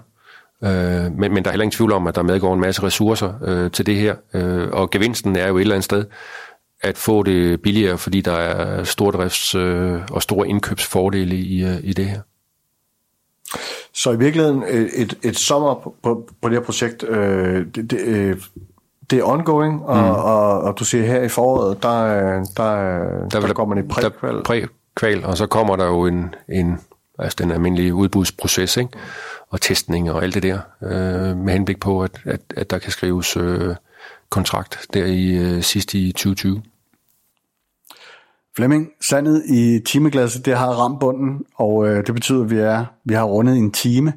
Men, 1.10 1.34
men 1.34 1.36
der 1.44 1.50
er 1.50 1.52
heller 1.52 1.64
ingen 1.64 1.72
tvivl 1.72 1.92
om, 1.92 2.08
at 2.08 2.16
der 2.16 2.24
medgår 2.24 2.54
en 2.54 2.60
masse 2.60 2.84
ressourcer 2.84 3.34
øh, 3.46 3.72
til 3.72 3.86
det 3.86 3.96
her, 3.96 4.16
øh, 4.34 4.70
og 4.72 4.90
gevinsten 4.90 5.36
er 5.36 5.48
jo 5.48 5.58
et 5.58 5.62
eller 5.62 5.76
andet 5.76 5.86
sted 5.86 6.06
at 6.84 6.98
få 6.98 7.24
det 7.24 7.62
billigere, 7.62 7.98
fordi 7.98 8.22
der 8.22 8.34
er 8.34 8.84
stordrifts- 8.84 9.58
øh, 9.58 10.02
og 10.12 10.22
store 10.22 10.48
indkøbsfordele 10.48 11.36
i, 11.36 11.64
øh, 11.64 11.76
i 11.84 11.94
det 11.94 12.06
her. 12.06 12.22
Så 13.94 14.12
i 14.12 14.18
virkeligheden 14.18 14.64
et, 14.96 15.18
et 15.24 15.38
sommer 15.38 15.74
på, 15.74 15.96
på, 16.04 16.30
på 16.42 16.50
det 16.50 16.58
her 16.58 16.66
projekt, 16.66 17.04
øh, 17.04 17.66
det, 17.76 17.92
det, 17.92 18.00
øh, 18.00 18.38
det 19.10 19.20
er 19.20 19.24
ongoing, 19.24 19.86
og, 19.86 19.98
mm. 19.98 20.10
og, 20.10 20.62
og 20.62 20.80
du 20.80 20.86
siger 20.86 21.06
her 21.06 21.22
i 21.22 21.30
foråret, 21.30 21.84
der, 21.84 22.04
der, 22.08 22.44
der, 22.58 23.30
der, 23.30 23.40
der 23.40 23.54
går 23.54 23.66
man 23.66 23.78
i 23.78 23.88
prækval. 23.88 24.44
Prækval, 24.44 25.26
og 25.26 25.38
så 25.38 25.48
kommer 25.48 25.76
der 25.76 25.86
jo 25.86 26.06
en, 26.06 26.36
en 26.50 26.80
altså 27.20 27.36
den 27.40 27.52
almindelige 27.52 27.94
udbudsproces, 27.94 28.78
ikke? 28.78 28.92
og 29.50 29.62
testning 29.62 30.12
og 30.12 30.24
alt 30.24 30.34
det 30.34 30.44
der, 30.44 30.60
øh, 30.84 31.38
med 31.38 31.54
henblik 31.54 31.80
på, 31.80 32.04
at, 32.04 32.22
at, 32.26 32.42
at 32.58 32.70
der 32.70 32.78
kan 32.78 32.92
skrives 32.92 33.38
øh, 33.38 33.76
kontrakt 34.30 34.80
der 34.94 35.06
i 35.06 35.32
øh, 35.32 35.62
sidst 35.62 35.94
i 35.94 36.12
2020. 36.12 36.62
Flemming, 38.56 38.90
sandet 39.02 39.44
i 39.46 39.80
timeglasset, 39.86 40.46
det 40.46 40.58
har 40.58 40.68
ramt 40.68 41.00
bunden, 41.00 41.46
og 41.56 41.88
øh, 41.88 42.08
det 42.08 42.14
betyder, 42.14 42.44
at 42.44 42.50
vi, 42.50 42.58
er, 42.58 42.86
vi 43.04 43.14
har 43.14 43.24
rundet 43.24 43.58
en 43.58 43.72
time. 43.72 44.14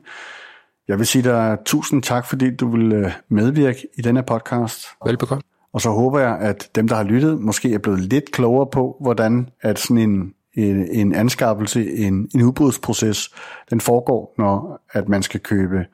Jeg 0.88 0.98
vil 0.98 1.06
sige 1.06 1.22
dig 1.22 1.58
tusind 1.66 2.02
tak, 2.02 2.26
fordi 2.26 2.56
du 2.56 2.70
vil 2.70 2.92
øh, 2.92 3.12
medvirke 3.28 3.86
i 3.98 4.02
denne 4.02 4.22
podcast. 4.22 4.86
Velbekomme. 5.06 5.42
Og 5.72 5.80
så 5.80 5.90
håber 5.90 6.18
jeg, 6.20 6.38
at 6.38 6.70
dem, 6.74 6.88
der 6.88 6.96
har 6.96 7.02
lyttet, 7.02 7.40
måske 7.40 7.74
er 7.74 7.78
blevet 7.78 8.00
lidt 8.00 8.32
klogere 8.32 8.66
på, 8.72 8.96
hvordan 9.00 9.48
at 9.60 9.78
sådan 9.78 9.98
en, 9.98 10.34
en, 10.54 10.88
en 10.90 11.14
anskaffelse, 11.14 11.96
en, 11.96 12.28
en 12.34 12.42
udbudsproces, 12.42 13.30
den 13.70 13.80
foregår, 13.80 14.34
når 14.38 14.80
at 14.92 15.08
man 15.08 15.22
skal 15.22 15.40
købe 15.40 15.86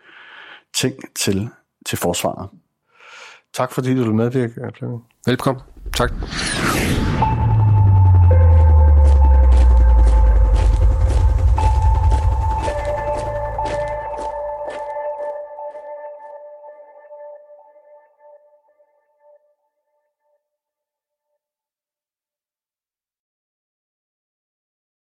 ting 0.74 0.94
til, 1.14 1.48
til 1.86 1.98
forsvaret. 1.98 2.48
Tak 3.54 3.72
fordi 3.72 3.94
du 3.94 4.02
vil 4.02 4.14
medvirke, 4.14 4.54
Flemming. 4.78 5.02
Velkommen. 5.26 5.62
Tak. 5.96 6.12